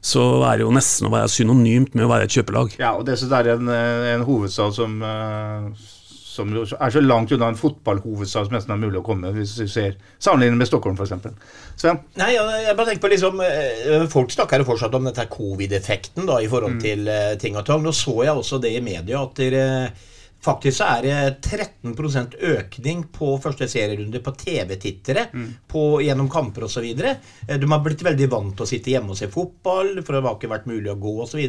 så 0.01 0.25
er 0.49 0.57
det 0.57 0.65
jo 0.65 0.73
nesten 0.73 1.07
å 1.07 1.13
være 1.13 1.29
synonymt 1.29 1.95
med 1.95 2.07
å 2.07 2.11
være 2.11 2.25
et 2.25 2.35
kjøpelag. 2.35 2.75
Ja, 2.81 2.95
og 2.97 3.05
det 3.05 3.19
er 3.21 3.53
en, 3.53 3.69
en 3.69 4.23
hovedstad 4.25 4.73
som, 4.73 4.95
eh, 5.05 5.67
som 6.31 6.55
er 6.57 6.93
så 6.95 7.03
langt 7.05 7.33
unna 7.35 7.51
en 7.51 7.59
fotballhovedstad 7.59 8.47
som 8.47 8.55
nesten 8.57 8.73
er 8.73 8.81
mulig 8.81 8.97
å 9.03 9.05
komme, 9.05 9.29
hvis 9.35 9.53
du 9.61 9.67
ser 9.69 9.99
sammenlignet 10.17 10.63
med 10.63 10.71
Stockholm 10.71 10.97
f.eks. 10.97 11.13
Sven? 11.77 12.01
Nei, 12.17 12.31
jeg 12.33 12.73
bare 12.73 12.87
tenker 12.89 13.05
på 13.05 13.11
liksom 13.13 13.43
eh, 13.45 14.07
Folk 14.09 14.33
snakker 14.33 14.63
jo 14.63 14.71
fortsatt 14.71 14.97
om 14.97 15.05
dette 15.05 15.29
covid-effekten 15.31 16.25
da 16.29 16.41
i 16.41 16.49
forhold 16.49 16.79
mm. 16.79 16.85
til 16.87 17.11
ting 17.43 17.61
og 17.61 17.67
tang. 17.69 17.85
Nå 17.85 17.93
så 17.93 18.23
jeg 18.25 18.33
også 18.33 18.61
det 18.63 18.73
i 18.79 18.85
media 18.85 19.21
at 19.21 19.37
dere 19.37 19.67
Faktisk 20.41 20.79
så 20.79 20.87
er 20.95 21.03
det 21.05 21.17
13% 21.45 22.39
økning 22.49 23.03
på 23.13 23.35
første 23.43 23.67
serierunde 23.69 24.23
på 24.25 24.33
TV-tittere 24.39 25.27
mm. 25.29 25.49
gjennom 26.01 26.29
kamper 26.33 26.65
osv. 26.65 26.87
Eh, 26.89 27.57
de 27.61 27.69
har 27.69 27.83
blitt 27.85 28.01
veldig 28.05 28.29
vant 28.31 28.55
til 28.57 28.65
å 28.65 28.69
sitte 28.69 28.89
hjemme 28.89 29.13
og 29.13 29.19
se 29.19 29.29
fotball, 29.29 29.99
for 30.01 30.17
det 30.17 30.23
har 30.25 30.39
ikke 30.39 30.49
vært 30.49 30.65
mulig 30.71 30.89
å 30.89 30.97
gå 30.97 31.13
osv. 31.27 31.43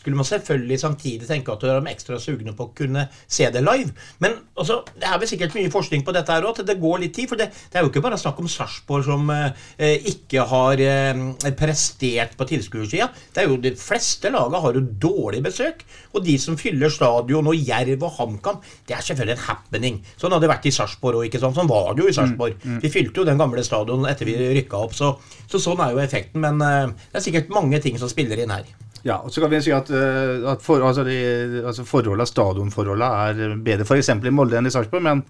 Skulle 0.00 0.18
man 0.18 0.28
selvfølgelig 0.28 0.80
samtidig 0.82 1.28
tenke 1.30 1.54
at 1.54 1.64
de 1.64 1.72
er 1.72 1.88
ekstra 1.94 2.18
sugne 2.20 2.52
på 2.56 2.68
å 2.68 2.74
kunne 2.76 3.06
se 3.24 3.48
det 3.54 3.64
live. 3.64 3.94
Men 4.20 4.36
altså, 4.52 4.82
det 4.92 5.08
er 5.08 5.22
vel 5.22 5.32
sikkert 5.32 5.56
mye 5.56 5.72
forskning 5.72 6.04
på 6.04 6.12
dette 6.16 6.36
her 6.36 6.44
òg, 6.44 6.60
det 6.68 6.76
går 6.82 7.00
litt 7.00 7.16
tid. 7.16 7.30
For 7.32 7.40
det, 7.40 7.48
det, 7.48 7.80
er 7.80 7.86
jo 7.86 7.92
ikke 7.94 8.04
bare 8.04 8.20
snakk 8.20 8.44
om 8.44 8.50
Sarpsborg 8.50 9.08
som 9.08 9.32
eh, 9.32 9.96
ikke 10.12 10.44
har 10.52 10.84
eh, 10.84 11.24
prestert 11.56 12.36
på 12.36 12.50
tilskuersida. 12.52 13.08
Det 13.32 13.40
er 13.40 13.48
jo 13.48 13.60
De 13.64 13.72
fleste 13.80 14.28
lagene 14.28 14.60
har 14.60 14.76
jo 14.76 14.84
dårlig 15.08 15.40
besøk. 15.48 15.80
Og 16.12 16.28
de 16.28 16.36
som 16.38 16.60
fyller 16.60 16.92
stadion, 16.92 17.48
og 17.48 17.56
Jerv 17.56 18.04
og 18.04 18.16
Ham 18.18 18.33
HamKam, 18.34 18.60
det 18.88 18.96
er 18.96 19.04
selvfølgelig 19.06 19.36
en 19.38 19.44
happening. 19.46 20.00
Sånn 20.18 20.34
hadde 20.34 20.46
det 20.46 20.52
vært 20.52 20.68
i 20.68 20.74
Sarpsborg 20.74 21.22
òg, 21.22 21.38
sant. 21.40 21.58
Sånn 21.58 21.70
var 21.70 21.94
det 21.94 22.04
jo 22.04 22.10
i 22.10 22.16
Sarpsborg. 22.16 22.58
Mm, 22.60 22.76
mm. 22.76 22.80
Vi 22.84 22.92
fylte 22.92 23.22
jo 23.22 23.28
den 23.28 23.40
gamle 23.40 23.64
stadion 23.66 24.06
etter 24.10 24.28
vi 24.28 24.36
rykka 24.58 24.80
opp, 24.86 24.96
så, 24.96 25.14
så, 25.46 25.60
sånn 25.62 25.82
er 25.84 25.94
jo 25.94 26.02
effekten. 26.04 26.42
Men 26.44 26.60
uh, 26.62 26.94
det 27.12 27.20
er 27.20 27.28
sikkert 27.28 27.54
mange 27.54 27.80
ting 27.84 28.00
som 28.00 28.10
spiller 28.12 28.42
inn 28.42 28.54
her. 28.54 28.66
Ja, 29.04 29.18
og 29.20 29.32
så 29.32 29.42
kan 29.42 29.52
vi 29.52 29.60
si 29.60 29.72
at, 29.74 29.90
eh, 29.92 30.44
at 30.48 30.62
for, 30.64 30.80
altså 30.80 31.04
de, 31.04 31.16
altså 31.66 31.84
forholdet, 31.84 32.30
stadionforholdene 32.30 33.08
er 33.28 33.58
bedre 33.64 33.84
f.eks. 33.84 34.08
i 34.14 34.32
Molde 34.32 34.56
enn 34.56 34.70
i 34.70 34.72
Sarpsborg, 34.72 35.04
men 35.04 35.20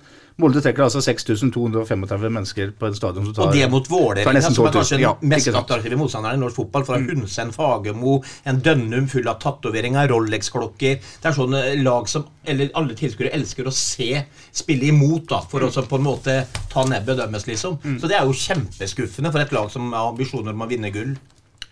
Molde 0.43 0.59
trekker 0.62 0.83
altså 0.83 0.99
6235 1.03 2.31
mennesker 2.37 2.70
på 2.79 2.89
en 2.89 2.97
stadion 2.97 3.27
som 3.29 3.35
tar 3.37 3.49
Og 3.49 3.55
det 3.55 3.68
mot 3.70 3.87
Vålerenga, 3.91 4.41
som 4.43 4.66
er 4.66 4.75
kanskje 4.75 4.97
den 4.97 5.05
ja, 5.05 5.12
mest 5.31 5.51
attraktive 5.55 5.99
motstanderen 5.99 6.41
i 6.41 6.43
norsk 6.43 6.59
fotball. 6.59 6.87
For 6.89 6.99
mm. 6.99 7.07
Hundsen, 7.12 7.53
Fagermo, 7.55 8.16
en 8.51 8.59
Dønnum 8.62 9.07
full 9.11 9.31
av 9.31 9.39
tatoveringer, 9.43 10.11
Rolex-klokker 10.11 10.99
Det 10.99 11.31
er 11.31 11.37
sånne 11.39 11.62
lag 11.83 12.11
som 12.11 12.27
eller 12.51 12.75
alle 12.79 12.99
tilskuere 12.99 13.31
elsker 13.39 13.70
å 13.70 13.75
se 13.75 14.11
spille 14.51 14.91
imot, 14.91 15.31
da, 15.31 15.39
for 15.51 15.62
mm. 15.62 15.70
å 15.70 15.87
på 15.89 16.03
en 16.03 16.07
måte 16.11 16.37
ta 16.70 16.83
nebbet 16.91 17.22
deres, 17.22 17.47
liksom. 17.51 17.79
Mm. 17.87 17.97
Så 18.03 18.11
det 18.11 18.18
er 18.18 18.27
jo 18.27 18.39
kjempeskuffende 18.43 19.35
for 19.35 19.47
et 19.47 19.55
lag 19.55 19.70
som 19.72 19.95
har 19.95 20.11
ambisjoner 20.11 20.55
om 20.55 20.66
å 20.66 20.70
vinne 20.70 20.91
gull. 20.95 21.14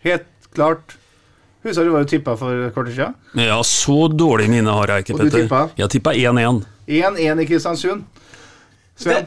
Helt 0.06 0.30
klart. 0.54 0.96
Husker 1.62 1.86
du 1.86 1.92
hva 1.94 2.02
du 2.02 2.10
tippa 2.10 2.34
for 2.38 2.70
kort 2.74 2.88
tid 2.90 2.96
siden? 2.96 3.14
Ja, 3.38 3.60
så 3.66 4.08
dårlig 4.10 4.48
minne 4.50 4.74
har 4.74 4.90
jeg 4.90 5.06
ikke, 5.06 5.18
Petter. 5.20 5.28
Og 5.28 5.30
du 5.30 5.38
tippa? 5.44 5.62
Jeg 5.78 5.94
tippa 5.94 6.14
1-1. 6.18 6.64
1-1 6.90 7.42
i 7.44 7.46
Kristiansund. 7.46 8.22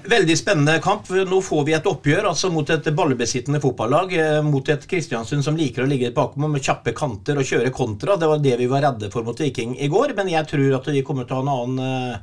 Veldig 0.04 0.38
spennende 0.38 0.80
kamp. 0.84 1.10
Nå 1.10 1.42
får 1.42 1.64
vi 1.66 1.74
et 1.76 1.88
oppgjør 1.90 2.30
altså 2.30 2.52
mot 2.54 2.70
et 2.70 2.88
ballbesittende 2.96 3.60
fotballag. 3.64 4.14
Eh, 4.20 4.42
mot 4.46 4.70
et 4.70 4.88
Kristiansund 4.88 5.44
som 5.44 5.58
liker 5.58 5.84
å 5.84 5.90
ligge 5.90 6.14
bakom 6.16 6.48
med 6.52 6.64
kjappe 6.64 6.94
kanter 6.96 7.40
og 7.40 7.48
kjøre 7.48 7.74
kontra. 7.76 8.20
Det 8.20 8.30
var 8.30 8.44
det 8.44 8.56
vi 8.62 8.70
var 8.72 8.86
redde 8.86 9.12
for 9.14 9.26
mot 9.28 9.40
Viking 9.40 9.76
i 9.80 9.90
går. 9.92 10.14
Men 10.20 10.32
jeg 10.32 10.52
tror 10.52 10.80
at 10.80 10.92
de 10.92 11.04
kommer 11.08 11.28
til 11.28 11.40
å 11.40 11.42
ha 11.42 11.48
en 11.48 11.54
annen 11.56 12.20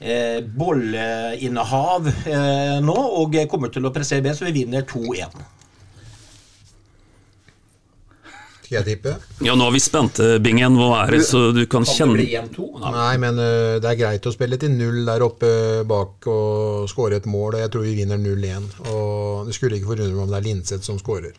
eh, 0.00 0.40
bolleinnehav 0.42 2.12
eh, 2.26 2.76
nå 2.84 2.98
og 3.22 3.40
kommer 3.52 3.72
til 3.72 3.86
å 3.86 3.94
pressere 3.94 4.24
bedre, 4.24 4.40
så 4.40 4.50
vi 4.50 4.62
vinner 4.62 4.88
2-1. 4.88 5.40
Skal 8.70 8.84
jeg 8.84 9.00
tippe. 9.00 9.16
Ja, 9.42 9.56
nå 9.58 9.66
har 9.66 9.72
vi 9.74 9.80
spente 9.82 10.26
bingen, 10.38 10.76
hva 10.78 11.00
er 11.02 11.16
det, 11.16 11.24
så 11.26 11.48
du 11.50 11.64
kan 11.66 11.82
Kan 11.82 11.90
kjenne 11.90 12.14
bli 12.14 12.28
1-2? 12.38 12.66
Nei, 12.84 13.14
men 13.18 13.40
uh, 13.42 13.78
det 13.82 13.88
er 13.90 13.96
greit 13.98 14.26
å 14.28 14.30
spille 14.30 14.58
til 14.62 14.76
null 14.76 15.00
der 15.08 15.24
oppe 15.26 15.48
bak 15.90 16.28
og 16.30 16.84
skåre 16.90 17.18
et 17.18 17.26
mål. 17.26 17.56
og 17.56 17.64
Jeg 17.64 17.72
tror 17.74 17.86
vi 17.88 17.96
vinner 17.98 18.20
0-1. 18.20 18.68
Og 18.92 19.48
det 19.48 19.56
skulle 19.56 19.80
ikke 19.80 19.90
forundre 19.90 20.12
meg 20.14 20.22
om 20.22 20.30
det 20.30 20.38
er 20.38 20.46
Linseth 20.46 20.86
som 20.86 21.00
skårer. 21.02 21.34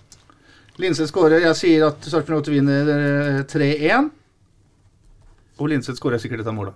Linseth 0.84 1.08
skårer. 1.08 1.46
Jeg 1.46 1.60
sier 1.60 1.86
at 1.88 2.04
Sarpsborg 2.04 2.42
8 2.42 2.52
vinner 2.52 2.92
eh, 2.98 3.38
3-1. 3.48 4.10
Og 5.62 5.72
Linseth 5.72 6.02
skårer 6.02 6.20
sikkert 6.20 6.44
dette 6.44 6.56
målet. 6.56 6.76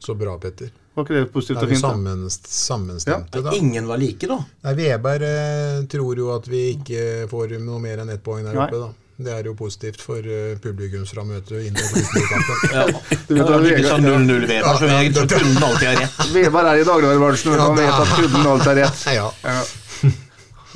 Så 0.00 0.14
bra, 0.16 0.38
Petter. 0.40 0.70
Var 0.94 1.04
ikke 1.04 1.16
det 1.18 1.26
positivt 1.34 1.60
og 1.60 1.68
vi 1.68 1.76
fint? 1.76 1.84
da? 1.84 1.90
sammenst, 1.92 2.48
sammenstemte, 2.52 3.42
da. 3.44 3.52
Ingen 3.56 3.84
var 3.88 4.00
like, 4.00 4.30
da. 4.30 4.38
Nei, 4.64 4.74
Veberg 4.80 5.28
eh, 5.28 5.84
tror 5.92 6.24
jo 6.24 6.32
at 6.32 6.48
vi 6.48 6.62
ikke 6.78 7.28
får 7.28 7.58
noe 7.60 7.82
mer 7.84 8.00
enn 8.00 8.14
ett 8.16 8.24
poeng 8.24 8.48
der 8.48 8.56
Nei. 8.56 8.64
oppe, 8.64 8.80
da. 8.86 9.07
Det 9.18 9.32
er 9.34 9.46
jo 9.48 9.52
positivt 9.58 9.98
for 9.98 10.22
uh, 10.22 10.52
publikumsframmøtet 10.62 11.64
inn 11.66 11.74
i 11.74 11.86
kampen. 12.30 12.60
Ja. 12.76 12.84
Du 13.26 13.34
vet 13.34 13.48
Det 13.48 13.56
er 13.56 13.64
ikke 13.72 13.88
sånn 13.90 14.06
0-0 14.06 14.44
Weber, 14.46 14.78
så 14.78 14.90
han 14.92 15.64
alltid 15.66 15.88
ha 15.88 15.94
rett. 15.98 16.20
Veberg 16.36 16.70
er 16.70 16.82
i 16.82 16.86
dagligvarebransjen, 16.86 17.50
og 17.50 17.58
Ja, 17.58 17.64
han 17.66 17.78
vet 17.80 17.90
er- 17.90 18.04
at 18.04 18.12
kunden 18.14 18.50
alltid 18.52 18.70
har 18.70 18.80
rett. 18.84 19.04
Ja. 19.18 19.28
Ja. 19.42 19.58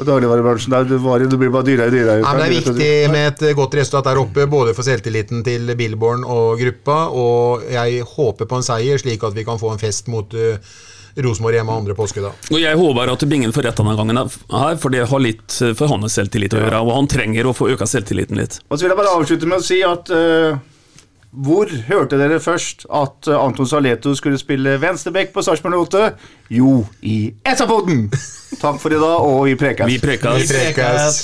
Og 0.01 0.07
dagligvarebransjen, 0.09 0.73
der 0.73 0.87
det 0.89 0.99
det 1.31 1.39
blir 1.39 1.51
bare 1.53 1.69
dyrere 1.69 1.87
og 1.87 1.93
dyrere. 1.95 2.19
Ja, 2.25 2.33
det 2.41 2.45
er 2.49 2.55
viktig 2.57 2.93
med 3.13 3.43
et 3.45 3.57
godt 3.57 3.75
resultat 3.77 4.09
der 4.09 4.19
oppe, 4.19 4.47
både 4.51 4.73
for 4.75 4.83
selvtilliten 4.83 5.45
til 5.45 5.69
Billborn 5.77 6.25
og 6.25 6.59
gruppa. 6.59 6.97
Og 7.13 7.63
jeg 7.71 8.03
håper 8.03 8.49
på 8.49 8.59
en 8.59 8.67
seier, 8.67 8.99
slik 8.99 9.23
at 9.23 9.37
vi 9.37 9.45
kan 9.45 9.61
få 9.61 9.71
en 9.75 9.83
fest 9.83 10.09
mot 10.11 10.33
uh, 10.35 10.57
Rosenborg 11.17 11.59
hjemme 11.59 11.77
andre 11.83 11.97
påske. 11.99 12.23
da. 12.25 12.33
Og 12.51 12.61
Jeg 12.61 12.79
håper 12.79 13.13
at 13.13 13.25
Bingen 13.29 13.53
får 13.53 13.69
rett 13.69 13.81
denne 13.83 13.97
gangen, 13.99 14.21
her, 14.51 14.77
for 14.81 14.95
det 14.95 15.07
har 15.11 15.23
litt 15.23 15.61
for 15.77 15.93
hans 15.93 16.17
selvtillit 16.17 16.57
å 16.57 16.63
gjøre. 16.63 16.83
Og 16.83 16.95
han 16.97 17.11
trenger 17.11 17.49
å 17.49 17.57
få 17.57 17.73
øka 17.75 17.89
selvtilliten 17.89 18.41
litt. 18.41 18.61
Og 18.69 18.79
så 18.79 18.87
vil 18.87 18.95
jeg 18.95 19.01
bare 19.03 19.17
avslutte 19.19 19.49
med 19.51 19.61
å 19.61 19.67
si 19.67 19.83
at 19.87 20.13
uh, 20.13 20.57
hvor 21.33 21.71
hørte 21.89 22.19
dere 22.21 22.37
først 22.45 22.85
at 22.93 23.29
eh, 23.31 23.39
Anton 23.41 23.69
Saleto 23.69 24.13
skulle 24.15 24.37
spille 24.37 24.75
venstreback 24.81 25.33
på 25.33 25.41
Sarpsborg 25.45 25.79
8? 25.87 26.11
Jo, 26.53 26.83
i 27.01 27.33
SA-poden! 27.57 28.11
Takk 28.61 28.77
for 28.83 28.93
i 28.93 29.01
dag, 29.01 29.25
og 29.25 29.47
vi 29.49 29.57
prekes. 29.57 29.89
Vi 29.89 29.97
prekes. 30.03 30.53
Prekes. 30.53 31.23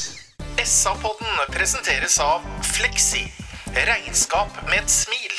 SA-podden 0.65 1.45
presenteres 1.53 2.17
av 2.25 2.41
Fleksi. 2.73 3.27
Regnskap 3.77 4.65
med 4.71 4.81
et 4.81 4.97
smil. 4.97 5.38